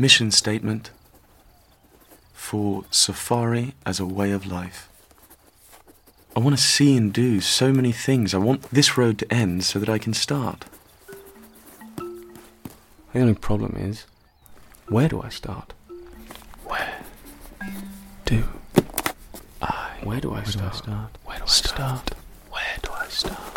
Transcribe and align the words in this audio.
mission 0.00 0.30
statement 0.30 0.90
for 2.32 2.84
safari 2.90 3.74
as 3.84 4.00
a 4.00 4.06
way 4.06 4.30
of 4.30 4.46
life. 4.46 4.88
I 6.34 6.40
want 6.40 6.56
to 6.56 6.62
see 6.62 6.96
and 6.96 7.12
do 7.12 7.40
so 7.42 7.70
many 7.70 7.92
things. 7.92 8.32
I 8.32 8.38
want 8.38 8.62
this 8.70 8.96
road 8.96 9.18
to 9.18 9.30
end 9.32 9.62
so 9.64 9.78
that 9.78 9.90
I 9.90 9.98
can 9.98 10.14
start. 10.14 10.64
The 11.96 13.20
only 13.20 13.34
problem 13.34 13.76
is, 13.76 14.06
where 14.88 15.08
do 15.08 15.20
I 15.20 15.28
start? 15.28 15.74
Where 16.64 17.02
do 18.24 18.44
I? 19.60 19.90
Where 20.02 20.20
do 20.20 20.32
I 20.32 20.44
start? 20.44 20.86
Where 21.24 21.38
do 21.38 21.44
I 21.44 21.46
start? 21.46 22.14
Where 22.50 22.76
do 22.82 22.90
I 22.92 23.06
start? 23.08 23.49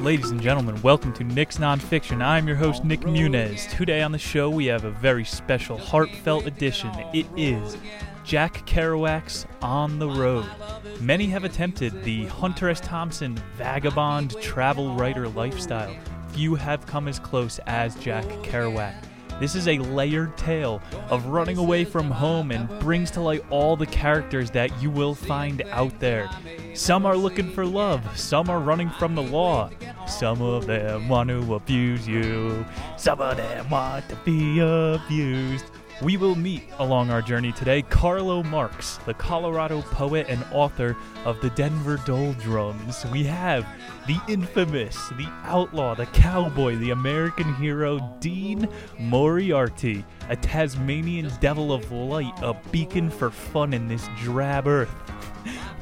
Ladies 0.00 0.30
and 0.30 0.40
gentlemen, 0.40 0.80
welcome 0.80 1.12
to 1.12 1.24
Nick's 1.24 1.58
Nonfiction. 1.58 2.22
I'm 2.24 2.48
your 2.48 2.56
host, 2.56 2.86
Nick 2.86 3.00
Munez. 3.00 3.68
Today 3.76 4.00
on 4.00 4.12
the 4.12 4.18
show, 4.18 4.48
we 4.48 4.64
have 4.64 4.84
a 4.84 4.90
very 4.90 5.26
special, 5.26 5.76
heartfelt 5.76 6.46
edition. 6.46 6.90
It 7.12 7.26
is 7.36 7.76
Jack 8.24 8.66
Kerouac's 8.66 9.44
On 9.60 9.98
the 9.98 10.08
Road. 10.08 10.46
Many 11.02 11.26
have 11.26 11.44
attempted 11.44 12.02
the 12.02 12.24
Hunter 12.28 12.70
S. 12.70 12.80
Thompson 12.80 13.38
vagabond 13.56 14.40
travel 14.40 14.94
writer 14.94 15.28
lifestyle. 15.28 15.94
Few 16.28 16.54
have 16.54 16.86
come 16.86 17.06
as 17.06 17.18
close 17.18 17.60
as 17.66 17.94
Jack 17.96 18.24
Kerouac. 18.42 19.04
This 19.40 19.54
is 19.54 19.68
a 19.68 19.78
layered 19.78 20.36
tale 20.36 20.82
of 21.08 21.24
running 21.24 21.56
away 21.56 21.86
from 21.86 22.10
home 22.10 22.50
and 22.50 22.68
brings 22.80 23.10
to 23.12 23.22
light 23.22 23.42
all 23.48 23.74
the 23.74 23.86
characters 23.86 24.50
that 24.50 24.70
you 24.82 24.90
will 24.90 25.14
find 25.14 25.62
out 25.70 25.98
there. 25.98 26.28
Some 26.74 27.06
are 27.06 27.16
looking 27.16 27.50
for 27.50 27.64
love, 27.64 28.04
some 28.18 28.50
are 28.50 28.60
running 28.60 28.90
from 28.90 29.14
the 29.14 29.22
law, 29.22 29.70
some 30.10 30.42
of 30.42 30.66
them 30.66 31.08
want 31.08 31.28
to 31.30 31.54
abuse 31.54 32.06
you, 32.06 32.64
some 32.96 33.20
of 33.20 33.36
them 33.36 33.70
want 33.70 34.08
to 34.08 34.16
be 34.16 34.58
abused. 34.58 35.64
We 36.02 36.16
will 36.16 36.34
meet 36.34 36.62
along 36.78 37.10
our 37.10 37.20
journey 37.20 37.52
today 37.52 37.82
Carlo 37.82 38.42
Marx, 38.42 38.96
the 39.04 39.12
Colorado 39.12 39.82
poet 39.82 40.26
and 40.30 40.42
author 40.50 40.96
of 41.26 41.40
the 41.42 41.50
Denver 41.50 41.98
Doldrums. 41.98 43.04
We 43.12 43.24
have 43.24 43.66
the 44.06 44.18
infamous, 44.26 44.96
the 45.10 45.28
outlaw, 45.42 45.94
the 45.94 46.06
cowboy, 46.06 46.76
the 46.76 46.90
American 46.90 47.54
hero 47.54 48.16
Dean 48.18 48.66
Moriarty, 48.98 50.04
a 50.30 50.36
Tasmanian 50.36 51.30
devil 51.38 51.70
of 51.70 51.92
light, 51.92 52.32
a 52.40 52.54
beacon 52.72 53.10
for 53.10 53.30
fun 53.30 53.74
in 53.74 53.86
this 53.86 54.08
drab 54.22 54.66
earth. 54.66 54.94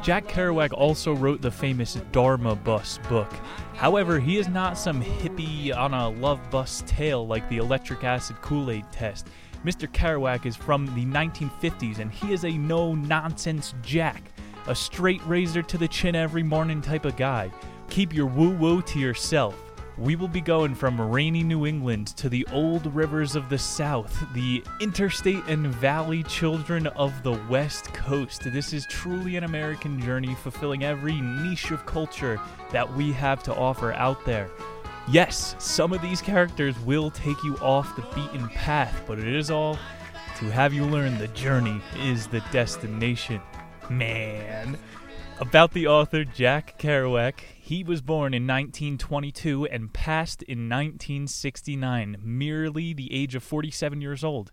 Jack 0.03 0.27
Kerouac 0.27 0.73
also 0.73 1.15
wrote 1.15 1.43
the 1.43 1.51
famous 1.51 1.95
Dharma 2.13 2.55
Bums 2.57 2.99
book. 3.09 3.33
However, 3.79 4.19
he 4.19 4.39
is 4.39 4.49
not 4.49 4.77
some 4.77 5.01
hippie 5.01 5.73
on 5.73 5.95
a 5.95 6.09
love 6.09 6.41
bus 6.51 6.83
tale 6.85 7.25
like 7.25 7.49
the 7.49 7.59
electric 7.59 8.03
acid 8.03 8.35
Kool 8.43 8.73
Aid 8.73 8.85
test. 8.91 9.29
Mr. 9.65 9.87
Kerouac 9.87 10.47
is 10.47 10.57
from 10.57 10.87
the 10.97 11.05
1950s 11.05 12.01
and 12.01 12.11
he 12.11 12.33
is 12.33 12.45
a 12.45 12.51
no 12.51 12.97
nonsense 12.97 13.75
Jack, 13.81 14.33
a 14.67 14.75
straight 14.75 15.25
razor 15.27 15.63
to 15.63 15.79
the 15.79 15.87
chin 15.87 16.17
every 16.17 16.43
morning 16.43 16.83
type 16.83 17.05
of 17.05 17.17
guy. 17.17 17.53
Keep 17.89 18.13
your 18.13 18.27
woo 18.27 18.51
woo 18.51 18.83
to 18.83 18.99
yourself. 18.99 19.68
We 19.99 20.15
will 20.15 20.29
be 20.29 20.41
going 20.41 20.77
from 20.77 21.01
rainy 21.01 21.43
New 21.43 21.67
England 21.67 22.09
to 22.19 22.29
the 22.29 22.47
old 22.53 22.87
rivers 22.95 23.35
of 23.35 23.49
the 23.49 23.59
South, 23.59 24.17
the 24.33 24.63
interstate 24.81 25.43
and 25.49 25.67
valley 25.67 26.23
children 26.23 26.87
of 26.87 27.25
the 27.25 27.33
West 27.51 27.93
Coast. 27.95 28.45
This 28.45 28.73
is 28.73 28.87
truly 28.87 29.35
an 29.37 29.43
American 29.43 30.01
journey 30.01 30.37
fulfilling 30.37 30.85
every 30.85 31.21
niche 31.21 31.73
of 31.73 31.85
culture 31.85 32.41
that 32.71 32.95
we 32.95 33.11
have 33.11 33.43
to 33.43 33.55
offer 33.57 33.93
out 33.95 34.25
there. 34.25 34.49
Yes, 35.11 35.57
some 35.59 35.93
of 35.93 36.01
these 36.01 36.23
characters 36.23 36.79
will 36.81 37.11
take 37.11 37.43
you 37.43 37.57
off 37.57 37.97
the 37.97 38.03
beaten 38.15 38.49
path, 38.51 39.03
but 39.05 39.19
it 39.19 39.27
is 39.27 39.51
all 39.51 39.77
to 40.37 40.45
have 40.45 40.73
you 40.73 40.85
learn 40.85 41.19
the 41.19 41.27
journey 41.29 41.81
is 41.97 42.29
the 42.29 42.41
destination. 42.53 43.41
Man. 43.91 44.79
About 45.41 45.73
the 45.73 45.89
author 45.89 46.25
Jack 46.25 46.79
Kerouac, 46.79 47.35
he 47.69 47.85
was 47.85 48.01
born 48.01 48.33
in 48.33 48.47
1922 48.47 49.67
and 49.67 49.93
passed 49.93 50.43
in 50.45 50.71
1969, 50.71 52.17
merely 52.19 52.95
the 52.95 53.13
age 53.13 53.35
of 53.35 53.43
47 53.43 54.01
years 54.01 54.25
old. 54.25 54.51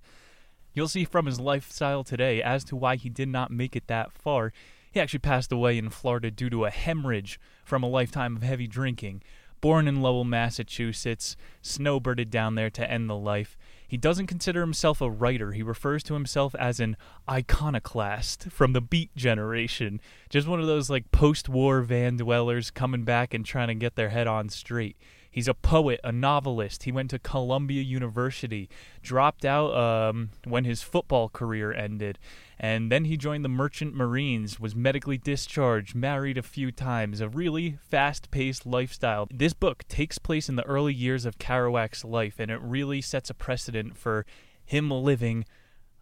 You'll 0.74 0.90
see 0.90 1.06
from 1.06 1.26
his 1.26 1.40
lifestyle 1.40 2.04
today 2.04 2.44
as 2.44 2.66
to 2.66 2.76
why 2.76 2.98
he 2.98 3.08
did 3.08 3.30
not 3.30 3.52
make 3.52 3.74
it 3.74 3.88
that 3.88 4.12
far. 4.12 4.52
He 4.92 5.00
actually 5.00 5.20
passed 5.20 5.54
away 5.54 5.78
in 5.78 5.92
Florida 5.92 6.30
due 6.30 6.50
to 6.50 6.66
a 6.66 6.70
hemorrhage 6.70 7.40
from 7.64 7.84
a 7.84 7.88
lifetime 7.88 8.36
of 8.36 8.44
heavy 8.44 8.68
drinking. 8.68 9.24
Born 9.62 9.88
in 9.88 10.02
Lowell, 10.02 10.26
Massachusetts, 10.26 11.38
snowbirded 11.64 12.30
down 12.30 12.56
there 12.56 12.70
to 12.72 12.92
end 12.92 13.10
the 13.10 13.16
life. 13.16 13.58
He 13.96 13.98
doesn't 13.98 14.28
consider 14.28 14.60
himself 14.60 15.00
a 15.00 15.10
writer. 15.10 15.54
He 15.54 15.64
refers 15.64 16.04
to 16.04 16.16
himself 16.16 16.54
as 16.56 16.82
an 16.82 16.98
iconoclast 17.32 18.52
from 18.52 18.74
the 18.74 18.82
Beat 18.82 19.16
generation. 19.16 20.02
Just 20.30 20.50
one 20.50 20.60
of 20.60 20.68
those 20.68 20.90
like 20.90 21.14
post 21.14 21.48
war 21.48 21.80
van 21.80 22.18
dwellers 22.18 22.72
coming 22.72 23.06
back 23.06 23.34
and 23.34 23.46
trying 23.46 23.70
to 23.70 23.74
get 23.74 23.96
their 23.96 24.10
head 24.10 24.28
on 24.28 24.50
straight. 24.50 24.98
He's 25.36 25.50
a 25.50 25.54
poet, 25.54 26.00
a 26.02 26.14
novelist. 26.14 26.84
He 26.84 26.94
went 26.94 27.10
to 27.10 27.20
Columbia 27.20 27.82
University, 27.82 28.70
dropped 29.02 29.44
out 29.44 29.76
um, 29.76 30.30
when 30.46 30.64
his 30.64 30.82
football 30.82 31.28
career 31.28 31.74
ended, 31.74 32.20
and 32.58 32.90
then 32.90 33.04
he 33.04 33.18
joined 33.18 33.44
the 33.44 33.50
Merchant 33.50 33.94
Marines, 33.94 34.62
was 34.62 34.78
medically 34.78 35.18
discharged, 35.18 35.94
married 35.94 36.38
a 36.38 36.42
few 36.42 36.72
times, 36.72 37.20
a 37.20 37.28
really 37.28 37.78
fast 37.90 38.32
paced 38.32 38.66
lifestyle. 38.66 39.28
This 39.30 39.52
book 39.52 39.86
takes 39.90 40.18
place 40.18 40.48
in 40.48 40.56
the 40.56 40.64
early 40.64 40.94
years 40.94 41.26
of 41.26 41.38
Kerouac's 41.38 42.06
life, 42.06 42.40
and 42.40 42.50
it 42.50 42.62
really 42.62 43.02
sets 43.02 43.30
a 43.30 43.34
precedent 43.34 43.98
for 43.98 44.26
him 44.64 44.90
living 44.90 45.44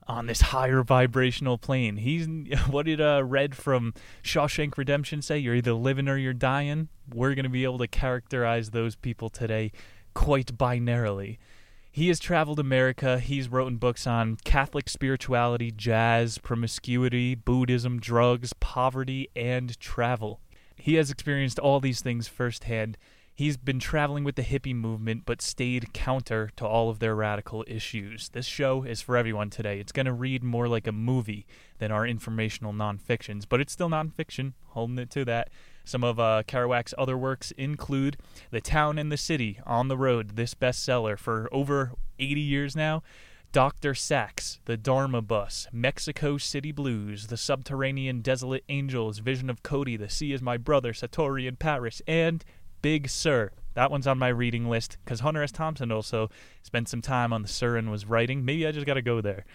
on 0.08 0.25
this 0.25 0.41
higher 0.41 0.84
vibrational 0.84 1.58
plane. 1.58 1.97
He's 1.97 2.28
what 2.69 2.86
did 2.86 3.02
uh, 3.02 3.24
Red 3.24 3.56
from 3.56 3.94
Shawshank 4.24 4.78
Redemption 4.78 5.22
say? 5.22 5.38
You're 5.38 5.56
either 5.56 5.74
living 5.74 6.08
or 6.08 6.18
you're 6.18 6.34
dying. 6.34 6.90
We're 7.14 7.36
going 7.36 7.44
to 7.44 7.50
be 7.50 7.64
able 7.64 7.80
to 7.80 7.88
characterize 7.88 8.69
those 8.72 8.96
people 8.96 9.30
today 9.30 9.72
quite 10.14 10.58
binarily. 10.58 11.38
He 11.91 12.08
has 12.08 12.19
traveled 12.19 12.59
America. 12.59 13.19
He's 13.19 13.50
written 13.50 13.78
books 13.78 14.08
on 14.08 14.38
Catholic 14.44 14.90
spirituality, 14.90 15.69
jazz, 15.69 16.40
promiscuity, 16.40 17.35
Buddhism, 17.35 18.00
drugs, 18.00 18.52
poverty, 18.53 19.30
and 19.35 19.80
travel. 19.80 20.40
He 20.75 20.96
has 20.96 21.12
experienced 21.12 21.59
all 21.59 21.80
these 21.80 22.02
things 22.02 22.28
firsthand. 22.28 22.97
He's 23.35 23.57
been 23.57 23.79
traveling 23.79 24.23
with 24.23 24.35
the 24.35 24.44
hippie 24.44 24.75
movement, 24.75 25.23
but 25.25 25.41
stayed 25.41 25.91
counter 25.91 26.51
to 26.55 26.67
all 26.67 26.91
of 26.91 26.99
their 26.99 27.16
radical 27.16 27.66
issues. 27.67 28.29
This 28.29 28.45
show 28.45 28.83
is 28.83 29.01
for 29.01 29.17
everyone 29.17 29.49
today. 29.49 29.79
It's 29.79 29.91
going 29.91 30.05
to 30.05 30.13
read 30.13 30.44
more 30.44 30.67
like 30.67 30.85
a 30.85 30.91
movie 30.91 31.47
than 31.79 31.91
our 31.91 32.05
informational 32.05 32.73
nonfictions, 32.73 33.45
but 33.49 33.59
it's 33.59 33.73
still 33.73 33.89
nonfiction, 33.89 34.53
holding 34.67 34.99
it 34.99 35.09
to 35.11 35.25
that. 35.25 35.49
Some 35.83 36.03
of 36.03 36.19
uh, 36.19 36.43
Kerouac's 36.47 36.93
other 36.95 37.17
works 37.17 37.49
include 37.57 38.17
The 38.51 38.61
Town 38.61 38.99
and 38.99 39.11
the 39.11 39.17
City, 39.17 39.59
On 39.66 39.88
the 39.88 39.97
Road, 39.97 40.35
this 40.35 40.53
bestseller 40.53 41.17
for 41.17 41.49
over 41.51 41.93
80 42.19 42.39
years 42.39 42.75
now. 42.75 43.01
Dr. 43.51 43.95
Sax, 43.95 44.59
The 44.66 44.77
Dharma 44.77 45.23
Bums, 45.23 45.67
Mexico 45.72 46.38
City 46.38 46.72
Blues, 46.72 47.27
The 47.27 47.38
Subterranean 47.38 48.22
Desolate 48.22 48.63
Angels, 48.69 49.19
Vision 49.19 49.49
of 49.49 49.63
Cody, 49.63 49.97
The 49.97 50.09
Sea 50.09 50.33
is 50.33 50.41
My 50.41 50.57
Brother, 50.57 50.93
Satori 50.93 51.47
in 51.47 51.55
Paris, 51.55 52.01
and 52.07 52.43
Big 52.83 53.09
Sur. 53.09 53.49
That 53.73 53.89
one's 53.89 54.05
on 54.05 54.19
my 54.19 54.27
reading 54.27 54.69
list 54.69 54.97
because 55.03 55.21
Hunter 55.21 55.41
S. 55.41 55.51
Thompson 55.51 55.91
also 55.91 56.29
spent 56.61 56.88
some 56.88 57.01
time 57.01 57.33
on 57.33 57.41
the 57.41 57.47
Sur 57.47 57.77
and 57.77 57.89
was 57.89 58.05
writing. 58.05 58.45
Maybe 58.45 58.67
I 58.67 58.71
just 58.71 58.85
got 58.85 58.94
to 58.94 59.01
go 59.01 59.19
there. 59.21 59.45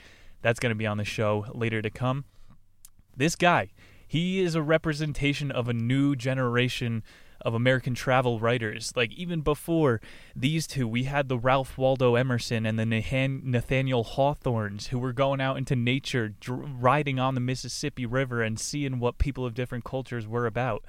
That's 0.43 0.59
going 0.59 0.71
to 0.71 0.77
be 0.77 0.87
on 0.87 0.97
the 0.97 1.05
show 1.05 1.47
later 1.53 1.81
to 1.81 1.91
come. 1.91 2.25
This 3.17 3.37
guy, 3.37 3.69
he 4.09 4.41
is 4.41 4.57
a 4.57 4.63
representation 4.63 5.53
of 5.53 5.69
a 5.69 5.73
new 5.73 6.17
generation 6.17 7.05
of 7.41 7.55
American 7.55 7.95
travel 7.95 8.41
writers. 8.41 8.93
Like 8.97 9.13
even 9.13 9.43
before 9.43 10.01
these 10.35 10.67
two, 10.67 10.89
we 10.89 11.05
had 11.05 11.29
the 11.29 11.39
Ralph 11.39 11.79
Waldo 11.79 12.17
Emerson 12.17 12.67
and 12.67 12.79
the 12.79 12.87
Nathaniel 12.87 14.05
Hawthornes 14.05 14.89
who 14.89 14.99
were 14.99 15.13
going 15.13 15.41
out 15.41 15.57
into 15.57 15.77
nature, 15.77 16.35
riding 16.49 17.21
on 17.21 17.35
the 17.35 17.41
Mississippi 17.41 18.07
River 18.07 18.43
and 18.43 18.59
seeing 18.59 18.99
what 18.99 19.19
people 19.19 19.45
of 19.45 19.55
different 19.55 19.85
cultures 19.85 20.27
were 20.27 20.47
about. 20.47 20.85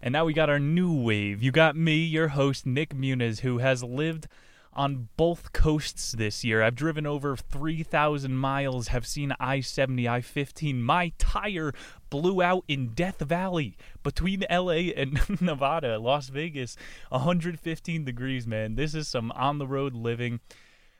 And 0.00 0.12
now 0.12 0.24
we 0.24 0.32
got 0.32 0.50
our 0.50 0.58
new 0.58 0.92
wave. 0.92 1.42
You 1.42 1.50
got 1.50 1.76
me, 1.76 1.96
your 1.96 2.28
host, 2.28 2.66
Nick 2.66 2.94
Muniz, 2.94 3.40
who 3.40 3.58
has 3.58 3.82
lived 3.82 4.28
on 4.76 5.08
both 5.16 5.52
coasts 5.54 6.12
this 6.12 6.44
year. 6.44 6.62
I've 6.62 6.74
driven 6.74 7.06
over 7.06 7.34
3,000 7.34 8.36
miles, 8.36 8.88
have 8.88 9.06
seen 9.06 9.32
I 9.40 9.60
70, 9.60 10.06
I 10.06 10.20
15. 10.20 10.82
My 10.82 11.12
tire 11.18 11.72
blew 12.10 12.42
out 12.42 12.64
in 12.68 12.88
Death 12.88 13.20
Valley 13.20 13.76
between 14.02 14.44
LA 14.50 14.92
and 14.94 15.18
Nevada, 15.40 15.98
Las 15.98 16.28
Vegas. 16.28 16.76
115 17.08 18.04
degrees, 18.04 18.46
man. 18.46 18.74
This 18.74 18.94
is 18.94 19.08
some 19.08 19.32
on 19.32 19.58
the 19.58 19.66
road 19.66 19.94
living. 19.94 20.40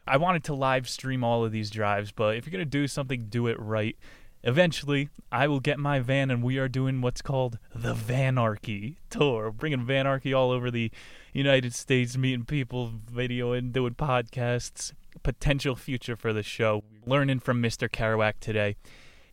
I 0.08 0.16
wanted 0.16 0.44
to 0.44 0.54
live 0.54 0.88
stream 0.88 1.22
all 1.22 1.44
of 1.44 1.52
these 1.52 1.68
drives, 1.68 2.12
but 2.12 2.36
if 2.36 2.46
you're 2.46 2.52
going 2.52 2.64
to 2.64 2.64
do 2.64 2.88
something, 2.88 3.26
do 3.28 3.46
it 3.46 3.60
right. 3.60 3.96
Eventually, 4.42 5.08
I 5.32 5.48
will 5.48 5.60
get 5.60 5.78
my 5.78 5.98
van 5.98 6.30
and 6.30 6.42
we 6.42 6.58
are 6.58 6.68
doing 6.68 7.00
what's 7.00 7.22
called 7.22 7.58
the 7.74 7.94
Vanarchy 7.94 8.96
tour, 9.10 9.50
bringing 9.50 9.84
Vanarchy 9.84 10.36
all 10.36 10.50
over 10.50 10.70
the 10.70 10.90
United 11.32 11.74
States, 11.74 12.16
meeting 12.16 12.44
people, 12.44 12.92
videoing, 13.12 13.72
doing 13.72 13.94
podcasts. 13.94 14.92
Potential 15.22 15.74
future 15.74 16.14
for 16.14 16.32
the 16.32 16.42
show. 16.42 16.84
Learning 17.04 17.40
from 17.40 17.60
Mr. 17.62 17.88
Kerouac 17.88 18.34
today. 18.38 18.76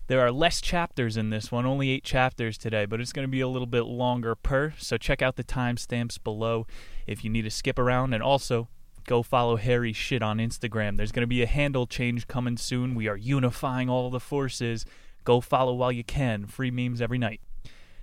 There 0.07 0.19
are 0.19 0.31
less 0.31 0.59
chapters 0.59 1.15
in 1.15 1.29
this 1.29 1.51
one, 1.51 1.65
only 1.65 1.89
eight 1.89 2.03
chapters 2.03 2.57
today, 2.57 2.85
but 2.85 2.99
it's 2.99 3.13
going 3.13 3.27
to 3.27 3.31
be 3.31 3.39
a 3.39 3.47
little 3.47 3.67
bit 3.67 3.83
longer 3.83 4.35
per. 4.35 4.73
So 4.77 4.97
check 4.97 5.21
out 5.21 5.37
the 5.37 5.43
timestamps 5.43 6.21
below 6.21 6.67
if 7.07 7.23
you 7.23 7.29
need 7.29 7.43
to 7.43 7.49
skip 7.49 7.79
around. 7.79 8.13
And 8.13 8.21
also, 8.21 8.67
go 9.05 9.23
follow 9.23 9.57
Harry 9.57 9.93
Shit 9.93 10.21
on 10.21 10.37
Instagram. 10.37 10.97
There's 10.97 11.11
going 11.11 11.21
to 11.21 11.27
be 11.27 11.41
a 11.41 11.47
handle 11.47 11.87
change 11.87 12.27
coming 12.27 12.57
soon. 12.57 12.95
We 12.95 13.07
are 13.07 13.17
unifying 13.17 13.89
all 13.89 14.09
the 14.09 14.19
forces. 14.19 14.85
Go 15.23 15.41
follow 15.41 15.73
while 15.73 15.91
you 15.91 16.03
can. 16.03 16.45
Free 16.45 16.71
memes 16.71 17.01
every 17.01 17.17
night. 17.17 17.41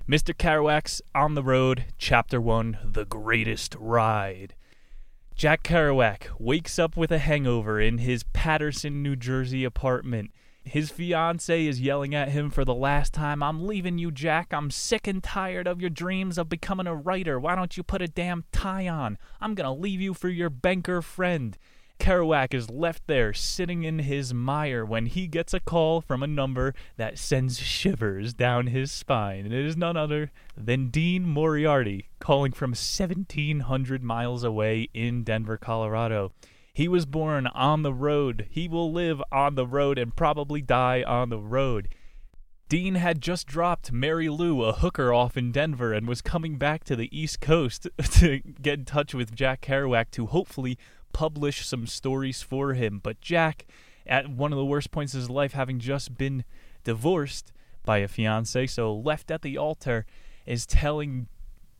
Mr. 0.09 0.35
Kerouac's 0.35 1.03
On 1.15 1.35
the 1.35 1.43
Road, 1.43 1.85
Chapter 1.99 2.41
1 2.41 2.79
The 2.85 3.05
Greatest 3.05 3.77
Ride. 3.79 4.55
Jack 5.37 5.63
Kerouac 5.63 6.29
wakes 6.39 6.79
up 6.79 6.97
with 6.97 7.11
a 7.11 7.19
hangover 7.19 7.81
in 7.81 7.99
his 7.99 8.25
Paterson, 8.33 9.03
New 9.03 9.17
Jersey 9.17 9.65
apartment. 9.65 10.33
His 10.65 10.91
fiance 10.91 11.67
is 11.67 11.81
yelling 11.81 12.15
at 12.15 12.29
him 12.29 12.51
for 12.51 12.65
the 12.65 12.75
last 12.75 13.13
time, 13.15 13.43
I'm 13.43 13.67
leaving 13.67 13.99
you, 13.99 14.11
Jack. 14.11 14.53
I'm 14.53 14.71
sick 14.71 15.07
and 15.07 15.23
tired 15.23 15.67
of 15.67 15.81
your 15.81 15.91
dreams 15.91 16.39
of 16.39 16.49
becoming 16.49 16.87
a 16.87 16.95
writer. 16.95 17.41
Why 17.41 17.55
don't 17.55 17.77
you 17.77 17.83
put 17.83 18.03
a 18.03 18.09
damn 18.09 18.45
tie 18.53 18.87
on? 18.87 19.19
I'm 19.41 19.55
gonna 19.55 19.75
leave 19.75 20.01
you 20.01 20.15
for 20.15 20.29
your 20.29 20.51
banker 20.51 21.03
friend. 21.03 21.57
Kerouac 22.01 22.55
is 22.55 22.71
left 22.71 23.07
there 23.07 23.35
sitting 23.35 23.85
in 23.85 23.99
his 23.99 24.33
mire 24.33 24.87
when 24.87 25.05
he 25.05 25.27
gets 25.27 25.53
a 25.53 25.61
call 25.61 26.01
from 26.01 26.23
a 26.23 26.27
number 26.27 26.75
that 26.97 27.19
sends 27.19 27.61
shivers 27.61 28.33
down 28.33 28.69
his 28.69 28.91
spine. 28.91 29.45
And 29.45 29.53
it 29.53 29.67
is 29.67 29.77
none 29.77 29.99
other 29.99 30.33
than 30.57 30.89
Dean 30.89 31.25
Moriarty 31.25 32.09
calling 32.19 32.53
from 32.53 32.71
1700 32.71 34.03
miles 34.03 34.43
away 34.43 34.89
in 34.95 35.25
Denver, 35.25 35.59
Colorado. 35.59 36.33
He 36.73 36.89
was 36.89 37.07
born 37.07 37.47
on 37.49 37.83
the 37.83 37.93
road. 37.93 38.47
He 38.51 38.69
will 38.69 38.93
live 38.93 39.23
on 39.33 39.55
the 39.55 39.67
road 39.67 39.99
and 39.99 40.15
probably 40.15 40.63
die 40.63 41.03
on 41.03 41.29
the 41.29 41.39
road. 41.39 41.89
Dean 42.69 42.95
had 42.95 43.21
just 43.21 43.49
dropped 43.49 43.91
Mary 43.91 44.29
Lou, 44.29 44.63
a 44.63 44.73
hooker 44.73 45.13
off 45.13 45.37
in 45.37 45.51
Denver, 45.51 45.93
and 45.93 46.07
was 46.07 46.23
coming 46.23 46.57
back 46.57 46.85
to 46.85 46.95
the 46.95 47.11
East 47.11 47.41
Coast 47.41 47.89
to 48.13 48.39
get 48.39 48.79
in 48.79 48.85
touch 48.85 49.13
with 49.13 49.35
Jack 49.35 49.63
Kerouac 49.63 50.13
to 50.13 50.27
hopefully 50.27 50.79
publish 51.13 51.67
some 51.67 51.89
stories 51.89 52.43
for 52.43 52.75
him. 52.75 53.01
But 53.03 53.21
Jack, 53.21 53.67
at 54.07 54.31
one 54.31 54.53
of 54.53 54.57
the 54.57 54.65
worst 54.65 54.93
points 54.93 55.15
of 55.15 55.21
his 55.21 55.29
life, 55.31 55.53
having 55.53 55.81
just 55.81 56.17
been 56.17 56.45
divorced 56.85 57.53
by 57.85 57.99
a 57.99 58.09
fiance, 58.09 58.69
so 58.69 58.95
left 58.95 59.33
at 59.33 59.43
the 59.43 59.59
altar, 59.59 60.07
is 60.47 60.65
telling 60.65 61.27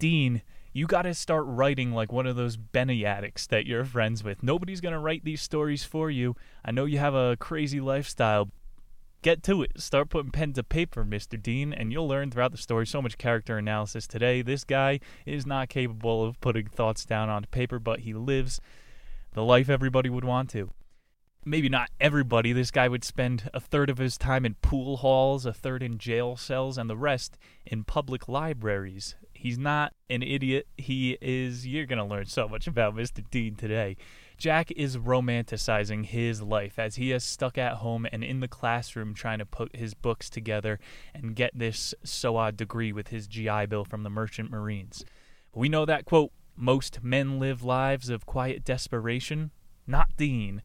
Dean 0.01 0.43
you 0.73 0.87
got 0.87 1.03
to 1.03 1.15
start 1.15 1.45
writing 1.47 1.93
like 1.93 2.13
one 2.13 2.27
of 2.27 2.37
those 2.37 2.57
Benny 2.57 3.05
addicts 3.05 3.47
that 3.49 3.67
you're 3.67 3.85
friends 3.85 4.23
with. 4.23 4.43
Nobody's 4.43 4.81
going 4.81 4.93
to 4.93 4.99
write 4.99 5.25
these 5.25 5.43
stories 5.43 5.85
for 5.85 6.11
you. 6.11 6.37
I 6.65 6.71
know 6.71 6.85
you 6.85 6.99
have 6.99 7.15
a 7.15 7.37
crazy 7.39 7.81
lifestyle. 7.81 8.51
Get 9.23 9.43
to 9.45 9.63
it. 9.63 9.73
Start 9.77 10.09
putting 10.09 10.31
pen 10.31 10.55
to 10.55 10.63
paper, 10.63 11.05
Mr. 11.05 11.41
Dean, 11.41 11.73
and 11.75 11.93
you'll 11.93 12.09
learn 12.09 12.31
throughout 12.31 12.53
the 12.53 12.59
story 12.59 12.87
so 12.87 13.03
much 13.03 13.19
character 13.19 13.59
analysis 13.59 14.07
today. 14.07 14.41
This 14.43 14.65
guy 14.65 15.01
is 15.27 15.45
not 15.45 15.69
capable 15.69 16.25
of 16.25 16.41
putting 16.41 16.69
thoughts 16.69 17.05
down 17.05 17.29
on 17.29 17.45
paper, 17.51 17.79
but 17.79 18.01
he 18.01 18.15
lives 18.15 18.61
the 19.33 19.43
life 19.43 19.69
everybody 19.69 20.09
would 20.09 20.25
want 20.25 20.51
to. 20.51 20.71
Maybe 21.45 21.69
not 21.69 21.91
everybody. 22.01 22.53
This 22.53 22.71
guy 22.71 22.87
would 22.89 23.05
spend 23.05 23.51
a 23.53 23.61
third 23.61 23.91
of 23.91 23.99
his 23.99 24.17
time 24.17 24.47
in 24.47 24.55
pool 24.57 24.99
halls, 24.99 25.45
a 25.45 25.53
third 25.53 25.83
in 25.83 25.99
jail 25.99 26.37
cells, 26.37 26.79
and 26.79 26.89
the 26.89 26.97
rest 26.97 27.39
in 27.67 27.85
public 27.85 28.29
libraries. 28.29 29.17
He's 29.41 29.57
not 29.57 29.95
an 30.11 30.23
idiot. 30.23 30.69
He 30.77 31.17
is. 31.23 31.67
You're 31.67 31.87
going 31.87 31.99
to 31.99 32.05
learn 32.05 32.27
so 32.27 32.47
much 32.47 32.67
about 32.67 32.95
Mr. 32.95 33.25
Dean 33.31 33.55
today. 33.55 33.97
Jack 34.37 34.71
is 34.73 34.99
romanticizing 34.99 36.05
his 36.05 36.43
life 36.43 36.79
as 36.79 36.97
he 36.97 37.11
is 37.11 37.25
stuck 37.25 37.57
at 37.57 37.77
home 37.77 38.07
and 38.13 38.23
in 38.23 38.41
the 38.41 38.49
classroom 38.49 39.15
trying 39.15 39.39
to 39.39 39.47
put 39.47 39.75
his 39.75 39.95
books 39.95 40.29
together 40.29 40.79
and 41.15 41.35
get 41.35 41.59
this 41.59 41.95
SOAD 42.05 42.59
degree 42.59 42.93
with 42.93 43.09
his 43.09 43.27
GI 43.27 43.65
Bill 43.65 43.87
from 43.87 44.03
the 44.03 44.11
Merchant 44.11 44.51
Marines. 44.51 45.07
We 45.55 45.71
know 45.71 45.87
that, 45.87 46.05
quote, 46.05 46.33
most 46.55 47.03
men 47.03 47.39
live 47.41 47.63
lives 47.63 48.11
of 48.11 48.27
quiet 48.27 48.63
desperation. 48.63 49.53
Not 49.87 50.19
Dean. 50.19 50.61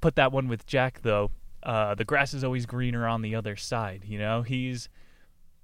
Put 0.00 0.16
that 0.16 0.32
one 0.32 0.48
with 0.48 0.66
Jack, 0.66 1.02
though. 1.02 1.30
Uh, 1.62 1.94
the 1.94 2.04
grass 2.04 2.34
is 2.34 2.42
always 2.42 2.66
greener 2.66 3.06
on 3.06 3.22
the 3.22 3.36
other 3.36 3.54
side, 3.54 4.02
you 4.04 4.18
know? 4.18 4.42
He's 4.42 4.88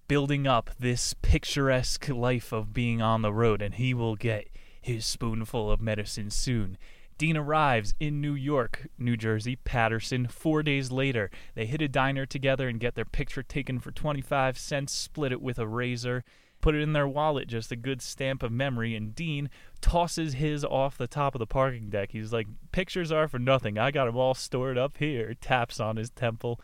building 0.08 0.46
up 0.46 0.70
this 0.78 1.14
picturesque 1.22 2.08
life 2.08 2.52
of 2.52 2.74
being 2.74 3.00
on 3.00 3.22
the 3.22 3.32
road, 3.32 3.62
and 3.62 3.74
he 3.74 3.94
will 3.94 4.16
get 4.16 4.48
his 4.80 5.06
spoonful 5.06 5.70
of 5.70 5.80
medicine 5.80 6.30
soon. 6.30 6.76
Dean 7.16 7.36
arrives 7.36 7.94
in 8.00 8.20
New 8.20 8.34
York, 8.34 8.88
New 8.98 9.16
Jersey, 9.16 9.56
Paterson, 9.56 10.26
four 10.26 10.62
days 10.62 10.90
later. 10.90 11.30
They 11.54 11.64
hit 11.66 11.80
a 11.80 11.88
diner 11.88 12.26
together 12.26 12.68
and 12.68 12.80
get 12.80 12.96
their 12.96 13.04
picture 13.04 13.42
taken 13.42 13.78
for 13.78 13.92
25 13.92 14.58
cents, 14.58 14.92
split 14.92 15.30
it 15.30 15.40
with 15.40 15.58
a 15.58 15.66
razor, 15.66 16.24
put 16.60 16.74
it 16.74 16.80
in 16.80 16.92
their 16.92 17.06
wallet, 17.06 17.46
just 17.46 17.70
a 17.70 17.76
good 17.76 18.02
stamp 18.02 18.42
of 18.42 18.50
memory, 18.50 18.96
and 18.96 19.14
Dean 19.14 19.48
tosses 19.80 20.34
his 20.34 20.64
off 20.64 20.98
the 20.98 21.06
top 21.06 21.34
of 21.34 21.38
the 21.38 21.46
parking 21.46 21.88
deck. 21.88 22.10
He's 22.10 22.32
like, 22.32 22.48
Pictures 22.72 23.12
are 23.12 23.28
for 23.28 23.38
nothing. 23.38 23.78
I 23.78 23.90
got 23.92 24.06
them 24.06 24.16
all 24.16 24.34
stored 24.34 24.76
up 24.76 24.96
here. 24.98 25.34
Taps 25.34 25.78
on 25.78 25.96
his 25.96 26.10
temple 26.10 26.60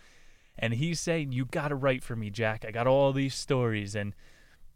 and 0.60 0.74
he's 0.74 1.00
saying, 1.00 1.32
"You 1.32 1.46
got 1.46 1.68
to 1.68 1.74
write 1.74 2.04
for 2.04 2.14
me, 2.14 2.30
Jack. 2.30 2.64
I 2.64 2.70
got 2.70 2.86
all 2.86 3.12
these 3.12 3.34
stories." 3.34 3.96
And 3.96 4.14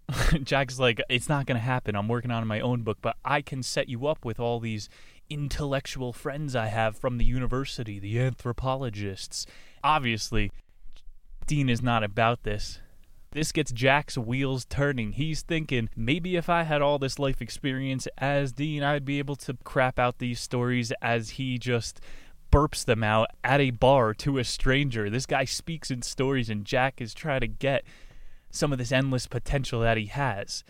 Jack's 0.42 0.81
like, 0.81 1.00
"It's 1.08 1.28
not 1.28 1.46
going 1.46 1.56
to 1.56 1.64
happen. 1.64 1.94
I'm 1.94 2.08
working 2.08 2.31
on 2.31 2.46
my 2.48 2.60
own 2.60 2.82
book, 2.82 2.98
but 3.00 3.16
I 3.25 3.42
can 3.42 3.62
set 3.62 3.88
you 3.88 4.06
up 4.06 4.25
with 4.25 4.40
all 4.40 4.58
these 4.58 4.88
intellectual 5.31 6.12
friends 6.12 6.56
I 6.56 6.66
have 6.66 6.96
from 6.96 7.19
the 7.19 7.25
university, 7.25 8.00
the 8.00 8.19
anthropologists." 8.19 9.46
Obviously, 9.84 10.50
Dean 11.46 11.69
is 11.69 11.82
not 11.82 12.02
about 12.02 12.42
this. 12.42 12.81
This 13.32 13.50
gets 13.50 13.72
Jack's 13.72 14.16
wheels 14.16 14.64
turning. 14.64 15.12
He's 15.12 15.42
thinking, 15.42 15.90
maybe 15.96 16.36
if 16.36 16.48
I 16.48 16.62
had 16.62 16.81
all 16.81 17.00
this 17.00 17.19
life 17.19 17.42
experience 17.42 18.06
as 18.16 18.52
Dean, 18.52 18.84
I'd 18.84 19.04
be 19.04 19.19
able 19.19 19.34
to 19.36 19.58
crap 19.64 19.98
out 19.98 20.19
these 20.19 20.38
stories 20.38 20.92
as 21.02 21.31
he 21.31 21.58
just 21.58 22.00
burps 22.50 22.85
them 22.85 23.02
out 23.02 23.29
at 23.43 23.61
a 23.61 23.70
bar 23.70 24.14
to 24.14 24.38
a 24.38 24.44
stranger. 24.44 25.11
This 25.11 25.26
guy 25.26 25.44
speaks 25.44 25.91
in 25.91 26.02
stories, 26.02 26.49
and 26.49 26.64
Jack 26.64 27.00
is 27.00 27.14
trying 27.14 27.41
to 27.41 27.49
get 27.49 27.85
some 28.50 28.73
of 28.73 28.79
this 28.79 28.93
endless 28.93 29.26
potential 29.26 29.81
that 29.81 29.96
he 29.96 30.06
has. 30.06 30.64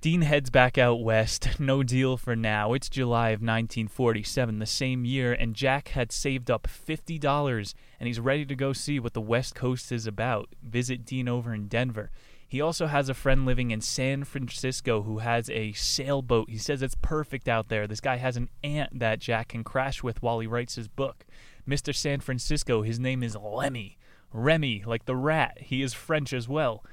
Dean 0.00 0.20
heads 0.20 0.50
back 0.50 0.76
out 0.76 1.02
west. 1.02 1.48
No 1.58 1.82
deal 1.82 2.18
for 2.18 2.36
now. 2.36 2.74
It's 2.74 2.90
July 2.90 3.30
of 3.30 3.40
1947, 3.40 4.58
the 4.58 4.66
same 4.66 5.06
year, 5.06 5.32
and 5.32 5.54
Jack 5.54 5.88
had 5.88 6.12
saved 6.12 6.50
up 6.50 6.68
$50 6.68 7.74
and 7.98 8.06
he's 8.06 8.20
ready 8.20 8.44
to 8.44 8.54
go 8.54 8.74
see 8.74 9.00
what 9.00 9.14
the 9.14 9.20
West 9.22 9.54
Coast 9.54 9.90
is 9.90 10.06
about. 10.06 10.50
Visit 10.62 11.06
Dean 11.06 11.26
over 11.26 11.54
in 11.54 11.68
Denver. 11.68 12.10
He 12.54 12.60
also 12.60 12.86
has 12.86 13.08
a 13.08 13.14
friend 13.14 13.44
living 13.44 13.72
in 13.72 13.80
San 13.80 14.22
Francisco 14.22 15.02
who 15.02 15.18
has 15.18 15.50
a 15.50 15.72
sailboat. 15.72 16.48
He 16.48 16.56
says 16.56 16.82
it's 16.82 16.94
perfect 17.02 17.48
out 17.48 17.68
there. 17.68 17.88
This 17.88 18.00
guy 18.00 18.14
has 18.18 18.36
an 18.36 18.48
aunt 18.62 18.96
that 19.00 19.18
Jack 19.18 19.48
can 19.48 19.64
crash 19.64 20.04
with 20.04 20.22
while 20.22 20.38
he 20.38 20.46
writes 20.46 20.76
his 20.76 20.86
book. 20.86 21.26
Mr. 21.68 21.92
San 21.92 22.20
Francisco, 22.20 22.82
his 22.82 23.00
name 23.00 23.24
is 23.24 23.34
Lemmy. 23.34 23.98
Remy, 24.32 24.84
like 24.86 25.06
the 25.06 25.16
rat. 25.16 25.62
He 25.62 25.82
is 25.82 25.94
French 25.94 26.32
as 26.32 26.48
well. 26.48 26.84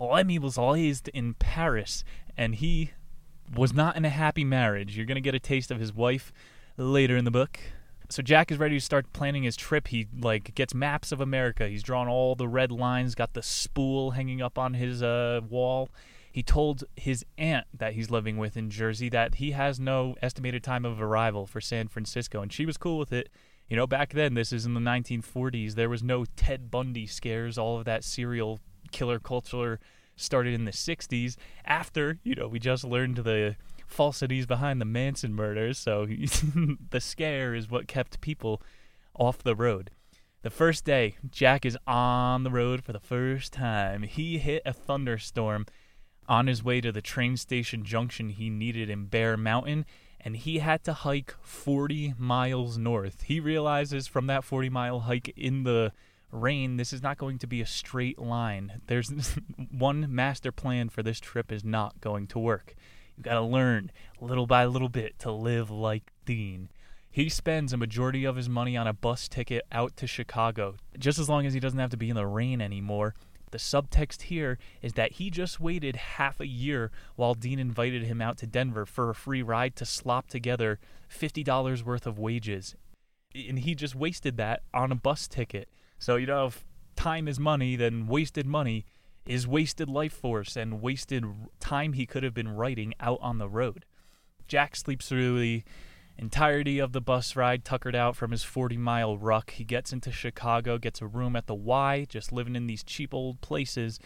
Lemmy 0.00 0.40
was 0.40 0.58
raised 0.58 1.06
in 1.10 1.34
Paris, 1.34 2.02
and 2.36 2.56
he 2.56 2.90
was 3.54 3.72
not 3.72 3.94
in 3.94 4.04
a 4.04 4.10
happy 4.10 4.42
marriage. 4.42 4.96
You're 4.96 5.06
going 5.06 5.14
to 5.14 5.20
get 5.20 5.36
a 5.36 5.38
taste 5.38 5.70
of 5.70 5.78
his 5.78 5.92
wife 5.92 6.32
later 6.76 7.16
in 7.16 7.24
the 7.24 7.30
book. 7.30 7.60
So 8.08 8.22
Jack 8.22 8.52
is 8.52 8.58
ready 8.58 8.76
to 8.78 8.84
start 8.84 9.12
planning 9.12 9.42
his 9.42 9.56
trip. 9.56 9.88
He 9.88 10.06
like 10.18 10.54
gets 10.54 10.74
maps 10.74 11.12
of 11.12 11.20
America. 11.20 11.68
He's 11.68 11.82
drawn 11.82 12.08
all 12.08 12.34
the 12.34 12.48
red 12.48 12.70
lines, 12.70 13.14
got 13.14 13.34
the 13.34 13.42
spool 13.42 14.12
hanging 14.12 14.40
up 14.40 14.58
on 14.58 14.74
his 14.74 15.02
uh, 15.02 15.40
wall. 15.48 15.88
He 16.30 16.42
told 16.42 16.84
his 16.96 17.24
aunt 17.38 17.66
that 17.72 17.94
he's 17.94 18.10
living 18.10 18.36
with 18.36 18.56
in 18.56 18.70
Jersey 18.70 19.08
that 19.08 19.36
he 19.36 19.52
has 19.52 19.80
no 19.80 20.16
estimated 20.20 20.62
time 20.62 20.84
of 20.84 21.00
arrival 21.00 21.46
for 21.46 21.60
San 21.60 21.88
Francisco, 21.88 22.42
and 22.42 22.52
she 22.52 22.66
was 22.66 22.76
cool 22.76 22.98
with 22.98 23.12
it. 23.12 23.30
You 23.68 23.76
know, 23.76 23.86
back 23.86 24.12
then, 24.12 24.34
this 24.34 24.52
is 24.52 24.66
in 24.66 24.74
the 24.74 24.80
1940s. 24.80 25.74
There 25.74 25.88
was 25.88 26.02
no 26.02 26.24
Ted 26.36 26.70
Bundy 26.70 27.06
scares. 27.06 27.58
All 27.58 27.78
of 27.78 27.84
that 27.86 28.04
serial 28.04 28.60
killer 28.92 29.18
culture 29.18 29.80
started 30.14 30.54
in 30.54 30.64
the 30.64 30.72
60s. 30.72 31.36
After 31.64 32.18
you 32.22 32.34
know, 32.34 32.48
we 32.48 32.58
just 32.58 32.84
learned 32.84 33.16
the 33.16 33.56
falsities 33.86 34.46
behind 34.46 34.80
the 34.80 34.84
Manson 34.84 35.34
murders, 35.34 35.78
so 35.78 36.06
the 36.90 37.00
scare 37.00 37.54
is 37.54 37.70
what 37.70 37.88
kept 37.88 38.20
people 38.20 38.62
off 39.14 39.42
the 39.42 39.54
road. 39.54 39.90
The 40.42 40.50
first 40.50 40.84
day, 40.84 41.16
Jack 41.28 41.66
is 41.66 41.78
on 41.86 42.44
the 42.44 42.50
road 42.50 42.84
for 42.84 42.92
the 42.92 43.00
first 43.00 43.52
time. 43.52 44.02
He 44.02 44.38
hit 44.38 44.62
a 44.64 44.72
thunderstorm 44.72 45.66
on 46.28 46.46
his 46.46 46.62
way 46.62 46.80
to 46.80 46.92
the 46.92 47.02
train 47.02 47.36
station 47.36 47.84
junction 47.84 48.28
he 48.30 48.50
needed 48.50 48.90
in 48.90 49.06
Bear 49.06 49.36
Mountain, 49.36 49.86
and 50.20 50.36
he 50.36 50.58
had 50.58 50.84
to 50.84 50.92
hike 50.92 51.34
40 51.40 52.14
miles 52.18 52.78
north. 52.78 53.22
He 53.22 53.40
realizes 53.40 54.06
from 54.06 54.26
that 54.26 54.44
40 54.44 54.68
mile 54.70 55.00
hike 55.00 55.32
in 55.36 55.62
the 55.64 55.92
rain, 56.30 56.76
this 56.76 56.92
is 56.92 57.02
not 57.02 57.18
going 57.18 57.38
to 57.38 57.46
be 57.46 57.60
a 57.60 57.66
straight 57.66 58.18
line. 58.18 58.80
There's 58.86 59.10
one 59.70 60.06
master 60.14 60.52
plan 60.52 60.88
for 60.88 61.02
this 61.02 61.20
trip 61.20 61.50
is 61.50 61.64
not 61.64 62.00
going 62.00 62.26
to 62.28 62.38
work. 62.38 62.74
You 63.16 63.22
got 63.22 63.34
to 63.34 63.42
learn 63.42 63.90
little 64.20 64.46
by 64.46 64.66
little 64.66 64.88
bit 64.88 65.18
to 65.20 65.32
live 65.32 65.70
like 65.70 66.12
Dean. 66.24 66.68
He 67.10 67.28
spends 67.30 67.72
a 67.72 67.78
majority 67.78 68.24
of 68.24 68.36
his 68.36 68.48
money 68.48 68.76
on 68.76 68.86
a 68.86 68.92
bus 68.92 69.26
ticket 69.26 69.64
out 69.72 69.96
to 69.96 70.06
Chicago, 70.06 70.76
just 70.98 71.18
as 71.18 71.28
long 71.28 71.46
as 71.46 71.54
he 71.54 71.60
doesn't 71.60 71.78
have 71.78 71.90
to 71.90 71.96
be 71.96 72.10
in 72.10 72.16
the 72.16 72.26
rain 72.26 72.60
anymore. 72.60 73.14
The 73.52 73.58
subtext 73.58 74.22
here 74.22 74.58
is 74.82 74.94
that 74.94 75.12
he 75.12 75.30
just 75.30 75.58
waited 75.58 75.96
half 75.96 76.40
a 76.40 76.46
year 76.46 76.90
while 77.14 77.32
Dean 77.32 77.58
invited 77.58 78.02
him 78.02 78.20
out 78.20 78.36
to 78.38 78.46
Denver 78.46 78.84
for 78.84 79.08
a 79.08 79.14
free 79.14 79.40
ride 79.40 79.76
to 79.76 79.86
slop 79.86 80.28
together 80.28 80.78
$50 81.10 81.82
worth 81.84 82.06
of 82.06 82.18
wages. 82.18 82.74
And 83.34 83.60
he 83.60 83.74
just 83.74 83.94
wasted 83.94 84.36
that 84.36 84.62
on 84.74 84.92
a 84.92 84.96
bus 84.96 85.26
ticket. 85.26 85.70
So, 85.98 86.16
you 86.16 86.26
know, 86.26 86.46
if 86.46 86.66
time 86.96 87.28
is 87.28 87.40
money, 87.40 87.76
then 87.76 88.08
wasted 88.08 88.46
money 88.46 88.84
is 89.26 89.46
wasted 89.46 89.88
life 89.88 90.12
force 90.12 90.56
and 90.56 90.80
wasted 90.80 91.24
time 91.60 91.94
he 91.94 92.06
could 92.06 92.22
have 92.22 92.34
been 92.34 92.48
writing 92.48 92.94
out 93.00 93.18
on 93.20 93.38
the 93.38 93.48
road. 93.48 93.84
Jack 94.48 94.76
sleeps 94.76 95.08
through 95.08 95.40
the 95.40 95.64
entirety 96.18 96.78
of 96.78 96.92
the 96.92 97.00
bus 97.00 97.36
ride, 97.36 97.64
tuckered 97.64 97.96
out 97.96 98.16
from 98.16 98.30
his 98.30 98.42
40 98.42 98.76
mile 98.76 99.18
ruck. 99.18 99.50
He 99.50 99.64
gets 99.64 99.92
into 99.92 100.12
Chicago, 100.12 100.78
gets 100.78 101.02
a 101.02 101.06
room 101.06 101.36
at 101.36 101.46
the 101.46 101.54
Y, 101.54 102.06
just 102.08 102.32
living 102.32 102.56
in 102.56 102.66
these 102.66 102.82
cheap 102.82 103.12
old 103.12 103.40
places. 103.40 103.98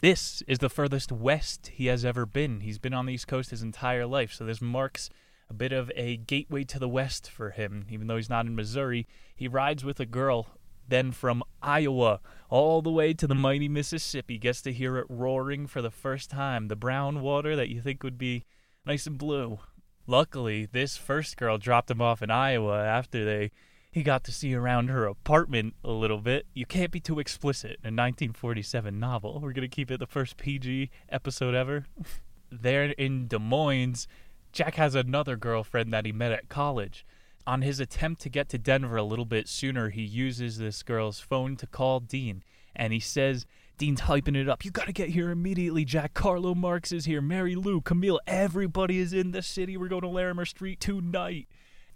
This 0.00 0.42
is 0.46 0.58
the 0.58 0.68
furthest 0.68 1.10
west 1.10 1.68
he 1.68 1.86
has 1.86 2.04
ever 2.04 2.26
been. 2.26 2.60
He's 2.60 2.78
been 2.78 2.94
on 2.94 3.06
the 3.06 3.14
East 3.14 3.26
Coast 3.26 3.50
his 3.50 3.62
entire 3.62 4.06
life, 4.06 4.32
so 4.32 4.44
this 4.44 4.60
marks 4.60 5.08
a 5.48 5.54
bit 5.54 5.72
of 5.72 5.90
a 5.96 6.16
gateway 6.16 6.64
to 6.64 6.78
the 6.78 6.88
west 6.88 7.30
for 7.30 7.50
him. 7.50 7.86
Even 7.90 8.06
though 8.06 8.16
he's 8.16 8.30
not 8.30 8.46
in 8.46 8.54
Missouri, 8.54 9.06
he 9.34 9.48
rides 9.48 9.84
with 9.84 10.00
a 10.00 10.06
girl 10.06 10.58
then 10.88 11.12
from 11.12 11.42
Iowa 11.62 12.20
all 12.48 12.82
the 12.82 12.90
way 12.90 13.14
to 13.14 13.26
the 13.26 13.34
mighty 13.34 13.68
Mississippi, 13.68 14.38
gets 14.38 14.62
to 14.62 14.72
hear 14.72 14.96
it 14.98 15.06
roaring 15.08 15.66
for 15.66 15.82
the 15.82 15.90
first 15.90 16.30
time. 16.30 16.68
The 16.68 16.76
brown 16.76 17.20
water 17.20 17.56
that 17.56 17.68
you 17.68 17.80
think 17.80 18.02
would 18.02 18.18
be 18.18 18.44
nice 18.86 19.06
and 19.06 19.18
blue. 19.18 19.58
Luckily, 20.06 20.66
this 20.66 20.96
first 20.96 21.36
girl 21.36 21.58
dropped 21.58 21.90
him 21.90 22.00
off 22.00 22.22
in 22.22 22.30
Iowa 22.30 22.84
after 22.84 23.24
they 23.24 23.50
he 23.94 24.02
got 24.02 24.24
to 24.24 24.32
see 24.32 24.52
around 24.52 24.88
her 24.88 25.06
apartment 25.06 25.74
a 25.84 25.92
little 25.92 26.18
bit. 26.18 26.46
You 26.52 26.66
can't 26.66 26.90
be 26.90 26.98
too 26.98 27.20
explicit 27.20 27.78
in 27.84 27.96
a 27.96 28.02
1947 28.02 28.98
novel. 28.98 29.38
We're 29.40 29.52
going 29.52 29.68
to 29.68 29.68
keep 29.68 29.88
it 29.88 30.00
the 30.00 30.06
first 30.06 30.36
PG 30.36 30.90
episode 31.08 31.54
ever. 31.54 31.86
there 32.50 32.86
in 32.86 33.28
Des 33.28 33.38
Moines, 33.38 34.08
Jack 34.50 34.74
has 34.74 34.96
another 34.96 35.36
girlfriend 35.36 35.92
that 35.92 36.06
he 36.06 36.10
met 36.10 36.32
at 36.32 36.48
college 36.48 37.06
on 37.46 37.62
his 37.62 37.80
attempt 37.80 38.22
to 38.22 38.28
get 38.28 38.48
to 38.50 38.58
Denver 38.58 38.96
a 38.96 39.02
little 39.02 39.24
bit 39.24 39.48
sooner, 39.48 39.90
he 39.90 40.02
uses 40.02 40.58
this 40.58 40.82
girl's 40.82 41.20
phone 41.20 41.56
to 41.56 41.66
call 41.66 42.00
Dean, 42.00 42.42
and 42.74 42.92
he 42.92 43.00
says, 43.00 43.46
Dean's 43.76 44.02
hyping 44.02 44.36
it 44.36 44.48
up. 44.48 44.64
You 44.64 44.70
gotta 44.70 44.92
get 44.92 45.10
here 45.10 45.30
immediately, 45.30 45.84
Jack. 45.84 46.14
Carlo 46.14 46.54
Marx 46.54 46.92
is 46.92 47.06
here. 47.06 47.20
Mary 47.20 47.56
Lou, 47.56 47.80
Camille, 47.80 48.20
everybody 48.26 48.98
is 48.98 49.12
in 49.12 49.32
the 49.32 49.42
city. 49.42 49.76
We're 49.76 49.88
going 49.88 50.02
to 50.02 50.08
Larimer 50.08 50.44
Street 50.44 50.80
tonight. 50.80 51.48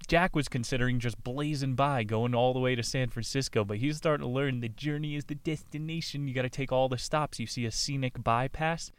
Jack 0.07 0.35
was 0.35 0.49
considering 0.49 1.01
just 1.01 1.23
blazing 1.23 1.75
by, 1.75 2.03
going 2.03 2.35
all 2.35 2.53
the 2.53 2.61
way 2.61 2.75
to 2.75 2.83
San 2.83 3.09
Francisco, 3.09 3.65
but 3.65 3.79
he's 3.79 3.97
starting 3.97 4.27
to 4.27 4.33
learn 4.33 4.61
the 4.61 4.69
journey 4.69 5.17
is 5.17 5.27
the 5.27 5.35
destination. 5.35 6.27
You 6.27 6.35
gotta 6.35 6.49
take 6.49 6.73
all 6.73 6.89
the 6.89 6.99
stops. 6.99 7.39
You 7.39 7.47
see 7.47 7.65
a 7.65 7.71
scenic 7.71 8.23
bypass. 8.23 8.91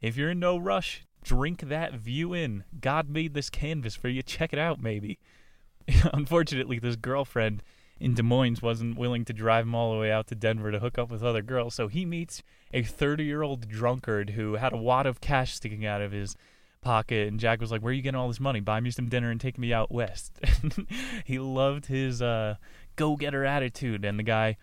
If 0.00 0.16
you're 0.16 0.30
in 0.30 0.40
no 0.40 0.56
rush, 0.56 1.04
drink 1.24 1.62
that 1.62 1.94
view 1.94 2.32
in. 2.32 2.64
God 2.80 3.08
made 3.08 3.34
this 3.34 3.50
canvas 3.50 3.96
for 3.96 4.08
you. 4.08 4.22
Check 4.22 4.52
it 4.52 4.58
out, 4.58 4.80
maybe. 4.80 5.18
unfortunately, 6.12 6.78
this 6.78 6.96
girlfriend 6.96 7.62
in 7.98 8.14
Des 8.14 8.22
Moines 8.22 8.62
wasn't 8.62 8.98
willing 8.98 9.24
to 9.26 9.32
drive 9.32 9.66
him 9.66 9.74
all 9.74 9.92
the 9.92 9.98
way 9.98 10.10
out 10.10 10.26
to 10.28 10.34
Denver 10.34 10.72
to 10.72 10.78
hook 10.78 10.98
up 10.98 11.10
with 11.10 11.22
other 11.22 11.42
girls. 11.42 11.74
So 11.74 11.88
he 11.88 12.06
meets 12.06 12.42
a 12.72 12.82
30 12.82 13.24
year 13.24 13.42
old 13.42 13.68
drunkard 13.68 14.30
who 14.30 14.54
had 14.54 14.72
a 14.72 14.78
wad 14.78 15.06
of 15.06 15.20
cash 15.20 15.54
sticking 15.54 15.84
out 15.84 16.00
of 16.00 16.12
his 16.12 16.36
pocket. 16.80 17.28
And 17.28 17.38
Jack 17.38 17.60
was 17.60 17.70
like, 17.70 17.82
Where 17.82 17.90
are 17.90 17.94
you 17.94 18.02
getting 18.02 18.18
all 18.18 18.28
this 18.28 18.40
money? 18.40 18.60
Buy 18.60 18.80
me 18.80 18.90
some 18.90 19.08
dinner 19.08 19.30
and 19.30 19.40
take 19.40 19.58
me 19.58 19.72
out 19.72 19.92
west. 19.92 20.40
he 21.24 21.38
loved 21.38 21.86
his 21.86 22.22
uh, 22.22 22.56
go 22.96 23.16
getter 23.16 23.44
attitude. 23.44 24.04
And 24.04 24.18
the 24.18 24.24
guy 24.24 24.56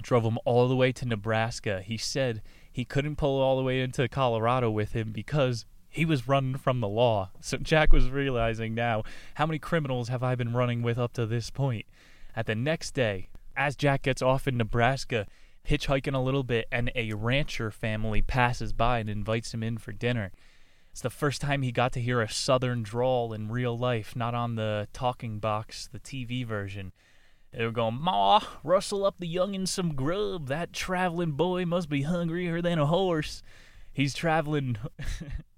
drove 0.00 0.24
him 0.24 0.38
all 0.44 0.66
the 0.68 0.76
way 0.76 0.92
to 0.92 1.06
Nebraska. 1.06 1.82
He 1.82 1.98
said 1.98 2.40
he 2.72 2.86
couldn't 2.86 3.16
pull 3.16 3.40
all 3.40 3.56
the 3.56 3.62
way 3.62 3.82
into 3.82 4.08
Colorado 4.08 4.70
with 4.70 4.92
him 4.92 5.12
because 5.12 5.66
he 5.92 6.06
was 6.06 6.26
running 6.26 6.56
from 6.56 6.80
the 6.80 6.88
law. 6.88 7.30
So 7.40 7.58
Jack 7.58 7.92
was 7.92 8.10
realizing 8.10 8.74
now, 8.74 9.02
how 9.34 9.46
many 9.46 9.58
criminals 9.58 10.08
have 10.08 10.22
I 10.22 10.34
been 10.34 10.54
running 10.54 10.82
with 10.82 10.98
up 10.98 11.12
to 11.12 11.26
this 11.26 11.50
point? 11.50 11.84
At 12.34 12.46
the 12.46 12.54
next 12.54 12.92
day, 12.92 13.28
as 13.54 13.76
Jack 13.76 14.02
gets 14.02 14.22
off 14.22 14.48
in 14.48 14.56
Nebraska, 14.56 15.26
hitchhiking 15.68 16.14
a 16.14 16.18
little 16.18 16.44
bit, 16.44 16.66
and 16.72 16.90
a 16.94 17.12
rancher 17.12 17.70
family 17.70 18.22
passes 18.22 18.72
by 18.72 19.00
and 19.00 19.10
invites 19.10 19.52
him 19.52 19.62
in 19.62 19.76
for 19.76 19.92
dinner. 19.92 20.32
It's 20.92 21.02
the 21.02 21.10
first 21.10 21.42
time 21.42 21.60
he 21.60 21.72
got 21.72 21.92
to 21.92 22.00
hear 22.00 22.22
a 22.22 22.28
southern 22.28 22.82
drawl 22.82 23.34
in 23.34 23.50
real 23.52 23.76
life, 23.76 24.16
not 24.16 24.34
on 24.34 24.56
the 24.56 24.88
talking 24.94 25.40
box, 25.40 25.88
the 25.92 26.00
TV 26.00 26.44
version. 26.44 26.92
They 27.52 27.66
were 27.66 27.70
going, 27.70 28.00
Ma, 28.00 28.40
rustle 28.64 29.04
up 29.04 29.16
the 29.18 29.32
youngin' 29.32 29.68
some 29.68 29.94
grub. 29.94 30.48
That 30.48 30.72
traveling 30.72 31.32
boy 31.32 31.66
must 31.66 31.90
be 31.90 32.02
hungrier 32.02 32.62
than 32.62 32.78
a 32.78 32.86
horse. 32.86 33.42
He's 33.92 34.14
traveling 34.14 34.78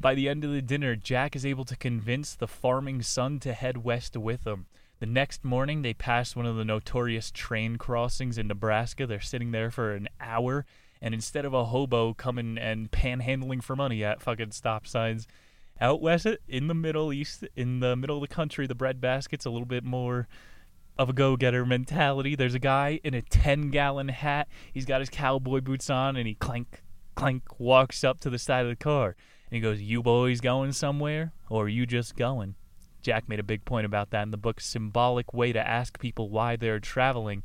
By 0.00 0.14
the 0.14 0.28
end 0.28 0.44
of 0.44 0.52
the 0.52 0.62
dinner, 0.62 0.94
Jack 0.94 1.34
is 1.34 1.44
able 1.44 1.64
to 1.64 1.76
convince 1.76 2.34
the 2.34 2.46
farming 2.46 3.02
son 3.02 3.40
to 3.40 3.52
head 3.52 3.78
west 3.78 4.16
with 4.16 4.46
him. 4.46 4.66
The 5.00 5.06
next 5.06 5.44
morning, 5.44 5.82
they 5.82 5.92
pass 5.92 6.36
one 6.36 6.46
of 6.46 6.54
the 6.54 6.64
notorious 6.64 7.32
train 7.32 7.76
crossings 7.76 8.38
in 8.38 8.46
Nebraska. 8.46 9.08
They're 9.08 9.20
sitting 9.20 9.50
there 9.50 9.72
for 9.72 9.94
an 9.94 10.08
hour, 10.20 10.66
and 11.02 11.14
instead 11.14 11.44
of 11.44 11.52
a 11.52 11.66
hobo 11.66 12.14
coming 12.14 12.58
and 12.58 12.92
panhandling 12.92 13.60
for 13.60 13.74
money 13.74 14.04
at 14.04 14.22
fucking 14.22 14.52
stop 14.52 14.86
signs, 14.86 15.26
out 15.80 16.00
west 16.00 16.28
in 16.46 16.68
the 16.68 16.74
Middle 16.74 17.12
East, 17.12 17.44
in 17.56 17.80
the 17.80 17.96
middle 17.96 18.16
of 18.16 18.28
the 18.28 18.32
country, 18.32 18.68
the 18.68 18.76
breadbasket's 18.76 19.46
a 19.46 19.50
little 19.50 19.66
bit 19.66 19.82
more 19.82 20.28
of 20.96 21.08
a 21.08 21.12
go-getter 21.12 21.66
mentality. 21.66 22.36
There's 22.36 22.54
a 22.54 22.60
guy 22.60 23.00
in 23.02 23.14
a 23.14 23.22
10-gallon 23.22 24.08
hat. 24.08 24.46
He's 24.72 24.86
got 24.86 25.00
his 25.00 25.10
cowboy 25.10 25.60
boots 25.60 25.90
on, 25.90 26.16
and 26.16 26.28
he 26.28 26.34
clank, 26.34 26.82
clank 27.16 27.58
walks 27.58 28.04
up 28.04 28.20
to 28.20 28.30
the 28.30 28.38
side 28.38 28.64
of 28.64 28.70
the 28.70 28.76
car. 28.76 29.16
And 29.50 29.56
he 29.56 29.60
goes, 29.60 29.80
You 29.80 30.02
boys 30.02 30.40
going 30.40 30.72
somewhere? 30.72 31.32
Or 31.48 31.64
are 31.64 31.68
you 31.68 31.86
just 31.86 32.16
going? 32.16 32.54
Jack 33.00 33.28
made 33.28 33.40
a 33.40 33.44
big 33.44 33.64
point 33.64 33.86
about 33.86 34.10
that 34.10 34.22
in 34.22 34.30
the 34.30 34.36
book, 34.36 34.60
Symbolic 34.60 35.32
Way 35.32 35.52
to 35.52 35.66
Ask 35.66 35.98
People 35.98 36.28
Why 36.28 36.56
They're 36.56 36.80
Traveling. 36.80 37.44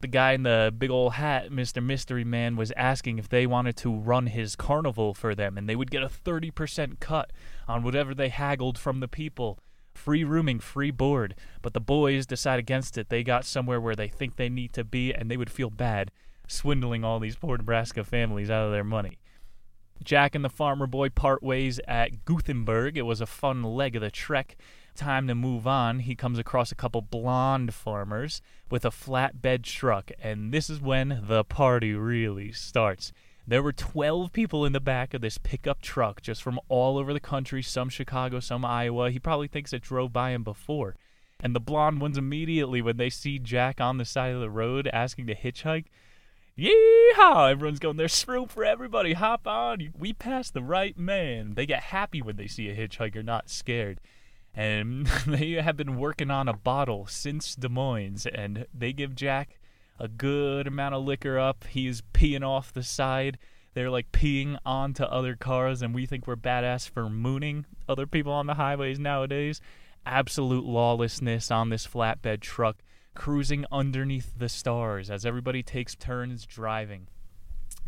The 0.00 0.06
guy 0.06 0.32
in 0.32 0.44
the 0.44 0.72
big 0.76 0.90
old 0.90 1.14
hat, 1.14 1.50
Mr. 1.50 1.82
Mystery 1.82 2.24
Man, 2.24 2.56
was 2.56 2.72
asking 2.76 3.18
if 3.18 3.28
they 3.28 3.46
wanted 3.46 3.76
to 3.78 3.94
run 3.94 4.28
his 4.28 4.56
carnival 4.56 5.12
for 5.12 5.34
them, 5.34 5.58
and 5.58 5.68
they 5.68 5.76
would 5.76 5.90
get 5.90 6.02
a 6.02 6.08
30% 6.08 7.00
cut 7.00 7.32
on 7.68 7.82
whatever 7.82 8.14
they 8.14 8.28
haggled 8.28 8.78
from 8.78 9.00
the 9.00 9.08
people. 9.08 9.58
Free 9.92 10.24
rooming, 10.24 10.60
free 10.60 10.90
board. 10.90 11.34
But 11.60 11.74
the 11.74 11.80
boys 11.80 12.24
decide 12.24 12.58
against 12.58 12.96
it. 12.96 13.08
They 13.08 13.22
got 13.22 13.44
somewhere 13.44 13.80
where 13.80 13.96
they 13.96 14.08
think 14.08 14.36
they 14.36 14.48
need 14.48 14.72
to 14.74 14.84
be, 14.84 15.12
and 15.12 15.30
they 15.30 15.36
would 15.36 15.50
feel 15.50 15.70
bad 15.70 16.12
swindling 16.50 17.04
all 17.04 17.20
these 17.20 17.36
poor 17.36 17.56
Nebraska 17.56 18.04
families 18.04 18.50
out 18.50 18.66
of 18.66 18.72
their 18.72 18.84
money. 18.84 19.18
Jack 20.02 20.34
and 20.34 20.44
the 20.44 20.48
farmer 20.48 20.86
boy 20.86 21.10
part 21.10 21.42
ways 21.42 21.80
at 21.86 22.24
Gothenburg. 22.24 22.96
It 22.96 23.02
was 23.02 23.20
a 23.20 23.26
fun 23.26 23.62
leg 23.62 23.96
of 23.96 24.02
the 24.02 24.10
trek. 24.10 24.56
Time 24.94 25.28
to 25.28 25.34
move 25.34 25.66
on. 25.66 26.00
He 26.00 26.14
comes 26.14 26.38
across 26.38 26.72
a 26.72 26.76
couple 26.76 27.02
blonde 27.02 27.74
farmers 27.74 28.42
with 28.70 28.84
a 28.84 28.90
flatbed 28.90 29.62
truck, 29.62 30.10
and 30.20 30.52
this 30.52 30.68
is 30.68 30.80
when 30.80 31.24
the 31.26 31.44
party 31.44 31.94
really 31.94 32.52
starts. 32.52 33.12
There 33.46 33.62
were 33.62 33.72
12 33.72 34.32
people 34.32 34.64
in 34.64 34.72
the 34.72 34.80
back 34.80 35.14
of 35.14 35.22
this 35.22 35.38
pickup 35.38 35.80
truck, 35.82 36.22
just 36.22 36.42
from 36.42 36.60
all 36.68 36.98
over 36.98 37.12
the 37.12 37.20
country, 37.20 37.62
some 37.62 37.88
Chicago, 37.88 38.40
some 38.40 38.64
Iowa. 38.64 39.10
He 39.10 39.18
probably 39.18 39.48
thinks 39.48 39.72
it 39.72 39.82
drove 39.82 40.12
by 40.12 40.30
him 40.30 40.44
before. 40.44 40.96
And 41.40 41.54
the 41.54 41.60
blonde 41.60 42.00
ones 42.00 42.18
immediately, 42.18 42.82
when 42.82 42.96
they 42.96 43.10
see 43.10 43.38
Jack 43.38 43.80
on 43.80 43.96
the 43.96 44.04
side 44.04 44.34
of 44.34 44.40
the 44.40 44.50
road 44.50 44.88
asking 44.92 45.26
to 45.28 45.34
hitchhike, 45.34 45.86
Yeehaw! 46.60 47.52
Everyone's 47.52 47.78
going, 47.78 47.96
there's 47.96 48.28
room 48.28 48.46
for 48.46 48.66
everybody. 48.66 49.14
Hop 49.14 49.46
on. 49.46 49.94
We 49.98 50.12
passed 50.12 50.52
the 50.52 50.62
right 50.62 50.98
man. 50.98 51.54
They 51.54 51.64
get 51.64 51.84
happy 51.84 52.20
when 52.20 52.36
they 52.36 52.48
see 52.48 52.68
a 52.68 52.76
hitchhiker, 52.76 53.24
not 53.24 53.48
scared. 53.48 53.98
And 54.54 55.06
they 55.26 55.52
have 55.52 55.78
been 55.78 55.96
working 55.96 56.30
on 56.30 56.48
a 56.48 56.52
bottle 56.52 57.06
since 57.06 57.54
Des 57.54 57.70
Moines, 57.70 58.26
and 58.26 58.66
they 58.74 58.92
give 58.92 59.14
Jack 59.14 59.58
a 59.98 60.06
good 60.06 60.66
amount 60.66 60.94
of 60.94 61.02
liquor 61.02 61.38
up. 61.38 61.64
He's 61.66 62.02
peeing 62.12 62.46
off 62.46 62.74
the 62.74 62.82
side. 62.82 63.38
They're 63.72 63.88
like 63.88 64.12
peeing 64.12 64.58
onto 64.66 65.04
other 65.04 65.36
cars, 65.36 65.80
and 65.80 65.94
we 65.94 66.04
think 66.04 66.26
we're 66.26 66.36
badass 66.36 66.90
for 66.90 67.08
mooning 67.08 67.64
other 67.88 68.06
people 68.06 68.32
on 68.34 68.46
the 68.46 68.54
highways 68.54 68.98
nowadays. 68.98 69.62
Absolute 70.04 70.66
lawlessness 70.66 71.50
on 71.50 71.70
this 71.70 71.86
flatbed 71.86 72.40
truck 72.42 72.82
cruising 73.14 73.64
underneath 73.70 74.38
the 74.38 74.48
stars 74.48 75.10
as 75.10 75.26
everybody 75.26 75.62
takes 75.62 75.94
turns 75.94 76.46
driving. 76.46 77.08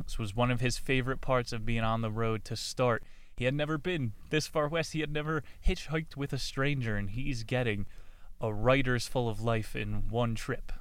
This 0.02 0.18
was 0.18 0.34
one 0.34 0.50
of 0.50 0.60
his 0.60 0.78
favorite 0.78 1.20
parts 1.20 1.52
of 1.52 1.64
being 1.64 1.82
on 1.82 2.00
the 2.00 2.10
road 2.10 2.44
to 2.46 2.56
start. 2.56 3.02
He 3.36 3.44
had 3.44 3.54
never 3.54 3.78
been 3.78 4.12
this 4.30 4.46
far 4.46 4.68
west. 4.68 4.92
He 4.92 5.00
had 5.00 5.12
never 5.12 5.42
hitchhiked 5.66 6.16
with 6.16 6.32
a 6.32 6.38
stranger, 6.38 6.96
and 6.96 7.10
he's 7.10 7.44
getting 7.44 7.86
a 8.40 8.52
writer's 8.52 9.06
full 9.06 9.28
of 9.28 9.40
life 9.40 9.74
in 9.76 10.08
one 10.08 10.34
trip. 10.34 10.72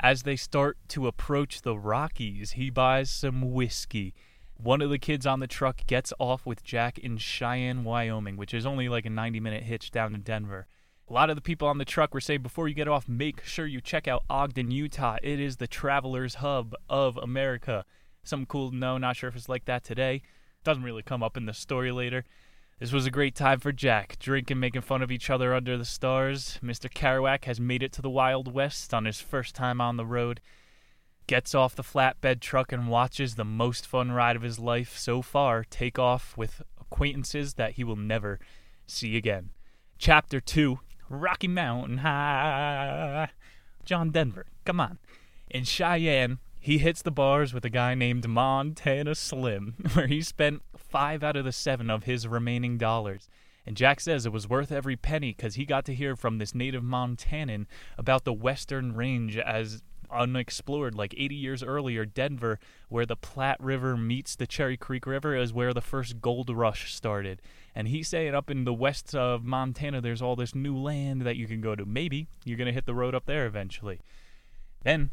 As 0.00 0.22
they 0.22 0.36
start 0.36 0.78
to 0.88 1.06
approach 1.06 1.62
the 1.62 1.76
Rockies, 1.76 2.52
he 2.52 2.70
buys 2.70 3.10
some 3.10 3.52
whiskey. 3.52 4.14
One 4.56 4.80
of 4.80 4.90
the 4.90 4.98
kids 4.98 5.26
on 5.26 5.40
the 5.40 5.46
truck 5.46 5.86
gets 5.86 6.12
off 6.18 6.46
with 6.46 6.64
Jack 6.64 6.98
in 6.98 7.18
Cheyenne, 7.18 7.84
Wyoming, 7.84 8.36
which 8.36 8.54
is 8.54 8.66
only 8.66 8.88
like 8.88 9.06
a 9.06 9.10
90 9.10 9.40
minute 9.40 9.64
hitch 9.64 9.90
down 9.90 10.12
to 10.12 10.18
Denver. 10.18 10.66
A 11.12 11.20
lot 11.20 11.28
of 11.28 11.36
the 11.36 11.42
people 11.42 11.68
on 11.68 11.76
the 11.76 11.84
truck 11.84 12.14
were 12.14 12.22
saying 12.22 12.40
before 12.40 12.68
you 12.68 12.74
get 12.74 12.88
off, 12.88 13.06
make 13.06 13.44
sure 13.44 13.66
you 13.66 13.82
check 13.82 14.08
out 14.08 14.24
Ogden, 14.30 14.70
Utah. 14.70 15.18
It 15.22 15.40
is 15.40 15.58
the 15.58 15.66
traveler's 15.66 16.36
hub 16.36 16.74
of 16.88 17.18
America. 17.18 17.84
Something 18.24 18.46
cool 18.46 18.70
no. 18.70 18.96
Not 18.96 19.16
sure 19.16 19.28
if 19.28 19.36
it's 19.36 19.46
like 19.46 19.66
that 19.66 19.84
today. 19.84 20.22
Doesn't 20.64 20.84
really 20.84 21.02
come 21.02 21.22
up 21.22 21.36
in 21.36 21.44
the 21.44 21.52
story 21.52 21.92
later. 21.92 22.24
This 22.78 22.92
was 22.92 23.04
a 23.04 23.10
great 23.10 23.34
time 23.34 23.60
for 23.60 23.72
Jack, 23.72 24.18
drinking, 24.20 24.58
making 24.58 24.80
fun 24.80 25.02
of 25.02 25.12
each 25.12 25.28
other 25.28 25.52
under 25.52 25.76
the 25.76 25.84
stars. 25.84 26.58
Mr. 26.62 26.90
Kerouac 26.90 27.44
has 27.44 27.60
made 27.60 27.82
it 27.82 27.92
to 27.92 28.00
the 28.00 28.08
Wild 28.08 28.50
West 28.50 28.94
on 28.94 29.04
his 29.04 29.20
first 29.20 29.54
time 29.54 29.82
on 29.82 29.98
the 29.98 30.06
road. 30.06 30.40
Gets 31.26 31.54
off 31.54 31.76
the 31.76 31.82
flatbed 31.82 32.40
truck 32.40 32.72
and 32.72 32.88
watches 32.88 33.34
the 33.34 33.44
most 33.44 33.86
fun 33.86 34.12
ride 34.12 34.36
of 34.36 34.40
his 34.40 34.58
life 34.58 34.96
so 34.96 35.20
far 35.20 35.62
take 35.62 35.98
off 35.98 36.34
with 36.38 36.62
acquaintances 36.80 37.52
that 37.54 37.72
he 37.72 37.84
will 37.84 37.96
never 37.96 38.40
see 38.86 39.18
again. 39.18 39.50
Chapter 39.98 40.40
2 40.40 40.78
Rocky 41.12 41.48
Mountain 41.48 41.98
High. 41.98 43.28
John 43.84 44.10
Denver, 44.10 44.46
come 44.64 44.80
on. 44.80 44.98
In 45.50 45.64
Cheyenne, 45.64 46.38
he 46.58 46.78
hits 46.78 47.02
the 47.02 47.10
bars 47.10 47.52
with 47.52 47.64
a 47.64 47.70
guy 47.70 47.94
named 47.94 48.26
Montana 48.26 49.14
Slim, 49.14 49.74
where 49.92 50.06
he 50.06 50.22
spent 50.22 50.62
five 50.76 51.22
out 51.22 51.36
of 51.36 51.44
the 51.44 51.52
seven 51.52 51.90
of 51.90 52.04
his 52.04 52.26
remaining 52.26 52.78
dollars. 52.78 53.28
And 53.66 53.76
Jack 53.76 54.00
says 54.00 54.24
it 54.24 54.32
was 54.32 54.48
worth 54.48 54.72
every 54.72 54.96
penny 54.96 55.32
because 55.32 55.54
he 55.54 55.64
got 55.64 55.84
to 55.84 55.94
hear 55.94 56.16
from 56.16 56.38
this 56.38 56.54
native 56.54 56.82
Montanan 56.82 57.66
about 57.98 58.24
the 58.24 58.32
Western 58.32 58.94
Range 58.94 59.36
as 59.36 59.82
unexplored. 60.12 60.94
Like 60.94 61.14
80 61.16 61.34
years 61.34 61.62
earlier, 61.62 62.04
Denver, 62.04 62.58
where 62.88 63.06
the 63.06 63.16
Platte 63.16 63.60
River 63.60 63.96
meets 63.96 64.36
the 64.36 64.46
Cherry 64.46 64.76
Creek 64.76 65.06
River, 65.06 65.34
is 65.36 65.52
where 65.52 65.72
the 65.72 65.80
first 65.80 66.20
gold 66.20 66.50
rush 66.50 66.94
started. 66.94 67.40
And 67.74 67.88
he's 67.88 68.08
saying 68.08 68.34
up 68.34 68.50
in 68.50 68.64
the 68.64 68.74
west 68.74 69.14
of 69.14 69.44
Montana, 69.44 70.00
there's 70.00 70.22
all 70.22 70.36
this 70.36 70.54
new 70.54 70.76
land 70.76 71.22
that 71.22 71.36
you 71.36 71.46
can 71.46 71.60
go 71.60 71.74
to. 71.74 71.86
Maybe 71.86 72.28
you're 72.44 72.58
going 72.58 72.66
to 72.66 72.72
hit 72.72 72.86
the 72.86 72.94
road 72.94 73.14
up 73.14 73.26
there 73.26 73.46
eventually. 73.46 74.00
Then, 74.82 75.10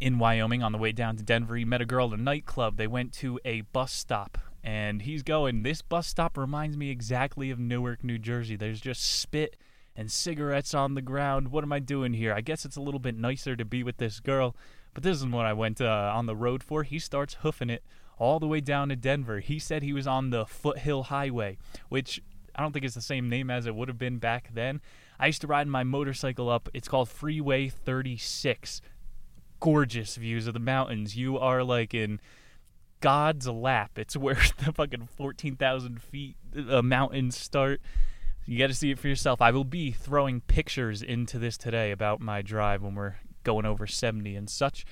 in 0.00 0.18
Wyoming, 0.18 0.62
on 0.62 0.72
the 0.72 0.78
way 0.78 0.92
down 0.92 1.16
to 1.16 1.22
Denver, 1.22 1.56
he 1.56 1.64
met 1.64 1.80
a 1.80 1.86
girl 1.86 2.12
at 2.12 2.18
a 2.18 2.22
nightclub. 2.22 2.76
They 2.76 2.86
went 2.86 3.12
to 3.14 3.40
a 3.44 3.62
bus 3.62 3.92
stop 3.92 4.38
and 4.62 5.02
he's 5.02 5.22
going, 5.22 5.62
This 5.62 5.82
bus 5.82 6.06
stop 6.06 6.36
reminds 6.36 6.76
me 6.76 6.90
exactly 6.90 7.50
of 7.50 7.58
Newark, 7.58 8.04
New 8.04 8.18
Jersey. 8.18 8.56
There's 8.56 8.80
just 8.80 9.02
spit 9.02 9.56
and 9.96 10.10
cigarettes 10.10 10.74
on 10.74 10.94
the 10.94 11.02
ground. 11.02 11.48
What 11.48 11.64
am 11.64 11.72
I 11.72 11.78
doing 11.78 12.14
here? 12.14 12.32
I 12.32 12.40
guess 12.40 12.64
it's 12.64 12.76
a 12.76 12.80
little 12.80 13.00
bit 13.00 13.16
nicer 13.16 13.56
to 13.56 13.64
be 13.64 13.82
with 13.82 13.98
this 13.98 14.20
girl, 14.20 14.56
but 14.94 15.02
this 15.02 15.16
isn't 15.18 15.32
what 15.32 15.46
I 15.46 15.52
went 15.52 15.80
uh, 15.80 16.12
on 16.14 16.26
the 16.26 16.36
road 16.36 16.62
for. 16.62 16.82
He 16.82 16.98
starts 16.98 17.34
hoofing 17.42 17.70
it 17.70 17.82
all 18.18 18.38
the 18.38 18.46
way 18.46 18.60
down 18.60 18.90
to 18.90 18.96
Denver. 18.96 19.40
He 19.40 19.58
said 19.58 19.82
he 19.82 19.92
was 19.92 20.06
on 20.06 20.30
the 20.30 20.46
Foothill 20.46 21.04
Highway, 21.04 21.58
which 21.88 22.22
I 22.54 22.62
don't 22.62 22.72
think 22.72 22.84
it's 22.84 22.94
the 22.94 23.00
same 23.00 23.28
name 23.28 23.50
as 23.50 23.66
it 23.66 23.74
would 23.74 23.88
have 23.88 23.98
been 23.98 24.18
back 24.18 24.50
then. 24.52 24.80
I 25.18 25.26
used 25.26 25.40
to 25.40 25.46
ride 25.46 25.68
my 25.68 25.84
motorcycle 25.84 26.48
up. 26.48 26.68
It's 26.72 26.88
called 26.88 27.08
Freeway 27.08 27.68
36. 27.68 28.80
Gorgeous 29.60 30.16
views 30.16 30.46
of 30.46 30.54
the 30.54 30.60
mountains. 30.60 31.16
You 31.16 31.38
are 31.38 31.62
like 31.62 31.94
in 31.94 32.20
God's 33.00 33.46
lap. 33.48 33.98
It's 33.98 34.16
where 34.16 34.38
the 34.64 34.72
fucking 34.72 35.08
14,000 35.16 36.02
feet 36.02 36.36
uh, 36.68 36.82
mountains 36.82 37.36
start. 37.36 37.80
You 38.50 38.58
got 38.58 38.66
to 38.66 38.74
see 38.74 38.90
it 38.90 38.98
for 38.98 39.06
yourself. 39.06 39.40
I 39.40 39.52
will 39.52 39.62
be 39.62 39.92
throwing 39.92 40.40
pictures 40.40 41.02
into 41.02 41.38
this 41.38 41.56
today 41.56 41.92
about 41.92 42.20
my 42.20 42.42
drive 42.42 42.82
when 42.82 42.96
we're 42.96 43.14
going 43.44 43.64
over 43.64 43.86
70 43.86 44.34
and 44.34 44.50
such. 44.50 44.84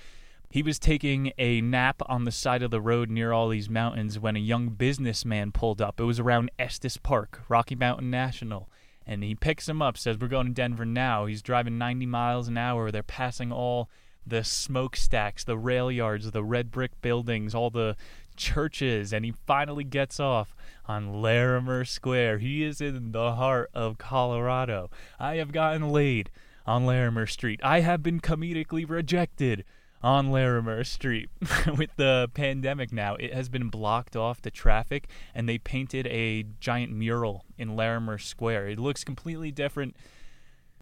He 0.48 0.62
was 0.62 0.78
taking 0.78 1.32
a 1.38 1.60
nap 1.60 2.00
on 2.06 2.24
the 2.24 2.30
side 2.30 2.62
of 2.62 2.70
the 2.70 2.80
road 2.80 3.10
near 3.10 3.32
all 3.32 3.48
these 3.48 3.68
mountains 3.68 4.16
when 4.16 4.36
a 4.36 4.38
young 4.38 4.68
businessman 4.68 5.50
pulled 5.50 5.82
up. 5.82 5.98
It 5.98 6.04
was 6.04 6.20
around 6.20 6.52
Estes 6.56 6.98
Park, 6.98 7.42
Rocky 7.48 7.74
Mountain 7.74 8.12
National. 8.12 8.70
And 9.04 9.24
he 9.24 9.34
picks 9.34 9.68
him 9.68 9.82
up, 9.82 9.98
says, 9.98 10.18
We're 10.20 10.28
going 10.28 10.46
to 10.46 10.52
Denver 10.52 10.86
now. 10.86 11.26
He's 11.26 11.42
driving 11.42 11.78
90 11.78 12.06
miles 12.06 12.46
an 12.46 12.58
hour. 12.58 12.92
They're 12.92 13.02
passing 13.02 13.50
all 13.50 13.90
the 14.28 14.44
smokestacks, 14.44 15.44
the 15.44 15.58
rail 15.58 15.90
yards, 15.90 16.30
the 16.30 16.44
red 16.44 16.70
brick 16.70 17.00
buildings, 17.00 17.54
all 17.54 17.70
the 17.70 17.96
churches, 18.36 19.12
and 19.12 19.24
he 19.24 19.32
finally 19.46 19.84
gets 19.84 20.18
off 20.20 20.54
on 20.86 21.20
Larimer 21.20 21.84
Square. 21.84 22.38
He 22.38 22.64
is 22.64 22.80
in 22.80 23.12
the 23.12 23.34
heart 23.34 23.70
of 23.74 23.98
Colorado. 23.98 24.90
I 25.18 25.36
have 25.36 25.52
gotten 25.52 25.90
laid 25.90 26.30
on 26.66 26.86
Larimer 26.86 27.26
Street. 27.26 27.60
I 27.62 27.80
have 27.80 28.02
been 28.02 28.20
comedically 28.20 28.88
rejected 28.88 29.64
on 30.02 30.30
Larimer 30.30 30.84
Street. 30.84 31.28
With 31.76 31.90
the 31.96 32.30
pandemic 32.34 32.92
now, 32.92 33.16
it 33.16 33.34
has 33.34 33.48
been 33.48 33.68
blocked 33.68 34.16
off 34.16 34.40
to 34.42 34.50
traffic, 34.50 35.08
and 35.34 35.48
they 35.48 35.58
painted 35.58 36.06
a 36.06 36.44
giant 36.60 36.92
mural 36.92 37.44
in 37.56 37.76
Larimer 37.76 38.18
Square. 38.18 38.68
It 38.68 38.78
looks 38.78 39.04
completely 39.04 39.50
different 39.50 39.96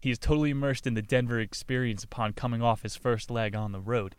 he 0.07 0.11
is 0.11 0.17
totally 0.17 0.51
immersed 0.51 0.87
in 0.87 0.93
the 0.93 1.01
Denver 1.01 1.37
experience 1.37 2.05
upon 2.05 2.31
coming 2.31 2.61
off 2.61 2.83
his 2.83 2.95
first 2.95 3.29
leg 3.29 3.53
on 3.53 3.73
the 3.73 3.81
road. 3.81 4.15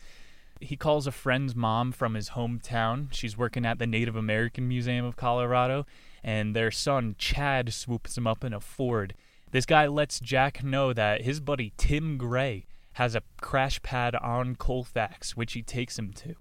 He 0.60 0.76
calls 0.76 1.06
a 1.06 1.12
friend's 1.12 1.56
mom 1.56 1.92
from 1.92 2.12
his 2.12 2.30
hometown. 2.30 3.08
She's 3.10 3.38
working 3.38 3.64
at 3.64 3.78
the 3.78 3.86
Native 3.86 4.14
American 4.14 4.68
Museum 4.68 5.06
of 5.06 5.16
Colorado, 5.16 5.86
and 6.22 6.54
their 6.54 6.70
son, 6.70 7.14
Chad, 7.16 7.72
swoops 7.72 8.18
him 8.18 8.26
up 8.26 8.44
in 8.44 8.52
a 8.52 8.60
Ford. 8.60 9.14
This 9.50 9.64
guy 9.64 9.86
lets 9.86 10.20
Jack 10.20 10.62
know 10.62 10.92
that 10.92 11.22
his 11.22 11.40
buddy 11.40 11.72
Tim 11.78 12.18
Gray 12.18 12.66
has 12.92 13.14
a 13.14 13.22
crash 13.40 13.80
pad 13.80 14.14
on 14.16 14.56
Colfax, 14.56 15.38
which 15.38 15.54
he 15.54 15.62
takes 15.62 15.98
him 15.98 16.12
to. 16.12 16.34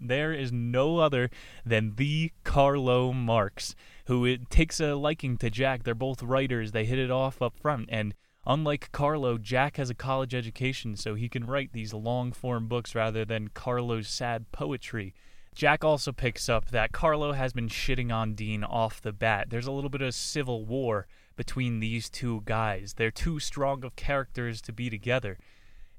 There 0.00 0.32
is 0.32 0.50
no 0.50 0.98
other 0.98 1.30
than 1.64 1.94
the 1.94 2.32
Carlo 2.42 3.12
Marx, 3.12 3.76
who 4.06 4.36
takes 4.36 4.80
a 4.80 4.96
liking 4.96 5.36
to 5.36 5.48
Jack. 5.48 5.84
They're 5.84 5.94
both 5.94 6.24
writers. 6.24 6.72
They 6.72 6.86
hit 6.86 6.98
it 6.98 7.12
off 7.12 7.40
up 7.40 7.56
front, 7.56 7.88
and 7.92 8.14
Unlike 8.50 8.90
Carlo, 8.90 9.38
Jack 9.38 9.76
has 9.76 9.90
a 9.90 9.94
college 9.94 10.34
education, 10.34 10.96
so 10.96 11.14
he 11.14 11.28
can 11.28 11.46
write 11.46 11.72
these 11.72 11.94
long 11.94 12.32
form 12.32 12.66
books 12.66 12.96
rather 12.96 13.24
than 13.24 13.46
Carlo's 13.54 14.08
sad 14.08 14.50
poetry. 14.50 15.14
Jack 15.54 15.84
also 15.84 16.10
picks 16.10 16.48
up 16.48 16.68
that 16.70 16.90
Carlo 16.90 17.30
has 17.30 17.52
been 17.52 17.68
shitting 17.68 18.12
on 18.12 18.34
Dean 18.34 18.64
off 18.64 19.00
the 19.00 19.12
bat. 19.12 19.50
There's 19.50 19.68
a 19.68 19.70
little 19.70 19.88
bit 19.88 20.02
of 20.02 20.16
civil 20.16 20.64
war 20.64 21.06
between 21.36 21.78
these 21.78 22.10
two 22.10 22.42
guys. 22.44 22.94
They're 22.94 23.12
too 23.12 23.38
strong 23.38 23.84
of 23.84 23.94
characters 23.94 24.60
to 24.62 24.72
be 24.72 24.90
together. 24.90 25.38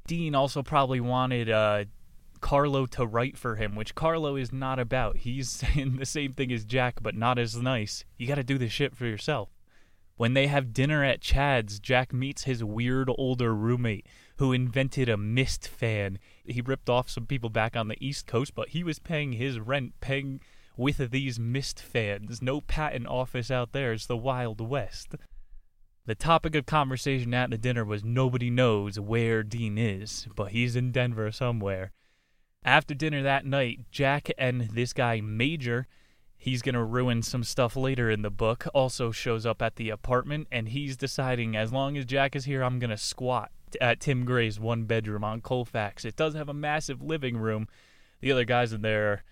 Dean 0.06 0.36
also 0.36 0.62
probably 0.62 1.00
wanted 1.00 1.50
uh, 1.50 1.86
Carlo 2.42 2.86
to 2.88 3.06
write 3.06 3.38
for 3.38 3.56
him, 3.56 3.76
which 3.76 3.96
Carlo 3.96 4.36
is 4.36 4.52
not 4.52 4.78
about. 4.78 5.16
He's 5.20 5.50
saying 5.52 5.96
the 5.96 6.06
same 6.06 6.34
thing 6.34 6.52
as 6.52 6.66
Jack, 6.66 7.02
but 7.02 7.16
not 7.16 7.40
as 7.40 7.56
nice. 7.56 8.04
You 8.18 8.28
gotta 8.28 8.44
do 8.44 8.58
the 8.58 8.68
shit 8.68 8.94
for 8.94 9.06
yourself. 9.06 9.48
When 10.22 10.36
they 10.36 10.46
have 10.46 10.72
dinner 10.72 11.04
at 11.04 11.20
Chad's, 11.20 11.80
Jack 11.80 12.14
meets 12.14 12.44
his 12.44 12.64
weird 12.64 13.10
older 13.18 13.56
roommate 13.56 14.06
who 14.38 14.54
invented 14.54 15.10
a 15.10 15.18
mist 15.18 15.68
fan. 15.68 16.20
He 16.46 16.62
ripped 16.62 16.92
off 16.92 17.10
some 17.10 17.26
people 17.26 17.50
back 17.50 17.76
on 17.76 17.88
the 17.88 17.98
East 18.00 18.28
Coast, 18.28 18.54
but 18.54 18.70
he 18.70 18.84
was 18.84 19.00
paying 19.00 19.34
his 19.34 19.60
rent, 19.60 20.00
paying 20.00 20.40
with 20.78 21.10
these 21.10 21.40
mist 21.40 21.82
fans. 21.82 22.40
No 22.40 22.62
patent 22.62 23.08
office 23.08 23.50
out 23.50 23.72
there. 23.72 23.94
It's 23.94 24.06
the 24.06 24.16
Wild 24.16 24.62
West. 24.62 25.16
The 26.06 26.14
topic 26.14 26.54
of 26.54 26.68
conversation 26.68 27.34
at 27.34 27.50
the 27.50 27.58
dinner 27.58 27.84
was 27.84 28.04
nobody 28.04 28.52
knows 28.52 29.00
where 29.00 29.42
Dean 29.42 29.80
is, 29.80 30.28
but 30.36 30.52
he's 30.52 30.76
in 30.76 30.92
Denver 30.92 31.32
somewhere. 31.32 31.94
After 32.64 32.94
dinner 32.94 33.24
that 33.24 33.48
night, 33.48 33.86
Jack 33.90 34.30
and 34.38 34.70
this 34.70 34.94
guy 34.94 35.20
Major 35.20 35.88
he's 36.42 36.64
going 36.64 36.74
to 36.74 36.84
ruin 36.84 37.22
some 37.22 37.44
stuff 37.44 37.76
later 37.76 38.10
in 38.10 38.24
the 38.24 38.32
book 38.32 38.66
also 38.74 39.12
shows 39.12 39.46
up 39.46 39.62
at 39.62 39.76
the 39.76 39.92
apartment 39.92 40.48
and 40.52 40.70
he's 40.70 40.98
deciding 40.98 41.56
as 41.56 41.72
long 41.72 41.96
as 41.96 42.04
Jack 42.04 42.36
is 42.36 42.46
here 42.46 42.64
I'm 42.64 42.80
going 42.80 42.90
to 42.90 42.98
squat 42.98 43.52
at 43.80 44.00
Tim 44.00 44.26
Gray's 44.26 44.60
one 44.60 44.86
bedroom 44.86 45.24
on 45.24 45.42
Colfax. 45.42 46.04
It 46.04 46.16
does 46.16 46.34
have 46.34 46.50
a 46.50 46.54
massive 46.54 47.00
living 47.00 47.38
room. 47.38 47.68
The 48.22 48.32
other 48.32 48.44
guys 48.44 48.74
in 48.74 48.82
there 48.82 49.12
are 49.12 49.24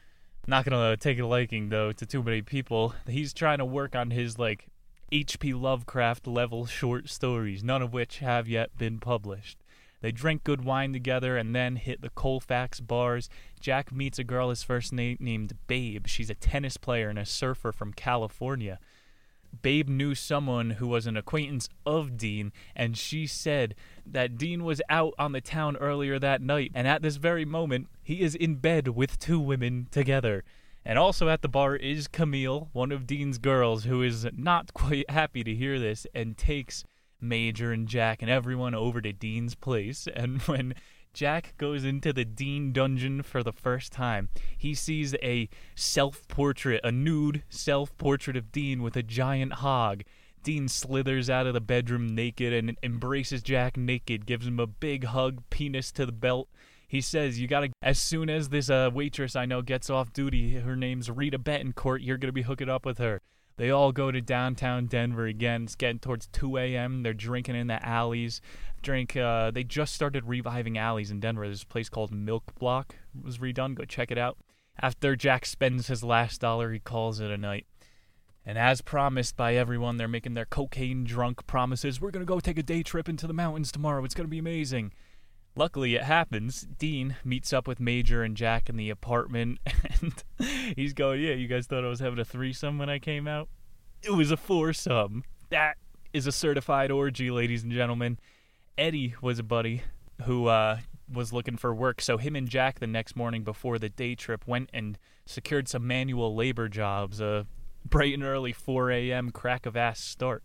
not 0.45 0.65
going 0.65 0.91
to 0.91 0.97
take 0.97 1.17
a 1.17 1.25
liking 1.25 1.69
though 1.69 1.91
to 1.93 2.05
too 2.05 2.21
many 2.21 2.43
people. 2.43 2.93
He's 3.07 3.33
trying 3.33 3.57
to 3.57 3.65
work 3.65 3.95
on 3.95 4.11
his 4.11 4.37
like 4.37 4.67
H.P. 5.11 5.55
Lovecraft 5.55 6.27
level 6.27 6.67
short 6.67 7.09
stories, 7.09 7.63
none 7.63 7.81
of 7.81 7.91
which 7.91 8.19
have 8.19 8.47
yet 8.47 8.77
been 8.77 8.99
published. 8.99 9.57
They 10.01 10.11
drink 10.11 10.43
good 10.43 10.63
wine 10.63 10.93
together 10.93 11.37
and 11.37 11.55
then 11.55 11.75
hit 11.75 12.01
the 12.01 12.09
Colfax 12.09 12.79
bars. 12.79 13.29
Jack 13.59 13.91
meets 13.91 14.19
a 14.19 14.23
girl 14.23 14.49
his 14.49 14.63
first 14.63 14.93
name 14.93 15.17
named 15.19 15.57
Babe. 15.67 16.07
She's 16.07 16.29
a 16.29 16.35
tennis 16.35 16.77
player 16.77 17.09
and 17.09 17.19
a 17.19 17.25
surfer 17.25 17.71
from 17.71 17.93
California. 17.93 18.79
Babe 19.61 19.89
knew 19.89 20.15
someone 20.15 20.71
who 20.71 20.87
was 20.87 21.07
an 21.07 21.17
acquaintance 21.17 21.69
of 21.85 22.17
Dean, 22.17 22.51
and 22.75 22.97
she 22.97 23.25
said 23.25 23.75
that 24.05 24.37
Dean 24.37 24.63
was 24.63 24.81
out 24.89 25.13
on 25.17 25.31
the 25.31 25.41
town 25.41 25.75
earlier 25.77 26.19
that 26.19 26.41
night, 26.41 26.71
and 26.75 26.87
at 26.87 27.01
this 27.01 27.15
very 27.17 27.45
moment, 27.45 27.87
he 28.03 28.21
is 28.21 28.35
in 28.35 28.55
bed 28.55 28.89
with 28.89 29.17
two 29.17 29.39
women 29.39 29.87
together. 29.91 30.43
And 30.85 30.97
also 30.97 31.29
at 31.29 31.41
the 31.41 31.49
bar 31.49 31.75
is 31.75 32.07
Camille, 32.07 32.69
one 32.73 32.91
of 32.91 33.05
Dean's 33.05 33.37
girls, 33.37 33.83
who 33.83 34.01
is 34.01 34.25
not 34.35 34.73
quite 34.73 35.09
happy 35.09 35.43
to 35.43 35.55
hear 35.55 35.79
this 35.79 36.07
and 36.13 36.37
takes 36.37 36.83
Major 37.21 37.71
and 37.71 37.87
Jack 37.87 38.21
and 38.21 38.31
everyone 38.31 38.73
over 38.75 39.01
to 39.01 39.13
Dean's 39.13 39.55
place. 39.55 40.07
And 40.15 40.41
when 40.43 40.73
Jack 41.13 41.55
goes 41.57 41.83
into 41.83 42.13
the 42.13 42.25
Dean 42.25 42.71
dungeon 42.71 43.23
for 43.23 43.43
the 43.43 43.51
first 43.51 43.91
time. 43.91 44.29
He 44.57 44.73
sees 44.73 45.15
a 45.15 45.49
self 45.75 46.27
portrait, 46.27 46.81
a 46.83 46.91
nude 46.91 47.43
self 47.49 47.97
portrait 47.97 48.37
of 48.37 48.51
Dean 48.51 48.81
with 48.81 48.95
a 48.95 49.03
giant 49.03 49.53
hog. 49.53 50.03
Dean 50.43 50.67
slithers 50.67 51.29
out 51.29 51.47
of 51.47 51.53
the 51.53 51.61
bedroom 51.61 52.15
naked 52.15 52.53
and 52.53 52.77
embraces 52.81 53.43
Jack 53.43 53.75
naked, 53.75 54.25
gives 54.25 54.47
him 54.47 54.59
a 54.59 54.67
big 54.67 55.05
hug, 55.05 55.43
penis 55.49 55.91
to 55.93 56.05
the 56.05 56.11
belt. 56.11 56.47
He 56.87 57.01
says, 57.01 57.39
"You 57.39 57.47
gotta." 57.47 57.69
As 57.81 57.99
soon 57.99 58.29
as 58.29 58.49
this 58.49 58.69
uh, 58.69 58.89
waitress 58.93 59.35
I 59.35 59.45
know 59.45 59.61
gets 59.61 59.89
off 59.89 60.13
duty, 60.13 60.55
her 60.55 60.75
name's 60.75 61.09
Rita 61.09 61.37
Betancourt. 61.37 61.99
You're 62.01 62.17
gonna 62.17 62.31
be 62.31 62.43
hooking 62.43 62.69
up 62.69 62.85
with 62.85 62.97
her. 62.99 63.21
They 63.59 63.71
all 63.71 63.91
go 63.91 64.09
to 64.09 64.21
downtown 64.21 64.85
Denver 64.85 65.25
again. 65.25 65.63
It's 65.63 65.75
getting 65.75 65.99
towards 65.99 66.27
2 66.27 66.55
a.m. 66.55 67.03
They're 67.03 67.13
drinking 67.13 67.57
in 67.57 67.67
the 67.67 67.85
alleys. 67.85 68.39
Drink. 68.81 69.17
Uh, 69.17 69.51
they 69.51 69.65
just 69.65 69.93
started 69.93 70.23
reviving 70.23 70.77
alleys 70.77 71.11
in 71.11 71.19
Denver. 71.19 71.45
There's 71.45 71.63
a 71.63 71.67
place 71.67 71.89
called 71.89 72.13
Milk 72.13 72.55
Block 72.57 72.95
it 73.13 73.25
was 73.25 73.39
redone. 73.39 73.75
Go 73.75 73.83
check 73.83 74.11
it 74.11 74.17
out. 74.17 74.37
After 74.81 75.17
Jack 75.17 75.45
spends 75.45 75.87
his 75.87 76.05
last 76.05 76.39
dollar, 76.39 76.71
he 76.71 76.79
calls 76.79 77.19
it 77.19 77.31
a 77.31 77.37
night. 77.37 77.65
And 78.45 78.57
as 78.57 78.79
promised 78.79 79.35
by 79.35 79.55
everyone, 79.55 79.97
they're 79.97 80.07
making 80.07 80.35
their 80.35 80.45
cocaine 80.45 81.03
drunk 81.03 81.45
promises. 81.45 81.99
We're 81.99 82.11
gonna 82.11 82.23
go 82.23 82.39
take 82.39 82.57
a 82.57 82.63
day 82.63 82.81
trip 82.81 83.09
into 83.09 83.27
the 83.27 83.33
mountains 83.33 83.73
tomorrow. 83.73 84.05
It's 84.05 84.15
gonna 84.15 84.29
be 84.29 84.39
amazing. 84.39 84.93
Luckily, 85.59 85.93
it 85.95 86.03
happens. 86.03 86.65
Dean 86.77 87.17
meets 87.25 87.51
up 87.51 87.67
with 87.67 87.81
Major 87.81 88.23
and 88.23 88.37
Jack 88.37 88.69
in 88.69 88.77
the 88.77 88.89
apartment, 88.89 89.59
and 90.01 90.23
he's 90.77 90.93
going, 90.93 91.19
Yeah, 91.19 91.33
you 91.33 91.49
guys 91.49 91.67
thought 91.67 91.83
I 91.83 91.89
was 91.89 91.99
having 91.99 92.17
a 92.17 92.23
threesome 92.23 92.77
when 92.77 92.89
I 92.89 92.97
came 92.97 93.27
out? 93.27 93.49
It 94.01 94.11
was 94.11 94.31
a 94.31 94.37
foursome. 94.37 95.25
That 95.49 95.75
is 96.13 96.27
a 96.27 96.31
certified 96.31 96.91
orgy, 96.91 97.29
ladies 97.29 97.61
and 97.61 97.73
gentlemen. 97.73 98.19
Eddie 98.77 99.15
was 99.21 99.37
a 99.37 99.43
buddy 99.43 99.81
who 100.23 100.45
uh, 100.45 100.79
was 101.11 101.33
looking 101.33 101.57
for 101.57 101.75
work, 101.75 101.99
so 101.99 102.15
him 102.15 102.37
and 102.37 102.47
Jack 102.47 102.79
the 102.79 102.87
next 102.87 103.17
morning 103.17 103.43
before 103.43 103.77
the 103.77 103.89
day 103.89 104.15
trip 104.15 104.47
went 104.47 104.69
and 104.73 104.97
secured 105.25 105.67
some 105.67 105.85
manual 105.85 106.33
labor 106.33 106.69
jobs, 106.69 107.19
a 107.19 107.45
bright 107.83 108.13
and 108.13 108.23
early 108.23 108.53
4 108.53 108.91
a.m. 108.91 109.29
crack 109.29 109.65
of 109.65 109.75
ass 109.75 109.99
start. 109.99 110.41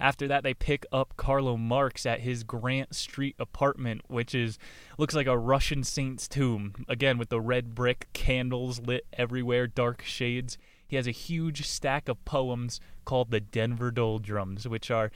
After 0.00 0.28
that, 0.28 0.44
they 0.44 0.54
pick 0.54 0.86
up 0.92 1.14
Carlo 1.16 1.56
Marx 1.56 2.06
at 2.06 2.20
his 2.20 2.44
Grant 2.44 2.94
Street 2.94 3.34
apartment, 3.38 4.02
which 4.06 4.34
is 4.34 4.58
looks 4.96 5.14
like 5.14 5.26
a 5.26 5.36
Russian 5.36 5.82
saint's 5.82 6.28
tomb. 6.28 6.84
Again, 6.88 7.18
with 7.18 7.30
the 7.30 7.40
red 7.40 7.74
brick, 7.74 8.08
candles 8.12 8.80
lit 8.80 9.06
everywhere, 9.12 9.66
dark 9.66 10.02
shades. 10.02 10.56
He 10.86 10.96
has 10.96 11.06
a 11.06 11.12
huge 11.12 11.66
stack 11.66 12.08
of 12.08 12.24
poems 12.24 12.80
called 13.04 13.30
the 13.30 13.40
Denver 13.40 13.90
Doldrums, 13.90 14.68
which 14.68 14.90
are 14.90 15.10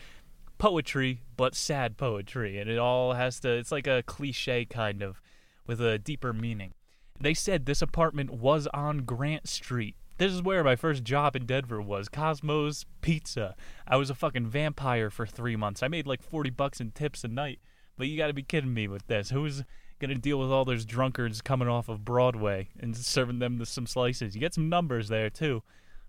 poetry 0.59 1.21
but 1.37 1.55
sad 1.55 1.97
poetry, 1.97 2.59
and 2.59 2.69
it 2.69 2.79
all 2.79 3.15
has 3.15 3.41
to. 3.41 3.51
It's 3.51 3.73
like 3.73 3.87
a 3.87 4.03
cliche 4.03 4.65
kind 4.65 5.03
of, 5.03 5.21
with 5.67 5.81
a 5.81 5.99
deeper 5.99 6.33
meaning. 6.33 6.73
They 7.21 7.35
said 7.35 7.67
this 7.67 7.83
apartment 7.83 8.31
was 8.31 8.67
on 8.75 9.05
Grant 9.05 9.49
Street, 9.49 9.95
this 10.23 10.33
is 10.33 10.41
where 10.41 10.63
my 10.63 10.77
first 10.77 11.03
job 11.03 11.35
in 11.35 11.47
Denver 11.47 11.83
was 11.83 12.09
Cosmos 12.09 12.87
Pizza. 13.01 13.57
I 13.89 13.97
was 13.97 14.09
a 14.09 14.15
fucking 14.15 14.47
vampire 14.47 15.11
for 15.11 15.27
three 15.27 15.57
months. 15.57 15.83
I 15.83 15.89
made 15.89 16.07
like 16.07 16.23
40 16.23 16.51
bucks 16.51 16.81
in 16.81 16.93
tips 16.93 17.25
a 17.25 17.29
night. 17.29 17.59
But 17.97 18.07
you 18.07 18.17
gotta 18.17 18.33
be 18.33 18.45
kidding 18.45 18.73
me 18.73 18.87
with 18.87 19.05
this. 19.09 19.31
Who's 19.31 19.65
gonna 19.99 20.15
deal 20.15 20.39
with 20.39 20.53
all 20.53 20.65
those 20.65 20.85
drunkards 20.85 21.43
coming 21.43 21.67
off 21.67 21.89
of 21.89 22.05
Broadway 22.05 22.69
and 22.79 22.97
serving 22.97 23.41
them 23.41 23.65
some 23.65 23.85
slices? 23.85 24.37
You 24.37 24.41
get 24.41 24.55
some 24.55 24.69
numbers 24.69 25.09
there, 25.09 25.29
too. 25.29 25.65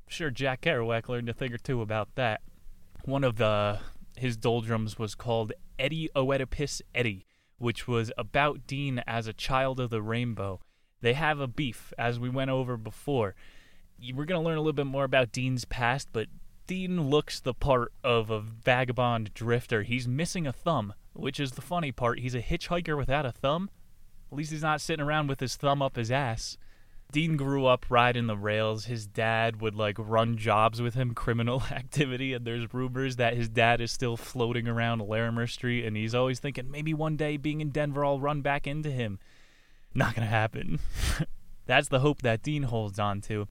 I'm 0.06 0.10
sure 0.10 0.30
Jack 0.30 0.62
Kerouac 0.62 1.10
learned 1.10 1.30
a 1.30 1.34
thing 1.34 1.52
or 1.52 1.58
two 1.58 1.82
about 1.82 2.14
that. 2.14 2.42
One 3.06 3.24
of 3.24 3.38
the 3.38 3.80
his 4.16 4.38
doldrums 4.38 5.00
was 5.00 5.16
called 5.16 5.54
Eddie 5.80 6.12
Oedipus 6.16 6.84
Eddie, 6.94 7.26
which 7.58 7.88
was 7.88 8.12
about 8.16 8.68
Dean 8.68 9.02
as 9.08 9.26
a 9.26 9.34
child 9.34 9.80
of 9.80 9.90
the 9.90 10.04
rainbow. 10.04 10.60
They 11.02 11.14
have 11.14 11.40
a 11.40 11.48
beef, 11.48 11.92
as 11.98 12.20
we 12.20 12.30
went 12.30 12.52
over 12.52 12.78
before 12.78 13.34
we're 14.00 14.26
going 14.26 14.42
to 14.42 14.46
learn 14.46 14.58
a 14.58 14.62
little 14.62 14.74
bit 14.74 14.86
more 14.86 15.04
about 15.04 15.32
Dean's 15.32 15.66
past, 15.66 16.10
but 16.12 16.28
Dean 16.68 17.10
looks 17.10 17.40
the 17.40 17.54
part 17.54 17.92
of 18.04 18.30
a 18.30 18.40
vagabond 18.40 19.34
drifter. 19.34 19.84
He's 19.84 20.08
missing 20.08 20.48
a 20.48 20.54
thumb, 20.54 20.94
which 21.14 21.40
is 21.40 21.52
the 21.52 21.62
funny 21.62 21.92
part. 21.92 22.20
He's 22.20 22.36
a 22.36 22.42
hitchhiker 22.42 22.98
without 22.98 23.26
a 23.26 23.32
thumb. 23.32 23.70
At 24.32 24.38
least 24.38 24.52
he's 24.52 24.62
not 24.62 24.82
sitting 24.82 25.06
around 25.06 25.28
with 25.28 25.40
his 25.40 25.56
thumb 25.56 25.82
up 25.82 25.96
his 25.96 26.12
ass. 26.12 26.58
Dean 27.12 27.38
grew 27.38 27.68
up 27.68 27.86
riding 27.90 28.26
the 28.26 28.36
rails. 28.36 28.86
His 28.86 29.06
dad 29.06 29.62
would 29.62 29.76
like 29.76 29.98
run 30.00 30.36
jobs 30.36 30.82
with 30.82 30.96
him, 30.96 31.14
criminal 31.16 31.62
activity, 31.70 32.34
and 32.34 32.44
there's 32.44 32.74
rumors 32.74 33.18
that 33.18 33.36
his 33.36 33.48
dad 33.48 33.82
is 33.82 33.92
still 33.92 34.18
floating 34.18 34.68
around 34.68 35.02
Larimer 35.02 35.46
Street, 35.46 35.86
and 35.86 35.96
he's 35.96 36.16
always 36.16 36.40
thinking 36.40 36.72
maybe 36.72 36.94
one 36.94 37.16
day 37.16 37.38
being 37.38 37.62
in 37.62 37.70
Denver 37.70 38.04
I'll 38.04 38.20
run 38.20 38.42
back 38.42 38.66
into 38.66 38.90
him. 38.90 39.20
Not 39.94 40.16
gonna 40.16 40.26
happen. 40.26 40.80
That's 41.68 41.90
the 41.90 42.00
hope 42.00 42.24
that 42.24 42.42
Dean 42.42 42.64
holds 42.64 42.98
on 42.98 43.22
to. 43.22 43.48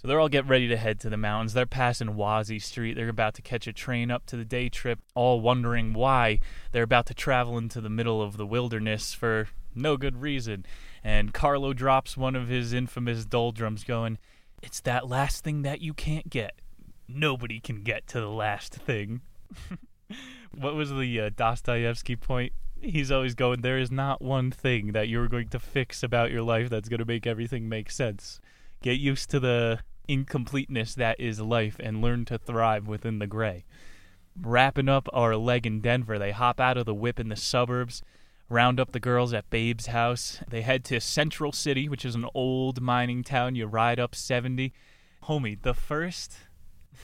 So 0.00 0.06
they're 0.06 0.20
all 0.20 0.28
getting 0.28 0.48
ready 0.48 0.68
to 0.68 0.76
head 0.76 1.00
to 1.00 1.10
the 1.10 1.16
mountains. 1.16 1.54
They're 1.54 1.66
passing 1.66 2.14
Wazee 2.14 2.62
Street. 2.62 2.94
They're 2.94 3.08
about 3.08 3.34
to 3.34 3.42
catch 3.42 3.66
a 3.66 3.72
train 3.72 4.12
up 4.12 4.26
to 4.26 4.36
the 4.36 4.44
day 4.44 4.68
trip, 4.68 5.00
all 5.16 5.40
wondering 5.40 5.92
why 5.92 6.38
they're 6.70 6.84
about 6.84 7.06
to 7.06 7.14
travel 7.14 7.58
into 7.58 7.80
the 7.80 7.88
middle 7.90 8.22
of 8.22 8.36
the 8.36 8.46
wilderness 8.46 9.12
for 9.12 9.48
no 9.74 9.96
good 9.96 10.22
reason. 10.22 10.64
And 11.02 11.34
Carlo 11.34 11.72
drops 11.72 12.16
one 12.16 12.36
of 12.36 12.46
his 12.46 12.72
infamous 12.72 13.24
doldrums, 13.24 13.82
going, 13.82 14.18
It's 14.62 14.78
that 14.82 15.08
last 15.08 15.42
thing 15.42 15.62
that 15.62 15.80
you 15.80 15.94
can't 15.94 16.30
get. 16.30 16.60
Nobody 17.08 17.58
can 17.58 17.82
get 17.82 18.06
to 18.08 18.20
the 18.20 18.30
last 18.30 18.74
thing. 18.74 19.22
what 20.56 20.76
was 20.76 20.90
the 20.90 21.20
uh, 21.22 21.30
Dostoevsky 21.34 22.14
point? 22.14 22.52
He's 22.80 23.10
always 23.10 23.34
going, 23.34 23.62
There 23.62 23.78
is 23.78 23.90
not 23.90 24.22
one 24.22 24.52
thing 24.52 24.92
that 24.92 25.08
you're 25.08 25.26
going 25.26 25.48
to 25.48 25.58
fix 25.58 26.04
about 26.04 26.30
your 26.30 26.42
life 26.42 26.70
that's 26.70 26.88
going 26.88 27.00
to 27.00 27.04
make 27.04 27.26
everything 27.26 27.68
make 27.68 27.90
sense. 27.90 28.40
Get 28.80 28.98
used 28.98 29.30
to 29.30 29.40
the 29.40 29.80
incompleteness 30.06 30.94
that 30.94 31.18
is 31.18 31.40
life 31.40 31.76
and 31.80 32.00
learn 32.00 32.24
to 32.26 32.38
thrive 32.38 32.86
within 32.86 33.18
the 33.18 33.26
gray. 33.26 33.64
Wrapping 34.40 34.88
up 34.88 35.08
our 35.12 35.36
leg 35.36 35.66
in 35.66 35.80
Denver, 35.80 36.18
they 36.18 36.30
hop 36.30 36.60
out 36.60 36.76
of 36.76 36.86
the 36.86 36.94
whip 36.94 37.18
in 37.18 37.28
the 37.28 37.36
suburbs, 37.36 38.02
round 38.48 38.78
up 38.78 38.92
the 38.92 39.00
girls 39.00 39.34
at 39.34 39.50
Babe's 39.50 39.86
house. 39.86 40.40
They 40.48 40.62
head 40.62 40.84
to 40.86 41.00
Central 41.00 41.50
City, 41.50 41.88
which 41.88 42.04
is 42.04 42.14
an 42.14 42.26
old 42.34 42.80
mining 42.80 43.24
town. 43.24 43.56
You 43.56 43.66
ride 43.66 43.98
up 43.98 44.14
70. 44.14 44.72
Homie, 45.24 45.60
the 45.60 45.74
first 45.74 46.36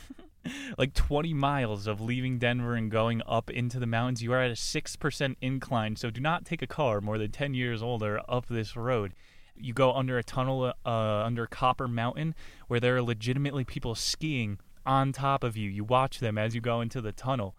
like 0.79 0.95
20 0.95 1.35
miles 1.35 1.89
of 1.89 2.01
leaving 2.01 2.39
Denver 2.39 2.75
and 2.75 2.89
going 2.89 3.21
up 3.27 3.51
into 3.51 3.81
the 3.81 3.87
mountains, 3.87 4.23
you 4.23 4.33
are 4.33 4.43
at 4.43 4.53
a 4.53 4.55
6% 4.55 5.37
incline. 5.41 5.97
So 5.97 6.11
do 6.11 6.21
not 6.21 6.45
take 6.45 6.63
a 6.63 6.69
car 6.69 7.01
more 7.01 7.19
than 7.19 7.33
10 7.33 7.55
years 7.55 7.83
older 7.83 8.21
up 8.29 8.47
this 8.47 8.77
road 8.77 9.13
you 9.57 9.73
go 9.73 9.93
under 9.93 10.19
a 10.19 10.25
tunnel 10.25 10.73
uh, 10.85 10.89
under 10.89 11.47
Copper 11.47 11.89
Mountain 11.89 12.35
where 12.69 12.81
there 12.81 12.97
are 12.97 13.03
legitimately 13.03 13.65
people 13.65 13.95
skiing 13.95 14.59
on 14.87 15.13
top 15.13 15.45
of 15.45 15.57
you. 15.57 15.71
You 15.71 15.85
watch 15.85 16.21
them 16.21 16.39
as 16.39 16.55
you 16.55 16.61
go 16.61 16.81
into 16.81 17.01
the 17.01 17.13
tunnel. 17.13 17.57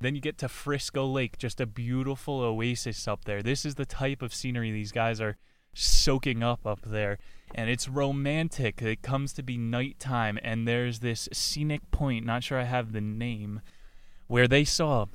Then 0.00 0.14
you 0.14 0.20
get 0.20 0.38
to 0.38 0.48
Frisco 0.48 1.04
Lake, 1.06 1.38
just 1.38 1.60
a 1.60 1.66
beautiful 1.66 2.40
oasis 2.40 3.08
up 3.08 3.24
there. 3.24 3.42
This 3.42 3.64
is 3.64 3.74
the 3.74 3.86
type 3.86 4.22
of 4.22 4.32
scenery 4.32 4.70
these 4.70 4.92
guys 4.92 5.20
are 5.20 5.36
soaking 5.74 6.42
up 6.42 6.66
up 6.66 6.80
there. 6.82 7.18
And 7.54 7.68
it's 7.68 7.88
romantic. 7.88 8.80
It 8.82 9.02
comes 9.02 9.32
to 9.32 9.42
be 9.42 9.56
nighttime, 9.56 10.38
and 10.42 10.68
there's 10.68 11.00
this 11.00 11.28
scenic 11.32 11.90
point, 11.90 12.26
not 12.26 12.44
sure 12.44 12.60
I 12.60 12.64
have 12.64 12.92
the 12.92 13.00
name, 13.00 13.60
where 14.26 14.46
they 14.46 14.64
saw 14.64 15.06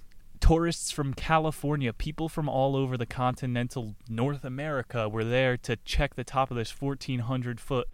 tourists 0.44 0.92
from 0.92 1.14
California, 1.14 1.94
people 1.94 2.28
from 2.28 2.50
all 2.50 2.76
over 2.76 2.98
the 2.98 3.06
continental 3.06 3.96
North 4.10 4.44
America 4.44 5.08
were 5.08 5.24
there 5.24 5.56
to 5.56 5.78
check 5.86 6.16
the 6.16 6.24
top 6.26 6.52
of 6.52 6.58
this 6.58 6.82
1,400 6.82 7.62
foot 7.62 7.88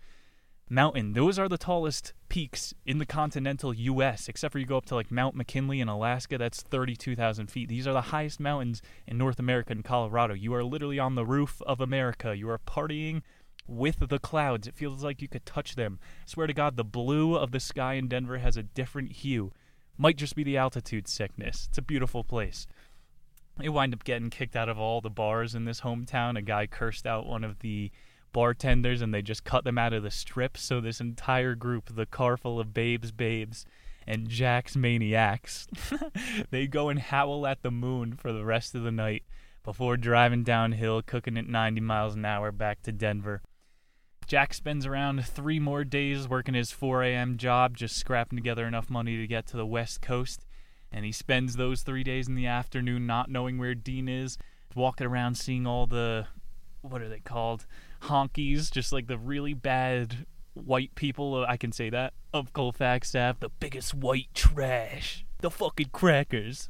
mountain. 0.67 1.13
Those 1.13 1.37
are 1.37 1.47
the 1.47 1.59
tallest 1.59 2.13
peaks 2.27 2.73
in 2.87 2.97
the 2.97 3.05
continental 3.05 3.71
U.S., 3.71 4.27
except 4.27 4.51
for 4.51 4.57
you 4.57 4.65
go 4.65 4.77
up 4.77 4.87
to 4.87 4.95
like 4.95 5.11
Mount 5.11 5.35
McKinley 5.35 5.79
in 5.79 5.89
Alaska, 5.89 6.39
that's 6.39 6.63
32,000 6.63 7.51
feet. 7.51 7.69
These 7.69 7.85
are 7.85 7.93
the 7.93 8.01
highest 8.01 8.39
mountains 8.39 8.81
in 9.05 9.19
North 9.19 9.37
America 9.37 9.71
and 9.71 9.85
Colorado. 9.85 10.33
You 10.33 10.55
are 10.55 10.63
literally 10.63 10.97
on 10.97 11.13
the 11.13 11.27
roof 11.27 11.61
of 11.67 11.79
America. 11.79 12.35
You 12.35 12.49
are 12.49 12.57
partying 12.57 13.21
with 13.67 14.09
the 14.09 14.17
clouds. 14.17 14.67
It 14.67 14.73
feels 14.73 15.03
like 15.03 15.21
you 15.21 15.27
could 15.27 15.45
touch 15.45 15.75
them. 15.75 15.99
I 16.01 16.25
swear 16.25 16.47
to 16.47 16.53
God, 16.55 16.77
the 16.77 16.83
blue 16.83 17.35
of 17.35 17.51
the 17.51 17.59
sky 17.59 17.93
in 17.93 18.07
Denver 18.07 18.39
has 18.39 18.57
a 18.57 18.63
different 18.63 19.11
hue 19.11 19.51
might 19.99 20.15
just 20.15 20.35
be 20.35 20.43
the 20.43 20.57
altitude 20.57 21.07
sickness. 21.07 21.67
It's 21.69 21.77
a 21.77 21.83
beautiful 21.83 22.23
place. 22.23 22.65
They 23.57 23.67
wind 23.67 23.93
up 23.93 24.05
getting 24.05 24.29
kicked 24.29 24.55
out 24.55 24.69
of 24.69 24.79
all 24.79 25.01
the 25.01 25.09
bars 25.09 25.53
in 25.53 25.65
this 25.65 25.81
hometown. 25.81 26.37
A 26.37 26.41
guy 26.41 26.65
cursed 26.65 27.05
out 27.05 27.27
one 27.27 27.43
of 27.43 27.59
the 27.59 27.91
bartenders 28.31 29.01
and 29.01 29.13
they 29.13 29.21
just 29.21 29.43
cut 29.43 29.65
them 29.65 29.77
out 29.77 29.91
of 29.91 30.03
the 30.03 30.09
strip. 30.09 30.57
So 30.57 30.79
this 30.79 31.01
entire 31.01 31.53
group, 31.53 31.93
the 31.93 32.05
car 32.05 32.37
full 32.37 32.59
of 32.59 32.73
babes, 32.73 33.11
babes, 33.11 33.65
and 34.07 34.29
Jack's 34.29 34.77
maniacs, 34.77 35.67
they 36.49 36.65
go 36.65 36.87
and 36.87 36.99
howl 36.99 37.45
at 37.45 37.61
the 37.61 37.69
moon 37.69 38.15
for 38.15 38.31
the 38.31 38.45
rest 38.45 38.73
of 38.73 38.83
the 38.83 38.91
night 38.91 39.23
before 39.63 39.97
driving 39.97 40.43
downhill, 40.43 41.01
cooking 41.01 41.37
at 41.37 41.47
90 41.47 41.81
miles 41.81 42.15
an 42.15 42.23
hour 42.23 42.53
back 42.53 42.81
to 42.83 42.93
Denver. 42.93 43.41
Jack 44.29 44.53
spends 44.53 44.85
around 44.85 45.25
three 45.25 45.57
more 45.57 45.83
days 45.83 46.27
working 46.27 46.53
his 46.53 46.71
4 46.71 47.01
a.m. 47.01 47.35
job, 47.35 47.75
just 47.75 47.97
scrapping 47.97 48.37
together 48.37 48.67
enough 48.67 48.87
money 48.87 49.17
to 49.17 49.25
get 49.25 49.47
to 49.47 49.57
the 49.57 49.65
West 49.65 50.03
Coast. 50.03 50.45
And 50.91 51.03
he 51.03 51.11
spends 51.11 51.55
those 51.55 51.81
three 51.81 52.03
days 52.03 52.27
in 52.27 52.35
the 52.35 52.45
afternoon 52.45 53.07
not 53.07 53.31
knowing 53.31 53.57
where 53.57 53.73
Dean 53.73 54.07
is, 54.07 54.37
walking 54.75 55.07
around 55.07 55.33
seeing 55.33 55.65
all 55.65 55.87
the 55.87 56.27
what 56.81 57.01
are 57.01 57.09
they 57.09 57.21
called? 57.21 57.65
Honkies, 58.03 58.69
just 58.71 58.93
like 58.93 59.07
the 59.07 59.17
really 59.17 59.55
bad 59.55 60.27
white 60.53 60.93
people. 60.93 61.43
I 61.49 61.57
can 61.57 61.71
say 61.71 61.89
that 61.89 62.13
of 62.31 62.53
Colfax 62.53 63.09
staff, 63.09 63.39
the 63.39 63.49
biggest 63.49 63.95
white 63.95 64.29
trash, 64.35 65.25
the 65.39 65.49
fucking 65.49 65.89
crackers. 65.91 66.69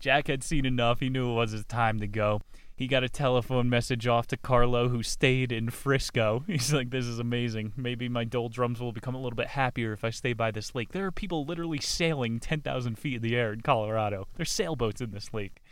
Jack 0.00 0.28
had 0.28 0.42
seen 0.42 0.64
enough. 0.64 1.00
He 1.00 1.10
knew 1.10 1.32
it 1.32 1.34
was 1.34 1.50
his 1.50 1.66
time 1.66 2.00
to 2.00 2.06
go. 2.06 2.40
He 2.76 2.88
got 2.88 3.04
a 3.04 3.08
telephone 3.08 3.70
message 3.70 4.08
off 4.08 4.26
to 4.28 4.36
Carlo, 4.36 4.88
who 4.88 5.04
stayed 5.04 5.52
in 5.52 5.70
Frisco. 5.70 6.42
He's 6.46 6.72
like, 6.72 6.90
This 6.90 7.06
is 7.06 7.20
amazing. 7.20 7.72
Maybe 7.76 8.08
my 8.08 8.24
doldrums 8.24 8.80
will 8.80 8.92
become 8.92 9.14
a 9.14 9.20
little 9.20 9.36
bit 9.36 9.48
happier 9.48 9.92
if 9.92 10.02
I 10.02 10.10
stay 10.10 10.32
by 10.32 10.50
this 10.50 10.74
lake. 10.74 10.92
There 10.92 11.06
are 11.06 11.12
people 11.12 11.44
literally 11.44 11.80
sailing 11.80 12.40
10,000 12.40 12.98
feet 12.98 13.16
in 13.16 13.22
the 13.22 13.36
air 13.36 13.52
in 13.52 13.60
Colorado. 13.60 14.26
There's 14.36 14.50
sailboats 14.50 15.00
in 15.00 15.12
this 15.12 15.32
lake. 15.32 15.62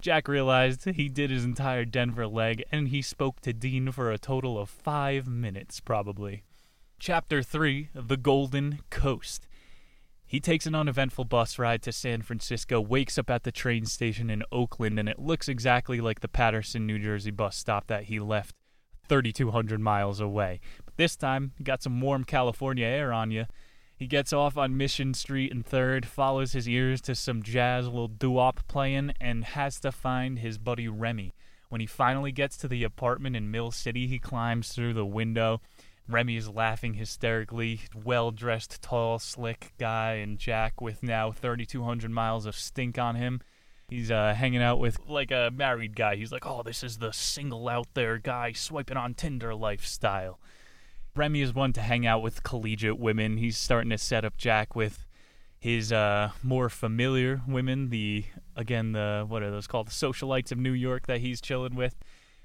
Jack 0.00 0.28
realized 0.28 0.86
he 0.86 1.08
did 1.08 1.30
his 1.30 1.44
entire 1.44 1.84
Denver 1.84 2.26
leg, 2.26 2.64
and 2.72 2.88
he 2.88 3.02
spoke 3.02 3.40
to 3.40 3.52
Dean 3.52 3.92
for 3.92 4.10
a 4.10 4.18
total 4.18 4.58
of 4.58 4.70
five 4.70 5.28
minutes, 5.28 5.78
probably. 5.78 6.42
Chapter 6.98 7.42
3 7.42 7.90
The 7.94 8.16
Golden 8.16 8.80
Coast. 8.90 9.46
He 10.30 10.38
takes 10.38 10.64
an 10.64 10.76
uneventful 10.76 11.24
bus 11.24 11.58
ride 11.58 11.82
to 11.82 11.90
San 11.90 12.22
Francisco, 12.22 12.80
wakes 12.80 13.18
up 13.18 13.28
at 13.30 13.42
the 13.42 13.50
train 13.50 13.84
station 13.84 14.30
in 14.30 14.44
Oakland, 14.52 14.96
and 14.96 15.08
it 15.08 15.18
looks 15.18 15.48
exactly 15.48 16.00
like 16.00 16.20
the 16.20 16.28
Paterson, 16.28 16.86
New 16.86 17.00
Jersey 17.00 17.32
bus 17.32 17.56
stop 17.56 17.88
that 17.88 18.04
he 18.04 18.20
left 18.20 18.54
3,200 19.08 19.80
miles 19.80 20.20
away. 20.20 20.60
But 20.84 20.96
this 20.96 21.16
time, 21.16 21.50
you 21.58 21.64
got 21.64 21.82
some 21.82 22.00
warm 22.00 22.22
California 22.22 22.86
air 22.86 23.12
on 23.12 23.32
you. 23.32 23.46
He 23.96 24.06
gets 24.06 24.32
off 24.32 24.56
on 24.56 24.76
Mission 24.76 25.14
Street 25.14 25.52
and 25.52 25.66
3rd, 25.66 26.04
follows 26.04 26.52
his 26.52 26.68
ears 26.68 27.00
to 27.00 27.16
some 27.16 27.42
jazz, 27.42 27.86
little 27.86 28.06
doo-wop 28.06 28.60
playing, 28.68 29.14
and 29.20 29.44
has 29.44 29.80
to 29.80 29.90
find 29.90 30.38
his 30.38 30.58
buddy 30.58 30.86
Remy. 30.86 31.34
When 31.70 31.80
he 31.80 31.88
finally 31.88 32.30
gets 32.30 32.56
to 32.58 32.68
the 32.68 32.84
apartment 32.84 33.34
in 33.34 33.50
Mill 33.50 33.72
City, 33.72 34.06
he 34.06 34.20
climbs 34.20 34.72
through 34.72 34.94
the 34.94 35.04
window 35.04 35.60
Remy 36.10 36.36
is 36.36 36.48
laughing 36.48 36.94
hysterically. 36.94 37.80
Well 37.94 38.30
dressed, 38.30 38.82
tall, 38.82 39.18
slick 39.18 39.72
guy, 39.78 40.14
and 40.14 40.38
Jack 40.38 40.80
with 40.80 41.02
now 41.02 41.30
3,200 41.30 42.10
miles 42.10 42.46
of 42.46 42.56
stink 42.56 42.98
on 42.98 43.14
him. 43.14 43.40
He's 43.88 44.10
uh, 44.10 44.34
hanging 44.34 44.62
out 44.62 44.78
with 44.78 44.98
like 45.08 45.30
a 45.30 45.50
married 45.52 45.96
guy. 45.96 46.16
He's 46.16 46.32
like, 46.32 46.46
oh, 46.46 46.62
this 46.62 46.84
is 46.84 46.98
the 46.98 47.12
single 47.12 47.68
out 47.68 47.88
there 47.94 48.18
guy 48.18 48.52
swiping 48.52 48.96
on 48.96 49.14
Tinder 49.14 49.54
lifestyle. 49.54 50.38
Remy 51.16 51.42
is 51.42 51.54
one 51.54 51.72
to 51.72 51.80
hang 51.80 52.06
out 52.06 52.22
with 52.22 52.42
collegiate 52.42 52.98
women. 52.98 53.36
He's 53.36 53.56
starting 53.56 53.90
to 53.90 53.98
set 53.98 54.24
up 54.24 54.36
Jack 54.36 54.76
with 54.76 55.06
his 55.58 55.92
uh, 55.92 56.30
more 56.42 56.68
familiar 56.68 57.42
women. 57.46 57.90
The 57.90 58.24
again, 58.56 58.92
the 58.92 59.24
what 59.28 59.42
are 59.42 59.50
those 59.50 59.66
called? 59.66 59.88
The 59.88 59.92
socialites 59.92 60.52
of 60.52 60.58
New 60.58 60.72
York 60.72 61.06
that 61.06 61.20
he's 61.20 61.40
chilling 61.40 61.74
with. 61.74 61.96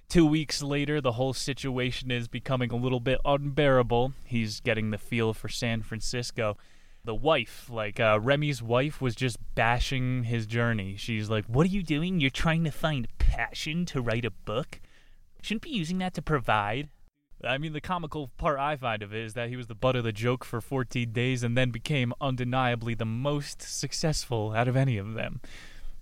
Two 0.08 0.26
weeks 0.26 0.62
later, 0.62 1.02
the 1.02 1.14
whole 1.14 1.34
situation 1.34 2.12
is 2.12 2.28
becoming 2.28 2.72
a 2.72 2.76
little 2.76 3.00
bit 3.00 3.20
unbearable. 3.26 4.14
He's 4.24 4.60
getting 4.60 4.92
the 4.92 4.98
feel 4.98 5.34
for 5.34 5.50
San 5.50 5.82
Francisco. 5.82 6.58
The 7.04 7.16
wife, 7.16 7.70
like 7.70 8.00
uh, 8.00 8.20
Remy's 8.22 8.62
wife, 8.62 9.02
was 9.02 9.16
just 9.16 9.38
bashing 9.56 10.24
his 10.24 10.46
journey. 10.46 10.96
She's 10.98 11.30
like, 11.30 11.46
What 11.46 11.66
are 11.66 11.70
you 11.70 11.84
doing? 11.84 12.20
You're 12.20 12.30
trying 12.30 12.64
to 12.64 12.72
find 12.72 13.08
passion 13.20 13.86
to 13.88 14.02
write 14.02 14.26
a 14.26 14.32
book? 14.32 14.80
Shouldn't 15.42 15.64
be 15.64 15.70
using 15.70 15.98
that 16.00 16.14
to 16.16 16.22
provide. 16.22 16.90
I 17.44 17.58
mean, 17.58 17.74
the 17.74 17.82
comical 17.82 18.30
part 18.38 18.60
I 18.60 18.76
find 18.76 19.04
of 19.04 19.14
it 19.14 19.24
is 19.24 19.34
that 19.34 19.50
he 19.50 19.56
was 19.56 19.68
the 19.68 19.76
butt 19.76 19.96
of 19.96 20.04
the 20.04 20.12
joke 20.12 20.44
for 20.44 20.62
14 20.62 21.12
days 21.12 21.44
and 21.44 21.58
then 21.58 21.70
became 21.70 22.14
undeniably 22.22 22.96
the 22.96 23.06
most 23.06 23.62
successful 23.62 24.54
out 24.54 24.68
of 24.68 24.76
any 24.76 24.98
of 24.98 25.14
them. 25.14 25.42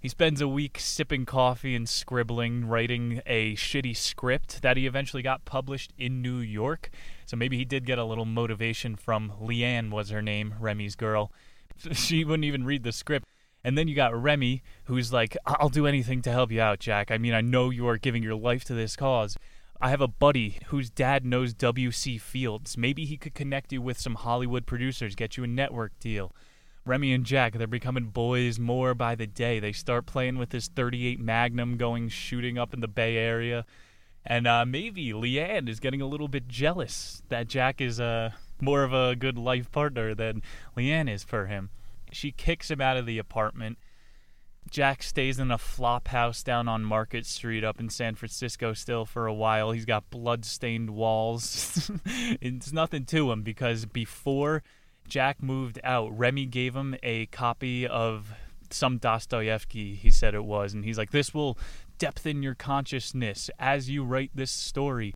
He 0.04 0.10
spends 0.10 0.42
a 0.42 0.50
week 0.50 0.80
sipping 0.82 1.26
coffee 1.26 1.74
and 1.74 1.88
scribbling, 1.88 2.66
writing 2.66 3.22
a 3.26 3.56
shitty 3.56 3.96
script 3.96 4.62
that 4.62 4.76
he 4.76 4.86
eventually 4.86 5.24
got 5.24 5.46
published 5.46 5.94
in 5.98 6.22
New 6.22 6.40
York. 6.40 6.90
So 7.26 7.38
maybe 7.38 7.58
he 7.58 7.64
did 7.64 7.86
get 7.86 7.98
a 7.98 8.04
little 8.04 8.26
motivation 8.26 8.98
from 8.98 9.32
Leanne, 9.42 9.92
was 9.92 10.10
her 10.10 10.22
name, 10.22 10.56
Remy's 10.60 10.98
girl. 10.98 11.32
She 11.94 12.26
wouldn't 12.26 12.44
even 12.44 12.66
read 12.66 12.84
the 12.84 12.92
script. 12.92 13.26
And 13.64 13.78
then 13.78 13.88
you 13.88 13.96
got 13.96 14.14
Remy, 14.14 14.62
who's 14.84 15.14
like, 15.14 15.38
I'll 15.46 15.70
do 15.70 15.88
anything 15.88 16.22
to 16.24 16.32
help 16.32 16.52
you 16.52 16.60
out, 16.60 16.80
Jack. 16.80 17.10
I 17.10 17.18
mean, 17.18 17.34
I 17.34 17.40
know 17.40 17.70
you 17.70 17.88
are 17.88 17.98
giving 17.98 18.24
your 18.24 18.36
life 18.36 18.66
to 18.66 18.74
this 18.74 18.98
cause. 18.98 19.38
I 19.80 19.90
have 19.90 20.02
a 20.02 20.08
buddy 20.10 20.60
whose 20.66 20.90
dad 20.90 21.26
knows 21.26 21.54
W.C. 21.54 22.18
Fields. 22.18 22.78
Maybe 22.78 23.06
he 23.06 23.16
could 23.16 23.34
connect 23.34 23.72
you 23.72 23.82
with 23.82 23.98
some 23.98 24.16
Hollywood 24.16 24.66
producers, 24.66 25.16
get 25.16 25.38
you 25.38 25.46
a 25.46 25.48
network 25.48 25.98
deal. 26.00 26.36
Remy 26.86 27.14
and 27.14 27.26
Jack, 27.26 27.54
they're 27.54 27.68
becoming 27.68 28.06
boys 28.06 28.60
more 28.60 28.94
by 28.94 29.16
the 29.16 29.28
day. 29.28 29.60
They 29.60 29.72
start 29.72 30.06
playing 30.06 30.38
with 30.38 30.50
this 30.50 30.68
38 30.68 31.20
Magnum 31.20 31.78
going 31.78 32.10
shooting 32.10 32.58
up 32.58 32.74
in 32.74 32.82
the 32.82 32.90
Bay 32.90 33.16
Area. 33.16 33.66
And 34.26 34.48
uh, 34.48 34.66
maybe 34.66 35.12
Leanne 35.12 35.70
is 35.70 35.80
getting 35.80 36.02
a 36.02 36.06
little 36.08 36.28
bit 36.28 36.48
jealous 36.48 37.24
that 37.30 37.48
Jack 37.48 37.80
is 37.80 38.00
uh, 38.00 38.32
more 38.60 38.84
of 38.84 38.94
a 38.94 39.16
good 39.16 39.38
life 39.38 39.72
partner 39.72 40.14
than 40.14 40.42
Leanne 40.78 41.10
is 41.10 41.24
for 41.24 41.46
him. 41.46 41.70
She 42.12 42.32
kicks 42.32 42.70
him 42.70 42.82
out 42.82 42.98
of 42.98 43.06
the 43.06 43.18
apartment. 43.18 43.78
Jack 44.70 45.04
stays 45.04 45.40
in 45.40 45.52
a 45.52 45.58
flop 45.58 46.10
house 46.10 46.44
down 46.44 46.68
on 46.68 46.84
Market 46.84 47.26
Street 47.26 47.64
up 47.64 47.80
in 47.80 47.90
San 47.90 48.16
Francisco 48.16 48.74
still 48.74 49.06
for 49.06 49.26
a 49.26 49.34
while. 49.34 49.72
He's 49.72 49.86
got 49.86 50.10
blood 50.10 50.46
stained 50.46 50.90
walls. 50.90 51.92
it's 52.06 52.72
nothing 52.74 53.06
to 53.06 53.32
him 53.32 53.42
because 53.42 53.86
before 53.86 54.64
Jack 55.08 55.42
moved 55.44 55.80
out, 55.84 56.18
Remy 56.18 56.46
gave 56.48 56.76
him 56.76 56.96
a 57.04 57.28
copy 57.28 57.88
of 57.88 58.34
some 58.70 58.98
Dostoevsky, 58.98 59.96
he 59.96 60.10
said 60.10 60.34
it 60.34 60.46
was, 60.46 60.74
and 60.74 60.84
he's 60.84 60.98
like, 60.98 61.12
This 61.12 61.34
will 61.34 61.58
depthen 61.98 62.44
your 62.44 62.56
consciousness 62.56 63.50
as 63.60 63.90
you 63.90 64.04
write 64.04 64.32
this 64.34 64.52
story. 64.52 65.16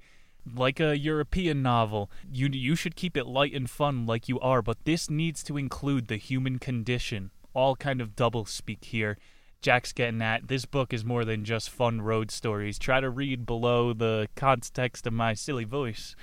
Like 0.56 0.80
a 0.80 0.97
European 0.97 1.62
novel, 1.62 2.10
you 2.32 2.47
you 2.47 2.76
should 2.76 2.95
keep 2.95 3.17
it 3.17 3.26
light 3.26 3.54
and 3.54 3.69
fun 3.69 4.06
like 4.06 4.30
you 4.30 4.39
are, 4.39 4.62
but 4.62 4.86
this 4.86 5.10
needs 5.10 5.43
to 5.43 5.58
include 5.58 6.08
the 6.08 6.15
human 6.15 6.60
condition. 6.60 7.32
All 7.54 7.76
kind 7.76 8.00
of 8.00 8.15
double 8.15 8.45
speak 8.45 8.86
here. 8.86 9.17
Jack's 9.62 9.91
getting 9.91 10.21
at 10.21 10.47
this 10.47 10.65
book 10.65 10.93
is 10.93 11.04
more 11.04 11.26
than 11.26 11.43
just 11.43 11.69
fun 11.69 12.00
road 12.02 12.32
stories. 12.32 12.78
Try 12.80 13.02
to 13.02 13.10
read 13.10 13.45
below 13.45 13.91
the 13.91 14.30
context 14.36 15.08
of 15.08 15.13
my 15.13 15.34
silly 15.34 15.65
voice 15.65 16.15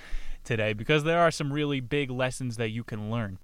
today 0.43 0.73
because 0.73 1.03
there 1.03 1.19
are 1.19 1.31
some 1.31 1.51
really 1.51 1.81
big 1.81 2.09
lessons 2.09 2.55
that 2.57 2.69
you 2.69 2.83
can 2.83 3.11
learn. 3.11 3.37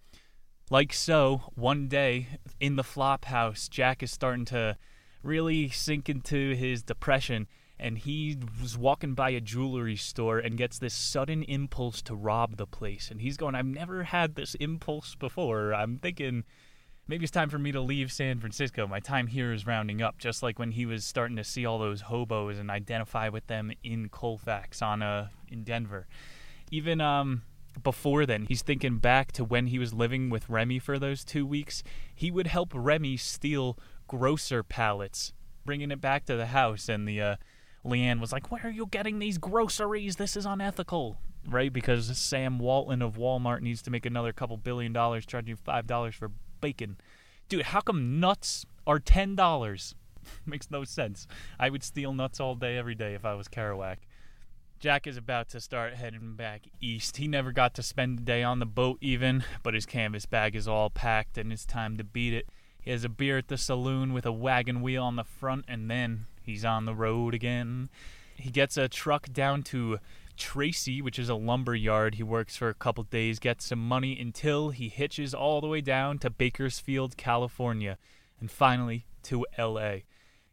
Like 0.71 0.93
so, 0.93 1.41
one 1.55 1.89
day 1.89 2.39
in 2.62 2.77
the 2.77 2.84
flop 2.84 3.25
house, 3.25 3.67
Jack 3.67 4.01
is 4.01 4.10
starting 4.10 4.45
to 4.45 4.77
really 5.21 5.67
sink 5.67 6.07
into 6.07 6.55
his 6.55 6.81
depression 6.81 7.47
and 7.77 7.97
he 7.97 8.38
was 8.62 8.77
walking 8.77 9.13
by 9.13 9.31
a 9.31 9.41
jewelry 9.41 9.97
store 9.97 10.39
and 10.39 10.57
gets 10.57 10.79
this 10.79 10.93
sudden 10.93 11.43
impulse 11.43 12.01
to 12.03 12.15
rob 12.15 12.55
the 12.55 12.65
place. 12.65 13.12
And 13.12 13.19
he's 13.19 13.36
going, 13.36 13.53
I've 13.53 13.65
never 13.65 14.03
had 14.03 14.36
this 14.36 14.55
impulse 14.55 15.13
before. 15.13 15.73
I'm 15.73 15.97
thinking 15.97 16.45
maybe 17.05 17.25
it's 17.25 17.31
time 17.31 17.49
for 17.49 17.60
me 17.60 17.73
to 17.73 17.81
leave 17.81 18.10
San 18.10 18.39
Francisco. 18.39 18.88
My 18.88 19.01
time 19.01 19.27
here 19.27 19.51
is 19.51 19.67
rounding 19.67 20.01
up, 20.01 20.19
just 20.19 20.41
like 20.41 20.57
when 20.57 20.71
he 20.71 20.86
was 20.86 21.03
starting 21.03 21.36
to 21.36 21.43
see 21.43 21.65
all 21.65 21.79
those 21.79 21.99
hobos 21.99 22.57
and 22.57 22.71
identify 22.71 23.27
with 23.27 23.45
them 23.47 23.73
in 23.84 24.07
Colfax 24.07 24.81
on 24.81 25.01
uh, 25.01 25.27
in 25.49 25.65
Denver. 25.65 26.07
Even 26.71 27.01
um 27.01 27.41
before 27.81 28.25
then, 28.25 28.45
he's 28.47 28.62
thinking 28.62 28.97
back 28.97 29.31
to 29.34 29.43
when 29.43 29.67
he 29.67 29.79
was 29.79 29.93
living 29.93 30.29
with 30.29 30.49
Remy 30.49 30.79
for 30.79 30.99
those 30.99 31.23
two 31.23 31.45
weeks. 31.45 31.84
He 32.13 32.31
would 32.31 32.47
help 32.47 32.71
Remy 32.73 33.17
steal 33.17 33.77
grocer 34.07 34.63
pallets, 34.63 35.34
bringing 35.65 35.91
it 35.91 36.01
back 36.01 36.25
to 36.25 36.36
the 36.36 36.47
house. 36.47 36.89
And 36.89 37.07
the 37.07 37.21
uh, 37.21 37.36
Leanne 37.86 38.19
was 38.19 38.31
like, 38.31 38.51
"Where 38.51 38.65
are 38.65 38.69
you 38.69 38.88
getting 38.88 39.19
these 39.19 39.38
groceries? 39.38 40.17
This 40.17 40.36
is 40.36 40.45
unethical." 40.45 41.17
Right, 41.47 41.73
because 41.73 42.15
Sam 42.17 42.60
Walton 42.60 43.01
of 43.01 43.15
Walmart 43.15 43.62
needs 43.62 43.81
to 43.84 43.91
make 43.91 44.05
another 44.05 44.31
couple 44.31 44.57
billion 44.57 44.93
dollars, 44.93 45.25
charging 45.25 45.55
five 45.55 45.88
dollars 45.88 46.15
for 46.15 46.31
bacon. 46.60 46.97
Dude, 47.49 47.63
how 47.63 47.81
come 47.81 48.19
nuts 48.19 48.65
are 48.86 48.99
ten 48.99 49.36
dollars? 49.36 49.95
Makes 50.45 50.69
no 50.69 50.84
sense. 50.84 51.25
I 51.60 51.69
would 51.69 51.84
steal 51.84 52.13
nuts 52.13 52.39
all 52.39 52.55
day, 52.55 52.77
every 52.77 52.95
day 52.95 53.15
if 53.15 53.25
I 53.25 53.34
was 53.34 53.47
Kerouac. 53.47 53.97
Jack 54.82 55.06
is 55.06 55.15
about 55.15 55.48
to 55.48 55.62
start 55.62 55.94
heading 55.94 56.34
back 56.34 56.63
east. 56.82 57.17
He 57.17 57.28
never 57.28 57.52
got 57.52 57.76
to 57.76 57.84
spend 57.84 58.17
the 58.17 58.24
day 58.24 58.41
on 58.41 58.58
the 58.58 58.65
boat, 58.65 58.98
even, 59.00 59.44
but 59.62 59.76
his 59.76 59.86
canvas 59.86 60.26
bag 60.26 60.56
is 60.56 60.67
all 60.67 60.89
packed 60.89 61.38
and 61.38 61.54
it's 61.54 61.67
time 61.67 61.98
to 61.98 62.04
beat 62.04 62.34
it. 62.34 62.48
He 62.82 62.89
has 62.89 63.04
a 63.04 63.10
beer 63.10 63.38
at 63.38 63.48
the 63.48 63.60
saloon 63.60 64.12
with 64.12 64.26
a 64.26 64.32
wagon 64.32 64.82
wheel 64.82 65.04
on 65.04 65.17
the 65.17 65.24
front, 65.24 65.65
and 65.67 65.88
then 65.88 66.26
he's 66.41 66.65
on 66.65 66.86
the 66.86 66.96
road 66.96 67.36
again. 67.36 67.89
He 68.36 68.50
gets 68.50 68.76
a 68.76 68.89
truck 68.89 69.32
down 69.32 69.62
to 69.65 70.00
Tracy, 70.36 71.00
which 71.00 71.20
is 71.20 71.30
a 71.30 71.36
lumber 71.36 71.76
yard. 71.76 72.15
He 72.15 72.24
works 72.24 72.58
for 72.58 72.70
a 72.70 72.74
couple 72.74 73.04
days, 73.04 73.38
gets 73.38 73.65
some 73.65 73.88
money 73.88 74.20
until 74.20 74.72
he 74.72 74.89
hitches 74.89 75.36
all 75.36 75.62
the 75.62 75.67
way 75.67 75.82
down 75.82 76.17
to 76.17 76.32
Bakersfield, 76.32 77.17
California, 77.17 78.00
and 78.39 78.50
finally 78.50 79.06
to 79.26 79.46
LA. 79.60 79.98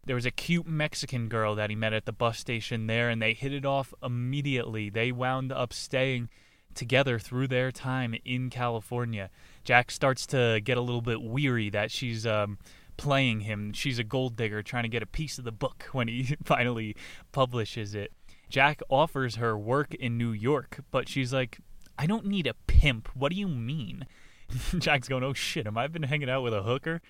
There 0.08 0.14
was 0.14 0.24
a 0.24 0.30
cute 0.30 0.66
Mexican 0.66 1.28
girl 1.28 1.54
that 1.56 1.68
he 1.68 1.76
met 1.76 1.92
at 1.92 2.06
the 2.06 2.12
bus 2.12 2.38
station 2.38 2.86
there, 2.86 3.10
and 3.10 3.20
they 3.20 3.34
hit 3.34 3.52
it 3.52 3.66
off 3.66 3.92
immediately. 4.02 4.88
They 4.88 5.12
wound 5.12 5.52
up 5.52 5.70
staying 5.74 6.30
together 6.74 7.18
through 7.18 7.48
their 7.48 7.70
time 7.70 8.14
in 8.24 8.48
California. 8.48 9.28
Jack 9.64 9.90
starts 9.90 10.26
to 10.28 10.62
get 10.64 10.78
a 10.78 10.80
little 10.80 11.02
bit 11.02 11.20
weary 11.20 11.68
that 11.68 11.90
she's 11.90 12.26
um, 12.26 12.56
playing 12.96 13.40
him. 13.40 13.74
She's 13.74 13.98
a 13.98 14.02
gold 14.02 14.34
digger 14.34 14.62
trying 14.62 14.84
to 14.84 14.88
get 14.88 15.02
a 15.02 15.06
piece 15.06 15.36
of 15.36 15.44
the 15.44 15.52
book 15.52 15.84
when 15.92 16.08
he 16.08 16.38
finally 16.42 16.96
publishes 17.30 17.94
it. 17.94 18.10
Jack 18.48 18.80
offers 18.88 19.34
her 19.34 19.58
work 19.58 19.94
in 19.94 20.16
New 20.16 20.32
York, 20.32 20.80
but 20.90 21.06
she's 21.06 21.34
like, 21.34 21.58
I 21.98 22.06
don't 22.06 22.24
need 22.24 22.46
a 22.46 22.54
pimp. 22.66 23.10
What 23.14 23.30
do 23.30 23.36
you 23.36 23.46
mean? 23.46 24.06
Jack's 24.78 25.06
going, 25.06 25.22
Oh 25.22 25.34
shit, 25.34 25.66
am 25.66 25.76
I 25.76 25.86
been 25.86 26.04
hanging 26.04 26.30
out 26.30 26.42
with 26.42 26.54
a 26.54 26.62
hooker? 26.62 27.02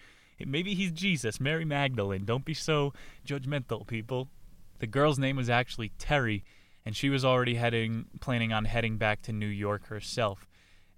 Maybe 0.44 0.74
he's 0.74 0.92
Jesus, 0.92 1.40
Mary 1.40 1.64
Magdalene. 1.64 2.24
Don't 2.24 2.44
be 2.44 2.55
so 2.55 2.92
judgmental, 3.27 3.87
people. 3.87 4.29
The 4.79 4.87
girl's 4.87 5.18
name 5.18 5.37
was 5.37 5.51
actually 5.51 5.90
Terry, 5.98 6.44
and 6.85 6.96
she 6.96 7.11
was 7.11 7.24
already 7.24 7.57
heading, 7.57 8.07
planning 8.20 8.53
on 8.53 8.64
heading 8.64 8.96
back 8.96 9.22
to 9.22 9.33
New 9.33 9.46
York 9.46 9.87
herself. 9.87 10.46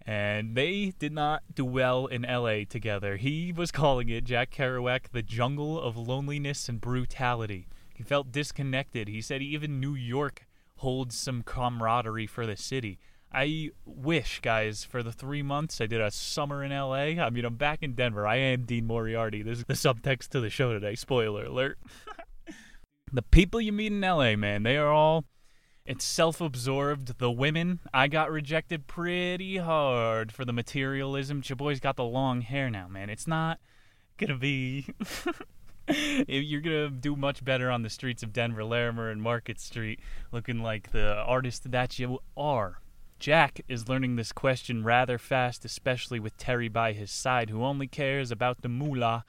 And 0.07 0.55
they 0.55 0.93
did 0.99 1.13
not 1.13 1.43
do 1.55 1.65
well 1.65 2.07
in 2.07 2.23
LA 2.23 2.65
together. 2.69 3.17
He 3.17 3.53
was 3.53 3.71
calling 3.71 4.09
it, 4.09 4.25
Jack 4.25 4.51
Kerouac, 4.51 5.11
the 5.13 5.23
jungle 5.23 5.81
of 5.81 5.97
loneliness 5.97 6.69
and 6.69 6.81
brutality. 6.81 7.67
He 7.95 8.03
felt 8.03 8.33
disconnected. 8.33 9.09
He 9.09 9.21
said 9.21 9.43
even 9.43 9.81
New 9.81 9.95
York 9.95 10.47
holds 10.77 11.17
some 11.17 11.43
camaraderie 11.43 12.27
for 12.27 12.47
the 12.47 12.57
city. 12.57 12.99
I 13.33 13.71
wish, 13.85 14.41
guys, 14.41 14.85
for 14.85 15.03
the 15.03 15.13
three 15.13 15.43
months 15.43 15.81
I 15.81 15.87
did 15.87 16.01
a 16.01 16.11
summer 16.11 16.65
in 16.65 16.73
LA. 16.73 17.23
I 17.23 17.31
mean, 17.31 17.45
I'm 17.45 17.55
back 17.55 17.83
in 17.83 17.95
Denver. 17.95 18.27
I 18.27 18.37
am 18.37 18.65
Dean 18.65 18.87
Moriarty. 18.87 19.43
This 19.43 19.59
is 19.59 19.65
the 19.65 19.75
subtext 19.75 20.29
to 20.31 20.41
the 20.41 20.51
show 20.51 20.73
today. 20.73 20.97
Spoiler 20.97 21.45
alert. 21.45 21.79
the 23.13 23.23
people 23.23 23.61
you 23.61 23.73
meet 23.73 23.93
in 23.93 24.01
LA, 24.01 24.35
man, 24.35 24.65
they 24.65 24.77
are 24.77 24.91
all. 24.91 25.25
It's 25.87 26.05
self 26.05 26.41
absorbed. 26.41 27.19
The 27.19 27.31
women, 27.31 27.81
I 27.95 28.09
got 28.09 28.31
rejected 28.31 28.87
pretty 28.87 29.59
hard 29.59 30.33
for 30.33 30.45
the 30.45 30.53
materialism. 30.53 31.43
Your 31.45 31.57
boy's 31.57 31.81
got 31.81 31.97
the 31.97 32.05
long 32.05 32.43
hair 32.43 32.69
now, 32.69 32.89
man. 32.89 33.11
It's 33.11 33.27
not 33.27 33.61
gonna 34.19 34.39
be. 34.39 34.87
You're 36.29 36.61
gonna 36.61 36.91
do 36.91 37.17
much 37.17 37.45
better 37.45 37.71
on 37.71 37.83
the 37.83 37.91
streets 37.91 38.23
of 38.23 38.33
Denver, 38.33 38.65
Larimer, 38.65 39.11
and 39.11 39.23
Market 39.23 39.59
Street, 39.61 40.01
looking 40.31 40.61
like 40.63 40.93
the 40.93 41.15
artist 41.15 41.71
that 41.71 41.99
you 41.99 42.19
are. 42.37 42.80
Jack 43.21 43.61
is 43.69 43.87
learning 43.87 44.17
this 44.17 44.33
question 44.33 44.83
rather 44.83 45.19
fast, 45.19 45.67
especially 45.67 46.19
with 46.19 46.39
Terry 46.39 46.69
by 46.69 46.95
his 46.95 47.11
side, 47.11 47.51
who 47.51 47.63
only 47.63 47.87
cares 47.87 48.31
about 48.31 48.63
the 48.63 48.69
moolah 48.69 49.27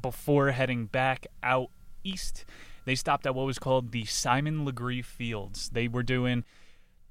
before 0.00 0.52
heading 0.52 0.86
back 0.86 1.26
out 1.42 1.68
east. 2.02 2.46
They 2.86 2.94
stopped 2.94 3.26
at 3.26 3.34
what 3.34 3.44
was 3.44 3.58
called 3.58 3.92
the 3.92 4.06
Simon 4.06 4.64
Legree 4.64 5.02
Fields. 5.02 5.68
They 5.68 5.88
were 5.88 6.02
doing 6.02 6.44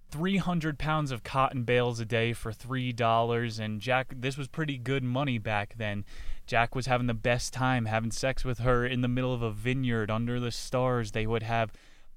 300 0.10 0.80
pounds 0.80 1.12
of 1.12 1.24
cotton 1.24 1.66
bales 1.66 2.00
a 2.00 2.06
day 2.06 2.34
for 2.34 2.52
$3, 2.52 3.60
and 3.60 3.80
Jack, 3.80 4.16
this 4.18 4.36
was 4.36 4.48
pretty 4.48 4.80
good 4.80 5.04
money 5.04 5.38
back 5.38 5.76
then. 5.78 6.04
Jack 6.48 6.74
was 6.74 6.88
having 6.88 7.06
the 7.06 7.14
best 7.14 7.54
time 7.54 7.86
having 7.86 8.12
sex 8.12 8.44
with 8.44 8.58
her 8.58 8.88
in 8.88 9.02
the 9.02 9.08
middle 9.08 9.36
of 9.36 9.44
a 9.44 9.52
vineyard 9.52 10.10
under 10.10 10.40
the 10.40 10.52
stars. 10.52 11.12
They 11.12 11.28
would 11.28 11.44
have 11.44 11.72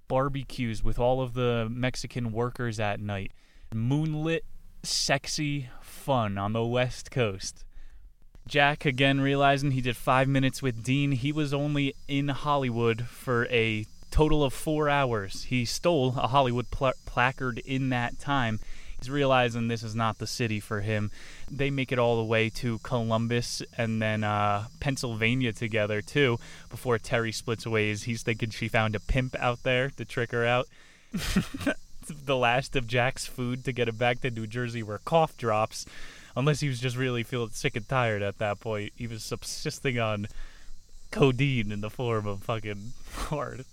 barbecues 0.09 0.83
with 0.83 0.99
all 0.99 1.21
of 1.21 1.35
the 1.35 1.69
Mexican 1.71 2.33
workers 2.33 2.81
at 2.81 2.99
night 2.99 3.33
moonlit, 3.75 4.45
sexy 4.83 5.69
fun 5.81 6.39
on 6.39 6.53
the 6.53 6.65
West 6.65 7.11
Coast. 7.11 7.65
Jack, 8.47 8.85
again 8.85 9.21
realizing 9.21 9.73
he 9.73 9.81
did 9.81 9.97
five 9.97 10.29
minutes 10.29 10.63
with 10.63 10.85
Dean, 10.85 11.13
he 11.13 11.33
was 11.33 11.53
only 11.53 11.95
in 12.07 12.29
Hollywood 12.29 13.07
for 13.07 13.47
a 13.47 13.87
total 14.13 14.45
of 14.45 14.53
four 14.53 14.89
hours. 14.89 15.45
He 15.45 15.65
stole 15.65 16.15
a 16.17 16.29
Hollywood 16.29 16.71
pl- 16.71 16.93
placard 17.05 17.59
in 17.59 17.89
that 17.89 18.21
time. 18.21 18.61
He's 18.99 19.11
realizing 19.11 19.69
this 19.69 19.83
is 19.83 19.95
not 19.95 20.19
the 20.19 20.27
city 20.27 20.61
for 20.61 20.81
him. 20.81 21.11
They 21.51 21.71
make 21.71 21.93
it 21.93 21.99
all 21.99 22.17
the 22.17 22.25
way 22.25 22.49
to 22.51 22.79
Columbus 22.79 23.63
and 23.77 24.01
then 24.01 24.25
uh, 24.25 24.67
Pennsylvania 24.81 25.53
together, 25.53 26.01
too, 26.01 26.39
before 26.71 26.99
Terry 26.99 27.33
splits 27.33 27.67
ways. 27.67 28.05
He's 28.05 28.23
thinking 28.23 28.51
she 28.51 28.69
found 28.69 28.95
a 28.95 29.01
pimp 29.01 29.37
out 29.39 29.65
there 29.65 29.91
to 29.91 30.05
trick 30.05 30.31
her 30.31 30.47
out. 30.47 30.67
the 32.27 32.37
last 32.37 32.77
of 32.77 32.87
Jack's 32.87 33.27
food 33.27 33.65
to 33.65 33.73
get 33.73 33.89
him 33.89 33.97
back 33.97 34.21
to 34.21 34.31
New 34.31 34.47
Jersey 34.47 34.83
were 34.83 34.99
cough 34.99 35.37
drops. 35.37 35.87
Unless 36.37 36.61
he 36.61 36.69
was 36.69 36.81
just 36.81 36.97
really 36.97 37.23
feeling 37.23 37.51
sick 37.51 37.77
and 37.77 37.89
tired 37.89 38.23
at 38.23 38.39
that 38.39 38.61
point. 38.61 38.93
He 38.97 39.07
was 39.07 39.25
subsisting 39.25 39.99
on 39.99 40.27
codeine 41.11 41.73
in 41.73 41.81
the 41.81 41.89
form 41.89 42.27
of 42.27 42.43
fucking 42.43 42.93
hard. 43.13 43.65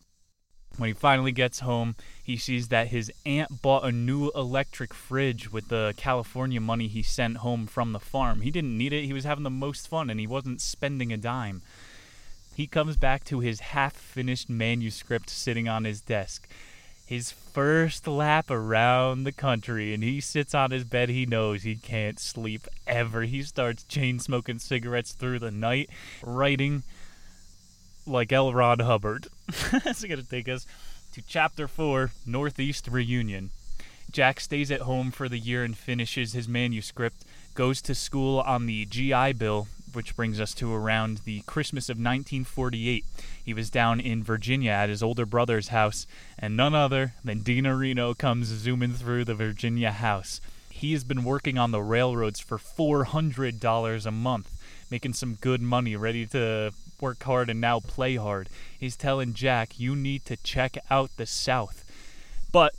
When 0.78 0.88
he 0.88 0.93
finally 0.93 1.32
gets 1.32 1.60
home, 1.60 1.96
he 2.24 2.36
sees 2.36 2.69
that 2.69 2.88
his 2.88 3.12
aunt 3.26 3.62
bought 3.62 3.86
a 3.86 3.91
new 3.91 4.32
electric 4.32 4.93
fridge 4.93 5.52
with 5.52 5.67
the 5.67 5.93
California 5.98 6.60
money 6.60 6.88
he 6.88 7.04
sent 7.04 7.38
home 7.38 7.67
from 7.67 7.91
the 7.91 8.00
farm. 8.00 8.41
He 8.41 8.50
didn't 8.50 8.78
need 8.78 8.91
it, 8.91 9.06
he 9.06 9.13
was 9.13 9.24
having 9.24 9.43
the 9.43 9.52
most 9.52 9.88
fun, 9.88 10.10
and 10.10 10.19
he 10.19 10.26
wasn't 10.26 10.62
spending 10.62 11.13
a 11.13 11.17
dime. 11.17 11.62
He 12.56 12.65
comes 12.65 12.98
back 12.98 13.24
to 13.26 13.39
his 13.39 13.60
half 13.60 13.93
finished 13.93 14.50
manuscript 14.50 15.30
sitting 15.30 15.67
on 15.67 15.84
his 15.84 16.02
desk 16.02 16.48
his 17.06 17.32
first 17.32 18.08
lap 18.08 18.50
around 18.50 19.24
the 19.24 19.32
country 19.32 19.94
and 19.94 20.04
he 20.04 20.20
sits 20.22 20.56
on 20.56 20.72
his 20.72 20.84
bed 20.84 21.10
he 21.10 21.26
knows 21.26 21.63
he 21.63 21.76
can't 21.76 22.20
sleep 22.20 22.68
ever 22.88 23.24
he 23.24 23.44
starts 23.44 23.84
chain 23.84 24.20
smoking 24.20 24.58
cigarettes 24.58 25.12
through 25.12 25.39
the 25.39 25.52
night 25.52 25.89
writing 26.24 26.84
like 28.06 28.32
L. 28.32 28.54
Ron 28.54 28.80
Hubbard. 28.80 29.28
That's 29.84 30.04
going 30.04 30.20
to 30.22 30.30
take 30.30 30.50
us 30.50 30.66
to 31.13 31.22
chapter 31.22 31.68
4 31.68 32.12
Northeast 32.26 32.88
Reunion. 32.88 33.52
Jack 34.12 34.39
stays 34.39 34.72
at 34.72 34.82
home 34.82 35.12
for 35.12 35.28
the 35.28 35.39
year 35.39 35.63
and 35.63 35.78
finishes 35.78 36.34
his 36.34 36.48
manuscript, 36.48 37.26
goes 37.56 37.82
to 37.82 37.96
school 37.96 38.39
on 38.42 38.66
the 38.66 38.86
GI 38.86 39.34
Bill, 39.34 39.68
which 39.96 40.16
brings 40.16 40.40
us 40.40 40.54
to 40.56 40.74
around 40.74 41.22
the 41.26 41.42
Christmas 41.42 41.90
of 41.90 41.98
1948. 41.98 43.06
He 43.44 43.54
was 43.54 43.70
down 43.70 44.00
in 44.00 44.24
Virginia 44.24 44.72
at 44.72 44.90
his 44.90 45.04
older 45.04 45.26
brother's 45.26 45.70
house, 45.70 46.06
and 46.38 46.58
none 46.58 46.76
other 46.76 47.14
than 47.24 47.40
Dean 47.40 47.68
Reno 47.68 48.14
comes 48.14 48.48
zooming 48.48 48.94
through 48.94 49.26
the 49.26 49.36
Virginia 49.36 49.92
house. 49.92 50.42
He 50.70 50.94
has 50.94 51.04
been 51.04 51.24
working 51.24 51.58
on 51.58 51.72
the 51.72 51.82
railroads 51.82 52.40
for 52.40 52.58
$400 52.58 54.06
a 54.06 54.12
month, 54.12 54.52
making 54.90 55.14
some 55.14 55.36
good 55.36 55.62
money, 55.62 55.96
ready 55.96 56.26
to 56.28 56.74
work 57.00 57.24
hard 57.24 57.50
and 57.50 57.62
now 57.62 57.80
play 57.80 58.16
hard. 58.16 58.50
He's 58.78 58.96
telling 58.96 59.34
Jack, 59.34 59.80
You 59.80 59.96
need 59.96 60.26
to 60.26 60.38
check 60.38 60.78
out 60.90 61.12
the 61.18 61.26
South. 61.26 61.84
But 62.52 62.74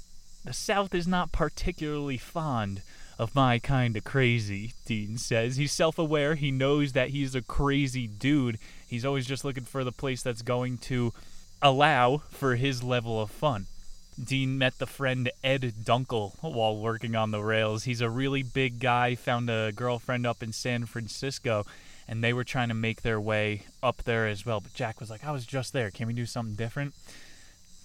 the 0.45 0.53
South 0.53 0.95
is 0.95 1.09
not 1.09 1.33
particularly 1.33 2.19
fond 2.19 2.83
of 3.19 3.35
my 3.35 3.59
kind 3.59 3.97
of 3.97 4.05
crazy, 4.05 4.73
Dean 4.87 5.19
says. 5.19 5.57
He's 5.57 5.73
self 5.73 5.99
aware. 5.99 6.35
He 6.35 6.51
knows 6.51 6.93
that 6.93 7.11
he's 7.11 7.35
a 7.35 7.43
crazy 7.43 8.07
dude. 8.07 8.59
He's 8.87 9.05
always 9.05 9.27
just 9.27 9.45
looking 9.45 9.65
for 9.65 9.85
the 9.85 9.93
place 9.93 10.23
that's 10.23 10.43
going 10.43 10.79
to 10.79 11.13
allow 11.63 12.19
for 12.31 12.57
his 12.57 12.83
level 12.83 13.21
of 13.21 13.31
fun. 13.31 13.67
Dean 14.23 14.59
met 14.59 14.79
the 14.79 14.87
friend 14.87 15.31
Ed 15.43 15.75
Dunkel 15.83 16.33
while 16.41 16.77
working 16.77 17.17
on 17.17 17.31
the 17.31 17.43
rails. 17.43 17.85
He's 17.85 18.01
a 18.01 18.11
really 18.11 18.43
big 18.43 18.79
guy, 18.79 19.17
found 19.17 19.51
a 19.51 19.73
girlfriend 19.73 20.27
up 20.27 20.43
in 20.43 20.53
San 20.53 20.87
Francisco, 20.87 21.67
and 22.07 22.23
they 22.23 22.33
were 22.33 22.45
trying 22.45 22.69
to 22.69 22.75
make 22.75 23.03
their 23.03 23.21
way 23.21 23.63
up 23.83 24.05
there 24.05 24.29
as 24.29 24.47
well. 24.47 24.61
But 24.61 24.75
Jack 24.75 25.01
was 25.01 25.11
like, 25.11 25.25
I 25.25 25.33
was 25.33 25.47
just 25.47 25.73
there. 25.73 25.91
Can 25.91 26.07
we 26.07 26.13
do 26.13 26.27
something 26.27 26.55
different? 26.55 26.95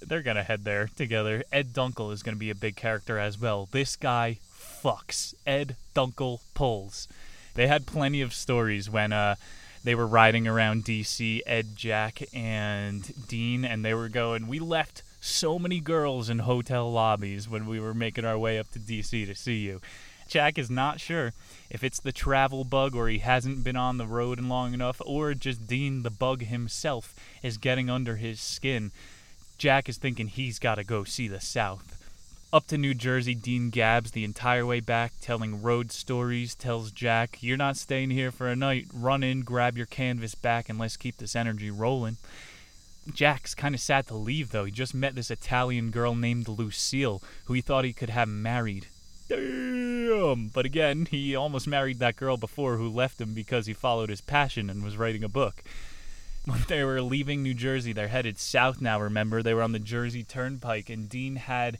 They're 0.01 0.21
going 0.21 0.37
to 0.37 0.43
head 0.43 0.65
there 0.65 0.89
together. 0.95 1.43
Ed 1.51 1.73
Dunkel 1.73 2.13
is 2.13 2.21
going 2.21 2.35
to 2.35 2.39
be 2.39 2.51
a 2.51 2.55
big 2.55 2.75
character 2.75 3.17
as 3.17 3.39
well. 3.39 3.67
This 3.71 3.95
guy 3.95 4.37
fucks. 4.59 5.33
Ed 5.47 5.75
Dunkel 5.95 6.39
pulls. 6.53 7.07
They 7.55 7.67
had 7.67 7.85
plenty 7.85 8.21
of 8.21 8.33
stories 8.33 8.89
when 8.89 9.11
uh, 9.11 9.35
they 9.83 9.95
were 9.95 10.07
riding 10.07 10.47
around 10.47 10.85
DC, 10.85 11.41
Ed, 11.45 11.75
Jack, 11.75 12.21
and 12.33 13.27
Dean, 13.27 13.65
and 13.65 13.83
they 13.83 13.93
were 13.93 14.09
going, 14.09 14.47
We 14.47 14.59
left 14.59 15.03
so 15.21 15.59
many 15.59 15.79
girls 15.79 16.29
in 16.29 16.39
hotel 16.39 16.91
lobbies 16.91 17.49
when 17.49 17.65
we 17.65 17.79
were 17.79 17.93
making 17.93 18.25
our 18.25 18.37
way 18.37 18.59
up 18.59 18.71
to 18.71 18.79
DC 18.79 19.25
to 19.25 19.35
see 19.35 19.57
you. 19.57 19.81
Jack 20.27 20.57
is 20.57 20.69
not 20.69 20.99
sure 20.99 21.33
if 21.69 21.83
it's 21.83 21.99
the 21.99 22.11
travel 22.11 22.63
bug 22.63 22.95
or 22.95 23.07
he 23.07 23.17
hasn't 23.17 23.63
been 23.63 23.75
on 23.75 23.97
the 23.97 24.05
road 24.05 24.39
long 24.39 24.73
enough, 24.73 25.01
or 25.05 25.33
just 25.33 25.67
Dean 25.67 26.03
the 26.03 26.11
bug 26.11 26.43
himself 26.43 27.15
is 27.41 27.57
getting 27.57 27.89
under 27.89 28.17
his 28.17 28.39
skin. 28.39 28.91
Jack 29.57 29.89
is 29.89 29.97
thinking 29.97 30.27
he's 30.27 30.59
got 30.59 30.75
to 30.75 30.83
go 30.83 31.03
see 31.03 31.27
the 31.27 31.41
South. 31.41 31.98
Up 32.51 32.65
to 32.65 32.79
New 32.79 32.95
Jersey, 32.95 33.35
Dean 33.35 33.69
gabs 33.69 34.09
the 34.09 34.23
entire 34.23 34.65
way 34.65 34.79
back, 34.79 35.13
telling 35.21 35.61
road 35.61 35.91
stories, 35.91 36.55
tells 36.55 36.91
Jack, 36.91 37.37
You're 37.41 37.57
not 37.57 37.77
staying 37.77 38.09
here 38.09 38.31
for 38.31 38.47
a 38.47 38.55
night. 38.55 38.87
Run 38.91 39.21
in, 39.21 39.41
grab 39.41 39.77
your 39.77 39.85
canvas 39.85 40.33
back, 40.33 40.67
and 40.67 40.79
let's 40.79 40.97
keep 40.97 41.17
this 41.17 41.35
energy 41.35 41.69
rolling. 41.69 42.17
Jack's 43.13 43.53
kind 43.53 43.75
of 43.75 43.81
sad 43.81 44.07
to 44.07 44.15
leave, 44.15 44.49
though. 44.49 44.65
He 44.65 44.71
just 44.71 44.95
met 44.95 45.13
this 45.13 45.29
Italian 45.29 45.91
girl 45.91 46.15
named 46.15 46.47
Lucille, 46.47 47.21
who 47.45 47.53
he 47.53 47.61
thought 47.61 47.85
he 47.85 47.93
could 47.93 48.09
have 48.09 48.27
married. 48.27 48.87
Damn! 49.27 50.47
But 50.47 50.65
again, 50.65 51.05
he 51.05 51.35
almost 51.35 51.67
married 51.67 51.99
that 51.99 52.15
girl 52.15 52.35
before 52.35 52.77
who 52.77 52.89
left 52.89 53.21
him 53.21 53.35
because 53.35 53.67
he 53.67 53.73
followed 53.73 54.09
his 54.09 54.21
passion 54.21 54.71
and 54.71 54.83
was 54.83 54.97
writing 54.97 55.23
a 55.23 55.29
book. 55.29 55.63
When 56.45 56.63
they 56.67 56.83
were 56.83 57.03
leaving 57.03 57.43
New 57.43 57.53
Jersey, 57.53 57.93
they're 57.93 58.07
headed 58.07 58.39
south 58.39 58.81
now, 58.81 58.99
remember? 58.99 59.43
They 59.43 59.53
were 59.53 59.61
on 59.61 59.73
the 59.73 59.77
Jersey 59.77 60.23
Turnpike, 60.23 60.89
and 60.89 61.07
Dean 61.07 61.35
had 61.35 61.77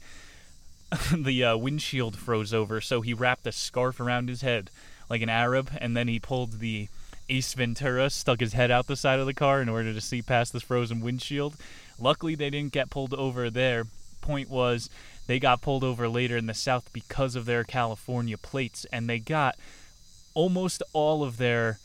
the 1.13 1.43
uh, 1.43 1.57
windshield 1.57 2.17
froze 2.17 2.53
over, 2.53 2.81
so 2.81 3.01
he 3.01 3.13
wrapped 3.13 3.45
a 3.45 3.51
scarf 3.51 3.99
around 3.99 4.29
his 4.29 4.41
head 4.41 4.69
like 5.09 5.21
an 5.21 5.29
Arab, 5.29 5.71
and 5.79 5.95
then 5.95 6.07
he 6.07 6.19
pulled 6.19 6.59
the 6.59 6.87
Ace 7.29 7.53
Ventura, 7.53 8.09
stuck 8.09 8.39
his 8.39 8.53
head 8.53 8.71
out 8.71 8.87
the 8.87 8.95
side 8.95 9.19
of 9.19 9.25
the 9.25 9.33
car 9.33 9.61
in 9.61 9.69
order 9.69 9.93
to 9.93 10.01
see 10.01 10.21
past 10.21 10.51
this 10.53 10.63
frozen 10.63 11.01
windshield. 11.01 11.55
Luckily, 11.99 12.35
they 12.35 12.49
didn't 12.49 12.73
get 12.73 12.89
pulled 12.89 13.13
over 13.13 13.49
there. 13.49 13.85
point 14.21 14.49
was 14.49 14.89
they 15.27 15.39
got 15.39 15.61
pulled 15.61 15.83
over 15.83 16.09
later 16.09 16.37
in 16.37 16.47
the 16.47 16.53
South 16.53 16.91
because 16.91 17.35
of 17.35 17.45
their 17.45 17.63
California 17.63 18.37
plates, 18.37 18.85
and 18.91 19.07
they 19.07 19.19
got 19.19 19.55
almost 20.33 20.81
all 20.93 21.23
of 21.23 21.37
their 21.37 21.79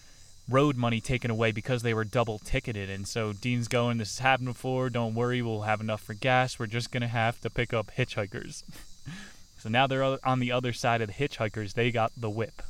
road 0.49 0.77
money 0.77 1.01
taken 1.01 1.31
away 1.31 1.53
because 1.53 1.83
they 1.83 1.95
were 1.95 2.05
double 2.05 2.39
ticketed. 2.39 2.89
And 2.91 3.07
so 3.07 3.33
Dean's 3.33 3.69
going, 3.69 3.99
This 3.99 4.19
has 4.19 4.23
happened 4.25 4.49
before. 4.49 4.91
Don't 4.91 5.15
worry, 5.15 5.43
we'll 5.43 5.63
have 5.63 5.81
enough 5.81 6.03
for 6.03 6.15
gas. 6.15 6.59
We're 6.59 6.67
just 6.67 6.91
going 6.91 7.03
to 7.03 7.09
have 7.09 7.41
to 7.43 7.51
pick 7.51 7.73
up 7.73 7.91
hitchhikers. 7.97 8.63
so 9.59 9.69
now 9.69 9.87
they're 9.87 10.19
on 10.27 10.41
the 10.41 10.53
other 10.53 10.73
side 10.73 11.01
of 11.01 11.09
the 11.09 11.15
hitchhikers. 11.15 11.73
They 11.73 11.91
got 11.91 12.13
the 12.17 12.31
whip. 12.31 12.63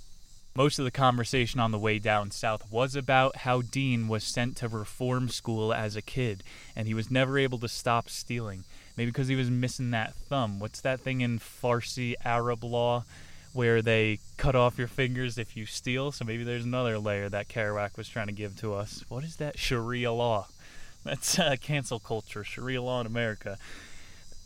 Most 0.57 0.79
of 0.79 0.85
the 0.85 0.93
conversation 0.93 1.59
on 1.59 1.73
the 1.73 1.79
way 1.79 1.99
down 1.99 2.31
south 2.31 2.71
was 2.71 2.95
about 2.95 3.39
how 3.39 3.61
Dean 3.61 4.07
was 4.07 4.23
sent 4.23 4.57
to 4.59 4.69
reform 4.69 5.29
school 5.29 5.75
as 5.75 5.97
a 5.97 6.03
kid 6.03 6.45
and 6.77 6.87
he 6.87 6.95
was 6.95 7.11
never 7.11 7.37
able 7.37 7.59
to 7.59 7.69
stop 7.69 8.09
stealing. 8.09 8.63
Maybe 8.97 9.11
because 9.11 9.27
he 9.27 9.35
was 9.35 9.51
missing 9.51 9.91
that 9.91 10.15
thumb. 10.15 10.61
What's 10.61 10.81
that 10.83 11.01
thing 11.01 11.23
in 11.23 11.41
Farsi 11.41 12.15
Arab 12.25 12.63
law 12.63 13.05
where 13.53 13.83
they 13.83 14.21
cut 14.37 14.55
off 14.55 14.79
your 14.79 14.87
fingers 14.87 15.37
if 15.37 15.57
you 15.57 15.67
steal? 15.67 16.13
So 16.13 16.25
maybe 16.25 16.45
there's 16.45 16.65
another 16.65 17.01
layer 17.01 17.29
that 17.29 17.49
Kerouac 17.49 17.97
was 17.97 18.09
trying 18.09 18.29
to 18.29 18.33
give 18.33 18.55
to 18.61 18.75
us. 18.75 19.05
What 19.09 19.25
is 19.25 19.35
that? 19.37 19.59
Sharia 19.59 20.13
law. 20.13 20.47
That's 21.05 21.37
uh, 21.37 21.57
cancel 21.61 21.99
culture, 21.99 22.45
Sharia 22.45 22.81
law 22.81 23.01
in 23.01 23.09
America. 23.09 23.59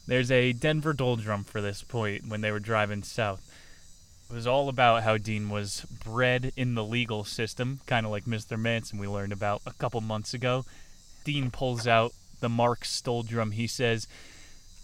There's 0.09 0.31
a 0.31 0.55
Denver 0.55 0.95
doldrum 0.95 1.45
for 1.45 1.61
this 1.61 1.83
point 1.83 2.27
when 2.29 2.41
they 2.41 2.51
were 2.51 2.61
driving 2.61 3.03
south. 3.03 3.43
It 4.31 4.35
was 4.35 4.47
all 4.47 4.71
about 4.71 5.03
how 5.03 5.19
Dean 5.19 5.51
was 5.51 5.85
bred 6.03 6.51
in 6.57 6.75
the 6.75 6.83
legal 6.83 7.25
system, 7.25 7.81
kind 7.85 8.07
of 8.07 8.13
like 8.13 8.25
Mr. 8.25 8.59
Manson 8.59 8.99
we 8.99 9.07
learned 9.07 9.35
about 9.35 9.61
a 9.67 9.75
couple 9.75 10.01
months 10.01 10.33
ago. 10.33 10.65
Dean 11.25 11.51
pulls 11.51 11.87
out 11.87 12.15
the 12.41 12.49
Mark 12.49 12.87
Stoldrum. 12.87 13.51
He 13.51 13.67
says, 13.67 14.09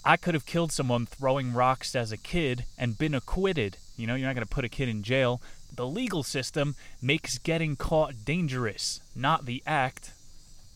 I 0.05 0.19
could 0.19 0.35
have 0.35 0.45
killed 0.45 0.73
someone 0.73 1.07
throwing 1.07 1.55
rocks 1.55 1.97
as 1.97 2.13
a 2.13 2.19
kid 2.19 2.67
and 2.77 2.99
been 2.99 3.15
acquitted. 3.15 3.79
You 3.97 4.07
know, 4.07 4.17
you're 4.17 4.29
not 4.29 4.35
going 4.35 4.47
to 4.47 4.55
put 4.55 4.67
a 4.67 4.69
kid 4.69 4.91
in 4.91 5.03
jail. 5.03 5.41
The 5.75 5.87
legal 5.87 6.23
system 6.23 6.75
makes 7.01 7.39
getting 7.39 7.77
caught 7.77 8.27
dangerous, 8.27 9.01
not 9.17 9.47
the 9.47 9.63
act. 9.67 10.13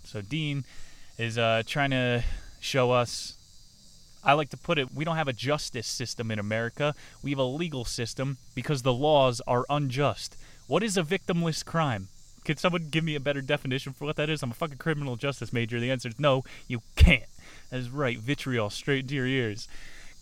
So 0.05 0.23
Dean 0.23 0.65
is 1.19 1.37
uh, 1.37 1.65
trying 1.67 1.91
to 1.91 2.25
show 2.61 2.93
us 2.93 3.38
I 4.29 4.35
like 4.35 4.51
to 4.51 4.59
put 4.59 4.79
it, 4.79 4.93
we 4.95 5.07
don't 5.07 5.17
have 5.17 5.27
a 5.27 5.33
justice 5.33 5.87
system 5.87 6.31
in 6.31 6.39
America. 6.39 6.95
We 7.23 7.31
have 7.31 7.39
a 7.39 7.45
legal 7.45 7.87
system 7.87 8.37
because 8.55 8.83
the 8.83 8.93
laws 8.93 9.41
are 9.47 9.65
unjust. 9.71 10.37
What 10.67 10.83
is 10.83 10.99
a 10.99 11.03
victimless 11.03 11.65
crime? 11.65 12.09
Can 12.45 12.59
someone 12.59 12.91
give 12.91 13.05
me 13.05 13.15
a 13.15 13.21
better 13.21 13.41
definition 13.41 13.95
for 13.95 14.05
what 14.05 14.17
that 14.17 14.29
is? 14.29 14.43
I'm 14.43 14.51
a 14.51 14.55
fucking 14.55 14.77
criminal 14.77 15.17
justice 15.17 15.51
major. 15.51 15.81
The 15.81 15.91
answer 15.91 16.11
is 16.11 16.21
no, 16.21 16.45
you 16.67 16.83
can't. 16.95 17.25
That 17.71 17.81
is 17.81 17.89
right, 17.89 18.19
vitriol 18.19 18.69
straight 18.69 19.05
into 19.05 19.15
your 19.15 19.27
ears. 19.27 19.67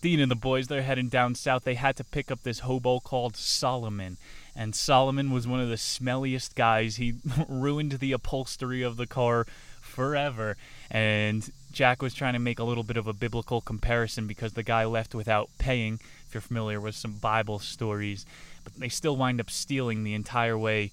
Dean 0.01 0.21
and 0.21 0.31
the 0.31 0.35
boys, 0.35 0.67
they're 0.67 0.83
heading 0.83 1.09
down 1.09 1.35
south. 1.35 1.65
They 1.65 1.75
had 1.75 1.97
to 1.97 2.05
pick 2.05 2.31
up 2.31 2.43
this 2.43 2.59
hobo 2.59 3.01
called 3.01 3.35
Solomon. 3.35 4.15
And 4.55 4.73
Solomon 4.73 5.31
was 5.31 5.47
one 5.47 5.59
of 5.59 5.67
the 5.67 5.75
smelliest 5.75 6.55
guys. 6.55 6.95
He 6.95 7.15
ruined 7.49 7.93
the 7.93 8.13
upholstery 8.13 8.83
of 8.83 8.95
the 8.95 9.07
car 9.07 9.45
forever. 9.81 10.55
And 10.89 11.51
Jack 11.77 12.01
was 12.01 12.15
trying 12.15 12.33
to 12.33 12.39
make 12.39 12.57
a 12.57 12.63
little 12.63 12.83
bit 12.83 12.97
of 12.97 13.05
a 13.05 13.13
biblical 13.13 13.61
comparison 13.61 14.25
because 14.25 14.53
the 14.53 14.63
guy 14.63 14.83
left 14.83 15.13
without 15.13 15.47
paying, 15.59 15.99
if 16.27 16.33
you're 16.33 16.41
familiar 16.41 16.81
with 16.81 16.95
some 16.95 17.11
Bible 17.11 17.59
stories, 17.59 18.25
but 18.63 18.73
they 18.73 18.89
still 18.89 19.15
wind 19.15 19.39
up 19.39 19.51
stealing 19.51 20.03
the 20.03 20.15
entire 20.15 20.57
way 20.57 20.89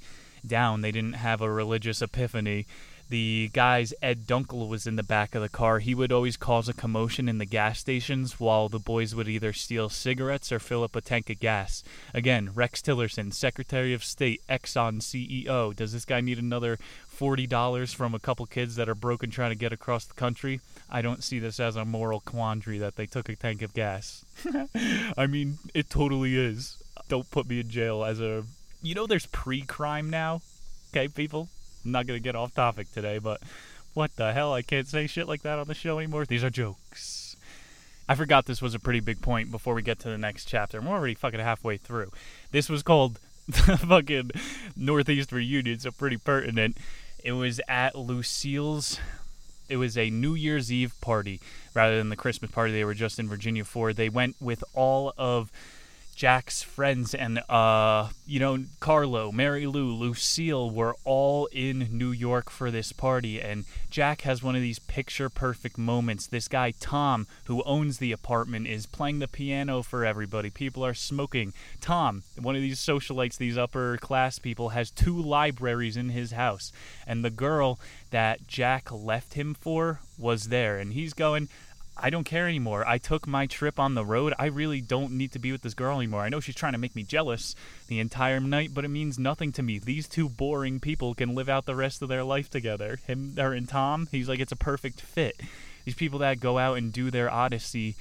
down. 0.47 0.82
They 0.82 0.93
didn't 0.93 1.14
have 1.14 1.41
a 1.41 1.51
religious 1.51 2.03
epiphany 2.03 2.66
the 3.15 3.49
guy's 3.53 3.95
Ed 4.03 4.27
Dunkel 4.27 4.69
was 4.69 4.89
in 4.89 4.97
the 4.97 5.05
back 5.05 5.37
of 5.37 5.41
the 5.41 5.49
car. 5.49 5.79
He 5.79 5.95
would 5.95 6.11
always 6.11 6.37
cause 6.37 6.69
a 6.69 6.75
commotion 6.75 7.29
in 7.29 7.39
the 7.39 7.45
gas 7.45 7.79
stations 7.79 8.41
while 8.41 8.69
the 8.69 8.81
boys 8.81 9.15
would 9.15 9.29
either 9.29 9.53
steal 9.53 9.89
cigarettes 9.89 10.51
or 10.51 10.59
fill 10.59 10.83
up 10.83 10.97
a 10.97 11.01
tank 11.01 11.31
of 11.31 11.39
gas. 11.39 11.85
Again, 12.12 12.51
Rex 12.57 12.83
Tillerson, 12.83 13.33
Secretary 13.33 13.95
of 13.95 14.03
State, 14.03 14.43
Exxon 14.49 15.01
CEO. 15.01 15.77
Does 15.77 15.93
this 15.93 16.05
guy 16.05 16.23
need 16.23 16.41
another 16.41 16.77
$40 17.17 17.95
from 17.95 18.17
a 18.17 18.19
couple 18.19 18.47
kids 18.47 18.75
that 18.75 18.89
are 18.89 18.97
broken 18.97 19.31
trying 19.31 19.53
to 19.53 19.55
get 19.55 19.73
across 19.73 20.07
the 20.07 20.15
country? 20.15 20.61
I 20.91 21.01
don't 21.01 21.23
see 21.23 21.39
this 21.39 21.61
as 21.61 21.77
a 21.77 21.85
moral 21.85 22.19
quandary 22.19 22.79
that 22.79 22.97
they 22.97 23.07
took 23.07 23.29
a 23.29 23.37
tank 23.37 23.62
of 23.62 23.75
gas. 23.75 24.25
I 25.17 25.29
mean, 25.29 25.59
it 25.73 25.89
totally 25.89 26.37
is. 26.37 26.83
Don't 27.09 27.31
put 27.31 27.49
me 27.49 27.61
in 27.61 27.71
jail 27.71 28.03
as 28.03 28.21
a. 28.21 28.43
You 28.83 28.97
know, 28.97 29.07
there's 29.07 29.27
pre 29.27 29.62
crime 29.62 30.11
now? 30.11 30.43
Okay, 30.91 31.07
people? 31.07 31.49
I'm 31.85 31.93
not 31.93 32.07
to 32.07 32.18
get 32.18 32.37
off 32.37 32.55
topic 32.55 32.93
today, 32.93 33.18
but 33.18 33.41
what 33.93 34.16
the 34.16 34.32
hell? 34.32 34.53
I 34.53 34.62
can't 34.62 34.89
say 34.89 35.07
shit 35.07 35.28
like 35.28 35.43
that 35.43 35.59
on 35.59 35.68
the 35.68 35.74
show 35.74 35.99
anymore. 35.99 36.24
These 36.24 36.43
are 36.43 36.51
jokes. 36.51 37.37
I 38.09 38.14
forgot 38.14 38.47
this 38.47 38.61
was 38.61 38.74
a 38.74 38.78
pretty 38.78 39.01
big 39.01 39.22
point 39.22 39.51
before 39.51 39.74
we 39.74 39.82
get 39.82 39.99
to 40.01 40.09
the 40.09 40.18
next 40.18 40.47
chapter. 40.47 40.78
I'm 40.78 40.89
already 40.89 41.14
fucking 41.14 41.41
halfway 41.41 41.76
through. 41.76 42.11
This 42.51 42.68
was 42.68 42.82
called 42.82 43.18
the 43.49 43.78
fucking 43.78 44.32
Northeast 44.76 45.32
reunion, 45.32 45.78
so 45.78 45.91
pretty 45.91 46.16
pertinent. 46.16 46.78
It 47.22 47.32
was 47.32 47.61
at 47.68 47.97
Lucille's. 47.97 48.99
It 49.68 49.78
was 49.78 49.97
a 49.97 50.11
New 50.11 50.35
Year's 50.35 50.70
Eve 50.70 50.93
party 51.01 51.41
rather 51.72 51.97
than 51.97 52.11
the 52.11 52.16
Christmas 52.16 52.51
party 52.51 52.72
they 52.72 52.85
were 52.85 52.95
just 52.95 53.18
in 53.18 53.28
Virginia 53.28 53.64
for. 53.64 53.93
They 53.93 54.11
went 54.11 54.37
with 54.41 54.62
all 54.74 55.14
of 55.16 55.51
Jack's 56.15 56.62
friends 56.62 57.15
and 57.15 57.39
uh 57.51 58.09
you 58.27 58.41
know 58.41 58.65
Carlo, 58.81 59.33
Mary 59.33 59.67
Lou, 59.67 59.93
Lucille 59.93 60.71
were 60.71 60.97
all 61.05 61.47
in 61.47 61.89
New 61.91 62.11
York 62.11 62.51
for 62.51 62.71
this 62.71 62.93
party 62.93 63.41
and 63.41 63.65
Jack 63.91 64.23
has 64.23 64.43
one 64.43 64.57
of 64.57 64.62
these 64.62 64.79
picture 64.79 65.29
perfect 65.29 65.77
moments. 65.77 66.27
This 66.27 66.49
guy 66.49 66.73
Tom 66.81 67.27
who 67.45 67.62
owns 67.65 67.99
the 67.99 68.12
apartment 68.12 68.67
is 68.67 68.87
playing 68.87 69.19
the 69.19 69.29
piano 69.29 69.83
for 69.83 70.05
everybody. 70.05 70.51
People 70.51 70.85
are 70.85 70.95
smoking. 70.95 71.53
Tom, 71.81 72.23
one 72.41 72.57
of 72.57 72.62
these 72.62 72.81
socialites, 72.81 73.37
these 73.37 73.59
upper 73.59 73.97
class 73.99 74.39
people 74.39 74.71
has 74.71 74.91
two 74.91 75.21
libraries 75.21 75.97
in 75.97 76.11
his 76.11 76.33
house 76.33 76.73
and 77.07 77.25
the 77.25 77.31
girl 77.31 77.79
that 78.11 78.47
Jack 78.47 78.91
left 78.93 79.35
him 79.35 79.55
for 79.55 80.01
was 80.17 80.45
there 80.49 80.79
and 80.79 80.93
he's 80.93 81.12
going 81.12 81.49
I 81.97 82.11
don't 82.11 82.24
care 82.24 82.49
anymore. 82.49 82.86
I 82.86 82.99
took 82.99 83.26
my 83.26 83.47
trip 83.47 83.78
on 83.78 83.95
the 83.95 84.05
road. 84.05 84.34
I 84.38 84.47
really 84.47 84.80
don't 84.80 85.12
need 85.12 85.32
to 85.32 85.38
be 85.38 85.53
with 85.53 85.62
this 85.62 85.74
girl 85.74 85.99
anymore. 85.99 86.22
I 86.22 86.28
know 86.28 86.40
she's 86.40 86.55
trying 86.55 86.72
to 86.72 86.78
make 86.78 86.97
me 86.97 87.05
jealous 87.05 87.55
the 87.86 88.01
entire 88.01 88.40
night, 88.40 88.70
but 88.74 88.84
it 88.84 88.88
means 88.88 89.18
nothing 89.18 89.53
to 89.53 89.62
me. 89.62 89.78
These 89.78 90.09
two 90.09 90.28
boring 90.28 90.80
people 90.80 91.14
can 91.14 91.34
live 91.34 91.49
out 91.49 91.66
the 91.66 91.76
rest 91.76 92.03
of 92.03 92.09
their 92.09 92.24
life 92.24 92.51
together. 92.51 92.99
Him 93.07 93.36
or 93.38 93.53
and 93.53 93.68
Tom, 93.68 94.09
he's 94.11 94.28
like 94.28 94.40
it's 94.40 94.53
a 94.53 94.57
perfect 94.57 95.01
fit. 95.01 95.40
These 95.84 95.95
people 95.95 96.18
that 96.20 96.40
go 96.40 96.59
out 96.59 96.78
and 96.78 96.92
do 96.92 97.11
their 97.11 97.30
odyssey 97.30 97.95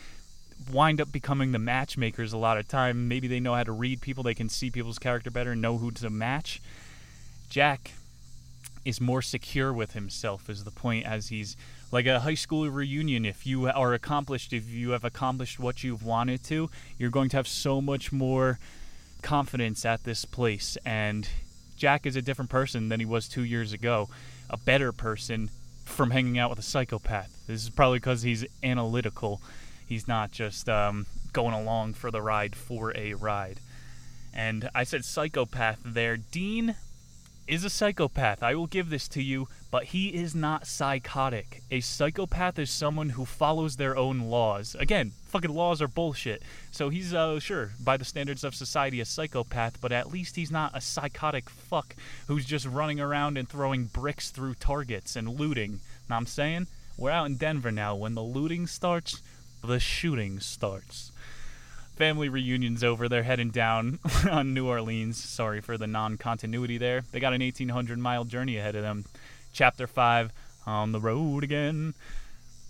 wind 0.72 1.02
up 1.02 1.12
becoming 1.12 1.52
the 1.52 1.60
matchmakers 1.60 2.34
a 2.34 2.38
lot 2.38 2.58
of 2.58 2.68
time. 2.68 3.08
Maybe 3.08 3.28
they 3.28 3.40
know 3.40 3.54
how 3.54 3.64
to 3.64 3.72
read 3.72 4.02
people, 4.02 4.24
they 4.24 4.34
can 4.34 4.50
see 4.50 4.72
people's 4.72 5.00
character 5.00 5.30
better 5.30 5.52
and 5.52 5.62
know 5.62 5.78
who 5.78 5.92
to 5.92 6.10
match. 6.10 6.62
Jack 7.50 7.92
is 8.86 9.00
more 9.00 9.22
secure 9.22 9.72
with 9.72 9.94
himself 9.94 10.50
is 10.50 10.64
the 10.64 10.72
point 10.72 11.06
as 11.06 11.30
he's 11.30 11.56
like 11.94 12.08
a 12.08 12.22
high 12.22 12.34
school 12.34 12.68
reunion 12.70 13.24
if 13.24 13.46
you 13.46 13.68
are 13.68 13.94
accomplished 13.94 14.52
if 14.52 14.68
you 14.68 14.90
have 14.90 15.04
accomplished 15.04 15.60
what 15.60 15.84
you've 15.84 16.04
wanted 16.04 16.44
to 16.44 16.68
you're 16.98 17.12
going 17.12 17.30
to 17.30 17.38
have 17.38 17.48
so 17.48 17.80
much 17.80 18.12
more 18.12 18.58
confidence 19.24 19.86
at 19.86 20.04
this 20.04 20.26
place. 20.26 20.78
And 20.86 21.28
jack 21.76 22.06
is 22.06 22.16
a 22.16 22.22
different 22.22 22.52
person 22.52 22.90
than 22.90 23.00
he 23.00 23.06
was 23.06 23.28
two 23.28 23.44
years 23.44 23.74
ago 23.74 24.10
a 24.50 24.58
better 24.58 24.92
person 24.92 25.50
from 25.86 26.12
hanging 26.12 26.38
out 26.38 26.52
with 26.52 26.60
a 26.60 26.64
psychopath. 26.64 27.32
This 27.48 27.64
is 27.64 27.70
probably 27.70 27.98
because 27.98 28.22
he's 28.22 28.46
analytical. 28.62 29.42
He's 29.88 30.08
not 30.08 30.32
just 30.32 30.70
um, 30.70 31.08
going 31.32 31.56
along 31.56 31.96
for 31.96 32.12
the 32.12 32.22
ride 32.22 32.56
for 32.56 32.96
a 32.96 33.16
ride. 33.16 33.60
And 34.34 34.70
i 34.76 34.84
said 34.84 35.06
psychopath 35.06 35.80
there. 35.84 36.18
Dean 36.18 36.76
is 37.48 37.64
a 37.64 37.70
psychopath. 37.70 38.44
I 38.44 38.56
will 38.56 38.68
give 38.68 38.90
this 38.90 39.08
to 39.10 39.22
you, 39.22 39.48
but 39.74 39.86
he 39.86 40.10
is 40.10 40.36
not 40.36 40.68
psychotic. 40.68 41.64
A 41.72 41.80
psychopath 41.80 42.60
is 42.60 42.70
someone 42.70 43.10
who 43.10 43.26
follows 43.26 43.76
their 43.76 43.98
own 43.98 44.20
laws. 44.20 44.76
Again, 44.80 45.14
fucking 45.30 45.52
laws 45.52 45.82
are 45.82 45.88
bullshit. 45.88 46.44
So 46.70 46.90
he's, 46.90 47.12
uh, 47.12 47.40
sure, 47.40 47.72
by 47.84 47.98
the 47.98 48.06
standards 48.06 48.44
of 48.44 48.54
society, 48.54 49.00
a 49.00 49.06
psychopath, 49.06 49.82
but 49.82 49.92
at 49.92 50.12
least 50.12 50.36
he's 50.36 50.52
not 50.52 50.78
a 50.78 50.80
psychotic 50.80 51.50
fuck 51.50 51.96
who's 52.28 52.46
just 52.46 52.68
running 52.68 53.00
around 53.00 53.36
and 53.36 53.50
throwing 53.50 53.86
bricks 53.86 54.30
through 54.30 54.54
targets 54.54 55.16
and 55.16 55.40
looting. 55.40 55.80
Know 56.08 56.18
I'm 56.18 56.28
saying? 56.28 56.68
We're 56.96 57.10
out 57.10 57.26
in 57.26 57.38
Denver 57.38 57.72
now. 57.72 57.96
When 57.96 58.14
the 58.14 58.22
looting 58.22 58.68
starts, 58.68 59.24
the 59.64 59.80
shooting 59.80 60.40
starts 60.40 61.12
family 61.96 62.28
reunion's 62.28 62.84
over. 62.84 63.08
They're 63.08 63.24
heading 63.24 63.52
down 63.52 64.00
on 64.30 64.54
New 64.54 64.68
Orleans. 64.68 65.24
Sorry 65.24 65.62
for 65.62 65.78
the 65.78 65.88
non 65.88 66.18
continuity 66.18 66.78
there. 66.78 67.04
They 67.12 67.20
got 67.20 67.34
an 67.34 67.42
1,800 67.42 68.00
mile 68.00 68.26
journey 68.26 68.58
ahead 68.58 68.76
of 68.76 68.82
them. 68.82 69.06
Chapter 69.54 69.86
5 69.86 70.32
On 70.66 70.92
the 70.92 71.00
Road 71.00 71.44
Again. 71.44 71.94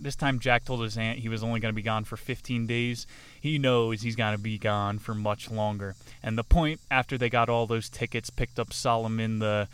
This 0.01 0.17
time, 0.17 0.39
Jack 0.39 0.65
told 0.65 0.81
his 0.81 0.97
aunt 0.97 1.19
he 1.19 1.29
was 1.29 1.41
only 1.41 1.61
going 1.61 1.71
to 1.71 1.75
be 1.75 1.81
gone 1.81 2.03
for 2.03 2.17
15 2.17 2.67
days. 2.67 3.07
He 3.39 3.57
knows 3.57 4.01
he's 4.01 4.17
going 4.17 4.35
to 4.35 4.41
be 4.41 4.57
gone 4.57 4.99
for 4.99 5.13
much 5.15 5.49
longer. 5.49 5.95
And 6.21 6.37
the 6.37 6.43
point, 6.43 6.81
after 6.91 7.17
they 7.17 7.29
got 7.29 7.47
all 7.47 7.67
those 7.67 7.89
tickets, 7.89 8.29
picked 8.29 8.59
up 8.59 8.73
Solomon, 8.73 9.39
the 9.39 9.69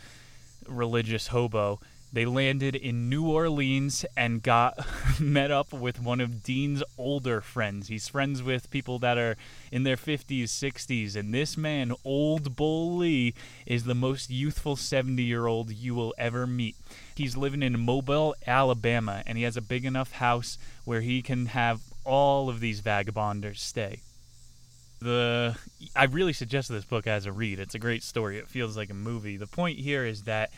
religious 0.68 1.28
hobo, 1.28 1.80
They 2.12 2.24
landed 2.24 2.74
in 2.74 3.08
New 3.08 3.28
Orleans 3.28 4.04
and 4.16 4.42
got 4.42 4.84
met 5.20 5.52
up 5.52 5.72
with 5.72 6.02
one 6.02 6.20
of 6.20 6.42
Dean's 6.42 6.82
older 6.98 7.40
friends. 7.40 7.86
He's 7.86 8.08
friends 8.08 8.42
with 8.42 8.70
people 8.70 8.98
that 8.98 9.16
are 9.16 9.36
in 9.70 9.84
their 9.84 9.96
50s, 9.96 10.44
60s, 10.44 11.14
and 11.14 11.32
this 11.32 11.56
man, 11.56 11.92
Old 12.04 12.56
Bull 12.56 12.96
Lee, 12.96 13.34
is 13.64 13.84
the 13.84 13.94
most 13.94 14.28
youthful 14.28 14.74
70 14.74 15.22
year 15.22 15.46
old 15.46 15.70
you 15.70 15.94
will 15.94 16.12
ever 16.18 16.48
meet. 16.48 16.74
He's 17.14 17.36
living 17.36 17.62
in 17.62 17.78
Mobile, 17.78 18.34
Alabama, 18.44 19.22
and 19.24 19.38
he 19.38 19.44
has 19.44 19.56
a 19.56 19.62
big 19.62 19.84
enough 19.84 20.12
house 20.12 20.58
where 20.84 21.02
he 21.02 21.22
can 21.22 21.46
have 21.46 21.80
all 22.04 22.48
of 22.48 22.58
these 22.58 22.80
vagabonders 22.80 23.58
stay. 23.58 24.00
The 24.98 25.56
I 25.94 26.04
really 26.04 26.32
suggest 26.32 26.68
this 26.68 26.84
book 26.84 27.06
as 27.06 27.24
a 27.24 27.32
read. 27.32 27.60
It's 27.60 27.76
a 27.76 27.78
great 27.78 28.02
story. 28.02 28.36
It 28.36 28.48
feels 28.48 28.76
like 28.76 28.90
a 28.90 28.94
movie. 28.94 29.36
The 29.36 29.46
point 29.46 29.78
here 29.78 30.04
is 30.04 30.24
that 30.24 30.50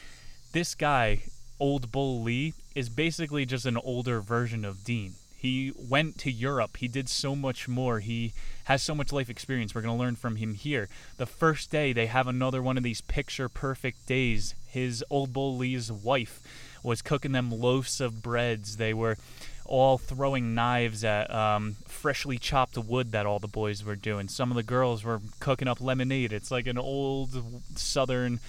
this 0.53 0.75
guy 0.75 1.23
Old 1.63 1.93
Bull 1.93 2.21
Lee 2.21 2.55
is 2.75 2.89
basically 2.89 3.47
just 3.47 3.67
an 3.67 3.77
older 3.77 4.21
version 4.21 4.65
of 4.65 4.83
Dean. 4.83 5.13
He 5.37 5.73
went 5.79 6.19
to 6.19 6.31
Europe. 6.33 6.79
He 6.79 6.89
did 6.89 7.09
so 7.09 7.37
much 7.37 7.69
more. 7.69 8.01
He 8.01 8.33
has 8.65 8.83
so 8.83 8.97
much 8.97 9.13
life 9.13 9.31
experience. 9.31 9.73
We're 9.73 9.83
going 9.83 9.97
to 9.97 10.03
learn 10.03 10.17
from 10.17 10.37
him 10.37 10.55
here. 10.55 10.89
The 11.19 11.27
first 11.27 11.71
day, 11.71 11.93
they 11.93 12.07
have 12.07 12.27
another 12.27 12.61
one 12.61 12.77
of 12.77 12.83
these 12.83 13.01
picture 13.01 13.49
perfect 13.49 14.07
days. 14.07 14.57
His 14.67 15.05
Old 15.09 15.33
Bull 15.33 15.57
Lee's 15.57 15.93
wife 15.93 16.41
was 16.83 17.01
cooking 17.01 17.31
them 17.31 17.53
loaves 17.53 18.01
of 18.01 18.25
breads. 18.25 18.77
They 18.77 18.93
were 18.93 19.17
all 19.65 19.99
throwing 19.99 20.57
knives 20.57 21.05
at 21.05 21.33
um, 21.33 21.77
freshly 21.87 22.39
chopped 22.39 22.77
wood 22.77 23.13
that 23.13 23.25
all 23.25 23.39
the 23.39 23.47
boys 23.47 23.85
were 23.85 23.95
doing. 23.95 24.27
Some 24.27 24.51
of 24.51 24.57
the 24.57 24.65
girls 24.65 25.05
were 25.05 25.21
cooking 25.39 25.69
up 25.69 25.81
lemonade. 25.81 26.33
It's 26.33 26.51
like 26.51 26.67
an 26.67 26.77
old 26.77 27.41
southern, 27.77 28.41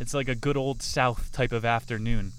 it's 0.00 0.14
like 0.14 0.28
a 0.28 0.34
good 0.34 0.56
old 0.56 0.82
South 0.82 1.30
type 1.30 1.52
of 1.52 1.64
afternoon. 1.64 2.32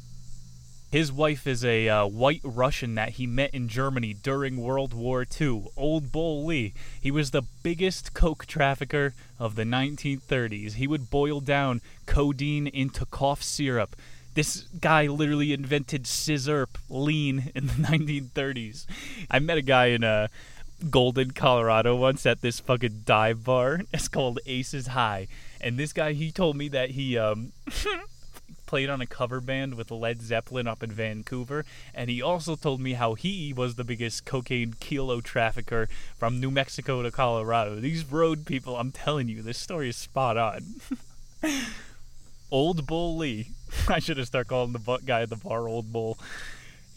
His 0.90 1.12
wife 1.12 1.46
is 1.46 1.66
a 1.66 1.90
uh, 1.90 2.06
white 2.08 2.40
Russian 2.44 2.96
that 2.96 3.14
he 3.14 3.28
met 3.28 3.54
in 3.54 3.68
Germany 3.68 4.14
during 4.14 4.58
World 4.58 4.94
War 4.94 5.26
II, 5.40 5.66
Old 5.76 6.14
Bull 6.14 6.46
Lee. 6.46 6.74
He 7.02 7.12
was 7.12 7.32
the 7.32 7.44
biggest 7.62 8.14
coke 8.14 8.46
trafficker 8.46 9.14
of 9.38 9.56
the 9.56 9.66
1930s. 9.66 10.74
He 10.74 10.88
would 10.88 11.10
boil 11.10 11.42
down 11.42 11.82
codeine 12.06 12.68
into 12.68 13.06
cough 13.06 13.44
syrup. 13.44 13.98
This 14.34 14.62
guy 14.80 15.08
literally 15.08 15.52
invented 15.52 16.04
sizzurp 16.04 16.78
lean 16.90 17.52
in 17.54 17.68
the 17.68 17.74
1930s. 17.92 18.86
I 19.30 19.40
met 19.40 19.58
a 19.58 19.64
guy 19.64 19.88
in 19.88 20.06
uh, 20.06 20.30
Golden, 20.90 21.32
Colorado 21.32 21.96
once 21.96 22.26
at 22.26 22.42
this 22.42 22.60
fucking 22.62 23.02
dive 23.06 23.44
bar. 23.44 23.82
It's 23.94 24.08
called 24.08 24.40
Aces 24.46 24.88
High. 24.88 25.28
And 25.60 25.78
this 25.78 25.92
guy, 25.92 26.14
he 26.14 26.32
told 26.32 26.56
me 26.56 26.70
that 26.70 26.92
he 26.92 27.18
um 27.18 27.52
played 28.68 28.90
on 28.90 29.02
a 29.02 29.08
cover 29.08 29.42
band 29.42 29.74
with 29.74 29.90
Led 29.90 30.22
Zeppelin 30.22 30.68
up 30.68 30.84
in 30.84 30.92
Vancouver, 30.92 31.66
and 31.96 32.10
he 32.10 32.22
also 32.22 32.56
told 32.56 32.80
me 32.80 32.94
how 32.94 33.16
he 33.16 33.54
was 33.54 33.76
the 33.76 33.84
biggest 33.84 34.26
cocaine 34.26 34.76
kilo 34.80 35.22
trafficker 35.22 35.88
from 36.18 36.40
New 36.40 36.52
Mexico 36.52 37.02
to 37.02 37.10
Colorado. 37.10 37.80
These 37.80 38.06
road 38.12 38.46
people, 38.46 38.78
I'm 38.78 38.92
telling 38.92 39.28
you, 39.28 39.42
this 39.42 39.58
story 39.58 39.90
is 39.90 39.98
spot 39.98 40.38
on. 40.38 40.76
Old 42.52 42.86
Bull 42.86 43.18
Lee. 43.18 43.52
I 43.88 44.00
should 44.00 44.18
have 44.18 44.28
started 44.28 44.50
calling 44.50 44.74
the 44.74 45.00
guy 45.06 45.22
at 45.22 45.30
the 45.30 45.36
bar 45.36 45.68
Old 45.68 45.92
Bull. 45.92 46.18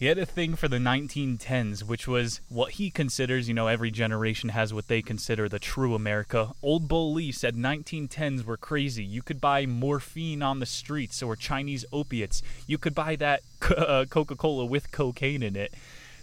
He 0.00 0.06
had 0.06 0.16
a 0.16 0.24
thing 0.24 0.56
for 0.56 0.66
the 0.66 0.78
1910s, 0.78 1.82
which 1.82 2.08
was 2.08 2.40
what 2.48 2.72
he 2.72 2.90
considers, 2.90 3.48
you 3.48 3.54
know, 3.54 3.66
every 3.66 3.90
generation 3.90 4.48
has 4.48 4.72
what 4.72 4.88
they 4.88 5.02
consider 5.02 5.46
the 5.46 5.58
true 5.58 5.94
America. 5.94 6.52
Old 6.62 6.88
Bull 6.88 7.12
Lee 7.12 7.30
said 7.30 7.54
1910s 7.54 8.42
were 8.46 8.56
crazy. 8.56 9.04
You 9.04 9.20
could 9.20 9.42
buy 9.42 9.66
morphine 9.66 10.42
on 10.42 10.58
the 10.58 10.64
streets 10.64 11.22
or 11.22 11.36
Chinese 11.36 11.84
opiates. 11.92 12.42
You 12.66 12.78
could 12.78 12.94
buy 12.94 13.14
that 13.16 13.42
uh, 13.76 14.06
Coca 14.08 14.36
Cola 14.36 14.64
with 14.64 14.90
cocaine 14.90 15.42
in 15.42 15.54
it. 15.54 15.74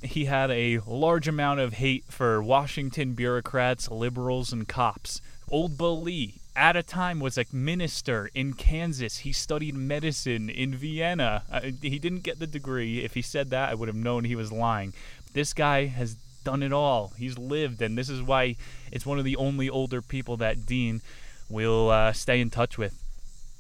He 0.01 0.25
had 0.25 0.49
a 0.49 0.80
large 0.88 1.28
amount 1.28 1.59
of 1.59 1.73
hate 1.73 2.05
for 2.09 2.41
Washington 2.41 3.13
bureaucrats, 3.13 3.91
liberals, 3.91 4.51
and 4.51 4.67
cops. 4.67 5.21
Old 5.51 5.78
Bull 5.78 6.01
Lee 6.01 6.41
at 6.58 6.76
a 6.76 6.84
time 6.84 7.20
was 7.20 7.38
a 7.38 7.45
minister 7.53 8.30
in 8.34 8.53
Kansas. 8.53 9.20
He 9.20 9.32
studied 9.32 9.76
medicine 9.76 10.49
in 10.49 10.76
Vienna. 10.76 11.43
Uh, 11.51 11.62
he 11.82 11.99
didn't 11.99 12.24
get 12.24 12.39
the 12.39 12.47
degree. 12.47 13.05
If 13.05 13.14
he 13.14 13.22
said 13.22 13.51
that, 13.51 13.70
I 13.70 13.76
would 13.76 13.88
have 13.88 13.95
known 13.95 14.24
he 14.24 14.36
was 14.36 14.51
lying. 14.51 14.93
This 15.34 15.53
guy 15.53 15.86
has 15.86 16.16
done 16.43 16.64
it 16.64 16.74
all. 16.74 17.14
He's 17.16 17.38
lived, 17.38 17.82
and 17.82 17.95
this 17.95 18.10
is 18.10 18.24
why 18.24 18.55
it's 18.91 19.05
one 19.05 19.20
of 19.20 19.26
the 19.26 19.36
only 19.36 19.70
older 19.70 20.01
people 20.01 20.36
that 20.38 20.66
Dean 20.66 21.01
will 21.47 21.91
uh, 21.91 22.12
stay 22.12 22.41
in 22.41 22.49
touch 22.49 22.78
with. 22.78 23.03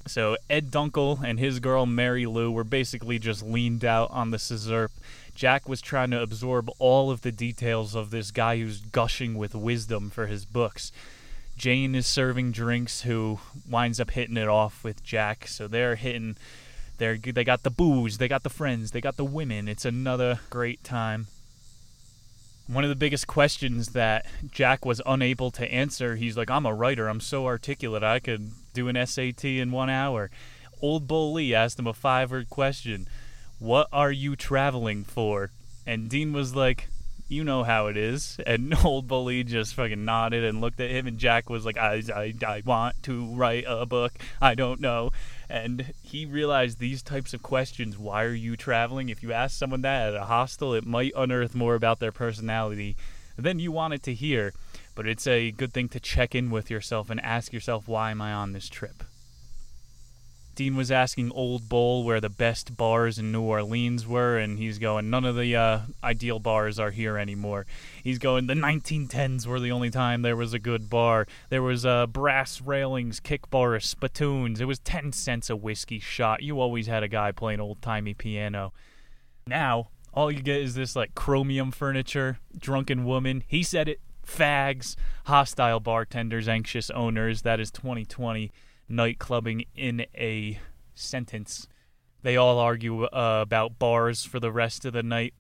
So 0.07 0.37
Ed 0.49 0.71
Dunkel 0.71 1.23
and 1.23 1.37
his 1.37 1.59
girl 1.59 1.85
Mary 1.85 2.25
Lou 2.25 2.51
were 2.51 2.63
basically 2.63 3.19
just 3.19 3.43
leaned 3.43 3.85
out 3.85 4.09
on 4.09 4.31
the 4.31 4.37
sizzurp. 4.37 4.89
Jack 5.35 5.69
was 5.69 5.81
trying 5.81 6.09
to 6.11 6.21
absorb 6.21 6.69
all 6.79 7.11
of 7.11 7.21
the 7.21 7.31
details 7.31 7.93
of 7.93 8.09
this 8.09 8.31
guy 8.31 8.57
who's 8.57 8.81
gushing 8.81 9.37
with 9.37 9.53
wisdom 9.53 10.09
for 10.09 10.25
his 10.25 10.45
books. 10.45 10.91
Jane 11.57 11.95
is 11.95 12.05
serving 12.05 12.51
drinks, 12.51 13.01
who 13.01 13.39
winds 13.69 13.99
up 13.99 14.11
hitting 14.11 14.37
it 14.37 14.47
off 14.47 14.83
with 14.83 15.03
Jack. 15.03 15.47
So 15.47 15.67
they're 15.67 15.95
hitting. 15.95 16.37
They're 16.97 17.17
they 17.17 17.43
got 17.43 17.63
the 17.63 17.71
booze, 17.71 18.19
they 18.19 18.27
got 18.27 18.43
the 18.43 18.49
friends, 18.49 18.91
they 18.91 19.01
got 19.01 19.17
the 19.17 19.25
women. 19.25 19.67
It's 19.67 19.85
another 19.85 20.39
great 20.49 20.83
time. 20.83 21.27
One 22.67 22.83
of 22.83 22.89
the 22.89 22.95
biggest 22.95 23.27
questions 23.27 23.89
that 23.89 24.25
Jack 24.51 24.85
was 24.85 25.01
unable 25.05 25.51
to 25.51 25.71
answer, 25.71 26.15
he's 26.15 26.37
like, 26.37 26.51
"I'm 26.51 26.65
a 26.65 26.73
writer. 26.73 27.07
I'm 27.07 27.21
so 27.21 27.45
articulate. 27.45 28.03
I 28.03 28.19
could 28.19 28.51
do 28.73 28.87
an 28.87 28.95
SAT 28.95 29.59
in 29.59 29.71
one 29.71 29.89
hour." 29.89 30.29
Old 30.81 31.07
Bull 31.07 31.33
Lee 31.33 31.55
asked 31.55 31.79
him 31.79 31.87
a 31.87 31.93
five-word 31.93 32.49
question: 32.49 33.07
"What 33.57 33.87
are 33.91 34.11
you 34.11 34.35
traveling 34.35 35.03
for?" 35.03 35.51
And 35.87 36.09
Dean 36.09 36.33
was 36.33 36.53
like, 36.53 36.89
you 37.27 37.43
know 37.43 37.63
how 37.63 37.87
it 37.87 37.97
is. 37.97 38.39
And 38.47 38.73
old 38.83 39.07
Bull 39.07 39.25
Lee 39.25 39.43
just 39.43 39.73
fucking 39.73 40.05
nodded 40.05 40.43
and 40.43 40.61
looked 40.61 40.79
at 40.79 40.89
him, 40.89 41.05
and 41.05 41.17
Jack 41.17 41.49
was 41.49 41.65
like, 41.65 41.77
I, 41.77 42.01
I, 42.15 42.33
I 42.45 42.61
want 42.65 43.03
to 43.03 43.25
write 43.35 43.65
a 43.67 43.85
book. 43.85 44.13
I 44.41 44.55
don't 44.55 44.79
know. 44.79 45.11
And 45.49 45.93
he 46.01 46.25
realized 46.25 46.79
these 46.79 47.01
types 47.01 47.33
of 47.33 47.43
questions 47.43 47.97
why 47.97 48.23
are 48.23 48.33
you 48.33 48.55
traveling? 48.55 49.09
If 49.09 49.21
you 49.21 49.33
ask 49.33 49.57
someone 49.57 49.81
that 49.81 50.13
at 50.13 50.21
a 50.21 50.25
hostel, 50.25 50.73
it 50.73 50.85
might 50.85 51.13
unearth 51.15 51.55
more 51.55 51.75
about 51.75 51.99
their 51.99 52.11
personality 52.11 52.95
than 53.37 53.59
you 53.59 53.71
wanted 53.71 54.03
to 54.03 54.13
hear. 54.13 54.53
But 54.95 55.07
it's 55.07 55.27
a 55.27 55.51
good 55.51 55.73
thing 55.73 55.89
to 55.89 55.99
check 55.99 56.33
in 56.33 56.49
with 56.49 56.71
yourself 56.71 57.09
and 57.09 57.19
ask 57.21 57.53
yourself, 57.53 57.87
why 57.87 58.11
am 58.11 58.21
I 58.21 58.33
on 58.33 58.53
this 58.53 58.69
trip? 58.69 59.03
Dean 60.57 60.75
was 60.75 60.89
asking 60.91 61.31
Old 61.33 61.69
Bull 61.69 62.03
where 62.03 62.19
the 62.19 62.31
best 62.31 62.75
bars 62.75 63.19
in 63.19 63.31
New 63.31 63.43
Orleans 63.43 64.07
were, 64.07 64.39
and 64.39 64.57
he's 64.57 64.79
going, 64.79 65.07
none 65.07 65.23
of 65.23 65.35
the 65.35 65.55
uh, 65.55 65.81
ideal 66.03 66.39
bars 66.39 66.79
are 66.79 66.89
here 66.89 67.15
anymore. 67.15 67.67
He's 68.03 68.17
going, 68.17 68.47
the 68.47 68.55
1910s 68.55 69.45
were 69.45 69.59
the 69.59 69.71
only 69.71 69.91
time 69.91 70.23
there 70.23 70.35
was 70.35 70.55
a 70.55 70.59
good 70.59 70.89
bar. 70.89 71.27
There 71.51 71.61
was 71.61 71.85
uh, 71.85 72.07
brass 72.07 72.59
railings, 72.59 73.19
kick 73.19 73.51
bars, 73.51 73.85
spittoons. 73.85 74.59
It 74.59 74.65
was 74.65 74.79
10 74.79 75.11
cents 75.11 75.51
a 75.51 75.55
whiskey 75.55 75.99
shot. 75.99 76.41
You 76.41 76.59
always 76.59 76.87
had 76.87 77.03
a 77.03 77.07
guy 77.07 77.31
playing 77.31 77.59
old 77.59 77.79
timey 77.83 78.15
piano. 78.15 78.73
Now, 79.45 79.89
all 80.11 80.31
you 80.31 80.41
get 80.41 80.59
is 80.61 80.73
this 80.73 80.95
like 80.95 81.13
chromium 81.13 81.69
furniture, 81.69 82.39
drunken 82.57 83.05
woman. 83.05 83.43
He 83.47 83.61
said 83.61 83.87
it, 83.87 84.01
fags, 84.25 84.95
hostile 85.25 85.79
bartenders, 85.79 86.47
anxious 86.47 86.89
owners. 86.89 87.43
That 87.43 87.59
is 87.59 87.69
2020 87.69 88.51
nightclubbing 88.89 89.67
in 89.75 90.05
a 90.15 90.59
sentence. 90.95 91.67
They 92.23 92.35
all 92.35 92.59
argue 92.59 93.03
uh, 93.05 93.41
about 93.41 93.79
bars 93.79 94.25
for 94.25 94.39
the 94.39 94.51
rest 94.51 94.85
of 94.85 94.93
the 94.93 95.03
night, 95.03 95.33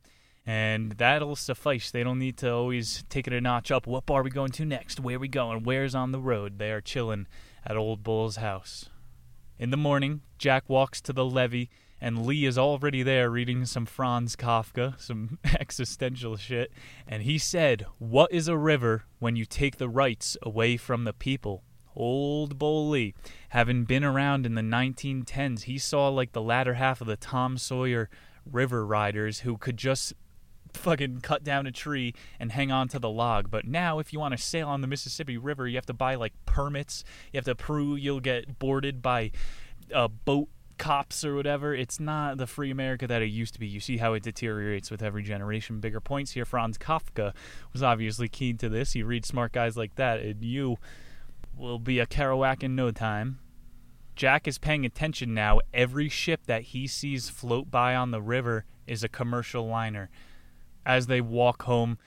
and 0.45 0.93
that'll 0.93 1.35
suffice. 1.35 1.91
They 1.91 2.03
don't 2.03 2.19
need 2.19 2.37
to 2.37 2.51
always 2.51 3.03
take 3.09 3.27
it 3.27 3.33
a 3.33 3.41
notch 3.41 3.71
up. 3.71 3.87
What 3.87 4.05
bar 4.05 4.21
are 4.21 4.23
we 4.23 4.29
going 4.29 4.51
to 4.51 4.65
next? 4.65 4.99
Where 4.99 5.17
are 5.17 5.19
we 5.19 5.27
going? 5.27 5.63
Where's 5.63 5.95
on 5.95 6.11
the 6.11 6.19
road? 6.19 6.59
They 6.59 6.71
are 6.71 6.81
chilling 6.81 7.27
at 7.65 7.77
Old 7.77 8.03
Bull's 8.03 8.37
house. 8.37 8.89
In 9.59 9.71
the 9.71 9.77
morning, 9.77 10.21
Jack 10.37 10.69
walks 10.69 11.01
to 11.01 11.13
the 11.13 11.25
levee, 11.25 11.69
and 11.99 12.25
Lee 12.25 12.45
is 12.45 12.59
already 12.59 13.01
there 13.01 13.29
reading 13.29 13.65
some 13.65 13.87
Franz 13.87 14.35
Kafka, 14.35 14.99
some 15.01 15.39
existential 15.59 16.37
shit. 16.37 16.71
And 17.07 17.23
he 17.23 17.39
said, 17.39 17.87
What 17.97 18.31
is 18.31 18.47
a 18.47 18.57
river 18.57 19.05
when 19.19 19.35
you 19.35 19.45
take 19.45 19.77
the 19.77 19.89
rights 19.89 20.37
away 20.43 20.77
from 20.77 21.05
the 21.05 21.13
people? 21.13 21.63
Old 21.97 22.61
Lee, 22.61 23.13
having 23.49 23.83
been 23.83 24.03
around 24.03 24.45
in 24.45 24.55
the 24.55 24.61
1910s, 24.61 25.63
he 25.63 25.77
saw 25.77 26.07
like 26.09 26.31
the 26.31 26.41
latter 26.41 26.75
half 26.75 27.01
of 27.01 27.07
the 27.07 27.17
Tom 27.17 27.57
Sawyer 27.57 28.09
River 28.49 28.85
Riders 28.85 29.39
who 29.41 29.57
could 29.57 29.77
just 29.77 30.13
fucking 30.73 31.21
cut 31.21 31.43
down 31.43 31.65
a 31.65 31.71
tree 31.71 32.13
and 32.39 32.51
hang 32.51 32.71
on 32.71 32.87
to 32.89 32.99
the 32.99 33.09
log. 33.09 33.49
But 33.49 33.65
now, 33.65 33.99
if 33.99 34.13
you 34.13 34.19
want 34.19 34.37
to 34.37 34.41
sail 34.41 34.69
on 34.69 34.81
the 34.81 34.87
Mississippi 34.87 35.37
River, 35.37 35.67
you 35.67 35.75
have 35.75 35.85
to 35.87 35.93
buy 35.93 36.15
like 36.15 36.33
permits. 36.45 37.03
You 37.31 37.37
have 37.37 37.45
to 37.45 37.55
prove 37.55 37.99
you'll 37.99 38.19
get 38.19 38.59
boarded 38.59 39.01
by 39.01 39.31
uh, 39.93 40.07
boat 40.07 40.49
cops 40.77 41.25
or 41.25 41.35
whatever. 41.35 41.73
It's 41.73 41.99
not 41.99 42.37
the 42.37 42.47
free 42.47 42.71
America 42.71 43.07
that 43.07 43.21
it 43.21 43.27
used 43.27 43.53
to 43.55 43.59
be. 43.59 43.67
You 43.67 43.79
see 43.79 43.97
how 43.97 44.13
it 44.13 44.23
deteriorates 44.23 44.91
with 44.91 45.01
every 45.01 45.23
generation. 45.23 45.79
Bigger 45.79 45.99
points 45.99 46.31
here. 46.31 46.45
Franz 46.45 46.77
Kafka 46.77 47.33
was 47.73 47.83
obviously 47.83 48.29
keen 48.29 48.57
to 48.57 48.69
this. 48.69 48.93
He 48.93 49.03
reads 49.03 49.27
smart 49.27 49.51
guys 49.51 49.75
like 49.75 49.95
that, 49.95 50.19
and 50.19 50.43
you 50.43 50.77
will 51.57 51.79
be 51.79 51.99
a 51.99 52.05
Kerouac 52.05 52.63
in 52.63 52.75
no 52.75 52.91
time. 52.91 53.39
Jack 54.15 54.47
is 54.47 54.57
paying 54.57 54.85
attention 54.85 55.33
now. 55.33 55.59
Every 55.73 56.09
ship 56.09 56.41
that 56.47 56.63
he 56.63 56.87
sees 56.87 57.29
float 57.29 57.69
by 57.69 57.95
on 57.95 58.11
the 58.11 58.21
river 58.21 58.65
is 58.87 59.03
a 59.03 59.09
commercial 59.09 59.67
liner. 59.67 60.09
As 60.85 61.07
they 61.07 61.21
walk 61.21 61.63
home, 61.63 61.97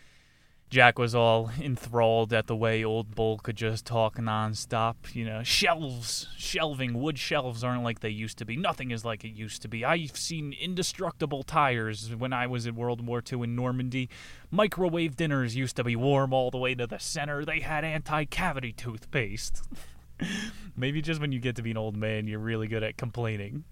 Jack 0.71 1.01
was 1.01 1.17
all 1.17 1.51
enthralled 1.61 2.33
at 2.33 2.47
the 2.47 2.55
way 2.55 2.85
Old 2.85 3.17
Bull 3.17 3.39
could 3.39 3.57
just 3.57 3.85
talk 3.85 4.19
nonstop. 4.19 4.95
You 5.15 5.25
know, 5.25 5.43
shelves, 5.43 6.29
shelving, 6.39 6.95
wood 6.95 7.19
shelves 7.19 7.65
aren't 7.65 7.83
like 7.83 7.99
they 7.99 8.11
used 8.11 8.39
to 8.39 8.45
be. 8.45 8.57
Nothing 8.57 8.93
is 8.93 9.05
like 9.05 9.25
it 9.25 9.35
used 9.35 9.63
to 9.63 9.69
be. 9.69 9.85
I've 9.85 10.17
seen 10.17 10.53
indestructible 10.53 11.43
tires 11.43 12.15
when 12.15 12.33
I 12.33 12.47
was 12.47 12.67
in 12.67 12.77
World 12.77 13.05
War 13.05 13.21
II 13.21 13.43
in 13.43 13.57
Normandy. 13.57 14.09
Microwave 14.53 15.17
dinners 15.17 15.57
used 15.57 15.75
to 15.75 15.83
be 15.83 15.97
warm 15.97 16.33
all 16.33 16.53
the 16.53 16.59
way 16.59 16.77
to 16.77 16.87
the 16.87 16.99
center. 16.99 17.45
They 17.45 17.59
had 17.59 17.85
anti 17.85 18.25
cavity 18.27 18.73
toothpaste. 18.73 19.65
Maybe 20.77 21.03
just 21.03 21.21
when 21.21 21.33
you 21.33 21.41
get 21.41 21.57
to 21.57 21.63
be 21.63 21.73
an 21.73 21.79
old 21.79 21.97
man, 21.97 22.29
you're 22.29 22.39
really 22.39 22.69
good 22.69 22.85
at 22.85 22.97
complaining. 22.97 23.65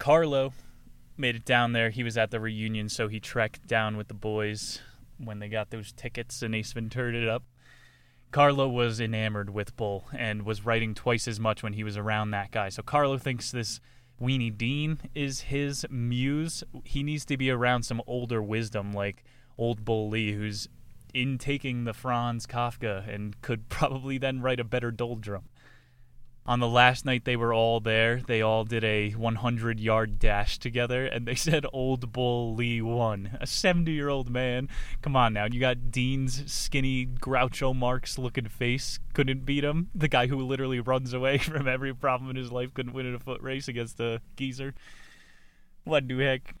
Carlo 0.00 0.52
made 1.16 1.36
it 1.36 1.44
down 1.44 1.70
there. 1.70 1.90
He 1.90 2.02
was 2.02 2.18
at 2.18 2.32
the 2.32 2.40
reunion, 2.40 2.88
so 2.88 3.06
he 3.06 3.20
trekked 3.20 3.68
down 3.68 3.96
with 3.96 4.08
the 4.08 4.14
boys 4.14 4.80
when 5.18 5.38
they 5.38 5.48
got 5.48 5.70
those 5.70 5.92
tickets 5.92 6.42
and 6.42 6.54
Ace 6.54 6.72
Ventura 6.72 7.14
it 7.14 7.28
up. 7.28 7.44
Carlo 8.30 8.66
was 8.66 9.00
enamored 9.00 9.50
with 9.50 9.76
Bull 9.76 10.06
and 10.16 10.44
was 10.44 10.64
writing 10.64 10.94
twice 10.94 11.28
as 11.28 11.38
much 11.38 11.62
when 11.62 11.74
he 11.74 11.84
was 11.84 11.96
around 11.96 12.30
that 12.30 12.50
guy. 12.50 12.70
So 12.70 12.82
Carlo 12.82 13.18
thinks 13.18 13.50
this 13.50 13.78
Weenie 14.20 14.56
Dean 14.56 14.98
is 15.14 15.42
his 15.42 15.84
muse. 15.90 16.64
He 16.84 17.02
needs 17.02 17.26
to 17.26 17.36
be 17.36 17.50
around 17.50 17.82
some 17.82 18.00
older 18.06 18.42
wisdom 18.42 18.92
like 18.92 19.24
old 19.58 19.84
Bull 19.84 20.08
Lee, 20.08 20.32
who's 20.32 20.68
intaking 21.12 21.84
the 21.84 21.92
Franz 21.92 22.46
Kafka 22.46 23.06
and 23.12 23.40
could 23.42 23.68
probably 23.68 24.16
then 24.16 24.40
write 24.40 24.60
a 24.60 24.64
better 24.64 24.90
doldrum 24.90 25.44
on 26.44 26.58
the 26.58 26.68
last 26.68 27.04
night 27.04 27.24
they 27.24 27.36
were 27.36 27.54
all 27.54 27.78
there, 27.78 28.20
they 28.26 28.42
all 28.42 28.64
did 28.64 28.82
a 28.82 29.10
100 29.12 29.78
yard 29.78 30.18
dash 30.18 30.58
together, 30.58 31.06
and 31.06 31.26
they 31.26 31.34
said 31.36 31.64
Old 31.72 32.12
Bull 32.12 32.54
Lee 32.54 32.82
won. 32.82 33.38
A 33.40 33.46
70 33.46 33.92
year 33.92 34.08
old 34.08 34.28
man. 34.28 34.68
Come 35.02 35.14
on 35.14 35.32
now. 35.32 35.46
You 35.46 35.60
got 35.60 35.90
Dean's 35.90 36.50
skinny 36.52 37.06
Groucho 37.06 37.74
Marx 37.74 38.18
looking 38.18 38.48
face. 38.48 38.98
Couldn't 39.14 39.44
beat 39.44 39.62
him. 39.62 39.90
The 39.94 40.08
guy 40.08 40.26
who 40.26 40.38
literally 40.38 40.80
runs 40.80 41.12
away 41.12 41.38
from 41.38 41.68
every 41.68 41.94
problem 41.94 42.30
in 42.30 42.36
his 42.36 42.50
life 42.50 42.74
couldn't 42.74 42.92
win 42.92 43.06
in 43.06 43.14
a 43.14 43.20
foot 43.20 43.40
race 43.40 43.68
against 43.68 44.00
a 44.00 44.20
geezer. 44.36 44.74
What 45.84 46.08
do 46.08 46.18
heck? 46.18 46.54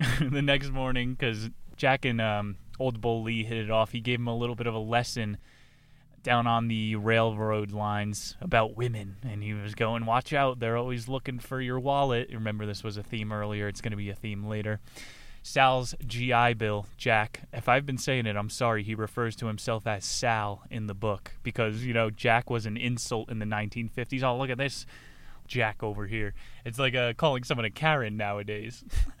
the 0.20 0.42
next 0.42 0.70
morning, 0.70 1.12
because 1.12 1.50
Jack 1.76 2.04
and 2.04 2.20
um, 2.20 2.56
Old 2.78 3.00
Bull 3.00 3.22
Lee 3.22 3.44
hit 3.44 3.58
it 3.58 3.70
off, 3.70 3.92
he 3.92 4.00
gave 4.00 4.18
him 4.18 4.28
a 4.28 4.36
little 4.36 4.54
bit 4.54 4.66
of 4.66 4.74
a 4.74 4.78
lesson 4.78 5.38
down 6.22 6.46
on 6.46 6.68
the 6.68 6.96
railroad 6.96 7.72
lines 7.72 8.36
about 8.40 8.76
women. 8.76 9.16
And 9.22 9.42
he 9.42 9.54
was 9.54 9.74
going 9.74 10.06
watch 10.06 10.32
out 10.32 10.60
they're 10.60 10.76
always 10.76 11.08
looking 11.08 11.38
for 11.38 11.60
your 11.60 11.80
wallet. 11.80 12.30
Remember 12.32 12.66
this 12.66 12.84
was 12.84 12.96
a 12.96 13.02
theme 13.02 13.32
earlier. 13.32 13.68
It's 13.68 13.80
going 13.80 13.92
to 13.92 13.96
be 13.96 14.10
a 14.10 14.14
theme 14.14 14.44
later. 14.44 14.80
Sal's 15.42 15.94
gi 16.06 16.52
bill 16.52 16.84
jack 16.98 17.40
if 17.50 17.66
i've 17.66 17.86
been 17.86 17.96
saying 17.96 18.26
it 18.26 18.36
i'm 18.36 18.50
sorry 18.50 18.82
he 18.82 18.94
refers 18.94 19.34
to 19.34 19.46
himself 19.46 19.86
as 19.86 20.04
sal 20.04 20.64
in 20.70 20.86
the 20.86 20.92
book 20.92 21.32
because 21.42 21.82
you 21.82 21.94
know 21.94 22.10
jack 22.10 22.50
was 22.50 22.66
an 22.66 22.76
insult 22.76 23.30
in 23.30 23.38
the 23.38 23.46
1950s 23.46 24.22
oh 24.22 24.36
look 24.36 24.50
at 24.50 24.58
this 24.58 24.84
jack 25.50 25.82
over 25.82 26.06
here. 26.06 26.32
It's 26.64 26.78
like 26.78 26.94
uh, 26.94 27.12
calling 27.12 27.44
someone 27.44 27.66
a 27.66 27.70
karen 27.70 28.16
nowadays 28.16 28.82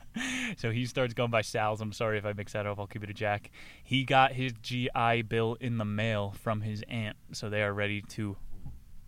so 0.56 0.70
he 0.70 0.86
starts 0.86 1.14
going 1.14 1.30
by 1.30 1.42
Sal's. 1.42 1.80
I'm 1.80 1.92
sorry 1.92 2.18
if 2.18 2.24
I 2.24 2.32
mix 2.32 2.52
that 2.52 2.66
up. 2.66 2.78
I'll 2.78 2.86
keep 2.86 3.04
it 3.04 3.10
a 3.10 3.14
Jack. 3.14 3.50
He 3.82 4.04
got 4.04 4.32
his 4.32 4.52
GI 4.62 5.22
Bill 5.28 5.56
in 5.60 5.78
the 5.78 5.84
mail 5.84 6.34
from 6.40 6.62
his 6.62 6.82
aunt, 6.88 7.16
so 7.32 7.48
they 7.48 7.62
are 7.62 7.72
ready 7.72 8.02
to 8.02 8.36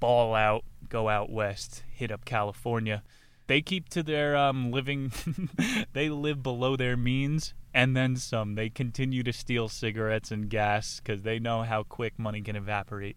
ball 0.01 0.35
out, 0.35 0.65
go 0.89 1.09
out 1.09 1.31
west, 1.31 1.85
hit 1.91 2.11
up 2.11 2.25
California. 2.25 3.03
They 3.47 3.61
keep 3.61 3.89
to 3.91 4.03
their 4.03 4.37
um, 4.37 4.71
living. 4.71 5.13
they 5.93 6.09
live 6.09 6.43
below 6.43 6.77
their 6.77 6.97
means 6.97 7.55
and 7.75 7.97
then 7.97 8.17
some. 8.17 8.55
They 8.55 8.69
continue 8.69 9.23
to 9.23 9.33
steal 9.33 9.69
cigarettes 9.69 10.31
and 10.31 10.49
gas 10.49 11.01
because 11.01 11.23
they 11.23 11.39
know 11.39 11.63
how 11.63 11.83
quick 11.83 12.19
money 12.19 12.41
can 12.41 12.57
evaporate. 12.57 13.17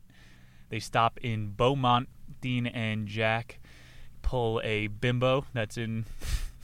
They 0.70 0.80
stop 0.80 1.20
in 1.22 1.52
Beaumont. 1.52 2.10
Dean 2.42 2.68
and 2.68 3.08
Jack 3.08 3.60
pull 4.22 4.60
a 4.64 4.88
bimbo 4.88 5.46
that's 5.54 5.78
in 5.78 6.06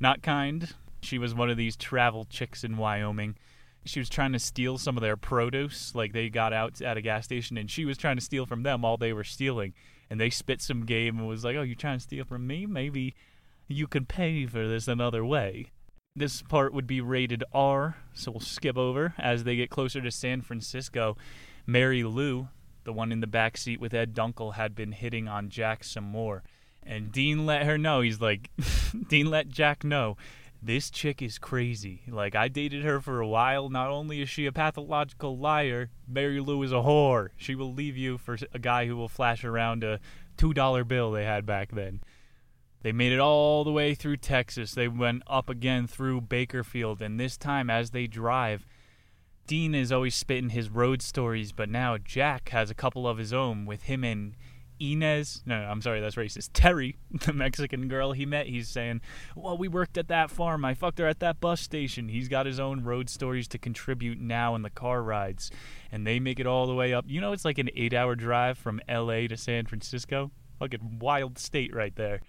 not 0.00 0.22
kind. 0.22 0.74
She 1.02 1.18
was 1.18 1.34
one 1.34 1.50
of 1.50 1.56
these 1.56 1.76
travel 1.76 2.24
chicks 2.24 2.64
in 2.64 2.76
Wyoming. 2.76 3.36
She 3.84 3.98
was 3.98 4.08
trying 4.08 4.32
to 4.32 4.38
steal 4.38 4.78
some 4.78 4.96
of 4.96 5.02
their 5.02 5.16
produce, 5.16 5.94
like 5.94 6.12
they 6.12 6.28
got 6.28 6.52
out 6.52 6.80
at 6.80 6.96
a 6.96 7.02
gas 7.02 7.24
station, 7.24 7.58
and 7.58 7.70
she 7.70 7.84
was 7.84 7.98
trying 7.98 8.16
to 8.16 8.22
steal 8.22 8.46
from 8.46 8.62
them 8.62 8.84
all 8.84 8.96
they 8.96 9.12
were 9.12 9.24
stealing. 9.24 9.74
And 10.08 10.20
they 10.20 10.30
spit 10.30 10.60
some 10.60 10.86
game 10.86 11.18
and 11.18 11.26
was 11.26 11.44
like, 11.44 11.56
"Oh, 11.56 11.62
you 11.62 11.74
trying 11.74 11.98
to 11.98 12.02
steal 12.02 12.24
from 12.24 12.46
me? 12.46 12.66
Maybe 12.66 13.14
you 13.66 13.86
could 13.86 14.08
pay 14.08 14.46
for 14.46 14.68
this 14.68 14.86
another 14.86 15.24
way." 15.24 15.70
This 16.14 16.42
part 16.42 16.74
would 16.74 16.86
be 16.86 17.00
rated 17.00 17.42
R, 17.52 17.96
so 18.12 18.30
we'll 18.30 18.40
skip 18.40 18.76
over 18.76 19.14
as 19.18 19.44
they 19.44 19.56
get 19.56 19.70
closer 19.70 20.00
to 20.02 20.10
San 20.10 20.42
Francisco. 20.42 21.16
Mary 21.66 22.04
Lou, 22.04 22.48
the 22.84 22.92
one 22.92 23.10
in 23.10 23.20
the 23.20 23.26
back 23.26 23.56
seat 23.56 23.80
with 23.80 23.94
Ed 23.94 24.14
Dunkel, 24.14 24.54
had 24.54 24.74
been 24.74 24.92
hitting 24.92 25.26
on 25.26 25.48
Jack 25.48 25.82
some 25.82 26.04
more. 26.04 26.42
And 26.84 27.12
Dean 27.12 27.46
let 27.46 27.64
her 27.64 27.78
know. 27.78 28.00
He's 28.00 28.20
like, 28.20 28.50
Dean 29.08 29.30
let 29.30 29.48
Jack 29.48 29.84
know 29.84 30.16
this 30.62 30.90
chick 30.90 31.20
is 31.20 31.38
crazy. 31.38 32.02
Like, 32.08 32.36
I 32.36 32.46
dated 32.46 32.84
her 32.84 33.00
for 33.00 33.20
a 33.20 33.26
while. 33.26 33.68
Not 33.68 33.90
only 33.90 34.22
is 34.22 34.28
she 34.28 34.46
a 34.46 34.52
pathological 34.52 35.36
liar, 35.36 35.90
Mary 36.06 36.38
Lou 36.38 36.62
is 36.62 36.70
a 36.72 36.76
whore. 36.76 37.30
She 37.36 37.56
will 37.56 37.72
leave 37.72 37.96
you 37.96 38.16
for 38.16 38.38
a 38.52 38.58
guy 38.60 38.86
who 38.86 38.96
will 38.96 39.08
flash 39.08 39.44
around 39.44 39.82
a 39.82 39.98
$2 40.38 40.86
bill 40.86 41.10
they 41.10 41.24
had 41.24 41.44
back 41.44 41.72
then. 41.72 42.00
They 42.82 42.92
made 42.92 43.12
it 43.12 43.18
all 43.18 43.64
the 43.64 43.72
way 43.72 43.94
through 43.94 44.18
Texas. 44.18 44.72
They 44.72 44.88
went 44.88 45.24
up 45.26 45.48
again 45.48 45.86
through 45.88 46.22
Bakerfield. 46.22 47.00
And 47.00 47.18
this 47.18 47.36
time, 47.36 47.68
as 47.68 47.90
they 47.90 48.06
drive, 48.06 48.64
Dean 49.46 49.74
is 49.74 49.90
always 49.90 50.14
spitting 50.14 50.50
his 50.50 50.70
road 50.70 51.02
stories, 51.02 51.50
but 51.52 51.68
now 51.68 51.98
Jack 51.98 52.50
has 52.50 52.70
a 52.70 52.74
couple 52.74 53.08
of 53.08 53.18
his 53.18 53.32
own 53.32 53.66
with 53.66 53.84
him 53.84 54.04
and 54.04 54.36
Inez, 54.82 55.42
no, 55.46 55.54
I'm 55.54 55.80
sorry, 55.80 56.00
that's 56.00 56.16
racist. 56.16 56.50
Terry, 56.52 56.96
the 57.10 57.32
Mexican 57.32 57.86
girl 57.86 58.12
he 58.12 58.26
met, 58.26 58.46
he's 58.46 58.68
saying, 58.68 59.00
Well, 59.36 59.56
we 59.56 59.68
worked 59.68 59.96
at 59.96 60.08
that 60.08 60.30
farm. 60.30 60.64
I 60.64 60.74
fucked 60.74 60.98
her 60.98 61.06
at 61.06 61.20
that 61.20 61.40
bus 61.40 61.60
station. 61.60 62.08
He's 62.08 62.28
got 62.28 62.46
his 62.46 62.58
own 62.58 62.82
road 62.82 63.08
stories 63.08 63.46
to 63.48 63.58
contribute 63.58 64.20
now 64.20 64.54
in 64.54 64.62
the 64.62 64.70
car 64.70 65.02
rides. 65.02 65.50
And 65.92 66.06
they 66.06 66.18
make 66.18 66.40
it 66.40 66.46
all 66.46 66.66
the 66.66 66.74
way 66.74 66.92
up. 66.92 67.04
You 67.06 67.20
know, 67.20 67.32
it's 67.32 67.44
like 67.44 67.58
an 67.58 67.70
eight 67.76 67.94
hour 67.94 68.16
drive 68.16 68.58
from 68.58 68.80
LA 68.88 69.28
to 69.28 69.36
San 69.36 69.66
Francisco. 69.66 70.30
Fucking 70.58 70.98
wild 71.00 71.38
state 71.38 71.74
right 71.74 71.94
there. 71.94 72.20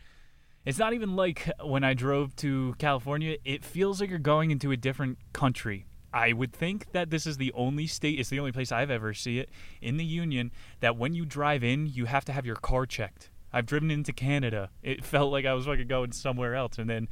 It's 0.66 0.78
not 0.78 0.93
even 0.93 1.16
like 1.16 1.49
when 1.64 1.84
I 1.84 1.93
drove 1.93 2.36
to 2.38 2.76
California, 2.78 3.38
it 3.43 3.66
feels 3.66 3.99
like 3.99 4.10
you're 4.10 4.20
going 4.20 4.51
into 4.51 4.72
a 4.72 4.78
different 4.78 5.18
country 5.34 5.86
I 6.14 6.32
would 6.32 6.53
think 6.53 6.91
that 6.91 7.09
this 7.09 7.26
is 7.26 7.38
the 7.38 7.51
only 7.53 7.88
state, 7.88 8.20
it's 8.20 8.30
the 8.30 8.39
only 8.39 8.51
place 8.51 8.72
I've 8.72 8.91
ever 8.91 9.14
see 9.16 9.39
it 9.39 9.49
in 9.82 9.97
the 9.97 10.05
union 10.05 10.51
that 10.80 10.95
when 10.95 11.14
you 11.14 11.26
drive 11.26 11.64
in, 11.64 11.88
you 11.88 12.05
have 12.05 12.24
to 12.26 12.32
have 12.32 12.45
your 12.45 12.55
car 12.55 12.86
checked. 12.86 13.32
I've 13.51 13.66
driven 13.66 13.89
into 13.89 14.14
Canada. 14.14 14.70
It 14.84 15.03
felt 15.05 15.32
like 15.32 15.45
I 15.45 15.53
was 15.53 15.66
fucking 15.66 15.88
going 15.88 16.11
somewhere 16.11 16.55
else, 16.55 16.78
and 16.78 16.89
then, 16.89 17.09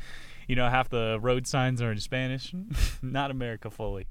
you 0.47 0.55
know, 0.55 0.69
half 0.69 0.89
the 0.89 1.17
road 1.19 1.47
signs 1.47 1.81
are 1.81 1.91
in 1.91 1.99
Spanish. 1.99 2.53
Not 3.01 3.31
America 3.31 3.71
fully. 3.71 4.07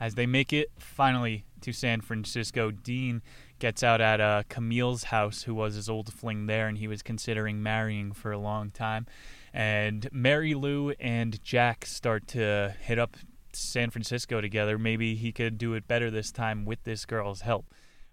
As 0.00 0.14
they 0.14 0.26
make 0.26 0.52
it 0.52 0.70
finally 0.78 1.46
to 1.62 1.72
San 1.72 2.02
Francisco, 2.02 2.70
Dean 2.70 3.20
gets 3.58 3.82
out 3.82 4.00
at 4.00 4.20
uh, 4.20 4.44
Camille's 4.48 5.04
house, 5.04 5.42
who 5.42 5.54
was 5.54 5.74
his 5.74 5.88
old 5.88 6.12
fling 6.12 6.46
there, 6.46 6.68
and 6.68 6.78
he 6.78 6.86
was 6.86 7.02
considering 7.02 7.62
marrying 7.62 8.12
for 8.12 8.30
a 8.30 8.38
long 8.38 8.70
time. 8.70 9.06
And 9.52 10.08
Mary 10.12 10.54
Lou 10.54 10.90
and 11.00 11.42
Jack 11.42 11.84
start 11.84 12.28
to 12.28 12.76
hit 12.80 12.98
up 12.98 13.16
San 13.58 13.90
Francisco 13.90 14.40
together, 14.40 14.78
maybe 14.78 15.14
he 15.14 15.32
could 15.32 15.58
do 15.58 15.74
it 15.74 15.88
better 15.88 16.10
this 16.10 16.30
time 16.32 16.64
with 16.64 16.82
this 16.84 17.04
girl's 17.04 17.42
help. 17.42 17.66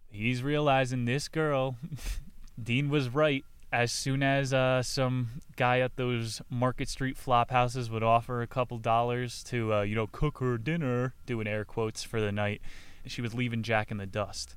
He's 0.09 0.43
realizing 0.43 1.05
this 1.05 1.27
girl, 1.27 1.75
Dean 2.61 2.89
was 2.89 3.09
right. 3.09 3.43
As 3.71 3.91
soon 3.91 4.23
as 4.23 4.53
uh, 4.53 4.81
some 4.83 5.41
guy 5.57 5.79
at 5.79 5.97
those 5.97 6.41
Market 6.49 6.87
Street 6.87 7.17
flop 7.17 7.51
houses 7.51 7.89
would 7.89 8.03
offer 8.03 8.41
a 8.41 8.47
couple 8.47 8.77
dollars 8.77 9.43
to, 9.45 9.73
uh, 9.73 9.81
you 9.81 9.95
know, 9.95 10.07
cook 10.07 10.37
her 10.37 10.57
dinner, 10.57 11.13
doing 11.25 11.47
air 11.47 11.65
quotes 11.65 12.01
for 12.01 12.21
the 12.21 12.31
night, 12.31 12.61
she 13.05 13.21
was 13.21 13.33
leaving 13.33 13.63
Jack 13.63 13.91
in 13.91 13.97
the 13.97 14.05
dust. 14.05 14.55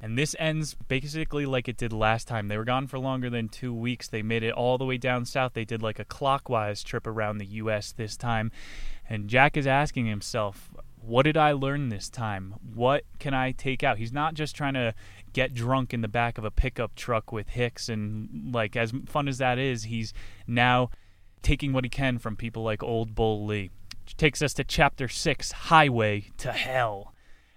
And 0.00 0.18
this 0.18 0.36
ends 0.38 0.74
basically 0.74 1.46
like 1.46 1.68
it 1.68 1.78
did 1.78 1.92
last 1.92 2.28
time. 2.28 2.48
They 2.48 2.58
were 2.58 2.64
gone 2.64 2.86
for 2.86 2.98
longer 2.98 3.30
than 3.30 3.48
two 3.48 3.72
weeks. 3.72 4.08
They 4.08 4.22
made 4.22 4.42
it 4.42 4.52
all 4.52 4.76
the 4.76 4.84
way 4.84 4.98
down 4.98 5.24
south. 5.24 5.54
They 5.54 5.64
did 5.64 5.82
like 5.82 5.98
a 5.98 6.04
clockwise 6.04 6.82
trip 6.82 7.06
around 7.06 7.38
the 7.38 7.46
U.S. 7.46 7.92
this 7.92 8.16
time. 8.16 8.52
And 9.08 9.28
Jack 9.28 9.56
is 9.56 9.66
asking 9.66 10.06
himself, 10.06 10.72
what 11.00 11.22
did 11.22 11.36
I 11.36 11.52
learn 11.52 11.88
this 11.88 12.08
time? 12.08 12.56
What 12.74 13.04
can 13.18 13.32
I 13.32 13.52
take 13.52 13.84
out? 13.84 13.98
He's 13.98 14.12
not 14.12 14.34
just 14.34 14.56
trying 14.56 14.74
to 14.74 14.94
get 15.32 15.54
drunk 15.54 15.94
in 15.94 16.00
the 16.00 16.08
back 16.08 16.38
of 16.38 16.44
a 16.44 16.50
pickup 16.50 16.94
truck 16.96 17.30
with 17.30 17.50
Hicks 17.50 17.88
and 17.88 18.52
like 18.52 18.74
as 18.74 18.92
fun 19.06 19.28
as 19.28 19.38
that 19.38 19.58
is, 19.58 19.84
he's 19.84 20.12
now 20.46 20.90
taking 21.42 21.72
what 21.72 21.84
he 21.84 21.90
can 21.90 22.18
from 22.18 22.34
people 22.34 22.64
like 22.64 22.82
Old 22.82 23.14
Bull 23.14 23.46
Lee. 23.46 23.70
Which 24.04 24.16
takes 24.16 24.42
us 24.42 24.54
to 24.54 24.64
chapter 24.64 25.08
6, 25.08 25.52
Highway 25.52 26.30
to 26.38 26.52
Hell. 26.52 27.12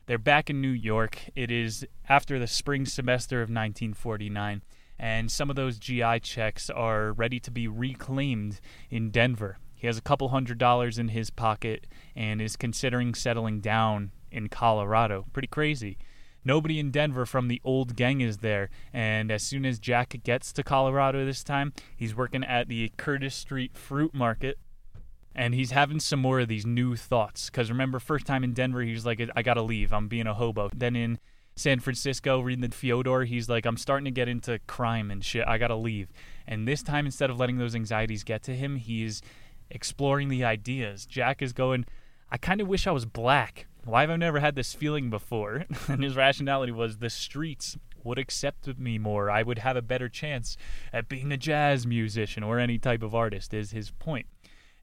They're 0.06 0.18
back 0.18 0.50
in 0.50 0.62
New 0.62 0.70
York. 0.70 1.20
It 1.36 1.52
is 1.52 1.86
after 2.08 2.38
the 2.38 2.48
spring 2.48 2.86
semester 2.86 3.38
of 3.38 3.50
1949 3.50 4.62
and 5.00 5.32
some 5.32 5.50
of 5.50 5.56
those 5.56 5.80
GI 5.80 6.20
checks 6.20 6.70
are 6.70 7.14
ready 7.14 7.40
to 7.40 7.52
be 7.52 7.68
reclaimed 7.68 8.60
in 8.90 9.12
Denver. 9.12 9.58
He 9.80 9.88
has 9.88 9.98
a 9.98 10.02
couple 10.02 10.28
hundred 10.30 10.58
dollars 10.58 11.00
in 11.00 11.08
his 11.08 11.30
pocket 11.30 11.88
and 12.16 12.42
is 12.42 12.56
considering 12.56 13.16
settling 13.16 13.62
down 13.62 14.12
in 14.30 14.50
Colorado. 14.50 15.26
Pretty 15.34 15.48
crazy. 15.48 15.98
Nobody 16.44 16.80
in 16.80 16.92
Denver 16.92 17.26
from 17.26 17.48
the 17.48 17.62
old 17.64 17.96
gang 17.96 18.22
is 18.22 18.38
there, 18.38 18.70
and 18.94 19.32
as 19.32 19.44
soon 19.44 19.66
as 19.66 19.80
Jack 19.80 20.16
gets 20.24 20.54
to 20.54 20.64
Colorado 20.64 21.26
this 21.26 21.44
time, 21.44 21.74
he's 21.96 22.16
working 22.16 22.44
at 22.44 22.68
the 22.68 22.92
Curtis 22.98 23.36
Street 23.36 23.78
Fruit 23.78 24.14
Market 24.14 24.58
and 25.36 25.54
he's 25.54 25.72
having 25.72 26.00
some 26.00 26.20
more 26.20 26.42
of 26.42 26.50
these 26.50 26.66
new 26.66 26.96
thoughts. 26.96 27.50
Because 27.50 27.70
remember, 27.70 28.00
first 28.00 28.26
time 28.26 28.44
in 28.44 28.54
Denver, 28.54 28.82
he 28.82 28.92
was 28.92 29.06
like, 29.06 29.22
I 29.36 29.42
gotta 29.42 29.62
leave. 29.62 29.94
I'm 29.94 30.08
being 30.10 30.28
a 30.28 30.34
hobo. 30.34 30.70
Then 30.76 30.98
in 30.98 31.20
San 31.56 31.80
Francisco, 31.80 32.42
reading 32.42 32.68
the 32.68 32.76
Fyodor, 32.76 33.24
he's 33.24 33.48
like, 33.48 33.66
I'm 33.66 33.78
starting 33.78 34.06
to 34.06 34.12
get 34.12 34.28
into 34.28 34.60
crime 34.68 35.12
and 35.12 35.24
shit. 35.24 35.48
I 35.48 35.58
gotta 35.58 35.76
leave. 35.76 36.10
And 36.48 36.68
this 36.68 36.84
time, 36.84 37.06
instead 37.06 37.30
of 37.30 37.38
letting 37.38 37.58
those 37.58 37.76
anxieties 37.76 38.24
get 38.24 38.44
to 38.44 38.56
him, 38.56 38.76
he's 38.76 39.22
exploring 39.70 40.30
the 40.30 40.44
ideas. 40.44 41.06
Jack 41.06 41.42
is 41.42 41.54
going, 41.54 41.86
I 42.32 42.38
kind 42.38 42.62
of 42.62 42.68
wish 42.68 42.88
I 42.88 42.92
was 42.92 43.06
black. 43.06 43.68
Why 43.86 44.02
have 44.02 44.10
I 44.10 44.16
never 44.18 44.40
had 44.40 44.56
this 44.56 44.74
feeling 44.74 45.10
before? 45.10 45.66
and 45.88 46.04
his 46.04 46.16
rationality 46.16 46.72
was 46.72 46.98
the 46.98 47.10
streets 47.10 47.78
would 48.04 48.20
accept 48.20 48.68
me 48.78 48.98
more. 48.98 49.30
I 49.30 49.44
would 49.44 49.60
have 49.60 49.76
a 49.76 49.82
better 49.82 50.10
chance 50.10 50.58
at 50.94 51.10
being 51.10 51.32
a 51.32 51.38
jazz 51.38 51.86
musician 51.86 52.44
or 52.44 52.60
any 52.60 52.78
type 52.78 53.04
of 53.04 53.14
artist, 53.16 53.54
is 53.54 53.72
his 53.72 53.92
point. 53.92 54.28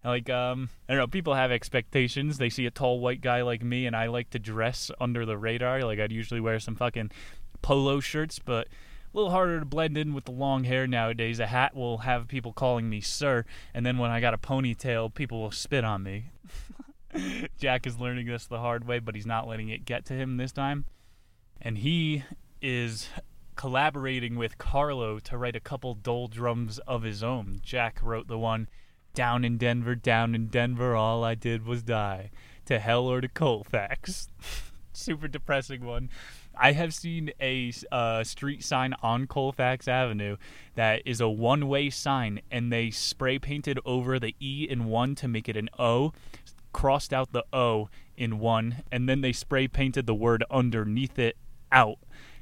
Like, 0.05 0.30
um, 0.30 0.68
I 0.89 0.93
don't 0.93 1.01
know, 1.01 1.07
people 1.09 1.34
have 1.34 1.51
expectations. 1.51 2.39
They 2.39 2.51
see 2.51 2.66
a 2.66 2.70
tall 2.70 3.01
white 3.01 3.20
guy 3.20 3.43
like 3.43 3.62
me, 3.62 3.87
and 3.87 3.97
I 3.97 4.07
like 4.07 4.30
to 4.30 4.39
dress 4.39 4.91
under 5.01 5.26
the 5.26 5.37
radar. 5.37 5.82
Like, 5.82 5.99
I'd 5.99 6.12
usually 6.12 6.41
wear 6.41 6.61
some 6.61 6.76
fucking 6.76 7.11
polo 7.62 7.99
shirts, 7.99 8.39
but 8.39 8.68
little 9.17 9.31
harder 9.31 9.59
to 9.59 9.67
blend 9.67 9.97
in 9.97 10.12
with 10.12 10.27
the 10.27 10.31
long 10.31 10.64
hair 10.64 10.87
nowadays. 10.87 11.41
A 11.41 11.47
hat 11.47 11.75
will 11.75 11.99
have 11.99 12.29
people 12.29 12.53
calling 12.53 12.89
me 12.89 13.01
sir, 13.01 13.45
and 13.73 13.85
then 13.85 13.99
when 13.99 14.11
I 14.11 14.21
got 14.21 14.35
a 14.35 14.39
ponytail, 14.39 15.12
people 15.14 15.41
will 15.41 15.51
spit 15.51 15.85
on 15.85 16.03
me. 16.03 16.31
Jack 17.59 17.87
is 17.87 17.99
learning 17.99 18.27
this 18.27 18.47
the 18.47 18.59
hard 18.59 18.87
way, 18.87 18.99
but 18.99 19.14
he's 19.14 19.27
not 19.27 19.49
letting 19.49 19.71
it 19.71 19.85
get 19.85 20.05
to 20.07 20.12
him 20.12 20.37
this 20.37 20.53
time. 20.53 20.85
And 21.61 21.79
he 21.79 22.25
is 22.61 23.09
collaborating 23.57 24.37
with 24.37 24.59
Carlo 24.59 25.19
to 25.21 25.39
write 25.39 25.57
a 25.57 25.61
couple 25.61 25.95
doldrums 25.95 26.79
of 26.81 27.03
his 27.03 27.23
own. 27.23 27.61
Jack 27.62 27.99
wrote 28.03 28.29
the 28.29 28.39
one 28.39 28.69
down 29.14 29.45
in 29.45 29.57
Denver, 29.57 29.95
down 29.95 30.35
in 30.35 30.49
Denver, 30.49 30.95
all 30.95 31.25
I 31.25 31.35
did 31.35 31.64
was 31.64 31.83
die. 31.83 32.31
To 32.67 32.79
hell 32.79 33.07
or 33.07 33.23
to 33.23 33.29
Colfax. 33.29 34.29
Super 34.93 35.27
depressing 35.27 35.85
one. 35.85 36.11
I 36.59 36.73
have 36.73 36.95
seen 36.95 37.31
a 37.41 37.73
uh, 37.93 38.25
street 38.25 38.65
sign 38.65 38.95
on 39.03 39.27
Colfax 39.27 39.89
Avenue 39.89 40.37
that 40.75 41.03
is 41.05 41.21
a 41.21 41.29
one 41.29 41.69
way 41.69 41.91
sign, 41.91 42.41
and 42.51 42.73
they 42.73 42.91
spray 42.91 43.39
painted 43.39 43.79
over 43.85 44.19
the 44.19 44.35
E 44.41 44.67
in 44.69 44.87
one 44.87 45.15
to 45.17 45.29
make 45.29 45.49
it 45.49 45.57
an 45.57 45.69
O, 45.79 46.13
crossed 46.73 47.13
out 47.13 47.33
the 47.33 47.45
O 47.53 47.89
in 48.17 48.39
one, 48.39 48.83
and 48.91 49.09
then 49.09 49.21
they 49.21 49.33
spray 49.33 49.69
painted 49.69 50.07
the 50.07 50.15
word 50.15 50.45
underneath 50.51 51.19
it 51.19 51.37
out. 51.71 51.99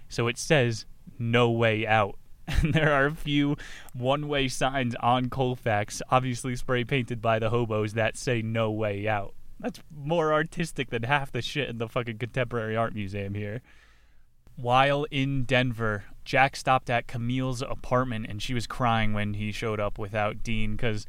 So 0.09 0.29
it 0.29 0.39
says 0.39 0.87
no 1.19 1.51
way 1.51 1.87
out. 1.87 2.17
And 2.62 2.75
there 2.75 2.93
are 2.93 3.07
a 3.07 3.15
few 3.15 3.57
one 3.95 4.29
way 4.29 4.49
signs 4.49 4.95
on 4.97 5.31
Colfax, 5.31 6.03
obviously 6.11 6.55
spray 6.57 6.85
painted 6.85 7.23
by 7.23 7.39
the 7.39 7.49
hobos, 7.49 7.95
that 7.95 8.19
say 8.19 8.43
no 8.43 8.71
way 8.71 9.09
out. 9.09 9.33
That's 9.59 9.81
more 9.97 10.33
artistic 10.33 10.91
than 10.91 11.05
half 11.05 11.33
the 11.33 11.41
shit 11.41 11.71
in 11.71 11.79
the 11.79 11.89
fucking 11.89 12.19
Contemporary 12.19 12.77
Art 12.77 12.95
Museum 12.95 13.35
here. 13.35 13.62
While 14.57 15.05
in 15.11 15.44
Denver, 15.44 16.05
Jack 16.24 16.57
stopped 16.57 16.88
at 16.88 17.07
Camille's 17.07 17.62
apartment 17.62 18.26
and 18.28 18.42
she 18.42 18.55
was 18.55 18.66
crying 18.66 19.12
when 19.12 19.34
he 19.34 19.52
showed 19.52 19.80
up 19.80 19.98
without 19.98 20.42
Dean 20.42 20.76
because 20.76 21.07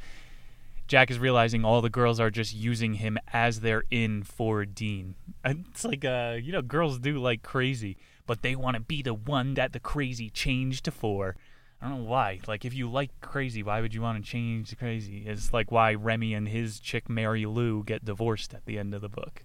Jack 0.88 1.10
is 1.10 1.18
realizing 1.18 1.64
all 1.64 1.80
the 1.80 1.90
girls 1.90 2.20
are 2.20 2.30
just 2.30 2.54
using 2.54 2.94
him 2.94 3.18
as 3.32 3.60
they're 3.60 3.84
in 3.90 4.22
for 4.22 4.64
Dean. 4.64 5.14
It's 5.44 5.84
like, 5.84 6.04
uh, 6.04 6.38
you 6.42 6.52
know, 6.52 6.62
girls 6.62 6.98
do 6.98 7.18
like 7.18 7.42
crazy 7.42 7.96
but 8.26 8.42
they 8.42 8.56
want 8.56 8.74
to 8.74 8.80
be 8.80 9.02
the 9.02 9.14
one 9.14 9.54
that 9.54 9.72
the 9.72 9.80
crazy 9.80 10.28
changed 10.28 10.84
to 10.84 10.90
for. 10.90 11.36
I 11.80 11.88
don't 11.88 11.98
know 12.04 12.10
why. 12.10 12.40
Like, 12.46 12.64
if 12.64 12.74
you 12.74 12.90
like 12.90 13.10
crazy, 13.20 13.62
why 13.62 13.80
would 13.80 13.94
you 13.94 14.02
want 14.02 14.22
to 14.22 14.30
change 14.30 14.76
crazy? 14.78 15.24
It's 15.26 15.52
like 15.52 15.70
why 15.70 15.94
Remi 15.94 16.34
and 16.34 16.48
his 16.48 16.80
chick 16.80 17.08
Mary 17.08 17.46
Lou 17.46 17.84
get 17.84 18.04
divorced 18.04 18.54
at 18.54 18.66
the 18.66 18.78
end 18.78 18.94
of 18.94 19.02
the 19.02 19.08
book. 19.08 19.44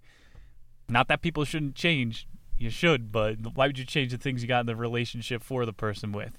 Not 0.90 1.08
that 1.08 1.22
people 1.22 1.46
shouldn't 1.46 1.76
change. 1.76 2.28
You 2.62 2.70
should, 2.70 3.12
but 3.12 3.56
why 3.56 3.66
would 3.66 3.80
you 3.80 3.86
change 3.86 4.12
the 4.12 4.20
things 4.20 4.44
you 4.44 4.48
got 4.48 4.60
in 4.60 4.66
the 4.68 4.76
relationship 4.76 5.42
for 5.42 5.66
the 5.66 5.74
person 5.74 6.12
with? 6.12 6.38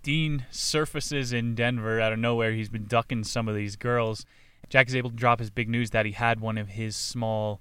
Dean 0.00 0.46
surfaces 0.52 1.32
in 1.32 1.56
Denver 1.56 2.00
out 2.00 2.12
of 2.12 2.20
nowhere. 2.20 2.52
He's 2.52 2.68
been 2.68 2.86
ducking 2.86 3.24
some 3.24 3.48
of 3.48 3.56
these 3.56 3.74
girls. 3.74 4.24
Jack 4.68 4.86
is 4.86 4.94
able 4.94 5.10
to 5.10 5.16
drop 5.16 5.40
his 5.40 5.50
big 5.50 5.68
news 5.68 5.90
that 5.90 6.06
he 6.06 6.12
had 6.12 6.38
one 6.38 6.56
of 6.56 6.68
his 6.68 6.94
small 6.94 7.60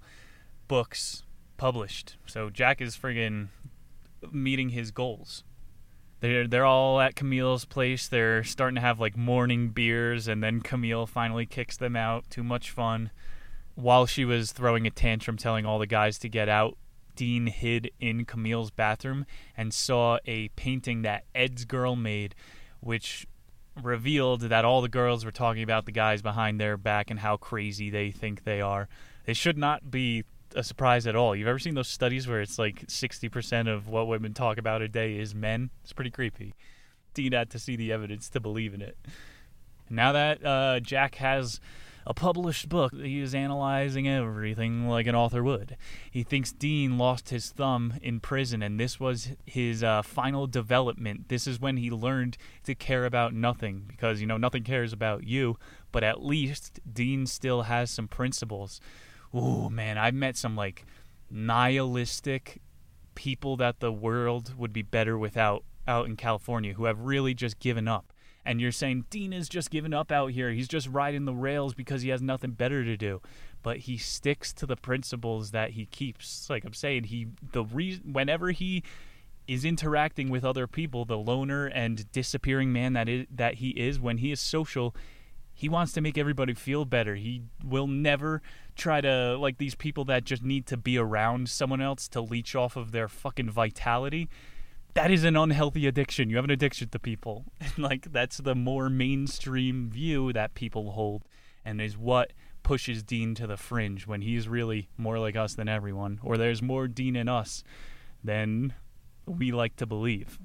books 0.67 1.23
published. 1.57 2.15
So 2.27 2.51
Jack 2.51 2.79
is 2.79 2.95
friggin' 2.95 3.47
meeting 4.31 4.69
his 4.69 4.91
goals. 4.91 5.43
They're 6.19 6.47
they're 6.47 6.65
all 6.65 7.01
at 7.01 7.15
Camille's 7.15 7.65
place. 7.65 8.07
They're 8.07 8.43
starting 8.43 8.75
to 8.75 8.81
have 8.81 8.99
like 8.99 9.17
morning 9.17 9.69
beers, 9.69 10.27
and 10.27 10.43
then 10.43 10.61
Camille 10.61 11.07
finally 11.07 11.47
kicks 11.47 11.75
them 11.75 11.95
out. 11.95 12.29
Too 12.29 12.43
much 12.43 12.69
fun. 12.69 13.09
While 13.73 14.05
she 14.05 14.25
was 14.25 14.51
throwing 14.51 14.85
a 14.85 14.91
tantrum, 14.91 15.37
telling 15.37 15.65
all 15.65 15.79
the 15.79 15.87
guys 15.87 16.19
to 16.19 16.29
get 16.29 16.49
out, 16.49 16.77
Dean 17.19 17.47
hid 17.47 17.91
in 17.99 18.23
Camille's 18.23 18.71
bathroom 18.71 19.25
and 19.57 19.73
saw 19.73 20.19
a 20.25 20.47
painting 20.55 21.01
that 21.01 21.25
Ed's 21.35 21.65
girl 21.65 21.97
made, 21.97 22.33
which 22.79 23.27
revealed 23.83 24.39
that 24.43 24.63
all 24.63 24.79
the 24.79 24.87
girls 24.87 25.25
were 25.25 25.31
talking 25.31 25.61
about 25.61 25.85
the 25.85 25.91
guys 25.91 26.21
behind 26.21 26.61
their 26.61 26.77
back 26.77 27.11
and 27.11 27.19
how 27.19 27.35
crazy 27.35 27.89
they 27.89 28.09
think 28.09 28.45
they 28.45 28.61
are. 28.61 28.87
They 29.25 29.33
should 29.33 29.57
not 29.57 29.91
be 29.91 30.23
a 30.55 30.63
surprise 30.63 31.05
at 31.05 31.15
all. 31.17 31.35
You've 31.35 31.49
ever 31.49 31.59
seen 31.59 31.75
those 31.75 31.89
studies 31.89 32.25
where 32.25 32.39
it's 32.39 32.57
like 32.57 32.87
60% 32.87 33.67
of 33.67 33.89
what 33.89 34.07
women 34.07 34.33
talk 34.33 34.57
about 34.57 34.81
a 34.81 34.87
day 34.87 35.17
is 35.17 35.35
men? 35.35 35.71
It's 35.83 35.91
pretty 35.91 36.11
creepy. 36.11 36.55
Dean 37.13 37.33
had 37.33 37.49
to 37.49 37.59
see 37.59 37.75
the 37.75 37.91
evidence 37.91 38.29
to 38.29 38.39
believe 38.39 38.73
in 38.73 38.81
it. 38.81 38.97
Now 39.89 40.13
that 40.13 40.45
uh, 40.45 40.79
Jack 40.79 41.15
has 41.15 41.59
a 42.09 42.13
published 42.13 42.67
book, 42.67 42.91
he 42.93 43.21
is 43.21 43.33
analyzing 43.33 44.09
everything 44.09 44.89
like 44.89 45.07
an 45.07 45.15
author 45.15 45.41
would. 45.43 45.77
He 46.11 46.23
thinks 46.23 46.51
Dean 46.51 46.97
lost 46.97 47.29
his 47.29 47.51
thumb 47.51 47.93
in 48.01 48.19
prison, 48.19 48.61
and 48.61 48.77
this 48.77 48.99
was 48.99 49.29
his 49.45 49.83
uh, 49.83 50.01
final 50.01 50.47
development. 50.47 51.29
This 51.29 51.47
is 51.47 51.61
when 51.61 51.77
he 51.77 51.91
learned 51.91 52.37
to 52.65 52.75
care 52.75 53.05
about 53.05 53.33
nothing, 53.33 53.85
because, 53.87 54.19
you 54.19 54.27
know, 54.27 54.37
nothing 54.37 54.63
cares 54.63 54.91
about 54.91 55.23
you, 55.23 55.57
but 55.91 56.03
at 56.03 56.21
least 56.21 56.79
Dean 56.91 57.25
still 57.27 57.61
has 57.63 57.91
some 57.91 58.07
principles 58.07 58.81
oh 59.33 59.69
man, 59.69 59.97
I've 59.97 60.13
met 60.13 60.37
some 60.37 60.55
like 60.55 60.85
nihilistic 61.29 62.61
people 63.15 63.57
that 63.57 63.79
the 63.79 63.91
world 63.91 64.57
would 64.57 64.73
be 64.73 64.81
better 64.81 65.17
without 65.17 65.63
out 65.87 66.05
in 66.05 66.15
California 66.15 66.73
who 66.73 66.85
have 66.85 66.99
really 66.99 67.33
just 67.33 67.59
given 67.59 67.87
up. 67.87 68.13
And 68.49 68.59
you're 68.59 68.71
saying 68.71 69.05
Dean 69.11 69.31
is 69.31 69.47
just 69.47 69.69
giving 69.69 69.93
up 69.93 70.11
out 70.11 70.31
here. 70.31 70.49
He's 70.49 70.67
just 70.67 70.87
riding 70.87 71.25
the 71.25 71.35
rails 71.35 71.75
because 71.75 72.01
he 72.01 72.09
has 72.09 72.19
nothing 72.19 72.49
better 72.49 72.83
to 72.83 72.97
do. 72.97 73.21
But 73.61 73.77
he 73.77 73.95
sticks 73.95 74.53
to 74.53 74.65
the 74.65 74.75
principles 74.75 75.51
that 75.51 75.71
he 75.71 75.85
keeps. 75.85 76.49
Like 76.49 76.65
I'm 76.65 76.73
saying, 76.73 77.03
he 77.03 77.27
the 77.51 77.63
reason 77.63 78.11
whenever 78.11 78.49
he 78.49 78.81
is 79.47 79.63
interacting 79.63 80.31
with 80.31 80.43
other 80.43 80.65
people, 80.65 81.05
the 81.05 81.15
loner 81.15 81.67
and 81.67 82.11
disappearing 82.11 82.73
man 82.73 82.93
that 82.93 83.07
is 83.07 83.27
that 83.29 83.55
he 83.55 83.69
is 83.69 83.99
when 83.99 84.17
he 84.17 84.31
is 84.31 84.39
social, 84.39 84.95
he 85.53 85.69
wants 85.69 85.93
to 85.93 86.01
make 86.01 86.17
everybody 86.17 86.55
feel 86.55 86.85
better. 86.85 87.13
He 87.13 87.43
will 87.63 87.85
never 87.85 88.41
try 88.75 88.99
to 88.99 89.37
like 89.37 89.59
these 89.59 89.75
people 89.75 90.05
that 90.05 90.23
just 90.23 90.41
need 90.41 90.65
to 90.65 90.75
be 90.75 90.97
around 90.97 91.51
someone 91.51 91.81
else 91.81 92.07
to 92.07 92.19
leech 92.19 92.55
off 92.55 92.75
of 92.75 92.93
their 92.93 93.07
fucking 93.07 93.51
vitality. 93.51 94.27
That 94.99 95.11
is 95.11 95.23
an 95.23 95.37
unhealthy 95.37 95.87
addiction. 95.87 96.29
You 96.29 96.35
have 96.35 96.43
an 96.43 96.51
addiction 96.51 96.89
to 96.89 96.99
people. 96.99 97.45
like 97.77 98.11
that's 98.11 98.39
the 98.39 98.53
more 98.53 98.89
mainstream 98.89 99.89
view 99.89 100.33
that 100.33 100.55
people 100.55 100.91
hold 100.91 101.23
and 101.63 101.79
is 101.79 101.97
what 101.97 102.33
pushes 102.63 103.01
Dean 103.01 103.33
to 103.35 103.47
the 103.47 103.55
fringe 103.55 104.05
when 104.05 104.21
he's 104.21 104.49
really 104.49 104.89
more 104.97 105.17
like 105.17 105.37
us 105.37 105.55
than 105.55 105.69
everyone 105.69 106.19
or 106.21 106.35
there's 106.35 106.61
more 106.61 106.89
Dean 106.89 107.15
in 107.15 107.29
us 107.29 107.63
than 108.25 108.73
we 109.25 109.53
like 109.53 109.77
to 109.77 109.85
believe. 109.85 110.37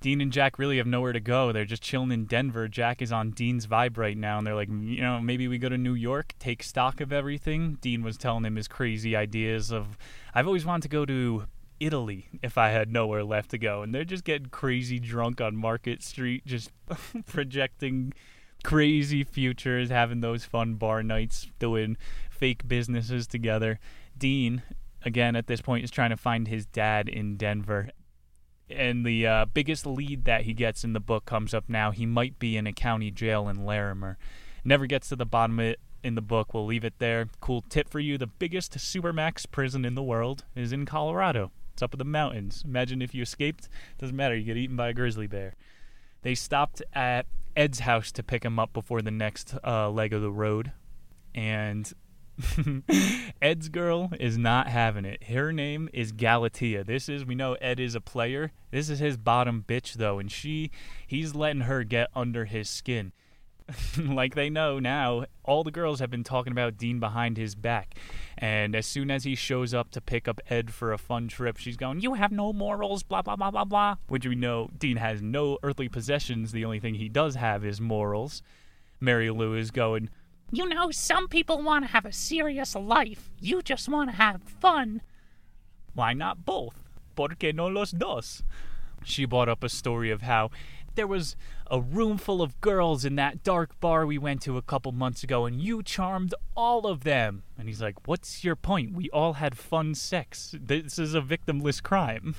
Dean 0.00 0.20
and 0.20 0.32
Jack 0.32 0.56
really 0.56 0.76
have 0.76 0.86
nowhere 0.86 1.12
to 1.12 1.18
go. 1.18 1.50
They're 1.50 1.64
just 1.64 1.82
chilling 1.82 2.12
in 2.12 2.26
Denver. 2.26 2.68
Jack 2.68 3.02
is 3.02 3.10
on 3.10 3.32
Dean's 3.32 3.66
vibe 3.66 3.96
right 3.96 4.16
now, 4.16 4.38
and 4.38 4.46
they're 4.46 4.54
like, 4.54 4.68
you 4.68 5.00
know, 5.00 5.20
maybe 5.20 5.48
we 5.48 5.58
go 5.58 5.68
to 5.68 5.78
New 5.78 5.94
York, 5.94 6.34
take 6.38 6.62
stock 6.62 7.00
of 7.00 7.12
everything. 7.12 7.78
Dean 7.80 8.04
was 8.04 8.16
telling 8.16 8.44
him 8.44 8.54
his 8.54 8.68
crazy 8.68 9.16
ideas 9.16 9.72
of, 9.72 9.98
I've 10.32 10.46
always 10.46 10.64
wanted 10.64 10.82
to 10.82 10.88
go 10.90 11.06
to 11.06 11.46
Italy 11.80 12.28
if 12.42 12.58
I 12.58 12.70
had 12.70 12.90
nowhere 12.90 13.24
left 13.24 13.50
to 13.50 13.58
go. 13.58 13.82
And 13.82 13.94
they're 13.94 14.04
just 14.04 14.24
getting 14.24 14.48
crazy 14.48 14.98
drunk 14.98 15.40
on 15.40 15.56
Market 15.56 16.02
Street, 16.02 16.44
just 16.46 16.70
projecting 17.26 18.12
crazy 18.64 19.24
futures, 19.24 19.90
having 19.90 20.20
those 20.20 20.44
fun 20.44 20.74
bar 20.74 21.02
nights, 21.02 21.48
doing 21.58 21.96
fake 22.30 22.66
businesses 22.66 23.26
together. 23.26 23.78
Dean, 24.16 24.62
again, 25.04 25.36
at 25.36 25.46
this 25.46 25.60
point, 25.60 25.84
is 25.84 25.90
trying 25.90 26.10
to 26.10 26.16
find 26.16 26.48
his 26.48 26.66
dad 26.66 27.08
in 27.08 27.36
Denver 27.36 27.90
And 28.68 29.04
the 29.04 29.26
uh, 29.26 29.44
biggest 29.46 29.86
lead 29.86 30.24
that 30.24 30.42
he 30.42 30.52
gets 30.52 30.82
in 30.84 30.92
the 30.92 31.00
book 31.00 31.24
comes 31.26 31.54
up 31.54 31.64
now. 31.68 31.92
He 31.92 32.06
might 32.06 32.38
be 32.38 32.56
in 32.56 32.66
a 32.66 32.72
county 32.72 33.10
jail 33.10 33.48
in 33.48 33.64
Larimer. 33.64 34.18
Never 34.64 34.86
gets 34.86 35.08
to 35.10 35.16
the 35.16 35.26
bottom 35.26 35.60
of 35.60 35.66
it 35.66 35.80
in 36.02 36.16
the 36.16 36.22
book. 36.22 36.52
We'll 36.52 36.66
leave 36.66 36.84
it 36.84 36.98
there. 36.98 37.28
Cool 37.40 37.62
tip 37.68 37.88
for 37.88 38.00
you 38.00 38.18
the 38.18 38.26
biggest 38.26 38.78
Supermax 38.78 39.48
prison 39.50 39.84
in 39.84 39.94
the 39.94 40.02
world 40.02 40.44
is 40.56 40.72
in 40.72 40.86
Colorado. 40.86 41.52
It's 41.76 41.82
up 41.82 41.92
in 41.92 41.98
the 41.98 42.06
mountains. 42.06 42.62
Imagine 42.64 43.02
if 43.02 43.14
you 43.14 43.20
escaped. 43.20 43.68
Doesn't 43.98 44.16
matter. 44.16 44.34
You 44.34 44.44
get 44.44 44.56
eaten 44.56 44.76
by 44.76 44.88
a 44.88 44.94
grizzly 44.94 45.26
bear. 45.26 45.56
They 46.22 46.34
stopped 46.34 46.80
at 46.94 47.26
Ed's 47.54 47.80
house 47.80 48.10
to 48.12 48.22
pick 48.22 48.46
him 48.46 48.58
up 48.58 48.72
before 48.72 49.02
the 49.02 49.10
next 49.10 49.54
uh, 49.62 49.90
leg 49.90 50.14
of 50.14 50.22
the 50.22 50.30
road. 50.30 50.72
And 51.34 51.92
Ed's 53.42 53.68
girl 53.68 54.10
is 54.18 54.38
not 54.38 54.68
having 54.68 55.04
it. 55.04 55.24
Her 55.24 55.52
name 55.52 55.90
is 55.92 56.12
Galatea. 56.12 56.86
This 56.86 57.10
is 57.10 57.26
we 57.26 57.34
know 57.34 57.58
Ed 57.60 57.78
is 57.78 57.94
a 57.94 58.00
player. 58.00 58.52
This 58.70 58.88
is 58.88 58.98
his 58.98 59.18
bottom 59.18 59.62
bitch 59.68 59.96
though, 59.96 60.18
and 60.18 60.32
she 60.32 60.70
he's 61.06 61.34
letting 61.34 61.62
her 61.62 61.84
get 61.84 62.08
under 62.14 62.46
his 62.46 62.70
skin. 62.70 63.12
like 63.98 64.34
they 64.34 64.48
know 64.48 64.78
now, 64.78 65.24
all 65.44 65.64
the 65.64 65.70
girls 65.70 66.00
have 66.00 66.10
been 66.10 66.24
talking 66.24 66.52
about 66.52 66.76
Dean 66.76 67.00
behind 67.00 67.36
his 67.36 67.54
back. 67.54 67.94
And 68.38 68.74
as 68.74 68.86
soon 68.86 69.10
as 69.10 69.24
he 69.24 69.34
shows 69.34 69.74
up 69.74 69.90
to 69.92 70.00
pick 70.00 70.28
up 70.28 70.40
Ed 70.48 70.72
for 70.72 70.92
a 70.92 70.98
fun 70.98 71.28
trip, 71.28 71.56
she's 71.56 71.76
going, 71.76 72.00
You 72.00 72.14
have 72.14 72.32
no 72.32 72.52
morals, 72.52 73.02
blah, 73.02 73.22
blah, 73.22 73.36
blah, 73.36 73.50
blah, 73.50 73.64
blah. 73.64 73.96
Which 74.08 74.26
we 74.26 74.34
know 74.34 74.70
Dean 74.78 74.98
has 74.98 75.20
no 75.20 75.58
earthly 75.62 75.88
possessions. 75.88 76.52
The 76.52 76.64
only 76.64 76.80
thing 76.80 76.94
he 76.94 77.08
does 77.08 77.34
have 77.34 77.64
is 77.64 77.80
morals. 77.80 78.42
Mary 79.00 79.30
Lou 79.30 79.54
is 79.54 79.70
going, 79.70 80.10
You 80.52 80.68
know, 80.68 80.90
some 80.90 81.28
people 81.28 81.62
want 81.62 81.84
to 81.84 81.90
have 81.90 82.04
a 82.04 82.12
serious 82.12 82.74
life. 82.74 83.30
You 83.40 83.62
just 83.62 83.88
want 83.88 84.10
to 84.10 84.16
have 84.16 84.42
fun. 84.42 85.02
Why 85.94 86.12
not 86.12 86.44
both? 86.44 86.74
Porque 87.14 87.54
no 87.54 87.66
los 87.66 87.90
dos? 87.90 88.42
She 89.02 89.24
brought 89.24 89.48
up 89.48 89.62
a 89.62 89.68
story 89.68 90.10
of 90.10 90.22
how 90.22 90.50
there 90.96 91.06
was 91.06 91.36
a 91.70 91.80
room 91.80 92.18
full 92.18 92.42
of 92.42 92.60
girls 92.60 93.04
in 93.04 93.16
that 93.16 93.42
dark 93.42 93.78
bar 93.80 94.06
we 94.06 94.18
went 94.18 94.42
to 94.42 94.56
a 94.56 94.62
couple 94.62 94.92
months 94.92 95.22
ago, 95.22 95.46
and 95.46 95.60
you 95.60 95.82
charmed 95.82 96.34
all 96.56 96.86
of 96.86 97.04
them. 97.04 97.44
And 97.58 97.68
he's 97.68 97.80
like, 97.80 98.06
What's 98.08 98.42
your 98.42 98.56
point? 98.56 98.94
We 98.94 99.08
all 99.10 99.34
had 99.34 99.56
fun 99.56 99.94
sex. 99.94 100.54
This 100.58 100.98
is 100.98 101.14
a 101.14 101.20
victimless 101.20 101.82
crime. 101.82 102.34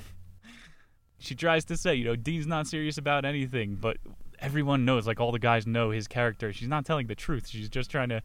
she 1.20 1.36
tries 1.36 1.66
to 1.66 1.78
say, 1.78 1.96
you 1.96 2.06
know, 2.06 2.16
Dean's 2.16 2.48
not 2.48 2.68
serious 2.68 2.98
about 2.98 3.26
anything, 3.26 3.76
but 3.76 3.98
everyone 4.40 4.86
knows, 4.86 5.08
like 5.08 5.20
all 5.20 5.32
the 5.32 5.40
guys 5.40 5.66
know 5.66 5.92
his 5.92 6.08
character. 6.08 6.54
She's 6.54 6.68
not 6.68 6.86
telling 6.86 7.08
the 7.08 7.16
truth. 7.16 7.48
She's 7.48 7.70
just 7.70 7.90
trying 7.90 8.10
to 8.10 8.22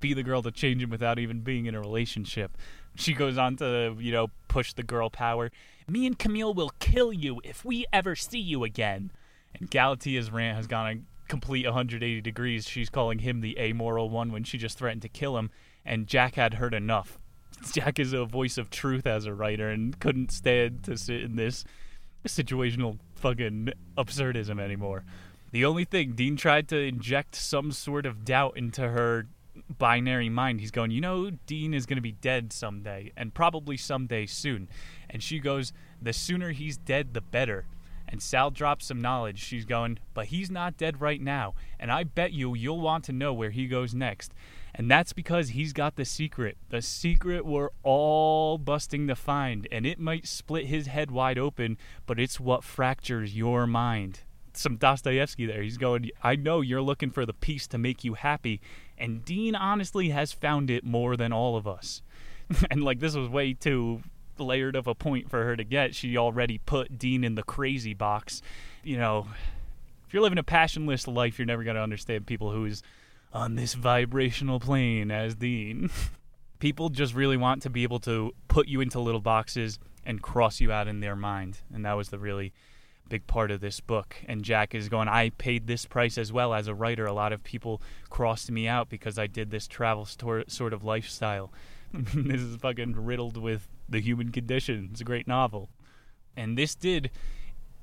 be 0.00 0.14
the 0.14 0.22
girl 0.22 0.42
to 0.42 0.50
change 0.50 0.82
him 0.82 0.90
without 0.90 1.18
even 1.18 1.40
being 1.40 1.66
in 1.66 1.74
a 1.74 1.80
relationship. 1.80 2.56
She 2.96 3.14
goes 3.14 3.38
on 3.38 3.56
to, 3.56 3.96
you 3.98 4.12
know, 4.12 4.28
push 4.48 4.72
the 4.72 4.82
girl 4.82 5.10
power. 5.10 5.50
Me 5.88 6.06
and 6.06 6.18
Camille 6.18 6.54
will 6.54 6.72
kill 6.78 7.12
you 7.12 7.40
if 7.44 7.64
we 7.64 7.86
ever 7.92 8.14
see 8.14 8.38
you 8.38 8.64
again. 8.64 9.10
And 9.54 9.70
Galatea's 9.70 10.30
rant 10.30 10.56
has 10.56 10.66
gone 10.66 10.86
a 10.86 11.28
complete 11.28 11.64
180 11.64 12.20
degrees. 12.20 12.68
She's 12.68 12.90
calling 12.90 13.20
him 13.20 13.40
the 13.40 13.58
amoral 13.58 14.10
one 14.10 14.32
when 14.32 14.44
she 14.44 14.58
just 14.58 14.78
threatened 14.78 15.02
to 15.02 15.08
kill 15.08 15.38
him. 15.38 15.50
And 15.84 16.06
Jack 16.06 16.34
had 16.34 16.54
heard 16.54 16.74
enough. 16.74 17.18
Jack 17.72 17.98
is 17.98 18.12
a 18.12 18.24
voice 18.24 18.58
of 18.58 18.70
truth 18.70 19.06
as 19.06 19.26
a 19.26 19.34
writer 19.34 19.68
and 19.68 19.98
couldn't 19.98 20.32
stand 20.32 20.82
to 20.84 20.96
sit 20.96 21.22
in 21.22 21.36
this 21.36 21.64
situational 22.26 22.98
fucking 23.14 23.70
absurdism 23.96 24.60
anymore. 24.60 25.04
The 25.52 25.64
only 25.64 25.84
thing, 25.84 26.12
Dean 26.12 26.36
tried 26.36 26.68
to 26.68 26.78
inject 26.78 27.36
some 27.36 27.70
sort 27.70 28.06
of 28.06 28.24
doubt 28.24 28.56
into 28.56 28.88
her 28.88 29.28
binary 29.78 30.28
mind. 30.28 30.60
He's 30.60 30.72
going, 30.72 30.90
You 30.90 31.00
know, 31.00 31.30
Dean 31.30 31.74
is 31.74 31.86
going 31.86 31.96
to 31.96 32.02
be 32.02 32.12
dead 32.12 32.52
someday, 32.52 33.12
and 33.16 33.32
probably 33.32 33.76
someday 33.76 34.26
soon. 34.26 34.68
And 35.08 35.22
she 35.22 35.38
goes, 35.38 35.72
The 36.02 36.12
sooner 36.12 36.50
he's 36.50 36.76
dead, 36.76 37.14
the 37.14 37.20
better 37.20 37.66
and 38.08 38.22
Sal 38.22 38.50
drops 38.50 38.86
some 38.86 39.00
knowledge. 39.00 39.38
She's 39.38 39.64
going, 39.64 39.98
but 40.12 40.26
he's 40.26 40.50
not 40.50 40.76
dead 40.76 41.00
right 41.00 41.20
now, 41.20 41.54
and 41.78 41.90
I 41.90 42.04
bet 42.04 42.32
you 42.32 42.54
you'll 42.54 42.80
want 42.80 43.04
to 43.04 43.12
know 43.12 43.32
where 43.32 43.50
he 43.50 43.66
goes 43.66 43.94
next. 43.94 44.32
And 44.74 44.90
that's 44.90 45.12
because 45.12 45.50
he's 45.50 45.72
got 45.72 45.94
the 45.94 46.04
secret. 46.04 46.56
The 46.70 46.82
secret 46.82 47.46
we're 47.46 47.70
all 47.82 48.58
busting 48.58 49.06
to 49.06 49.14
find, 49.14 49.68
and 49.70 49.86
it 49.86 50.00
might 50.00 50.26
split 50.26 50.66
his 50.66 50.88
head 50.88 51.10
wide 51.10 51.38
open, 51.38 51.78
but 52.06 52.18
it's 52.18 52.40
what 52.40 52.64
fractures 52.64 53.36
your 53.36 53.66
mind. 53.66 54.20
Some 54.52 54.76
Dostoevsky 54.76 55.46
there. 55.46 55.62
He's 55.62 55.78
going, 55.78 56.10
I 56.22 56.36
know 56.36 56.60
you're 56.60 56.82
looking 56.82 57.10
for 57.10 57.24
the 57.24 57.32
piece 57.32 57.66
to 57.68 57.78
make 57.78 58.04
you 58.04 58.14
happy, 58.14 58.60
and 58.98 59.24
Dean 59.24 59.54
honestly 59.54 60.10
has 60.10 60.32
found 60.32 60.70
it 60.70 60.84
more 60.84 61.16
than 61.16 61.32
all 61.32 61.56
of 61.56 61.66
us. 61.66 62.02
and 62.70 62.82
like 62.84 63.00
this 63.00 63.14
was 63.14 63.28
way 63.28 63.54
too 63.54 64.02
layered 64.38 64.76
of 64.76 64.86
a 64.86 64.94
point 64.94 65.30
for 65.30 65.44
her 65.44 65.56
to 65.56 65.64
get. 65.64 65.94
She 65.94 66.16
already 66.16 66.58
put 66.58 66.98
Dean 66.98 67.24
in 67.24 67.34
the 67.34 67.42
crazy 67.42 67.94
box. 67.94 68.42
You 68.82 68.98
know, 68.98 69.28
if 70.06 70.14
you're 70.14 70.22
living 70.22 70.38
a 70.38 70.44
passionless 70.44 71.06
life, 71.06 71.38
you're 71.38 71.46
never 71.46 71.64
going 71.64 71.76
to 71.76 71.82
understand 71.82 72.26
people 72.26 72.50
who's 72.50 72.82
on 73.32 73.56
this 73.56 73.74
vibrational 73.74 74.60
plane 74.60 75.10
as 75.10 75.34
Dean. 75.34 75.90
people 76.58 76.88
just 76.88 77.14
really 77.14 77.36
want 77.36 77.62
to 77.62 77.70
be 77.70 77.82
able 77.82 77.98
to 78.00 78.32
put 78.48 78.68
you 78.68 78.80
into 78.80 79.00
little 79.00 79.20
boxes 79.20 79.78
and 80.06 80.22
cross 80.22 80.60
you 80.60 80.72
out 80.72 80.88
in 80.88 81.00
their 81.00 81.16
mind. 81.16 81.58
And 81.72 81.84
that 81.84 81.94
was 81.94 82.08
the 82.08 82.18
really 82.18 82.52
big 83.08 83.26
part 83.26 83.50
of 83.50 83.60
this 83.60 83.80
book. 83.80 84.16
And 84.26 84.42
Jack 84.42 84.74
is 84.74 84.88
going, 84.88 85.08
I 85.08 85.30
paid 85.30 85.66
this 85.66 85.84
price 85.84 86.16
as 86.16 86.32
well 86.32 86.54
as 86.54 86.68
a 86.68 86.74
writer. 86.74 87.06
A 87.06 87.12
lot 87.12 87.32
of 87.32 87.42
people 87.42 87.82
crossed 88.08 88.50
me 88.50 88.66
out 88.68 88.88
because 88.88 89.18
I 89.18 89.26
did 89.26 89.50
this 89.50 89.66
travel 89.66 90.06
sort 90.06 90.72
of 90.72 90.84
lifestyle. 90.84 91.52
this 91.92 92.40
is 92.40 92.56
fucking 92.56 93.04
riddled 93.04 93.36
with 93.36 93.68
the 93.88 94.00
Human 94.00 94.30
Condition. 94.30 94.88
It's 94.92 95.00
a 95.00 95.04
great 95.04 95.28
novel. 95.28 95.70
And 96.36 96.58
this 96.58 96.74
did 96.74 97.10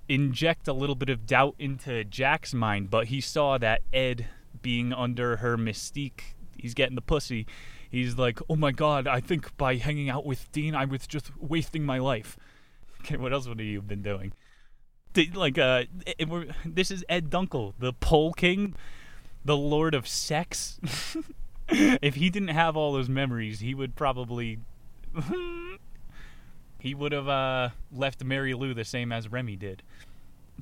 inject 0.09 0.67
a 0.67 0.73
little 0.73 0.95
bit 0.95 1.09
of 1.09 1.25
doubt 1.25 1.55
into 1.57 2.03
Jack's 2.03 2.53
mind, 2.53 2.89
but 2.89 3.07
he 3.07 3.21
saw 3.21 3.57
that 3.57 3.81
Ed 3.93 4.27
being 4.61 4.93
under 4.93 5.37
her 5.37 5.57
mystique, 5.57 6.35
he's 6.57 6.73
getting 6.73 6.95
the 6.95 7.01
pussy. 7.01 7.47
He's 7.89 8.17
like, 8.17 8.39
oh 8.49 8.55
my 8.55 8.71
god, 8.71 9.07
I 9.07 9.19
think 9.19 9.55
by 9.57 9.75
hanging 9.75 10.09
out 10.09 10.25
with 10.25 10.51
Dean, 10.51 10.75
I 10.75 10.85
was 10.85 11.07
just 11.07 11.31
wasting 11.39 11.83
my 11.83 11.97
life. 11.97 12.37
Okay, 13.01 13.17
what 13.17 13.33
else 13.33 13.47
would 13.47 13.59
you 13.59 13.81
been 13.81 14.01
doing? 14.01 14.33
Like, 15.33 15.57
uh, 15.57 15.83
it, 16.05 16.15
it, 16.19 16.55
this 16.63 16.89
is 16.89 17.03
Ed 17.09 17.29
Dunkel, 17.29 17.73
the 17.79 17.91
pole 17.91 18.31
king, 18.31 18.75
the 19.43 19.57
lord 19.57 19.93
of 19.93 20.07
sex. 20.07 20.79
if 21.69 22.15
he 22.15 22.29
didn't 22.29 22.49
have 22.49 22.77
all 22.77 22.93
those 22.93 23.09
memories, 23.09 23.59
he 23.59 23.73
would 23.73 23.95
probably 23.95 24.59
he 26.81 26.95
would 26.95 27.11
have 27.11 27.27
uh, 27.27 27.69
left 27.91 28.23
Mary 28.23 28.55
Lou 28.55 28.73
the 28.73 28.83
same 28.83 29.11
as 29.11 29.31
Remi 29.31 29.55
did. 29.55 29.83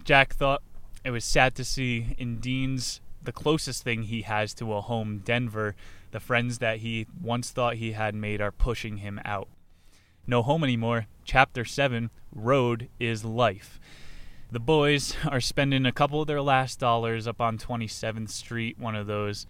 Jack 0.03 0.33
thought 0.33 0.61
it 1.05 1.11
was 1.11 1.23
sad 1.23 1.55
to 1.55 1.63
see 1.63 2.13
in 2.17 2.39
Dean's 2.39 2.99
the 3.23 3.31
closest 3.31 3.83
thing 3.83 4.03
he 4.03 4.23
has 4.23 4.53
to 4.55 4.73
a 4.73 4.81
home, 4.81 5.21
Denver, 5.23 5.77
the 6.11 6.19
friends 6.19 6.57
that 6.57 6.79
he 6.79 7.07
once 7.21 7.51
thought 7.51 7.75
he 7.75 7.93
had 7.93 8.15
made 8.15 8.41
are 8.41 8.51
pushing 8.51 8.97
him 8.97 9.21
out. 9.23 9.47
No 10.27 10.41
home 10.41 10.61
anymore. 10.61 11.07
Chapter 11.23 11.63
7 11.63 12.09
Road 12.35 12.89
is 12.99 13.23
Life. 13.23 13.79
The 14.51 14.59
boys 14.59 15.15
are 15.25 15.39
spending 15.39 15.85
a 15.85 15.93
couple 15.93 16.19
of 16.19 16.27
their 16.27 16.41
last 16.41 16.79
dollars 16.79 17.27
up 17.27 17.39
on 17.39 17.57
27th 17.57 18.29
Street, 18.29 18.77
one 18.77 18.95
of 18.95 19.07
those 19.07 19.47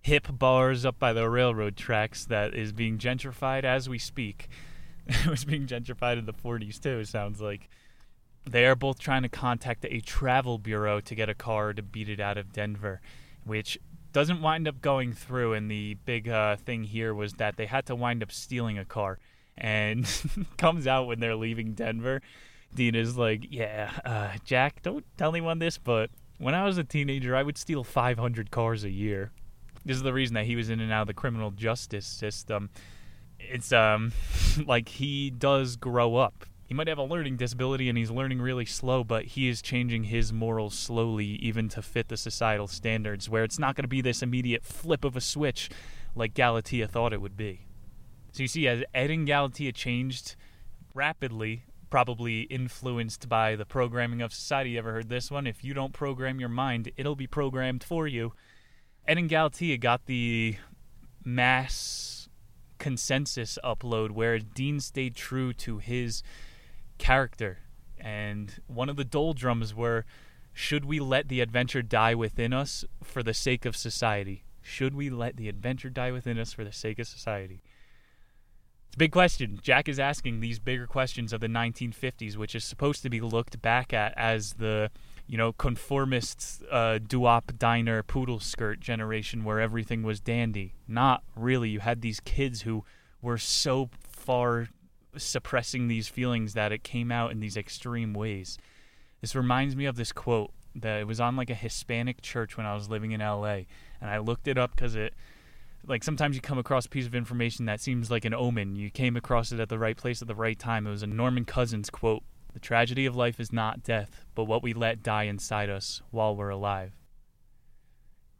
hip 0.00 0.28
bars 0.30 0.84
up 0.84 1.00
by 1.00 1.12
the 1.12 1.28
railroad 1.28 1.76
tracks 1.76 2.24
that 2.26 2.54
is 2.54 2.72
being 2.72 2.98
gentrified 2.98 3.64
as 3.64 3.88
we 3.88 3.98
speak. 3.98 4.48
It 5.06 5.26
was 5.28 5.44
being 5.44 5.66
gentrified 5.66 6.18
in 6.18 6.26
the 6.26 6.32
40s 6.32 6.80
too, 6.80 6.98
It 7.00 7.08
sounds 7.08 7.40
like. 7.40 7.68
They 8.46 8.66
are 8.66 8.76
both 8.76 8.98
trying 8.98 9.22
to 9.22 9.30
contact 9.30 9.86
a 9.88 10.00
travel 10.00 10.58
bureau 10.58 11.00
to 11.00 11.14
get 11.14 11.30
a 11.30 11.34
car 11.34 11.72
to 11.72 11.82
beat 11.82 12.10
it 12.10 12.20
out 12.20 12.36
of 12.36 12.52
Denver, 12.52 13.00
which 13.44 13.78
doesn't 14.12 14.42
wind 14.42 14.68
up 14.68 14.82
going 14.82 15.14
through. 15.14 15.54
And 15.54 15.70
the 15.70 15.96
big 16.04 16.28
uh, 16.28 16.56
thing 16.56 16.84
here 16.84 17.14
was 17.14 17.32
that 17.34 17.56
they 17.56 17.64
had 17.64 17.86
to 17.86 17.94
wind 17.94 18.22
up 18.22 18.30
stealing 18.30 18.76
a 18.76 18.84
car. 18.84 19.18
And 19.56 20.06
comes 20.58 20.86
out 20.86 21.06
when 21.06 21.20
they're 21.20 21.36
leaving 21.36 21.72
Denver. 21.72 22.20
Dean 22.74 22.94
is 22.94 23.16
like, 23.16 23.46
Yeah, 23.48 23.90
uh, 24.04 24.32
Jack, 24.44 24.82
don't 24.82 25.06
tell 25.16 25.30
anyone 25.30 25.58
this, 25.58 25.78
but 25.78 26.10
when 26.38 26.54
I 26.54 26.64
was 26.64 26.76
a 26.76 26.84
teenager, 26.84 27.34
I 27.34 27.42
would 27.42 27.56
steal 27.56 27.82
500 27.82 28.50
cars 28.50 28.84
a 28.84 28.90
year. 28.90 29.30
This 29.86 29.96
is 29.96 30.02
the 30.02 30.12
reason 30.12 30.34
that 30.34 30.46
he 30.46 30.56
was 30.56 30.70
in 30.70 30.80
and 30.80 30.92
out 30.92 31.02
of 31.02 31.06
the 31.06 31.14
criminal 31.14 31.50
justice 31.50 32.06
system 32.06 32.70
it's 33.38 33.72
um 33.72 34.12
like 34.66 34.88
he 34.88 35.30
does 35.30 35.76
grow 35.76 36.16
up. 36.16 36.46
He 36.66 36.74
might 36.74 36.88
have 36.88 36.98
a 36.98 37.04
learning 37.04 37.36
disability 37.36 37.88
and 37.88 37.98
he's 37.98 38.10
learning 38.10 38.40
really 38.40 38.64
slow, 38.64 39.04
but 39.04 39.24
he 39.26 39.48
is 39.48 39.60
changing 39.60 40.04
his 40.04 40.32
morals 40.32 40.74
slowly, 40.74 41.26
even 41.26 41.68
to 41.70 41.82
fit 41.82 42.08
the 42.08 42.16
societal 42.16 42.66
standards, 42.66 43.28
where 43.28 43.44
it's 43.44 43.58
not 43.58 43.76
going 43.76 43.84
to 43.84 43.88
be 43.88 44.00
this 44.00 44.22
immediate 44.22 44.64
flip 44.64 45.04
of 45.04 45.14
a 45.14 45.20
switch 45.20 45.68
like 46.14 46.32
Galatea 46.32 46.88
thought 46.88 47.12
it 47.12 47.20
would 47.20 47.36
be. 47.36 47.66
So 48.32 48.42
you 48.42 48.48
see, 48.48 48.66
as 48.66 48.82
Ed 48.94 49.10
and 49.10 49.26
Galatea 49.26 49.72
changed 49.72 50.36
rapidly, 50.94 51.64
probably 51.90 52.40
influenced 52.42 53.28
by 53.28 53.54
the 53.54 53.64
programming 53.64 54.20
of 54.20 54.32
society. 54.32 54.70
You 54.70 54.78
ever 54.78 54.92
heard 54.92 55.08
this 55.08 55.30
one? 55.30 55.46
If 55.46 55.62
you 55.62 55.74
don't 55.74 55.92
program 55.92 56.40
your 56.40 56.48
mind, 56.48 56.90
it'll 56.96 57.14
be 57.14 57.28
programmed 57.28 57.84
for 57.84 58.08
you. 58.08 58.32
Ed 59.06 59.18
and 59.18 59.30
Galatea 59.30 59.78
got 59.78 60.06
the 60.06 60.56
mass 61.24 62.13
consensus 62.84 63.58
upload 63.64 64.10
where 64.10 64.38
Dean 64.38 64.78
stayed 64.78 65.16
true 65.16 65.54
to 65.54 65.78
his 65.78 66.22
character 66.98 67.60
and 67.98 68.60
one 68.66 68.90
of 68.90 68.96
the 68.96 69.06
doldrums 69.06 69.74
were 69.74 70.04
should 70.52 70.84
we 70.84 71.00
let 71.00 71.28
the 71.28 71.40
adventure 71.40 71.80
die 71.80 72.14
within 72.14 72.52
us 72.52 72.84
for 73.02 73.22
the 73.22 73.32
sake 73.32 73.64
of 73.64 73.74
society? 73.74 74.44
Should 74.60 74.94
we 74.94 75.08
let 75.08 75.38
the 75.38 75.48
adventure 75.48 75.88
die 75.88 76.12
within 76.12 76.38
us 76.38 76.52
for 76.52 76.62
the 76.62 76.72
sake 76.72 76.98
of 76.98 77.06
society? 77.06 77.62
It's 78.88 78.96
a 78.96 78.98
big 78.98 79.12
question. 79.12 79.58
Jack 79.62 79.88
is 79.88 79.98
asking 79.98 80.40
these 80.40 80.58
bigger 80.58 80.86
questions 80.86 81.32
of 81.32 81.40
the 81.40 81.46
1950s, 81.46 82.36
which 82.36 82.54
is 82.54 82.64
supposed 82.64 83.00
to 83.02 83.08
be 83.08 83.22
looked 83.22 83.62
back 83.62 83.94
at 83.94 84.12
as 84.18 84.52
the, 84.58 84.90
you 85.26 85.38
know, 85.38 85.52
conformist 85.52 86.62
uh, 86.70 86.98
doo-wop 86.98 87.52
diner 87.58 88.02
poodle 88.02 88.40
skirt 88.40 88.80
generation 88.80 89.44
where 89.44 89.60
everything 89.60 90.02
was 90.02 90.20
dandy. 90.20 90.74
Not 90.86 91.22
really. 91.34 91.70
You 91.70 91.80
had 91.80 92.02
these 92.02 92.20
kids 92.20 92.62
who 92.62 92.84
were 93.22 93.38
so 93.38 93.88
far 94.06 94.68
suppressing 95.16 95.88
these 95.88 96.08
feelings 96.08 96.54
that 96.54 96.72
it 96.72 96.82
came 96.82 97.10
out 97.10 97.30
in 97.30 97.40
these 97.40 97.56
extreme 97.56 98.12
ways. 98.12 98.58
This 99.20 99.34
reminds 99.34 99.74
me 99.76 99.86
of 99.86 99.96
this 99.96 100.12
quote 100.12 100.50
that 100.74 101.00
it 101.00 101.06
was 101.06 101.20
on 101.20 101.36
like 101.36 101.50
a 101.50 101.54
Hispanic 101.54 102.20
church 102.20 102.56
when 102.56 102.66
I 102.66 102.74
was 102.74 102.90
living 102.90 103.12
in 103.12 103.20
LA, 103.20 103.62
and 104.00 104.10
I 104.10 104.18
looked 104.18 104.48
it 104.48 104.58
up 104.58 104.74
because 104.74 104.94
it 104.94 105.14
like 105.86 106.02
sometimes 106.02 106.34
you 106.34 106.42
come 106.42 106.58
across 106.58 106.86
a 106.86 106.88
piece 106.88 107.06
of 107.06 107.14
information 107.14 107.66
that 107.66 107.80
seems 107.80 108.10
like 108.10 108.24
an 108.24 108.34
omen. 108.34 108.76
You 108.76 108.90
came 108.90 109.16
across 109.16 109.52
it 109.52 109.60
at 109.60 109.68
the 109.68 109.78
right 109.78 109.96
place 109.96 110.20
at 110.22 110.28
the 110.28 110.34
right 110.34 110.58
time. 110.58 110.86
It 110.86 110.90
was 110.90 111.02
a 111.02 111.06
Norman 111.06 111.44
Cousins 111.44 111.90
quote 111.90 112.22
The 112.54 112.60
tragedy 112.60 113.04
of 113.04 113.16
life 113.16 113.40
is 113.40 113.52
not 113.52 113.82
death, 113.82 114.24
but 114.34 114.44
what 114.44 114.62
we 114.62 114.72
let 114.72 115.02
die 115.02 115.24
inside 115.24 115.68
us 115.68 116.00
while 116.10 116.34
we're 116.34 116.50
alive. 116.50 116.92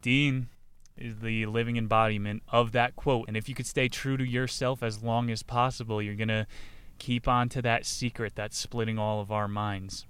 Dean 0.01 0.47
is 0.97 1.19
the 1.19 1.45
living 1.45 1.75
embodiment 1.75 2.41
of 2.47 2.71
that 2.71 2.95
quote. 2.95 3.27
And 3.27 3.35
if 3.35 3.49
you 3.49 3.55
could 3.55 3.67
stay 3.67 3.89
true 3.89 4.15
to 4.15 4.23
yourself 4.23 4.81
as 4.81 5.03
long 5.03 5.29
as 5.29 5.43
possible, 5.43 6.01
you're 6.01 6.15
going 6.15 6.29
to 6.29 6.47
keep 6.97 7.27
on 7.27 7.49
to 7.49 7.61
that 7.63 7.85
secret 7.85 8.33
that's 8.35 8.57
splitting 8.57 8.97
all 8.97 9.19
of 9.19 9.31
our 9.31 9.49
minds. 9.49 10.05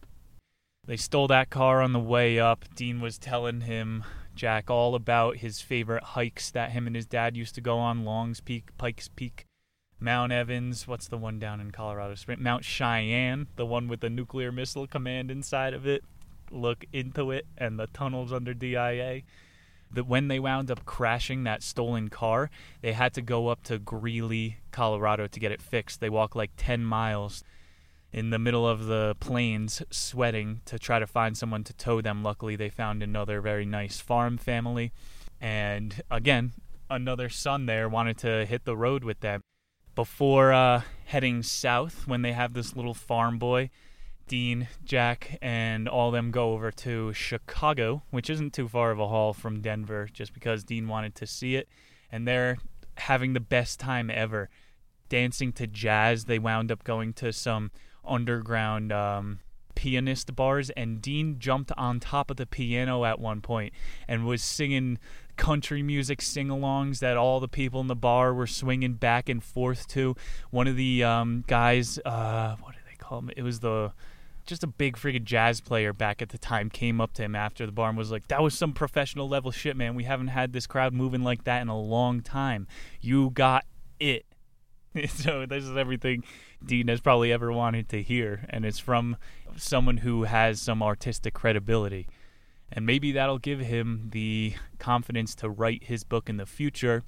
They 0.86 0.97
stole 0.97 1.28
that 1.30 1.49
car 1.49 1.82
on 1.82 1.93
the 1.93 1.99
way 1.99 2.39
up. 2.39 2.66
Dean 2.76 3.01
was 3.01 3.18
telling 3.18 3.62
him 3.62 4.03
Jack 4.36 4.70
all 4.70 4.93
about 4.93 5.38
his 5.38 5.62
favorite 5.62 6.03
hikes 6.03 6.51
that 6.51 6.72
him 6.72 6.86
and 6.86 6.95
his 6.95 7.08
dad 7.08 7.36
used 7.36 7.56
to 7.56 7.62
go 7.62 7.80
on 7.80 8.06
Long's 8.06 8.39
Peak, 8.39 8.66
Pikes 8.78 9.10
Peak, 9.16 9.45
Mount 10.00 10.32
Evans. 10.32 10.88
What's 10.88 11.08
the 11.08 11.18
one 11.18 11.39
down 11.39 11.60
in 11.60 11.72
Colorado 11.72 12.16
Springs? 12.16 12.41
Mount 12.41 12.66
Cheyenne, 12.66 13.48
the 13.56 13.66
one 13.66 13.88
with 13.88 14.02
the 14.02 14.10
nuclear 14.10 14.52
missile 14.52 14.88
command 14.88 15.32
inside 15.32 15.74
of 15.74 15.88
it. 15.88 16.04
Look 16.52 16.86
into 16.93 17.32
it 17.32 17.46
and 17.58 17.80
the 17.80 17.88
tunnels 17.88 18.32
under 18.32 18.54
DIA. 18.54 19.22
That 19.91 20.08
when 20.08 20.28
they 20.28 20.39
wound 20.39 20.70
up 20.70 20.86
crashing 20.86 21.43
that 21.43 21.64
stolen 21.64 22.10
car, 22.10 22.50
they 22.82 22.93
had 22.93 23.14
to 23.14 23.22
go 23.22 23.48
up 23.48 23.64
to 23.64 23.80
Greeley, 23.80 24.58
Colorado 24.72 25.28
to 25.28 25.39
get 25.39 25.52
it 25.52 25.62
fixed. 25.62 26.02
They 26.02 26.10
walked 26.10 26.36
like 26.36 26.52
10 26.58 26.84
miles 26.84 27.43
in 28.12 28.30
the 28.30 28.39
middle 28.39 28.68
of 28.68 28.86
the 28.86 29.16
plains 29.20 29.82
sweating 29.91 30.62
to 30.66 30.80
try 30.80 31.00
to 31.00 31.08
find 31.08 31.38
someone 31.38 31.64
to 31.64 31.74
tow 31.74 32.02
them. 32.02 32.24
Luckily, 32.24 32.56
they 32.56 32.70
found 32.70 33.04
another 33.04 33.41
very 33.41 33.66
nice 33.66 34.00
farm 34.00 34.38
family. 34.38 34.91
And 35.39 36.02
again, 36.10 36.54
another 36.89 37.30
son 37.30 37.66
there 37.66 37.89
wanted 37.89 38.18
to 38.20 38.46
hit 38.46 38.66
the 38.66 38.76
road 38.76 39.04
with 39.04 39.20
them. 39.20 39.41
Before 39.96 40.52
uh, 40.52 40.82
heading 41.06 41.41
south, 41.41 42.06
when 42.06 42.22
they 42.22 42.34
have 42.34 42.54
this 42.54 42.76
little 42.76 42.93
farm 42.93 43.39
boy, 43.39 43.70
Dean, 44.28 44.68
Jack, 44.84 45.38
and 45.41 45.88
all 45.88 46.12
them 46.12 46.32
go 46.32 46.52
over 46.52 46.70
to 46.70 47.14
Chicago, 47.14 48.04
which 48.10 48.30
isn't 48.30 48.54
too 48.54 48.68
far 48.68 48.91
of 48.91 49.00
a 49.00 49.08
haul 49.08 49.34
from 49.34 49.62
Denver, 49.62 50.10
just 50.12 50.34
because 50.34 50.66
Dean 50.66 50.89
wanted 50.89 51.16
to 51.16 51.26
see 51.26 51.56
it. 51.56 51.70
And 52.12 52.28
they're 52.28 52.58
having 52.98 53.32
the 53.32 53.39
best 53.39 53.80
time 53.80 54.10
ever. 54.10 54.50
Dancing 55.08 55.54
to 55.54 55.68
jazz, 55.68 56.26
they 56.26 56.39
wound 56.39 56.74
up 56.74 56.84
going 56.84 57.14
to 57.14 57.32
some 57.32 57.72
underground 58.04 58.91
um, 58.91 59.39
pianist 59.76 60.36
bars, 60.36 60.70
and 60.72 61.02
Dean 61.02 61.38
jumped 61.40 61.72
on 61.78 62.00
top 62.00 62.32
of 62.32 62.38
the 62.38 62.46
piano 62.46 63.06
at 63.06 63.20
one 63.20 63.42
point 63.42 63.74
and 64.08 64.26
was 64.26 64.42
singing 64.42 64.98
country 65.38 65.84
music 65.84 66.22
sing-alongs 66.22 67.00
that 67.00 67.18
all 67.18 67.40
the 67.40 67.48
people 67.48 67.82
in 67.82 67.88
the 67.88 67.96
bar 67.96 68.34
were 68.34 68.48
swinging 68.48 68.94
back 68.94 69.30
and 69.30 69.44
forth 69.44 69.88
to. 69.90 70.16
One 70.50 70.68
of 70.68 70.76
the 70.76 71.04
um, 71.04 71.44
guys, 71.48 72.00
uh, 72.06 72.56
what 72.62 72.74
do 72.74 72.80
they 72.90 72.96
call 72.96 73.20
him? 73.20 73.32
It 73.36 73.44
was 73.44 73.60
the 73.60 73.92
just 74.46 74.64
a 74.64 74.68
big 74.68 74.96
freaking 74.96 75.24
jazz 75.24 75.60
player 75.60 75.92
back 75.92 76.22
at 76.22 76.30
the 76.30 76.38
time 76.38 76.70
came 76.70 77.02
up 77.02 77.14
to 77.14 77.24
him 77.24 77.36
after 77.36 77.66
the 77.66 77.72
bar 77.72 77.90
and 77.90 77.98
was 77.98 78.12
like, 78.12 78.28
"That 78.28 78.44
was 78.44 78.56
some 78.56 78.74
professional 78.74 79.28
level 79.28 79.52
shit, 79.52 79.76
man. 79.76 79.96
We 79.96 80.04
haven't 80.04 80.28
had 80.28 80.54
this 80.54 80.68
crowd 80.68 80.94
moving 80.94 81.24
like 81.24 81.46
that 81.46 81.62
in 81.62 81.68
a 81.68 81.80
long 81.80 82.22
time. 82.22 82.68
You 83.02 83.32
got 83.32 83.66
it." 84.00 84.26
so 85.10 85.46
this 85.46 85.64
is 85.64 85.76
everything 85.76 86.24
Dean 86.66 86.88
has 86.88 87.02
probably 87.02 87.32
ever 87.32 87.52
wanted 87.52 87.89
to 87.89 88.02
hear, 88.02 88.46
and 88.50 88.66
it's 88.66 88.80
from 88.80 89.18
someone 89.58 89.98
who 89.98 90.24
has 90.24 90.62
some 90.62 90.82
artistic 90.82 91.34
credibility. 91.34 92.08
And 92.72 92.86
maybe 92.86 93.12
that'll 93.12 93.38
give 93.38 93.60
him 93.60 94.10
the 94.12 94.56
confidence 94.80 95.36
to 95.36 95.50
write 95.50 95.86
his 95.86 96.04
book 96.04 96.30
in 96.30 96.38
the 96.38 96.46
future. 96.46 97.04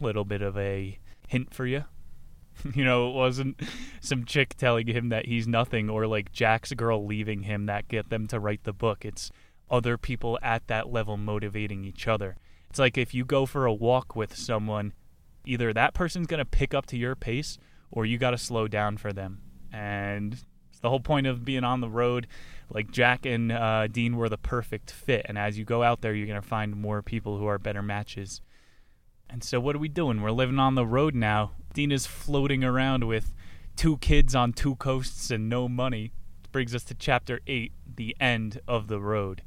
Little 0.00 0.24
bit 0.24 0.42
of 0.42 0.56
a 0.56 0.98
hint 1.26 1.54
for 1.54 1.66
you. 1.66 1.84
you 2.74 2.84
know, 2.84 3.08
it 3.08 3.14
wasn't 3.14 3.60
some 4.00 4.24
chick 4.24 4.54
telling 4.56 4.86
him 4.86 5.08
that 5.08 5.26
he's 5.26 5.48
nothing 5.48 5.88
or 5.88 6.06
like 6.06 6.32
Jack's 6.32 6.72
girl 6.72 7.04
leaving 7.06 7.42
him 7.42 7.66
that 7.66 7.88
get 7.88 8.10
them 8.10 8.26
to 8.28 8.38
write 8.38 8.64
the 8.64 8.72
book. 8.72 9.04
It's 9.04 9.30
other 9.70 9.96
people 9.96 10.38
at 10.42 10.66
that 10.68 10.92
level 10.92 11.16
motivating 11.16 11.84
each 11.84 12.06
other. 12.06 12.36
It's 12.70 12.78
like 12.78 12.98
if 12.98 13.14
you 13.14 13.24
go 13.24 13.46
for 13.46 13.66
a 13.66 13.74
walk 13.74 14.14
with 14.14 14.36
someone, 14.36 14.92
either 15.48 15.72
that 15.72 15.94
person's 15.94 16.26
going 16.26 16.38
to 16.38 16.44
pick 16.44 16.74
up 16.74 16.86
to 16.86 16.96
your 16.96 17.16
pace 17.16 17.58
or 17.90 18.04
you 18.04 18.18
got 18.18 18.30
to 18.30 18.38
slow 18.38 18.68
down 18.68 18.96
for 18.96 19.12
them. 19.12 19.40
And 19.72 20.36
it's 20.78 20.82
the 20.82 20.90
whole 20.90 21.00
point 21.00 21.26
of 21.26 21.44
being 21.44 21.64
on 21.64 21.80
the 21.80 21.88
road. 21.88 22.28
Like 22.70 22.92
Jack 22.92 23.26
and 23.26 23.50
uh, 23.50 23.88
Dean 23.88 24.16
were 24.16 24.28
the 24.28 24.38
perfect 24.38 24.92
fit, 24.92 25.22
and 25.24 25.36
as 25.36 25.58
you 25.58 25.64
go 25.64 25.82
out 25.82 26.02
there, 26.02 26.14
you're 26.14 26.26
gonna 26.26 26.42
find 26.42 26.76
more 26.76 27.02
people 27.02 27.38
who 27.38 27.46
are 27.46 27.58
better 27.58 27.82
matches. 27.82 28.42
And 29.28 29.42
so, 29.42 29.58
what 29.58 29.74
are 29.74 29.80
we 29.80 29.88
doing? 29.88 30.20
We're 30.20 30.30
living 30.30 30.58
on 30.58 30.74
the 30.74 30.86
road 30.86 31.14
now. 31.14 31.52
Dean 31.74 31.90
is 31.90 32.06
floating 32.06 32.62
around 32.62 33.04
with 33.04 33.34
two 33.74 33.96
kids 33.98 34.34
on 34.34 34.52
two 34.52 34.76
coasts 34.76 35.30
and 35.30 35.48
no 35.48 35.68
money. 35.68 36.12
This 36.42 36.50
brings 36.52 36.74
us 36.74 36.84
to 36.84 36.94
chapter 36.94 37.40
eight, 37.46 37.72
the 37.96 38.14
end 38.20 38.60
of 38.68 38.86
the 38.86 39.00
road. 39.00 39.42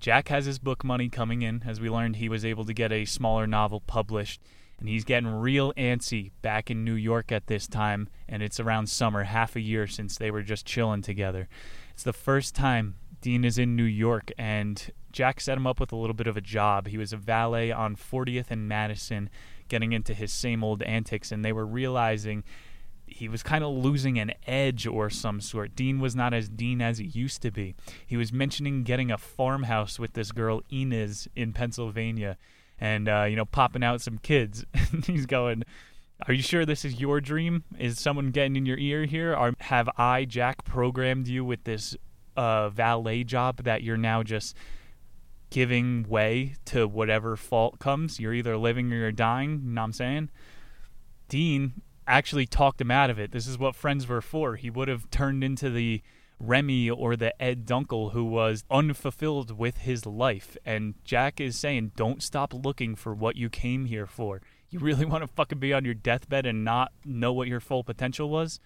Jack 0.00 0.28
has 0.28 0.44
his 0.44 0.58
book 0.58 0.84
money 0.84 1.08
coming 1.08 1.42
in. 1.42 1.62
As 1.66 1.80
we 1.80 1.88
learned, 1.88 2.16
he 2.16 2.28
was 2.28 2.44
able 2.44 2.64
to 2.66 2.74
get 2.74 2.92
a 2.92 3.04
smaller 3.04 3.46
novel 3.46 3.80
published 3.80 4.42
and 4.78 4.88
he's 4.88 5.04
getting 5.04 5.28
real 5.28 5.72
antsy 5.74 6.30
back 6.42 6.70
in 6.70 6.84
New 6.84 6.94
York 6.94 7.32
at 7.32 7.46
this 7.46 7.66
time, 7.66 8.08
and 8.28 8.42
it's 8.42 8.60
around 8.60 8.88
summer, 8.88 9.24
half 9.24 9.56
a 9.56 9.60
year 9.60 9.86
since 9.86 10.16
they 10.16 10.30
were 10.30 10.42
just 10.42 10.66
chilling 10.66 11.02
together. 11.02 11.48
It's 11.92 12.04
the 12.04 12.12
first 12.12 12.54
time 12.54 12.94
Dean 13.20 13.44
is 13.44 13.58
in 13.58 13.74
New 13.74 13.82
York, 13.82 14.30
and 14.38 14.90
Jack 15.10 15.40
set 15.40 15.58
him 15.58 15.66
up 15.66 15.80
with 15.80 15.92
a 15.92 15.96
little 15.96 16.14
bit 16.14 16.28
of 16.28 16.36
a 16.36 16.40
job. 16.40 16.86
He 16.86 16.98
was 16.98 17.12
a 17.12 17.16
valet 17.16 17.72
on 17.72 17.96
40th 17.96 18.50
and 18.50 18.68
Madison, 18.68 19.30
getting 19.68 19.92
into 19.92 20.14
his 20.14 20.32
same 20.32 20.62
old 20.62 20.82
antics, 20.82 21.32
and 21.32 21.44
they 21.44 21.52
were 21.52 21.66
realizing 21.66 22.44
he 23.06 23.28
was 23.28 23.42
kind 23.42 23.64
of 23.64 23.72
losing 23.72 24.18
an 24.18 24.32
edge 24.46 24.86
or 24.86 25.10
some 25.10 25.40
sort. 25.40 25.74
Dean 25.74 25.98
was 25.98 26.14
not 26.14 26.34
as 26.34 26.48
Dean 26.48 26.80
as 26.80 26.98
he 26.98 27.06
used 27.06 27.42
to 27.42 27.50
be. 27.50 27.74
He 28.06 28.16
was 28.16 28.32
mentioning 28.32 28.84
getting 28.84 29.10
a 29.10 29.18
farmhouse 29.18 29.98
with 29.98 30.12
this 30.12 30.30
girl 30.30 30.62
Inez 30.70 31.26
in 31.34 31.52
Pennsylvania 31.52 32.36
and 32.80 33.08
uh, 33.08 33.26
you 33.28 33.36
know 33.36 33.44
popping 33.44 33.82
out 33.82 34.00
some 34.00 34.18
kids. 34.18 34.64
he's 35.06 35.26
going, 35.26 35.64
"Are 36.26 36.32
you 36.32 36.42
sure 36.42 36.64
this 36.64 36.84
is 36.84 37.00
your 37.00 37.20
dream? 37.20 37.64
Is 37.78 37.98
someone 37.98 38.30
getting 38.30 38.56
in 38.56 38.66
your 38.66 38.78
ear 38.78 39.04
here? 39.04 39.34
Or 39.34 39.54
have 39.60 39.88
I, 39.96 40.24
Jack, 40.24 40.64
programmed 40.64 41.28
you 41.28 41.44
with 41.44 41.64
this 41.64 41.96
uh, 42.36 42.70
valet 42.70 43.24
job 43.24 43.64
that 43.64 43.82
you're 43.82 43.96
now 43.96 44.22
just 44.22 44.56
giving 45.50 46.06
way 46.08 46.54
to 46.66 46.86
whatever 46.86 47.36
fault 47.36 47.78
comes? 47.78 48.20
You're 48.20 48.34
either 48.34 48.56
living 48.56 48.92
or 48.92 48.96
you're 48.96 49.12
dying." 49.12 49.62
You 49.64 49.70
know 49.70 49.80
what 49.80 49.86
I'm 49.86 49.92
saying? 49.92 50.30
Dean 51.28 51.82
actually 52.06 52.46
talked 52.46 52.80
him 52.80 52.90
out 52.90 53.10
of 53.10 53.18
it. 53.18 53.32
This 53.32 53.46
is 53.46 53.58
what 53.58 53.76
friends 53.76 54.08
were 54.08 54.22
for. 54.22 54.56
He 54.56 54.70
would 54.70 54.88
have 54.88 55.10
turned 55.10 55.44
into 55.44 55.68
the 55.68 56.02
Remi 56.40 56.88
or 56.88 57.16
the 57.16 57.40
Ed 57.42 57.66
Dunkel 57.66 58.12
who 58.12 58.24
was 58.24 58.64
unfulfilled 58.70 59.58
with 59.58 59.78
his 59.78 60.06
life. 60.06 60.56
And 60.64 60.94
Jack 61.04 61.40
is 61.40 61.58
saying, 61.58 61.92
don't 61.96 62.22
stop 62.22 62.54
looking 62.54 62.94
for 62.94 63.14
what 63.14 63.36
you 63.36 63.48
came 63.48 63.86
here 63.86 64.06
for. 64.06 64.40
You 64.70 64.78
really 64.78 65.04
want 65.04 65.22
to 65.22 65.28
fucking 65.28 65.58
be 65.58 65.72
on 65.72 65.84
your 65.84 65.94
deathbed 65.94 66.46
and 66.46 66.64
not 66.64 66.92
know 67.04 67.32
what 67.32 67.48
your 67.48 67.60
full 67.60 67.84
potential 67.84 68.28
was? 68.28 68.60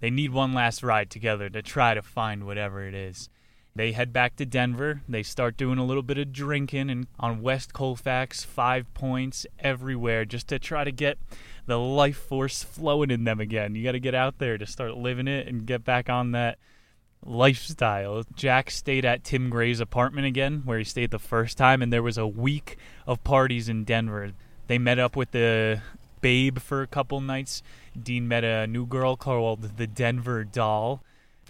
They 0.00 0.10
need 0.10 0.32
one 0.32 0.52
last 0.52 0.82
ride 0.82 1.10
together 1.10 1.48
to 1.48 1.62
try 1.62 1.94
to 1.94 2.02
find 2.02 2.44
whatever 2.44 2.86
it 2.86 2.94
is. 2.94 3.30
They 3.74 3.92
head 3.92 4.12
back 4.12 4.34
to 4.36 4.46
Denver. 4.46 5.02
They 5.08 5.22
start 5.22 5.56
doing 5.56 5.78
a 5.78 5.84
little 5.84 6.02
bit 6.02 6.18
of 6.18 6.32
drinking 6.32 6.90
and 6.90 7.06
on 7.20 7.42
West 7.42 7.72
Colfax, 7.72 8.42
five 8.42 8.92
points 8.92 9.46
everywhere 9.60 10.24
just 10.24 10.48
to 10.48 10.58
try 10.58 10.82
to 10.82 10.90
get 10.90 11.18
the 11.66 11.78
life 11.78 12.16
force 12.16 12.64
flowing 12.64 13.10
in 13.10 13.22
them 13.22 13.38
again. 13.38 13.76
You 13.76 13.84
got 13.84 13.92
to 13.92 14.00
get 14.00 14.14
out 14.14 14.38
there 14.38 14.58
to 14.58 14.66
start 14.66 14.96
living 14.96 15.28
it 15.28 15.46
and 15.46 15.66
get 15.66 15.84
back 15.84 16.10
on 16.10 16.32
that 16.32 16.58
lifestyle. 17.24 18.24
Jack 18.34 18.70
stayed 18.70 19.04
at 19.04 19.24
Tim 19.24 19.50
Gray's 19.50 19.80
apartment 19.80 20.26
again, 20.26 20.62
where 20.64 20.78
he 20.78 20.84
stayed 20.84 21.10
the 21.10 21.18
first 21.18 21.58
time, 21.58 21.82
and 21.82 21.92
there 21.92 22.02
was 22.02 22.18
a 22.18 22.26
week 22.26 22.76
of 23.06 23.22
parties 23.24 23.68
in 23.68 23.84
Denver. 23.84 24.32
They 24.66 24.78
met 24.78 24.98
up 24.98 25.16
with 25.16 25.32
the 25.32 25.82
Babe 26.20 26.58
for 26.58 26.82
a 26.82 26.86
couple 26.86 27.20
nights. 27.20 27.62
Dean 28.00 28.26
met 28.26 28.44
a 28.44 28.66
new 28.66 28.86
girl 28.86 29.16
called 29.16 29.76
the 29.76 29.86
Denver 29.86 30.44
Doll. 30.44 31.02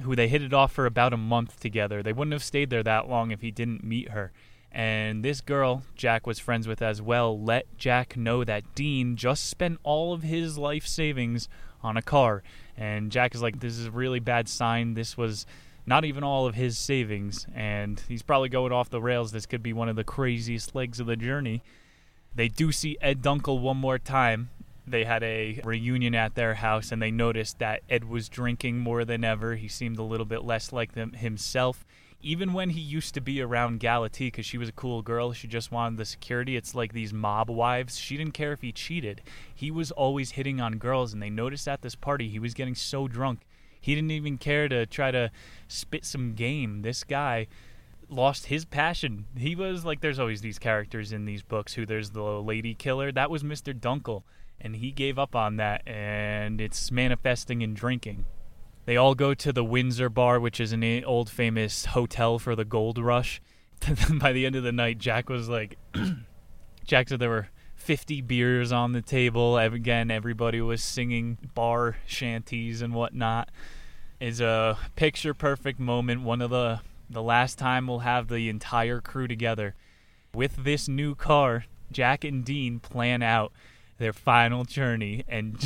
who 0.03 0.15
they 0.15 0.29
hit 0.29 0.43
it 0.43 0.53
off 0.53 0.73
for 0.73 0.87
about 0.87 1.13
a 1.13 1.17
month 1.17 1.61
together. 1.61 2.03
They 2.03 2.13
wouldn't 2.13 2.33
have 2.33 2.45
stayed 2.45 2.71
there 2.71 2.83
that 2.83 3.09
long 3.09 3.31
if 3.31 3.41
he 3.41 3.51
didn't 3.51 3.85
meet 3.85 4.11
her. 4.11 4.33
And 4.71 5.25
this 5.25 5.41
girl, 5.41 5.83
Jack 5.95 6.27
was 6.27 6.39
friends 6.39 6.69
with 6.69 6.83
as 6.83 7.01
well, 7.01 7.41
let 7.41 7.79
Jack 7.79 8.17
know 8.17 8.45
that 8.45 8.75
Dean 8.75 9.17
just 9.17 9.47
spent 9.47 9.79
all 9.83 10.13
of 10.13 10.23
his 10.23 10.59
life 10.59 10.87
savings 10.87 11.49
on 11.83 11.97
a 11.97 12.03
car. 12.03 12.43
And 12.79 13.11
Jack 13.11 13.35
is 13.35 13.43
like, 13.43 13.61
This 13.61 13.77
is 13.77 13.87
a 13.87 13.91
really 13.91 14.21
bad 14.21 14.49
sign. 14.49 14.95
This 14.95 15.17
was 15.17 15.47
not 15.85 16.05
even 16.05 16.23
all 16.23 16.47
of 16.47 16.55
his 16.55 16.79
savings. 16.79 17.47
And 17.55 18.01
he's 18.09 18.23
probably 18.23 18.49
going 18.49 18.73
off 18.73 18.89
the 18.89 19.01
rails. 19.01 19.33
This 19.33 19.47
could 19.47 19.63
be 19.63 19.73
one 19.73 19.89
of 19.89 19.97
the 19.97 20.05
craziest 20.05 20.75
legs 20.75 21.01
of 21.01 21.07
the 21.07 21.17
journey. 21.17 21.63
They 22.35 22.49
do 22.49 22.71
see 22.71 22.97
Ed 23.01 23.21
Dunkel 23.21 23.61
one 23.61 23.79
more 23.79 23.99
time. 23.99 24.51
They 24.87 25.05
had 25.05 25.23
a 25.23 25.61
reunion 25.65 26.15
at 26.15 26.35
their 26.35 26.55
house, 26.55 26.93
and 26.93 27.03
they 27.03 27.11
noticed 27.11 27.59
that 27.59 27.83
Ed 27.91 28.05
was 28.05 28.29
drinking 28.29 28.79
more 28.79 29.05
than 29.05 29.25
ever. 29.25 29.57
He 29.57 29.69
seemed 29.69 29.99
a 29.99 30.03
little 30.03 30.25
bit 30.25 30.45
less 30.45 30.73
like 30.73 30.93
them 30.93 31.13
himself 31.13 31.85
even 32.21 32.53
when 32.53 32.71
he 32.71 32.81
used 32.81 33.15
to 33.15 33.21
be 33.21 33.41
around 33.41 33.81
Galatea 33.81 34.29
because 34.29 34.47
she 34.47 34.59
was 34.59 34.69
a 34.69 34.73
cool 34.73 35.03
girl, 35.03 35.33
she 35.33 35.47
just 35.47 35.71
wanted 35.71 35.99
the 35.99 36.05
security. 36.05 36.57
It's 36.57 36.75
like 36.75 36.93
these 36.93 37.13
mob 37.13 37.49
wives. 37.49 37.97
She 37.97 38.17
didn't 38.17 38.35
care 38.35 38.53
if 38.53 38.61
he 38.61 38.73
cheated. 38.73 39.23
He 39.55 39.71
was 39.71 39.93
always 39.93 40.33
hitting 40.33 40.61
on 40.61 40.79
girls, 40.79 41.13
and 41.13 41.23
they 41.23 41.31
noticed 41.31 41.69
at 41.69 41.83
this 41.83 41.95
party 41.95 42.29
he 42.29 42.41
was 42.41 42.55
getting 42.55 42.75
so 42.75 43.07
drunk. 43.07 43.47
He 43.81 43.95
didn't 43.95 44.11
even 44.11 44.39
care 44.39 44.69
to 44.69 44.85
try 44.87 45.13
to 45.13 45.31
spit 45.69 46.05
some 46.05 46.35
game. 46.35 46.83
This 46.83 47.05
guy 47.05 47.47
lost 48.09 48.47
his 48.47 48.65
passion. 48.65 49.27
He 49.37 49.55
was 49.55 49.85
like, 49.85 50.01
there's 50.01 50.19
always 50.19 50.41
these 50.41 50.59
characters 50.59 51.13
in 51.13 51.25
these 51.25 51.43
books 51.43 51.75
who 51.75 51.87
there's 51.87 52.11
the 52.11 52.23
lady 52.23 52.75
killer. 52.75 53.13
That 53.13 53.31
was 53.31 53.45
Mr. 53.45 53.73
Dunkel, 53.73 54.25
and 54.61 54.75
he 54.77 54.91
gave 54.91 55.19
up 55.19 55.37
on 55.37 55.57
that, 55.57 55.87
and 55.87 56.61
it's 56.61 56.91
manifesting 56.91 57.63
in 57.63 57.75
drinking. 57.75 58.25
They 58.89 58.97
all 58.97 59.15
go 59.15 59.35
to 59.35 59.53
the 59.53 59.63
Windsor 59.63 60.09
Bar, 60.09 60.41
which 60.41 60.59
is 60.59 60.73
an 60.73 61.05
old 61.05 61.29
famous 61.29 61.85
hotel 61.85 62.39
for 62.39 62.57
the 62.57 62.65
gold 62.65 62.97
rush. 62.97 63.39
By 64.19 64.33
the 64.33 64.47
end 64.47 64.57
of 64.57 64.63
the 64.63 64.73
night, 64.73 64.97
Jack 64.97 65.29
was 65.29 65.47
like, 65.47 65.77
Jack 66.87 67.11
said 67.11 67.19
there 67.19 67.29
were 67.29 67.51
50 67.75 68.23
beers 68.23 68.73
on 68.73 68.93
the 68.93 69.03
table. 69.03 69.59
Again, 69.59 70.11
everybody 70.11 70.63
was 70.63 70.83
singing 70.83 71.37
bar 71.55 71.99
shanties 72.07 72.81
and 72.81 72.95
whatnot. 72.95 73.51
Is 74.21 74.41
a 74.41 74.79
picture 74.97 75.35
perfect 75.35 75.79
moment. 75.79 76.23
One 76.23 76.41
of 76.41 76.49
the 76.49 76.81
the 77.11 77.23
last 77.23 77.59
time 77.59 77.89
we'll 77.89 77.99
have 77.99 78.29
the 78.29 78.49
entire 78.49 79.03
crew 79.03 79.29
together. 79.29 79.75
With 80.33 80.65
this 80.65 80.89
new 80.89 81.15
car, 81.15 81.67
Jack 81.93 82.25
and 82.25 82.43
Dean 82.43 82.81
plan 82.81 83.21
out 83.21 83.53
their 83.99 84.13
final 84.13 84.65
journey. 84.65 85.25
And 85.29 85.59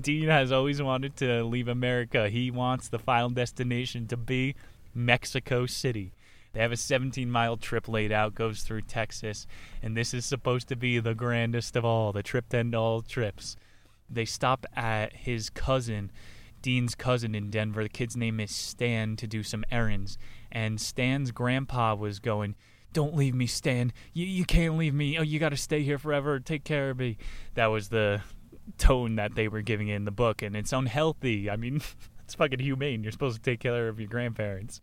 Dean 0.02 0.28
has 0.28 0.50
always 0.50 0.80
wanted 0.80 1.16
to 1.16 1.44
leave 1.44 1.68
America. 1.68 2.28
He 2.28 2.50
wants 2.50 2.88
the 2.88 2.98
final 2.98 3.30
destination 3.30 4.06
to 4.08 4.16
be 4.16 4.54
Mexico 4.94 5.66
City. 5.66 6.12
They 6.52 6.60
have 6.60 6.72
a 6.72 6.76
17 6.76 7.30
mile 7.30 7.56
trip 7.56 7.88
laid 7.88 8.10
out, 8.10 8.34
goes 8.34 8.62
through 8.62 8.82
Texas, 8.82 9.46
and 9.82 9.96
this 9.96 10.12
is 10.12 10.26
supposed 10.26 10.66
to 10.68 10.76
be 10.76 10.98
the 10.98 11.14
grandest 11.14 11.76
of 11.76 11.84
all, 11.84 12.12
the 12.12 12.24
trip 12.24 12.48
to 12.48 12.58
end 12.58 12.74
all 12.74 13.02
trips. 13.02 13.56
They 14.08 14.24
stop 14.24 14.66
at 14.74 15.12
his 15.12 15.48
cousin, 15.50 16.10
Dean's 16.60 16.96
cousin 16.96 17.36
in 17.36 17.50
Denver. 17.50 17.84
The 17.84 17.88
kid's 17.88 18.16
name 18.16 18.40
is 18.40 18.50
Stan 18.50 19.14
to 19.16 19.28
do 19.28 19.44
some 19.44 19.64
errands. 19.70 20.18
And 20.50 20.80
Stan's 20.80 21.30
grandpa 21.30 21.94
was 21.94 22.18
going, 22.18 22.56
don't 22.92 23.14
leave 23.14 23.34
me, 23.34 23.46
Stan. 23.46 23.92
You 24.12 24.26
you 24.26 24.44
can't 24.44 24.76
leave 24.76 24.94
me. 24.94 25.18
Oh, 25.18 25.22
you 25.22 25.38
got 25.38 25.50
to 25.50 25.56
stay 25.56 25.82
here 25.82 25.98
forever. 25.98 26.40
Take 26.40 26.64
care 26.64 26.90
of 26.90 26.98
me. 26.98 27.18
That 27.54 27.66
was 27.66 27.88
the 27.88 28.22
tone 28.78 29.16
that 29.16 29.34
they 29.34 29.48
were 29.48 29.62
giving 29.62 29.88
in 29.88 30.04
the 30.04 30.10
book, 30.10 30.42
and 30.42 30.56
it's 30.56 30.72
unhealthy. 30.72 31.50
I 31.50 31.56
mean, 31.56 31.80
it's 32.24 32.34
fucking 32.34 32.60
humane. 32.60 33.02
You're 33.02 33.12
supposed 33.12 33.36
to 33.36 33.50
take 33.50 33.60
care 33.60 33.88
of 33.88 34.00
your 34.00 34.08
grandparents. 34.08 34.80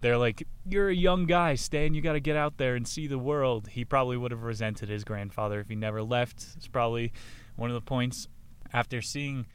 They're 0.00 0.18
like, 0.18 0.46
you're 0.68 0.90
a 0.90 0.94
young 0.94 1.26
guy, 1.26 1.54
Stan. 1.54 1.94
You 1.94 2.02
got 2.02 2.12
to 2.12 2.20
get 2.20 2.36
out 2.36 2.58
there 2.58 2.74
and 2.74 2.86
see 2.86 3.06
the 3.06 3.18
world. 3.18 3.68
He 3.68 3.84
probably 3.84 4.16
would 4.16 4.30
have 4.30 4.42
resented 4.42 4.88
his 4.88 5.04
grandfather 5.04 5.58
if 5.60 5.68
he 5.68 5.74
never 5.74 6.02
left. 6.02 6.46
It's 6.56 6.68
probably 6.68 7.12
one 7.56 7.70
of 7.70 7.74
the 7.74 7.80
points. 7.80 8.28
After 8.72 9.00
seeing 9.00 9.46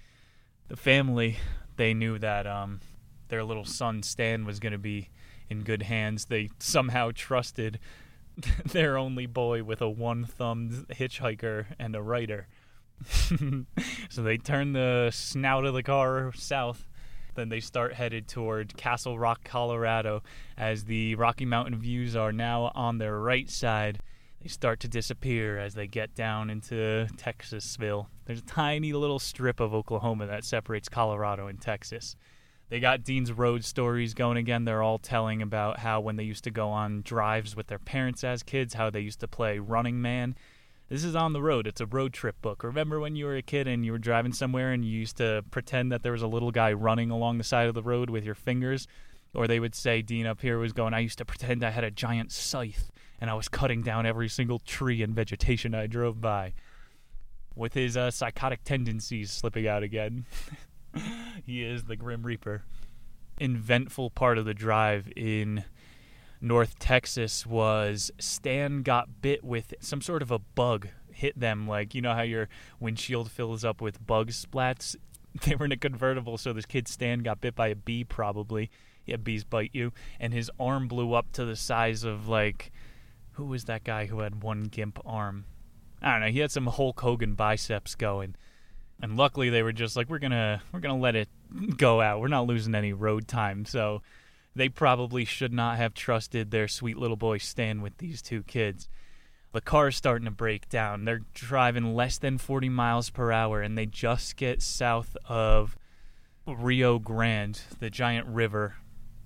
the 0.67 0.75
family, 0.75 1.37
they 1.75 1.93
knew 1.93 2.17
that 2.17 2.47
um, 2.47 2.79
their 3.27 3.43
little 3.43 3.65
son 3.65 4.01
Stan 4.01 4.45
was 4.45 4.59
going 4.59 4.71
to 4.71 4.79
be 4.79 5.09
in 5.51 5.63
good 5.63 5.83
hands. 5.83 6.25
They 6.25 6.49
somehow 6.59 7.11
trusted 7.13 7.77
their 8.65 8.97
only 8.97 9.25
boy 9.25 9.63
with 9.63 9.81
a 9.81 9.89
one 9.89 10.25
thumbed 10.25 10.87
hitchhiker 10.89 11.65
and 11.77 11.95
a 11.95 12.01
writer. 12.01 12.47
so 14.09 14.23
they 14.23 14.37
turn 14.37 14.73
the 14.73 15.09
snout 15.11 15.65
of 15.65 15.73
the 15.73 15.83
car 15.83 16.31
south. 16.33 16.87
Then 17.35 17.49
they 17.49 17.59
start 17.59 17.93
headed 17.93 18.27
toward 18.27 18.77
Castle 18.77 19.19
Rock, 19.19 19.43
Colorado. 19.43 20.23
As 20.57 20.85
the 20.85 21.15
Rocky 21.15 21.45
Mountain 21.45 21.77
views 21.79 22.15
are 22.15 22.31
now 22.31 22.71
on 22.73 22.97
their 22.97 23.19
right 23.19 23.49
side, 23.49 23.99
they 24.41 24.49
start 24.49 24.79
to 24.81 24.87
disappear 24.87 25.57
as 25.57 25.73
they 25.73 25.87
get 25.87 26.15
down 26.15 26.49
into 26.49 27.07
Texasville. 27.17 28.07
There's 28.25 28.39
a 28.39 28.43
tiny 28.43 28.93
little 28.93 29.19
strip 29.19 29.59
of 29.59 29.73
Oklahoma 29.73 30.27
that 30.27 30.45
separates 30.45 30.89
Colorado 30.89 31.47
and 31.47 31.59
Texas. 31.59 32.15
They 32.71 32.79
got 32.79 33.03
Dean's 33.03 33.33
Road 33.33 33.65
stories 33.65 34.13
going 34.13 34.37
again. 34.37 34.63
They're 34.63 34.81
all 34.81 34.97
telling 34.97 35.41
about 35.41 35.79
how 35.79 35.99
when 35.99 36.15
they 36.15 36.23
used 36.23 36.45
to 36.45 36.51
go 36.51 36.69
on 36.69 37.01
drives 37.01 37.53
with 37.53 37.67
their 37.67 37.77
parents 37.77 38.23
as 38.23 38.43
kids, 38.43 38.75
how 38.75 38.89
they 38.89 39.01
used 39.01 39.19
to 39.19 39.27
play 39.27 39.59
Running 39.59 40.01
Man. 40.01 40.37
This 40.87 41.03
is 41.03 41.13
on 41.13 41.33
the 41.33 41.41
road. 41.41 41.67
It's 41.67 41.81
a 41.81 41.85
road 41.85 42.13
trip 42.13 42.41
book. 42.41 42.63
Remember 42.63 42.97
when 42.97 43.17
you 43.17 43.25
were 43.25 43.35
a 43.35 43.41
kid 43.41 43.67
and 43.67 43.83
you 43.83 43.91
were 43.91 43.97
driving 43.97 44.31
somewhere 44.31 44.71
and 44.71 44.85
you 44.85 44.99
used 44.99 45.17
to 45.17 45.43
pretend 45.51 45.91
that 45.91 46.01
there 46.01 46.13
was 46.13 46.21
a 46.21 46.27
little 46.27 46.49
guy 46.49 46.71
running 46.71 47.11
along 47.11 47.39
the 47.39 47.43
side 47.43 47.67
of 47.67 47.73
the 47.73 47.83
road 47.83 48.09
with 48.09 48.23
your 48.23 48.35
fingers? 48.35 48.87
Or 49.33 49.47
they 49.47 49.59
would 49.59 49.75
say, 49.75 50.01
Dean 50.01 50.25
up 50.25 50.39
here 50.39 50.57
was 50.57 50.71
going, 50.71 50.93
I 50.93 50.99
used 50.99 51.17
to 51.17 51.25
pretend 51.25 51.65
I 51.65 51.71
had 51.71 51.83
a 51.83 51.91
giant 51.91 52.31
scythe 52.31 52.89
and 53.19 53.29
I 53.29 53.33
was 53.33 53.49
cutting 53.49 53.81
down 53.81 54.05
every 54.05 54.29
single 54.29 54.59
tree 54.59 55.03
and 55.03 55.13
vegetation 55.13 55.75
I 55.75 55.87
drove 55.87 56.21
by. 56.21 56.53
With 57.53 57.73
his 57.73 57.97
uh, 57.97 58.11
psychotic 58.11 58.63
tendencies 58.63 59.29
slipping 59.29 59.67
out 59.67 59.83
again. 59.83 60.25
he 61.45 61.63
is 61.63 61.85
the 61.85 61.95
Grim 61.95 62.23
Reaper. 62.23 62.63
Inventful 63.39 64.11
part 64.11 64.37
of 64.37 64.45
the 64.45 64.53
drive 64.53 65.11
in 65.15 65.63
North 66.39 66.79
Texas 66.79 67.45
was 67.45 68.11
Stan 68.19 68.81
got 68.81 69.21
bit 69.21 69.43
with 69.43 69.73
some 69.79 70.01
sort 70.01 70.21
of 70.21 70.31
a 70.31 70.39
bug 70.39 70.87
hit 71.11 71.39
them 71.39 71.67
like 71.67 71.93
you 71.93 72.01
know 72.01 72.13
how 72.13 72.23
your 72.23 72.49
windshield 72.79 73.29
fills 73.29 73.63
up 73.63 73.81
with 73.81 74.05
bug 74.05 74.29
splats? 74.29 74.95
They 75.45 75.55
were 75.55 75.63
in 75.63 75.71
a 75.71 75.77
convertible 75.77 76.37
so 76.37 76.51
this 76.51 76.65
kid 76.65 76.89
Stan 76.89 77.19
got 77.19 77.39
bit 77.39 77.55
by 77.55 77.69
a 77.69 77.75
bee 77.75 78.03
probably. 78.03 78.69
Yeah 79.05 79.15
bees 79.15 79.45
bite 79.45 79.69
you. 79.71 79.93
And 80.19 80.33
his 80.33 80.51
arm 80.59 80.89
blew 80.89 81.13
up 81.13 81.31
to 81.33 81.45
the 81.45 81.55
size 81.55 82.03
of 82.03 82.27
like 82.27 82.71
who 83.33 83.45
was 83.45 83.63
that 83.65 83.85
guy 83.85 84.07
who 84.07 84.19
had 84.19 84.43
one 84.43 84.63
gimp 84.63 84.99
arm? 85.05 85.45
I 86.01 86.11
don't 86.11 86.21
know 86.21 86.31
he 86.31 86.39
had 86.39 86.51
some 86.51 86.67
Hulk 86.67 86.99
Hogan 86.99 87.35
biceps 87.35 87.95
going 87.95 88.35
and 89.01 89.17
luckily 89.17 89.49
they 89.49 89.63
were 89.63 89.73
just 89.73 89.95
like 89.95 90.09
we're 90.09 90.19
gonna 90.19 90.61
we're 90.71 90.79
gonna 90.79 90.97
let 90.97 91.15
it 91.15 91.29
go 91.77 92.01
out. 92.01 92.21
We're 92.21 92.27
not 92.27 92.47
losing 92.47 92.75
any 92.75 92.93
road 92.93 93.27
time. 93.27 93.65
So 93.65 94.01
they 94.55 94.69
probably 94.69 95.25
should 95.25 95.53
not 95.53 95.77
have 95.77 95.93
trusted 95.93 96.51
their 96.51 96.67
sweet 96.67 96.97
little 96.97 97.17
boy 97.17 97.39
stan 97.39 97.81
with 97.81 97.97
these 97.97 98.21
two 98.21 98.43
kids. 98.43 98.89
The 99.53 99.61
car's 99.61 99.97
starting 99.97 100.25
to 100.25 100.31
break 100.31 100.69
down. 100.69 101.05
They're 101.05 101.23
driving 101.33 101.93
less 101.93 102.17
than 102.17 102.37
40 102.37 102.69
miles 102.69 103.09
per 103.09 103.31
hour 103.31 103.61
and 103.61 103.77
they 103.77 103.85
just 103.85 104.37
get 104.37 104.61
south 104.61 105.17
of 105.27 105.77
rio 106.47 106.99
grande 106.99 107.61
the 107.79 107.89
giant 107.89 108.27
river 108.27 108.75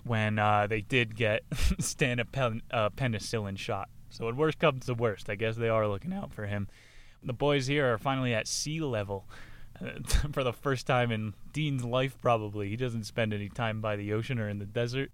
when 0.04 0.38
uh, 0.38 0.68
they 0.68 0.82
did 0.82 1.16
get 1.16 1.44
stan 1.80 2.20
a 2.20 2.26
pen- 2.26 2.62
penicillin 2.72 3.58
shot. 3.58 3.90
So 4.10 4.26
when 4.26 4.38
worst 4.38 4.60
comes 4.60 4.86
to 4.86 4.94
worst 4.94 5.30
i 5.30 5.36
guess 5.36 5.58
they 5.58 5.70
are 5.70 5.88
looking 5.88 6.14
out 6.14 6.32
for 6.32 6.46
him. 6.46 6.68
The 7.24 7.34
boys 7.34 7.68
here 7.68 7.92
are 7.92 7.98
finally 7.98 8.34
at 8.34 8.48
sea 8.48 8.80
level 8.80 9.26
for 10.32 10.44
the 10.44 10.54
first 10.54 10.88
time 10.88 11.12
in 11.12 11.34
Dean's 11.54 11.84
life, 11.84 12.18
probably. 12.22 12.70
He 12.70 12.76
doesn't 12.76 13.06
spend 13.06 13.34
any 13.34 13.50
time 13.50 13.82
by 13.82 13.96
the 13.96 14.14
ocean 14.14 14.40
or 14.40 14.50
in 14.50 14.60
the 14.60 14.66
desert. 14.66 15.12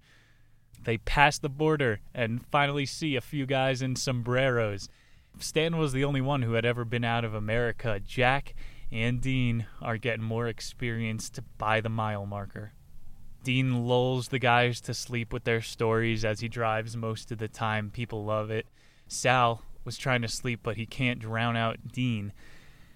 They 0.83 0.97
pass 0.97 1.37
the 1.37 1.49
border 1.49 2.01
and 2.13 2.45
finally 2.47 2.85
see 2.85 3.15
a 3.15 3.21
few 3.21 3.45
guys 3.45 3.81
in 3.81 3.95
sombreros. 3.95 4.89
Stan 5.39 5.77
was 5.77 5.93
the 5.93 6.03
only 6.03 6.21
one 6.21 6.41
who 6.41 6.53
had 6.53 6.65
ever 6.65 6.85
been 6.85 7.03
out 7.03 7.23
of 7.23 7.33
America. 7.33 7.99
Jack 7.99 8.53
and 8.91 9.21
Dean 9.21 9.65
are 9.81 9.97
getting 9.97 10.23
more 10.23 10.47
experienced 10.47 11.39
by 11.57 11.81
the 11.81 11.89
mile 11.89 12.25
marker. 12.25 12.73
Dean 13.43 13.85
lulls 13.85 14.27
the 14.27 14.39
guys 14.39 14.81
to 14.81 14.93
sleep 14.93 15.33
with 15.33 15.45
their 15.45 15.61
stories 15.61 16.23
as 16.23 16.41
he 16.41 16.47
drives 16.47 16.95
most 16.95 17.31
of 17.31 17.39
the 17.39 17.47
time. 17.47 17.89
People 17.89 18.23
love 18.23 18.51
it. 18.51 18.67
Sal 19.07 19.63
was 19.83 19.97
trying 19.97 20.21
to 20.21 20.27
sleep, 20.27 20.59
but 20.61 20.77
he 20.77 20.85
can't 20.85 21.19
drown 21.19 21.55
out 21.57 21.91
Dean. 21.91 22.33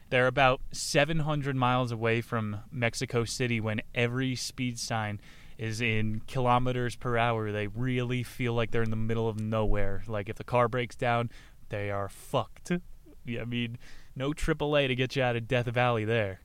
They're 0.09 0.27
about 0.27 0.61
700 0.71 1.55
miles 1.55 1.91
away 1.91 2.21
from 2.21 2.61
Mexico 2.71 3.25
City 3.25 3.59
when 3.59 3.81
every 3.93 4.35
speed 4.35 4.79
sign 4.79 5.19
is 5.57 5.81
in 5.81 6.21
kilometers 6.27 6.95
per 6.95 7.17
hour. 7.17 7.51
They 7.51 7.67
really 7.67 8.23
feel 8.23 8.53
like 8.53 8.71
they're 8.71 8.83
in 8.83 8.91
the 8.91 8.95
middle 8.95 9.27
of 9.27 9.39
nowhere. 9.39 10.03
Like 10.07 10.29
if 10.29 10.35
the 10.35 10.43
car 10.43 10.67
breaks 10.67 10.95
down, 10.95 11.31
they 11.69 11.89
are 11.89 12.09
fucked. 12.09 12.71
I 12.71 13.45
mean, 13.45 13.77
no 14.15 14.31
AAA 14.31 14.87
to 14.87 14.95
get 14.95 15.15
you 15.15 15.23
out 15.23 15.35
of 15.35 15.47
Death 15.47 15.67
Valley 15.67 16.05
there. 16.05 16.41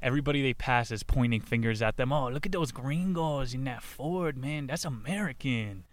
Everybody 0.00 0.42
they 0.42 0.54
pass 0.54 0.90
is 0.90 1.02
pointing 1.02 1.40
fingers 1.40 1.82
at 1.82 1.96
them. 1.96 2.12
Oh, 2.12 2.28
look 2.28 2.46
at 2.46 2.52
those 2.52 2.70
gringos 2.72 3.52
in 3.52 3.64
that 3.64 3.82
Ford, 3.82 4.38
man. 4.38 4.68
That's 4.68 4.84
American. 4.84 5.84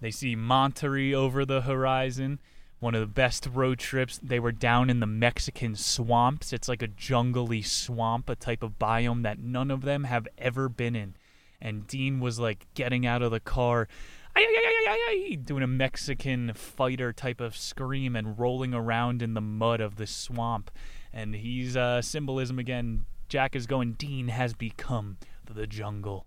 They 0.00 0.12
see 0.12 0.36
Monterrey 0.36 1.12
over 1.12 1.44
the 1.44 1.62
horizon. 1.62 2.40
One 2.82 2.96
of 2.96 3.00
the 3.00 3.06
best 3.06 3.46
road 3.46 3.78
trips. 3.78 4.18
They 4.20 4.40
were 4.40 4.50
down 4.50 4.90
in 4.90 4.98
the 4.98 5.06
Mexican 5.06 5.76
swamps. 5.76 6.52
It's 6.52 6.68
like 6.68 6.82
a 6.82 6.88
jungly 6.88 7.62
swamp, 7.62 8.28
a 8.28 8.34
type 8.34 8.64
of 8.64 8.76
biome 8.76 9.22
that 9.22 9.38
none 9.38 9.70
of 9.70 9.82
them 9.82 10.02
have 10.02 10.26
ever 10.36 10.68
been 10.68 10.96
in. 10.96 11.14
And 11.60 11.86
Dean 11.86 12.18
was 12.18 12.40
like 12.40 12.66
getting 12.74 13.06
out 13.06 13.22
of 13.22 13.30
the 13.30 13.38
car, 13.38 13.86
"Ay, 14.34 14.40
ay, 14.40 14.56
ay, 14.56 14.84
ay, 14.88 14.98
ay, 15.10 15.26
ay," 15.30 15.34
doing 15.36 15.62
a 15.62 15.68
Mexican 15.68 16.52
fighter 16.54 17.12
type 17.12 17.40
of 17.40 17.56
scream 17.56 18.16
and 18.16 18.36
rolling 18.36 18.74
around 18.74 19.22
in 19.22 19.34
the 19.34 19.40
mud 19.40 19.80
of 19.80 19.94
the 19.94 20.08
swamp. 20.08 20.68
And 21.12 21.36
he's 21.36 21.76
uh, 21.76 22.02
symbolism 22.02 22.58
again. 22.58 23.04
Jack 23.28 23.54
is 23.54 23.68
going, 23.68 23.92
Dean 23.92 24.26
has 24.26 24.54
become 24.54 25.18
the 25.44 25.68
jungle. 25.68 26.26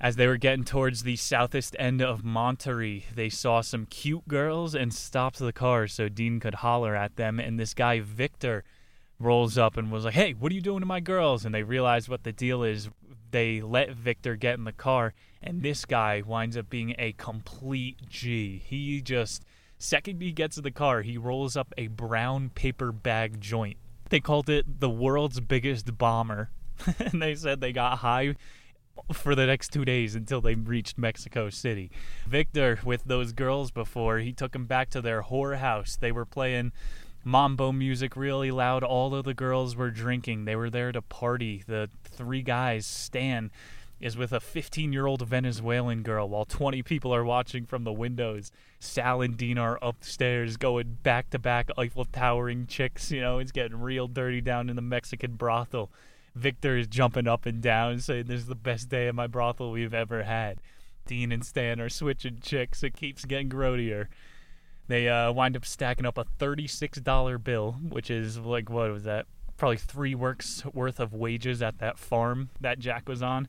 As 0.00 0.16
they 0.16 0.26
were 0.26 0.36
getting 0.36 0.64
towards 0.64 1.02
the 1.02 1.16
southest 1.16 1.76
end 1.78 2.02
of 2.02 2.22
Monterrey, 2.22 3.04
they 3.14 3.28
saw 3.28 3.60
some 3.60 3.86
cute 3.86 4.26
girls 4.26 4.74
and 4.74 4.92
stopped 4.92 5.38
the 5.38 5.52
car 5.52 5.86
so 5.86 6.08
Dean 6.08 6.40
could 6.40 6.56
holler 6.56 6.96
at 6.96 7.16
them. 7.16 7.38
And 7.38 7.58
this 7.58 7.74
guy, 7.74 8.00
Victor, 8.00 8.64
rolls 9.20 9.56
up 9.56 9.76
and 9.76 9.92
was 9.92 10.04
like, 10.04 10.14
Hey, 10.14 10.32
what 10.32 10.50
are 10.50 10.54
you 10.54 10.60
doing 10.60 10.80
to 10.80 10.86
my 10.86 11.00
girls? 11.00 11.44
And 11.44 11.54
they 11.54 11.62
realized 11.62 12.08
what 12.08 12.24
the 12.24 12.32
deal 12.32 12.62
is. 12.62 12.90
They 13.30 13.60
let 13.60 13.90
Victor 13.90 14.36
get 14.36 14.58
in 14.58 14.64
the 14.64 14.72
car, 14.72 15.12
and 15.42 15.60
this 15.62 15.84
guy 15.84 16.22
winds 16.24 16.56
up 16.56 16.70
being 16.70 16.94
a 17.00 17.14
complete 17.14 18.08
G. 18.08 18.62
He 18.64 19.00
just, 19.00 19.44
second 19.76 20.22
he 20.22 20.30
gets 20.30 20.56
in 20.56 20.62
the 20.62 20.70
car, 20.70 21.02
he 21.02 21.18
rolls 21.18 21.56
up 21.56 21.74
a 21.76 21.88
brown 21.88 22.50
paper 22.50 22.92
bag 22.92 23.40
joint. 23.40 23.76
They 24.08 24.20
called 24.20 24.48
it 24.48 24.78
the 24.78 24.90
world's 24.90 25.40
biggest 25.40 25.98
bomber. 25.98 26.50
and 26.98 27.20
they 27.20 27.34
said 27.34 27.60
they 27.60 27.72
got 27.72 27.98
high 27.98 28.36
for 29.12 29.34
the 29.34 29.46
next 29.46 29.72
two 29.72 29.84
days 29.84 30.14
until 30.14 30.40
they 30.40 30.54
reached 30.54 30.98
Mexico 30.98 31.50
City. 31.50 31.90
Victor, 32.26 32.78
with 32.84 33.04
those 33.04 33.32
girls 33.32 33.70
before, 33.70 34.18
he 34.18 34.32
took 34.32 34.52
them 34.52 34.66
back 34.66 34.90
to 34.90 35.00
their 35.00 35.22
whore 35.22 35.58
house. 35.58 35.96
They 35.96 36.12
were 36.12 36.24
playing 36.24 36.72
mambo 37.24 37.72
music 37.72 38.16
really 38.16 38.50
loud. 38.50 38.82
All 38.84 39.14
of 39.14 39.24
the 39.24 39.34
girls 39.34 39.76
were 39.76 39.90
drinking. 39.90 40.44
They 40.44 40.56
were 40.56 40.70
there 40.70 40.92
to 40.92 41.02
party. 41.02 41.62
The 41.66 41.88
three 42.04 42.42
guys, 42.42 42.86
Stan, 42.86 43.50
is 44.00 44.16
with 44.16 44.32
a 44.32 44.40
15 44.40 44.92
year 44.92 45.06
old 45.06 45.26
Venezuelan 45.26 46.02
girl 46.02 46.28
while 46.28 46.44
20 46.44 46.82
people 46.82 47.14
are 47.14 47.24
watching 47.24 47.64
from 47.64 47.84
the 47.84 47.92
windows. 47.92 48.52
Sal 48.78 49.22
and 49.22 49.36
Dean 49.36 49.56
are 49.56 49.78
upstairs 49.80 50.56
going 50.56 50.98
back 51.02 51.30
to 51.30 51.38
back 51.38 51.70
Eiffel 51.78 52.04
Towering 52.04 52.66
chicks. 52.66 53.10
You 53.10 53.22
know, 53.22 53.38
it's 53.38 53.52
getting 53.52 53.80
real 53.80 54.08
dirty 54.08 54.40
down 54.40 54.68
in 54.68 54.76
the 54.76 54.82
Mexican 54.82 55.36
brothel. 55.36 55.90
Victor 56.34 56.76
is 56.76 56.86
jumping 56.86 57.28
up 57.28 57.46
and 57.46 57.62
down, 57.62 58.00
saying 58.00 58.24
this 58.26 58.40
is 58.40 58.46
the 58.46 58.54
best 58.54 58.88
day 58.88 59.06
of 59.06 59.14
my 59.14 59.26
brothel 59.26 59.70
we've 59.70 59.94
ever 59.94 60.24
had. 60.24 60.58
Dean 61.06 61.32
and 61.32 61.44
Stan 61.44 61.80
are 61.80 61.88
switching 61.88 62.40
chicks. 62.40 62.82
It 62.82 62.96
keeps 62.96 63.24
getting 63.24 63.48
grodier. 63.48 64.08
They 64.88 65.08
uh, 65.08 65.32
wind 65.32 65.56
up 65.56 65.64
stacking 65.64 66.06
up 66.06 66.18
a 66.18 66.24
$36 66.38 67.42
bill, 67.42 67.72
which 67.72 68.10
is 68.10 68.38
like, 68.38 68.68
what 68.68 68.90
was 68.90 69.04
that? 69.04 69.26
Probably 69.56 69.76
three 69.76 70.14
works 70.14 70.64
worth 70.72 71.00
of 71.00 71.14
wages 71.14 71.62
at 71.62 71.78
that 71.78 71.98
farm 71.98 72.50
that 72.60 72.78
Jack 72.78 73.08
was 73.08 73.22
on. 73.22 73.48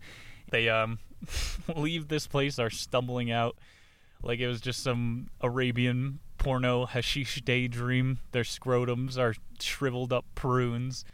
They 0.51 0.69
um, 0.69 0.99
leave 1.75 2.07
this 2.07 2.27
place, 2.27 2.59
are 2.59 2.69
stumbling 2.69 3.31
out 3.31 3.57
like 4.25 4.39
it 4.39 4.47
was 4.47 4.59
just 4.59 4.83
some 4.83 5.29
Arabian 5.41 6.19
porno 6.37 6.85
hashish 6.85 7.41
daydream. 7.41 8.19
Their 8.31 8.43
scrotums 8.43 9.17
are 9.17 9.35
shriveled 9.59 10.11
up 10.11 10.25
prunes. 10.35 11.05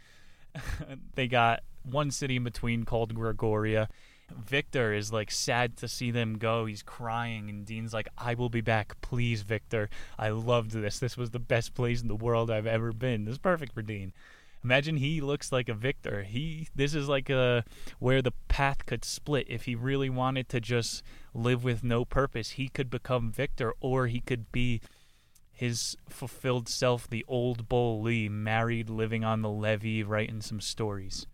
they 1.14 1.28
got 1.28 1.60
one 1.84 2.10
city 2.10 2.36
in 2.36 2.44
between 2.44 2.84
called 2.84 3.14
Gregoria. 3.14 3.88
Victor 4.30 4.94
is 4.94 5.12
like 5.12 5.30
sad 5.30 5.76
to 5.78 5.88
see 5.88 6.10
them 6.10 6.38
go. 6.38 6.66
He's 6.66 6.82
crying, 6.82 7.50
and 7.50 7.66
Dean's 7.66 7.92
like, 7.92 8.08
I 8.16 8.34
will 8.34 8.48
be 8.48 8.60
back. 8.60 9.00
Please, 9.00 9.42
Victor. 9.42 9.90
I 10.18 10.30
loved 10.30 10.70
this. 10.70 10.98
This 10.98 11.16
was 11.16 11.30
the 11.30 11.38
best 11.38 11.74
place 11.74 12.00
in 12.00 12.08
the 12.08 12.16
world 12.16 12.50
I've 12.50 12.66
ever 12.66 12.92
been. 12.92 13.24
This 13.24 13.32
is 13.32 13.38
perfect 13.38 13.74
for 13.74 13.82
Dean. 13.82 14.12
Imagine 14.64 14.98
he 14.98 15.20
looks 15.20 15.50
like 15.50 15.68
a 15.68 15.74
Victor. 15.74 16.22
He 16.22 16.68
this 16.74 16.94
is 16.94 17.08
like 17.08 17.28
a 17.28 17.64
where 17.98 18.22
the 18.22 18.32
path 18.48 18.86
could 18.86 19.04
split. 19.04 19.46
If 19.48 19.64
he 19.64 19.74
really 19.74 20.08
wanted 20.08 20.48
to 20.50 20.60
just 20.60 21.02
live 21.34 21.64
with 21.64 21.82
no 21.82 22.04
purpose, 22.04 22.50
he 22.50 22.68
could 22.68 22.88
become 22.88 23.32
Victor, 23.32 23.74
or 23.80 24.06
he 24.06 24.20
could 24.20 24.52
be 24.52 24.80
his 25.52 25.96
fulfilled 26.08 26.68
self, 26.68 27.08
the 27.08 27.24
old 27.28 27.68
Bull 27.68 28.00
Lee, 28.02 28.28
married, 28.28 28.90
living 28.90 29.24
on 29.24 29.42
the 29.42 29.50
levee, 29.50 30.02
writing 30.02 30.40
some 30.40 30.60
stories. 30.60 31.26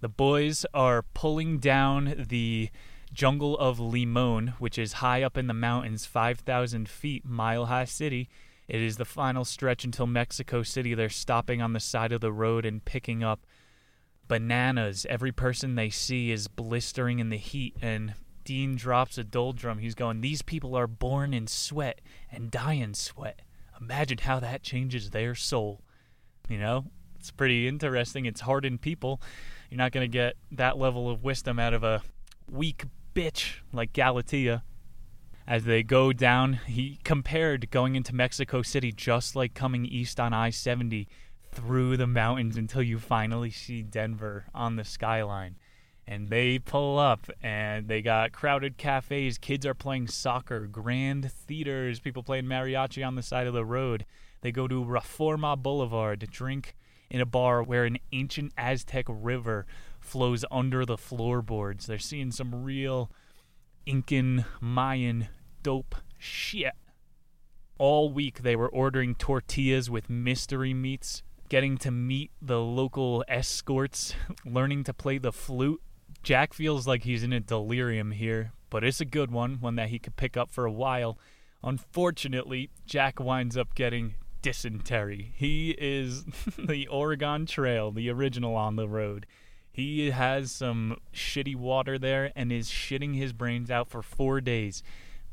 The 0.00 0.08
boys 0.08 0.64
are 0.72 1.02
pulling 1.14 1.58
down 1.58 2.26
the 2.28 2.70
jungle 3.12 3.56
of 3.58 3.80
Limon, 3.80 4.54
which 4.58 4.78
is 4.78 4.94
high 4.94 5.22
up 5.22 5.38
in 5.38 5.46
the 5.46 5.54
mountains, 5.54 6.04
5,000 6.04 6.88
feet, 6.88 7.24
mile 7.24 7.66
high 7.66 7.84
city. 7.84 8.28
It 8.68 8.80
is 8.80 8.96
the 8.96 9.04
final 9.04 9.44
stretch 9.44 9.84
until 9.84 10.06
Mexico 10.06 10.62
City. 10.62 10.94
They're 10.94 11.08
stopping 11.08 11.62
on 11.62 11.72
the 11.72 11.80
side 11.80 12.12
of 12.12 12.20
the 12.20 12.32
road 12.32 12.64
and 12.64 12.84
picking 12.84 13.22
up 13.22 13.46
bananas. 14.26 15.06
Every 15.08 15.32
person 15.32 15.74
they 15.74 15.90
see 15.90 16.30
is 16.30 16.48
blistering 16.48 17.18
in 17.18 17.28
the 17.28 17.36
heat, 17.36 17.76
and 17.80 18.14
Dean 18.44 18.76
drops 18.76 19.18
a 19.18 19.24
doldrum. 19.24 19.78
He's 19.78 19.94
going, 19.94 20.20
These 20.20 20.42
people 20.42 20.74
are 20.76 20.86
born 20.86 21.34
in 21.34 21.46
sweat 21.46 22.00
and 22.30 22.50
die 22.50 22.74
in 22.74 22.94
sweat. 22.94 23.42
Imagine 23.80 24.18
how 24.18 24.40
that 24.40 24.62
changes 24.62 25.10
their 25.10 25.34
soul. 25.34 25.80
You 26.48 26.58
know, 26.58 26.86
it's 27.18 27.30
pretty 27.30 27.66
interesting. 27.66 28.26
It's 28.26 28.42
hardened 28.42 28.80
people. 28.80 29.20
You're 29.70 29.78
not 29.78 29.92
going 29.92 30.04
to 30.04 30.12
get 30.12 30.36
that 30.52 30.78
level 30.78 31.10
of 31.10 31.24
wisdom 31.24 31.58
out 31.58 31.74
of 31.74 31.82
a 31.82 32.02
weak 32.50 32.84
bitch 33.14 33.56
like 33.72 33.92
Galatea. 33.92 34.62
As 35.46 35.64
they 35.64 35.82
go 35.82 36.12
down, 36.12 36.54
he 36.66 36.98
compared 37.04 37.70
going 37.70 37.96
into 37.96 38.14
Mexico 38.14 38.62
City 38.62 38.92
just 38.92 39.36
like 39.36 39.54
coming 39.54 39.84
east 39.84 40.18
on 40.18 40.32
I 40.32 40.50
70 40.50 41.06
through 41.52 41.96
the 41.96 42.06
mountains 42.06 42.56
until 42.56 42.82
you 42.82 42.98
finally 42.98 43.50
see 43.50 43.82
Denver 43.82 44.46
on 44.54 44.76
the 44.76 44.84
skyline. 44.84 45.56
And 46.06 46.28
they 46.28 46.58
pull 46.58 46.98
up 46.98 47.30
and 47.42 47.88
they 47.88 48.02
got 48.02 48.32
crowded 48.32 48.76
cafes, 48.76 49.38
kids 49.38 49.64
are 49.64 49.74
playing 49.74 50.08
soccer, 50.08 50.66
grand 50.66 51.32
theaters, 51.32 51.98
people 51.98 52.22
playing 52.22 52.44
mariachi 52.44 53.06
on 53.06 53.14
the 53.14 53.22
side 53.22 53.46
of 53.46 53.54
the 53.54 53.64
road. 53.64 54.04
They 54.42 54.52
go 54.52 54.68
to 54.68 54.84
Reforma 54.84 55.56
Boulevard 55.56 56.20
to 56.20 56.26
drink 56.26 56.74
in 57.10 57.20
a 57.20 57.26
bar 57.26 57.62
where 57.62 57.84
an 57.84 57.98
ancient 58.12 58.52
Aztec 58.58 59.06
river 59.08 59.66
flows 60.00 60.44
under 60.50 60.84
the 60.84 60.98
floorboards. 60.98 61.86
They're 61.86 61.98
seeing 61.98 62.30
some 62.30 62.64
real 62.64 63.10
Incan, 63.86 64.44
Mayan, 64.60 65.28
dope 65.62 65.94
shit. 66.18 66.72
All 67.78 68.12
week 68.12 68.42
they 68.42 68.56
were 68.56 68.68
ordering 68.68 69.14
tortillas 69.14 69.90
with 69.90 70.08
mystery 70.08 70.72
meats, 70.72 71.22
getting 71.48 71.76
to 71.78 71.90
meet 71.90 72.30
the 72.40 72.60
local 72.60 73.24
escorts, 73.28 74.14
learning 74.44 74.84
to 74.84 74.94
play 74.94 75.18
the 75.18 75.32
flute. 75.32 75.82
Jack 76.24 76.54
feels 76.54 76.86
like 76.86 77.04
he's 77.04 77.22
in 77.22 77.34
a 77.34 77.40
delirium 77.40 78.12
here, 78.12 78.52
but 78.70 78.82
it's 78.82 79.00
a 79.00 79.04
good 79.04 79.30
one, 79.30 79.60
one 79.60 79.76
that 79.76 79.90
he 79.90 79.98
could 79.98 80.16
pick 80.16 80.38
up 80.38 80.50
for 80.50 80.64
a 80.64 80.72
while. 80.72 81.18
Unfortunately, 81.62 82.70
Jack 82.86 83.20
winds 83.20 83.58
up 83.58 83.74
getting 83.74 84.14
dysentery. 84.40 85.34
He 85.36 85.76
is 85.78 86.24
the 86.58 86.86
Oregon 86.86 87.44
Trail, 87.44 87.90
the 87.90 88.08
original 88.08 88.56
on 88.56 88.76
the 88.76 88.88
road. 88.88 89.26
He 89.70 90.12
has 90.12 90.50
some 90.50 90.96
shitty 91.12 91.56
water 91.56 91.98
there 91.98 92.32
and 92.34 92.50
is 92.50 92.70
shitting 92.70 93.16
his 93.16 93.34
brains 93.34 93.70
out 93.70 93.90
for 93.90 94.00
four 94.00 94.40
days. 94.40 94.82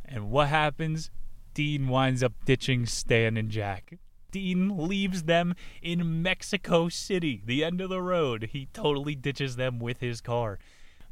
And 0.03 0.29
what 0.29 0.49
happens? 0.49 1.09
Dean 1.53 1.87
winds 1.87 2.21
up 2.21 2.33
ditching 2.43 2.85
Stan 2.85 3.37
and 3.37 3.49
Jack. 3.49 3.97
Dean 4.31 4.87
leaves 4.87 5.23
them 5.23 5.55
in 5.81 6.21
Mexico 6.21 6.89
City, 6.89 7.41
the 7.45 7.63
end 7.63 7.79
of 7.79 7.89
the 7.89 8.01
road. 8.01 8.49
He 8.51 8.67
totally 8.73 9.15
ditches 9.15 9.55
them 9.55 9.79
with 9.79 10.01
his 10.01 10.19
car. 10.19 10.59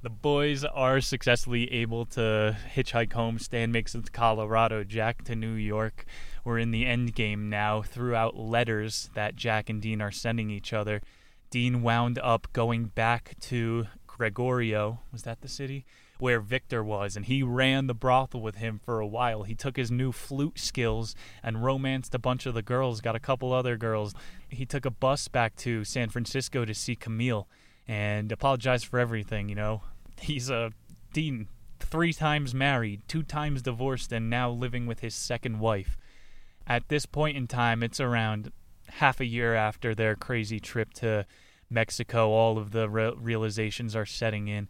The 0.01 0.09
boys 0.09 0.63
are 0.63 1.01
successfully 1.01 1.69
able 1.73 2.05
to 2.05 2.55
hitchhike 2.73 3.11
home. 3.11 3.37
Stan 3.37 3.69
makes 3.73 3.93
it 3.93 4.05
to 4.05 4.11
Colorado, 4.11 4.85
Jack 4.85 5.25
to 5.25 5.35
New 5.35 5.55
York. 5.55 6.05
We're 6.45 6.57
in 6.57 6.71
the 6.71 6.85
end 6.85 7.13
game 7.15 7.49
now 7.49 7.81
throughout 7.81 8.37
letters 8.37 9.09
that 9.13 9.35
Jack 9.35 9.69
and 9.69 9.81
Dean 9.81 10.01
are 10.01 10.09
sending 10.09 10.49
each 10.49 10.71
other. 10.71 11.01
Dean 11.49 11.81
wound 11.81 12.17
up 12.19 12.47
going 12.53 12.85
back 12.85 13.35
to 13.41 13.87
Gregorio. 14.07 15.01
Was 15.11 15.23
that 15.23 15.41
the 15.41 15.49
city? 15.49 15.85
Where 16.17 16.39
Victor 16.39 16.81
was, 16.81 17.17
and 17.17 17.25
he 17.25 17.43
ran 17.43 17.87
the 17.87 17.93
brothel 17.93 18.39
with 18.39 18.55
him 18.55 18.79
for 18.81 19.01
a 19.01 19.07
while. 19.07 19.43
He 19.43 19.55
took 19.55 19.75
his 19.75 19.91
new 19.91 20.13
flute 20.13 20.59
skills 20.59 21.13
and 21.43 21.61
romanced 21.61 22.15
a 22.15 22.19
bunch 22.19 22.45
of 22.45 22.53
the 22.53 22.61
girls, 22.61 23.01
got 23.01 23.17
a 23.17 23.19
couple 23.19 23.51
other 23.51 23.75
girls. 23.75 24.13
He 24.47 24.65
took 24.65 24.85
a 24.85 24.91
bus 24.91 25.27
back 25.27 25.57
to 25.57 25.83
San 25.83 26.07
Francisco 26.07 26.63
to 26.63 26.73
see 26.73 26.95
Camille 26.95 27.49
and 27.85 28.31
apologized 28.31 28.85
for 28.85 28.97
everything, 28.99 29.49
you 29.49 29.55
know. 29.55 29.81
He's 30.21 30.49
a 30.49 30.71
Dean, 31.13 31.47
three 31.79 32.13
times 32.13 32.53
married, 32.53 33.01
two 33.07 33.23
times 33.23 33.61
divorced, 33.61 34.11
and 34.11 34.29
now 34.29 34.49
living 34.49 34.85
with 34.85 34.99
his 34.99 35.15
second 35.15 35.59
wife. 35.59 35.97
At 36.67 36.87
this 36.89 37.05
point 37.05 37.37
in 37.37 37.47
time, 37.47 37.81
it's 37.81 37.99
around 37.99 38.51
half 38.87 39.19
a 39.19 39.25
year 39.25 39.55
after 39.55 39.95
their 39.95 40.15
crazy 40.15 40.59
trip 40.59 40.93
to 40.95 41.25
Mexico, 41.69 42.29
all 42.29 42.57
of 42.57 42.71
the 42.71 42.89
re- 42.89 43.13
realizations 43.15 43.95
are 43.95 44.05
setting 44.05 44.47
in. 44.47 44.67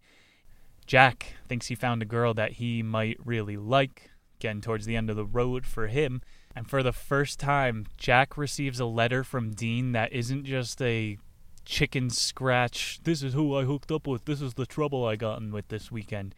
Jack 0.86 1.34
thinks 1.48 1.66
he 1.66 1.74
found 1.74 2.02
a 2.02 2.06
girl 2.06 2.34
that 2.34 2.52
he 2.52 2.82
might 2.82 3.18
really 3.24 3.56
like, 3.56 4.10
getting 4.38 4.60
towards 4.60 4.86
the 4.86 4.96
end 4.96 5.08
of 5.08 5.16
the 5.16 5.24
road 5.24 5.66
for 5.66 5.86
him. 5.86 6.20
And 6.54 6.68
for 6.68 6.82
the 6.82 6.92
first 6.92 7.38
time, 7.38 7.86
Jack 7.96 8.36
receives 8.36 8.80
a 8.80 8.86
letter 8.86 9.22
from 9.22 9.52
Dean 9.52 9.92
that 9.92 10.12
isn't 10.12 10.44
just 10.44 10.80
a 10.82 11.16
chicken 11.64 12.10
scratch, 12.10 13.00
this 13.04 13.22
is 13.22 13.34
who 13.34 13.54
I 13.56 13.64
hooked 13.64 13.90
up 13.90 14.06
with, 14.06 14.24
this 14.24 14.40
is 14.40 14.54
the 14.54 14.66
trouble 14.66 15.04
I 15.04 15.16
gotten 15.16 15.52
with 15.52 15.68
this 15.68 15.90
weekend. 15.90 16.34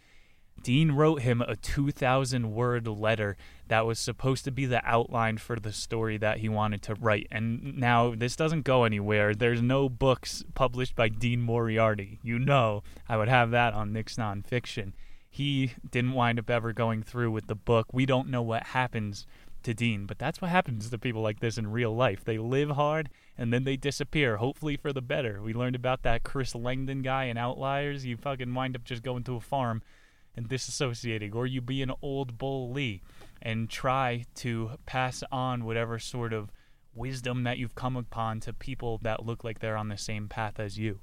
Dean 0.62 0.92
wrote 0.92 1.22
him 1.22 1.40
a 1.40 1.56
2,000 1.56 2.52
word 2.52 2.86
letter 2.86 3.36
that 3.68 3.86
was 3.86 3.98
supposed 3.98 4.44
to 4.44 4.52
be 4.52 4.66
the 4.66 4.84
outline 4.84 5.38
for 5.38 5.56
the 5.56 5.72
story 5.72 6.16
that 6.18 6.38
he 6.38 6.48
wanted 6.48 6.82
to 6.82 6.94
write. 6.94 7.26
And 7.30 7.78
now 7.78 8.14
this 8.14 8.36
doesn't 8.36 8.62
go 8.62 8.84
anywhere. 8.84 9.34
There's 9.34 9.62
no 9.62 9.88
books 9.88 10.44
published 10.54 10.94
by 10.94 11.08
Dean 11.08 11.40
Moriarty. 11.40 12.20
You 12.22 12.38
know, 12.38 12.82
I 13.08 13.16
would 13.16 13.28
have 13.28 13.50
that 13.50 13.74
on 13.74 13.92
Nick's 13.92 14.16
Nonfiction. 14.16 14.92
He 15.28 15.72
didn't 15.90 16.12
wind 16.12 16.38
up 16.38 16.50
ever 16.50 16.72
going 16.72 17.02
through 17.02 17.30
with 17.30 17.46
the 17.46 17.54
book. 17.56 17.86
We 17.92 18.06
don't 18.06 18.28
know 18.28 18.42
what 18.42 18.64
happens 18.68 19.26
to 19.62 19.74
Dean, 19.74 20.06
but 20.06 20.18
that's 20.18 20.40
what 20.40 20.50
happens 20.50 20.90
to 20.90 20.98
people 20.98 21.22
like 21.22 21.40
this 21.40 21.58
in 21.58 21.72
real 21.72 21.94
life. 21.94 22.24
They 22.24 22.38
live 22.38 22.70
hard 22.70 23.08
and 23.36 23.52
then 23.52 23.64
they 23.64 23.76
disappear, 23.76 24.36
hopefully 24.36 24.76
for 24.76 24.92
the 24.92 25.02
better. 25.02 25.40
We 25.42 25.54
learned 25.54 25.76
about 25.76 26.02
that 26.02 26.22
Chris 26.22 26.54
Langan 26.54 27.02
guy 27.02 27.24
in 27.24 27.36
Outliers. 27.36 28.04
You 28.04 28.16
fucking 28.16 28.54
wind 28.54 28.76
up 28.76 28.84
just 28.84 29.02
going 29.02 29.24
to 29.24 29.36
a 29.36 29.40
farm 29.40 29.82
and 30.36 30.48
disassociating, 30.48 31.34
or 31.34 31.46
you 31.46 31.60
be 31.60 31.82
an 31.82 31.92
old 32.02 32.38
Bull 32.38 32.70
Lee 32.70 33.02
and 33.40 33.68
try 33.68 34.24
to 34.36 34.72
pass 34.86 35.22
on 35.30 35.64
whatever 35.64 35.98
sort 35.98 36.32
of 36.32 36.50
wisdom 36.94 37.42
that 37.44 37.58
you've 37.58 37.74
come 37.74 37.96
upon 37.96 38.40
to 38.40 38.52
people 38.52 38.98
that 39.02 39.24
look 39.24 39.44
like 39.44 39.58
they're 39.58 39.76
on 39.76 39.88
the 39.88 39.98
same 39.98 40.28
path 40.28 40.60
as 40.60 40.78
you. 40.78 41.00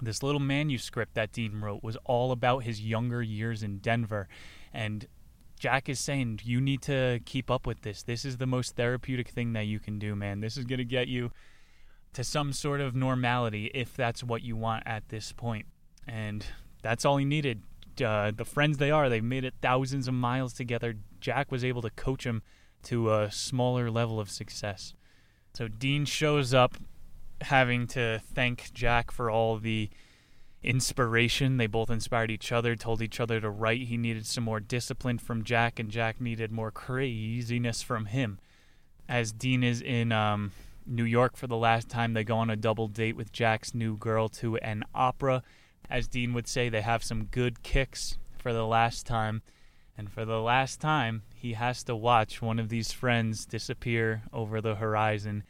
This 0.00 0.22
little 0.22 0.40
manuscript 0.40 1.14
that 1.14 1.32
Dean 1.32 1.60
wrote 1.60 1.82
was 1.82 1.96
all 2.04 2.30
about 2.30 2.64
his 2.64 2.80
younger 2.80 3.22
years 3.22 3.62
in 3.62 3.78
Denver, 3.78 4.28
and 4.72 5.06
Jack 5.58 5.88
is 5.88 5.98
saying 5.98 6.40
you 6.44 6.60
need 6.60 6.82
to 6.82 7.20
keep 7.24 7.50
up 7.50 7.66
with 7.66 7.82
this. 7.82 8.02
This 8.02 8.24
is 8.24 8.36
the 8.36 8.46
most 8.46 8.76
therapeutic 8.76 9.28
thing 9.28 9.52
that 9.54 9.66
you 9.66 9.78
can 9.78 9.98
do, 9.98 10.14
man. 10.14 10.40
This 10.40 10.56
is 10.56 10.64
going 10.64 10.78
to 10.78 10.84
get 10.84 11.08
you 11.08 11.32
to 12.12 12.24
some 12.24 12.52
sort 12.52 12.80
of 12.80 12.94
normality 12.94 13.70
if 13.74 13.94
that's 13.94 14.22
what 14.22 14.42
you 14.42 14.56
want 14.56 14.84
at 14.86 15.08
this 15.08 15.32
point. 15.32 15.66
And 16.06 16.44
that's 16.82 17.04
all 17.04 17.16
he 17.16 17.24
needed 17.24 17.62
uh, 18.02 18.30
the 18.34 18.44
friends 18.44 18.78
they 18.78 18.90
are. 18.90 19.08
They've 19.08 19.22
made 19.22 19.44
it 19.44 19.54
thousands 19.60 20.08
of 20.08 20.14
miles 20.14 20.52
together. 20.52 20.94
Jack 21.20 21.50
was 21.50 21.64
able 21.64 21.82
to 21.82 21.90
coach 21.90 22.24
him 22.24 22.42
to 22.84 23.12
a 23.12 23.30
smaller 23.30 23.90
level 23.90 24.20
of 24.20 24.30
success. 24.30 24.94
So 25.54 25.68
Dean 25.68 26.04
shows 26.04 26.54
up 26.54 26.76
having 27.40 27.86
to 27.88 28.20
thank 28.34 28.72
Jack 28.72 29.10
for 29.10 29.30
all 29.30 29.58
the 29.58 29.90
inspiration. 30.62 31.56
They 31.56 31.66
both 31.66 31.90
inspired 31.90 32.30
each 32.30 32.52
other, 32.52 32.76
told 32.76 33.02
each 33.02 33.20
other 33.20 33.40
to 33.40 33.50
write. 33.50 33.82
He 33.82 33.96
needed 33.96 34.26
some 34.26 34.44
more 34.44 34.60
discipline 34.60 35.18
from 35.18 35.44
Jack, 35.44 35.78
and 35.78 35.90
Jack 35.90 36.20
needed 36.20 36.52
more 36.52 36.70
craziness 36.70 37.82
from 37.82 38.06
him. 38.06 38.38
As 39.08 39.32
Dean 39.32 39.62
is 39.62 39.80
in 39.80 40.12
um, 40.12 40.52
New 40.86 41.04
York 41.04 41.36
for 41.36 41.46
the 41.46 41.56
last 41.56 41.88
time, 41.88 42.12
they 42.12 42.24
go 42.24 42.36
on 42.36 42.50
a 42.50 42.56
double 42.56 42.88
date 42.88 43.16
with 43.16 43.32
Jack's 43.32 43.74
new 43.74 43.96
girl 43.96 44.28
to 44.28 44.56
an 44.58 44.84
opera 44.94 45.42
as 45.90 46.06
Dean 46.06 46.34
would 46.34 46.46
say, 46.46 46.68
they 46.68 46.82
have 46.82 47.02
some 47.02 47.24
good 47.24 47.62
kicks 47.62 48.18
for 48.38 48.52
the 48.52 48.66
last 48.66 49.06
time. 49.06 49.42
And 49.96 50.10
for 50.12 50.24
the 50.24 50.40
last 50.40 50.80
time, 50.80 51.22
he 51.34 51.54
has 51.54 51.82
to 51.84 51.96
watch 51.96 52.40
one 52.40 52.58
of 52.58 52.68
these 52.68 52.92
friends 52.92 53.46
disappear 53.46 54.22
over 54.32 54.60
the 54.60 54.76
horizon. 54.76 55.44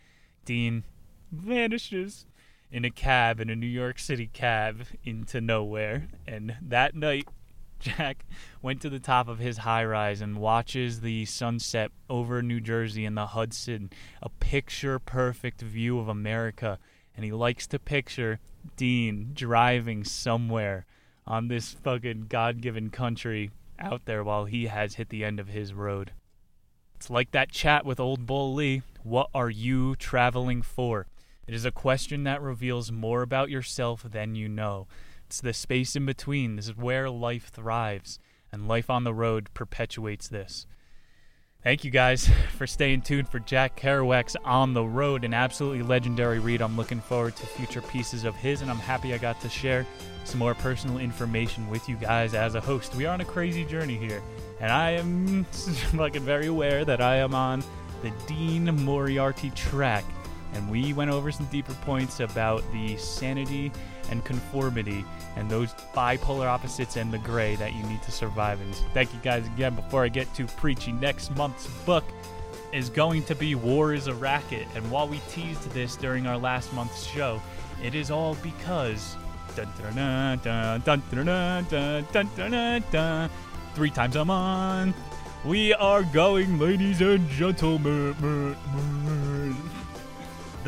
Dean 0.44 0.84
vanishes 1.30 2.24
in 2.70 2.84
a 2.84 2.90
cab, 2.90 3.40
in 3.40 3.50
a 3.50 3.56
New 3.56 3.66
York 3.66 3.98
City 3.98 4.28
cab, 4.32 4.86
into 5.04 5.40
nowhere. 5.40 6.08
And 6.26 6.56
that 6.62 6.94
night, 6.94 7.26
Jack 7.78 8.24
went 8.60 8.80
to 8.82 8.90
the 8.90 8.98
top 8.98 9.28
of 9.28 9.38
his 9.38 9.58
high 9.58 9.84
rise 9.84 10.20
and 10.20 10.38
watches 10.38 11.00
the 11.00 11.24
sunset 11.24 11.90
over 12.10 12.42
New 12.42 12.60
Jersey 12.60 13.04
and 13.04 13.16
the 13.16 13.26
Hudson, 13.26 13.90
a 14.20 14.28
picture 14.28 14.98
perfect 14.98 15.60
view 15.60 15.98
of 15.98 16.08
America. 16.08 16.78
And 17.16 17.24
he 17.24 17.32
likes 17.32 17.66
to 17.68 17.78
picture 17.78 18.40
Dean 18.76 19.30
driving 19.32 20.04
somewhere 20.04 20.86
on 21.26 21.48
this 21.48 21.72
fucking 21.72 22.26
God 22.28 22.60
given 22.60 22.90
country 22.90 23.50
out 23.78 24.04
there 24.06 24.24
while 24.24 24.46
he 24.46 24.66
has 24.66 24.94
hit 24.94 25.08
the 25.08 25.24
end 25.24 25.38
of 25.38 25.48
his 25.48 25.72
road. 25.72 26.12
It's 26.96 27.10
like 27.10 27.30
that 27.30 27.52
chat 27.52 27.84
with 27.84 28.00
old 28.00 28.26
Bull 28.26 28.54
Lee. 28.54 28.82
What 29.04 29.28
are 29.32 29.50
you 29.50 29.94
traveling 29.96 30.62
for? 30.62 31.06
It 31.48 31.54
is 31.54 31.64
a 31.64 31.72
question 31.72 32.24
that 32.24 32.42
reveals 32.42 32.92
more 32.92 33.22
about 33.22 33.48
yourself 33.48 34.04
than 34.04 34.34
you 34.34 34.50
know. 34.50 34.86
It's 35.26 35.40
the 35.40 35.54
space 35.54 35.96
in 35.96 36.04
between. 36.04 36.56
This 36.56 36.66
is 36.66 36.76
where 36.76 37.08
life 37.08 37.48
thrives, 37.48 38.20
and 38.52 38.68
life 38.68 38.90
on 38.90 39.04
the 39.04 39.14
road 39.14 39.48
perpetuates 39.54 40.28
this. 40.28 40.66
Thank 41.62 41.84
you 41.84 41.90
guys 41.90 42.28
for 42.56 42.66
staying 42.66 43.00
tuned 43.00 43.30
for 43.30 43.38
Jack 43.38 43.80
Kerouac's 43.80 44.36
On 44.44 44.74
the 44.74 44.84
Road, 44.84 45.24
an 45.24 45.32
absolutely 45.32 45.82
legendary 45.82 46.38
read. 46.38 46.60
I'm 46.60 46.76
looking 46.76 47.00
forward 47.00 47.34
to 47.36 47.46
future 47.46 47.80
pieces 47.80 48.24
of 48.24 48.36
his, 48.36 48.60
and 48.60 48.70
I'm 48.70 48.76
happy 48.76 49.14
I 49.14 49.18
got 49.18 49.40
to 49.40 49.48
share 49.48 49.86
some 50.24 50.40
more 50.40 50.54
personal 50.54 50.98
information 50.98 51.70
with 51.70 51.88
you 51.88 51.96
guys 51.96 52.34
as 52.34 52.56
a 52.56 52.60
host. 52.60 52.94
We 52.94 53.06
are 53.06 53.14
on 53.14 53.22
a 53.22 53.24
crazy 53.24 53.64
journey 53.64 53.96
here, 53.96 54.22
and 54.60 54.70
I 54.70 54.90
am 54.90 55.44
fucking 55.44 56.22
very 56.22 56.48
aware 56.48 56.84
that 56.84 57.00
I 57.00 57.16
am 57.16 57.34
on 57.34 57.64
the 58.02 58.12
Dean 58.26 58.64
Moriarty 58.84 59.50
track, 59.50 60.04
and 60.54 60.68
we 60.70 60.92
went 60.92 61.10
over 61.10 61.30
some 61.30 61.46
deeper 61.46 61.74
points 61.84 62.20
about 62.20 62.62
the 62.72 62.96
sanity 62.96 63.72
and 64.10 64.24
conformity 64.24 65.04
and 65.36 65.50
those 65.50 65.74
bipolar 65.94 66.46
opposites 66.46 66.96
and 66.96 67.12
the 67.12 67.18
gray 67.18 67.56
that 67.56 67.74
you 67.74 67.82
need 67.84 68.02
to 68.02 68.10
survive 68.10 68.60
in. 68.60 68.72
thank 68.94 69.12
you 69.12 69.20
guys 69.20 69.46
again. 69.46 69.74
Before 69.74 70.04
I 70.04 70.08
get 70.08 70.32
too 70.34 70.46
preachy, 70.46 70.92
next 70.92 71.34
month's 71.36 71.66
book 71.84 72.04
is 72.72 72.90
going 72.90 73.22
to 73.24 73.34
be 73.34 73.54
War 73.54 73.94
is 73.94 74.06
a 74.06 74.14
Racket. 74.14 74.66
And 74.74 74.90
while 74.90 75.08
we 75.08 75.20
teased 75.30 75.70
this 75.70 75.96
during 75.96 76.26
our 76.26 76.38
last 76.38 76.72
month's 76.72 77.04
show, 77.04 77.40
it 77.82 77.94
is 77.94 78.10
all 78.10 78.34
because. 78.36 79.16
Three 83.74 83.90
times 83.90 84.16
a 84.16 84.24
month, 84.24 84.96
we 85.44 85.74
are 85.74 86.02
going, 86.02 86.58
ladies 86.58 87.00
and 87.00 87.28
gentlemen 87.30 88.56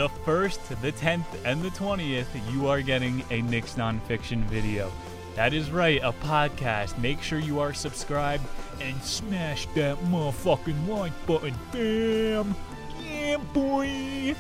the 0.01 0.09
1st, 0.09 0.81
the 0.81 0.93
10th, 0.93 1.27
and 1.45 1.61
the 1.61 1.69
20th, 1.69 2.25
you 2.51 2.67
are 2.67 2.81
getting 2.81 3.23
a 3.31 3.43
Nick's 3.43 3.75
Nonfiction 3.75 4.43
video. 4.45 4.91
That 5.35 5.53
is 5.53 5.71
right, 5.71 6.01
a 6.03 6.11
podcast. 6.11 6.97
Make 6.99 7.21
sure 7.21 7.39
you 7.39 7.61
are 7.61 7.75
subscribed 7.75 8.43
and 8.81 8.99
smash 9.03 9.67
that 9.75 9.99
motherfucking 10.05 10.89
like 10.89 11.13
button. 11.27 11.55
Bam! 11.71 12.57
Yeah, 13.05 13.37
boy! 13.53 14.35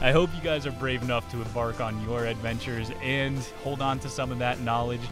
I 0.00 0.10
hope 0.10 0.30
you 0.34 0.40
guys 0.40 0.66
are 0.66 0.72
brave 0.72 1.02
enough 1.02 1.30
to 1.32 1.42
embark 1.42 1.82
on 1.82 2.02
your 2.04 2.24
adventures 2.24 2.90
and 3.02 3.38
hold 3.62 3.82
on 3.82 3.98
to 3.98 4.08
some 4.08 4.32
of 4.32 4.38
that 4.38 4.58
knowledge. 4.60 5.02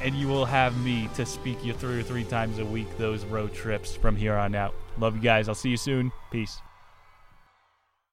And 0.00 0.14
you 0.14 0.28
will 0.28 0.44
have 0.44 0.76
me 0.84 1.08
to 1.16 1.26
speak 1.26 1.64
you 1.64 1.72
through 1.72 2.04
three 2.04 2.24
times 2.24 2.60
a 2.60 2.64
week 2.64 2.96
those 2.96 3.24
road 3.24 3.52
trips 3.52 3.96
from 3.96 4.14
here 4.14 4.36
on 4.36 4.54
out. 4.54 4.72
Love 5.00 5.16
you 5.16 5.22
guys. 5.22 5.48
I'll 5.48 5.56
see 5.56 5.70
you 5.70 5.76
soon. 5.76 6.12
Peace. 6.30 6.60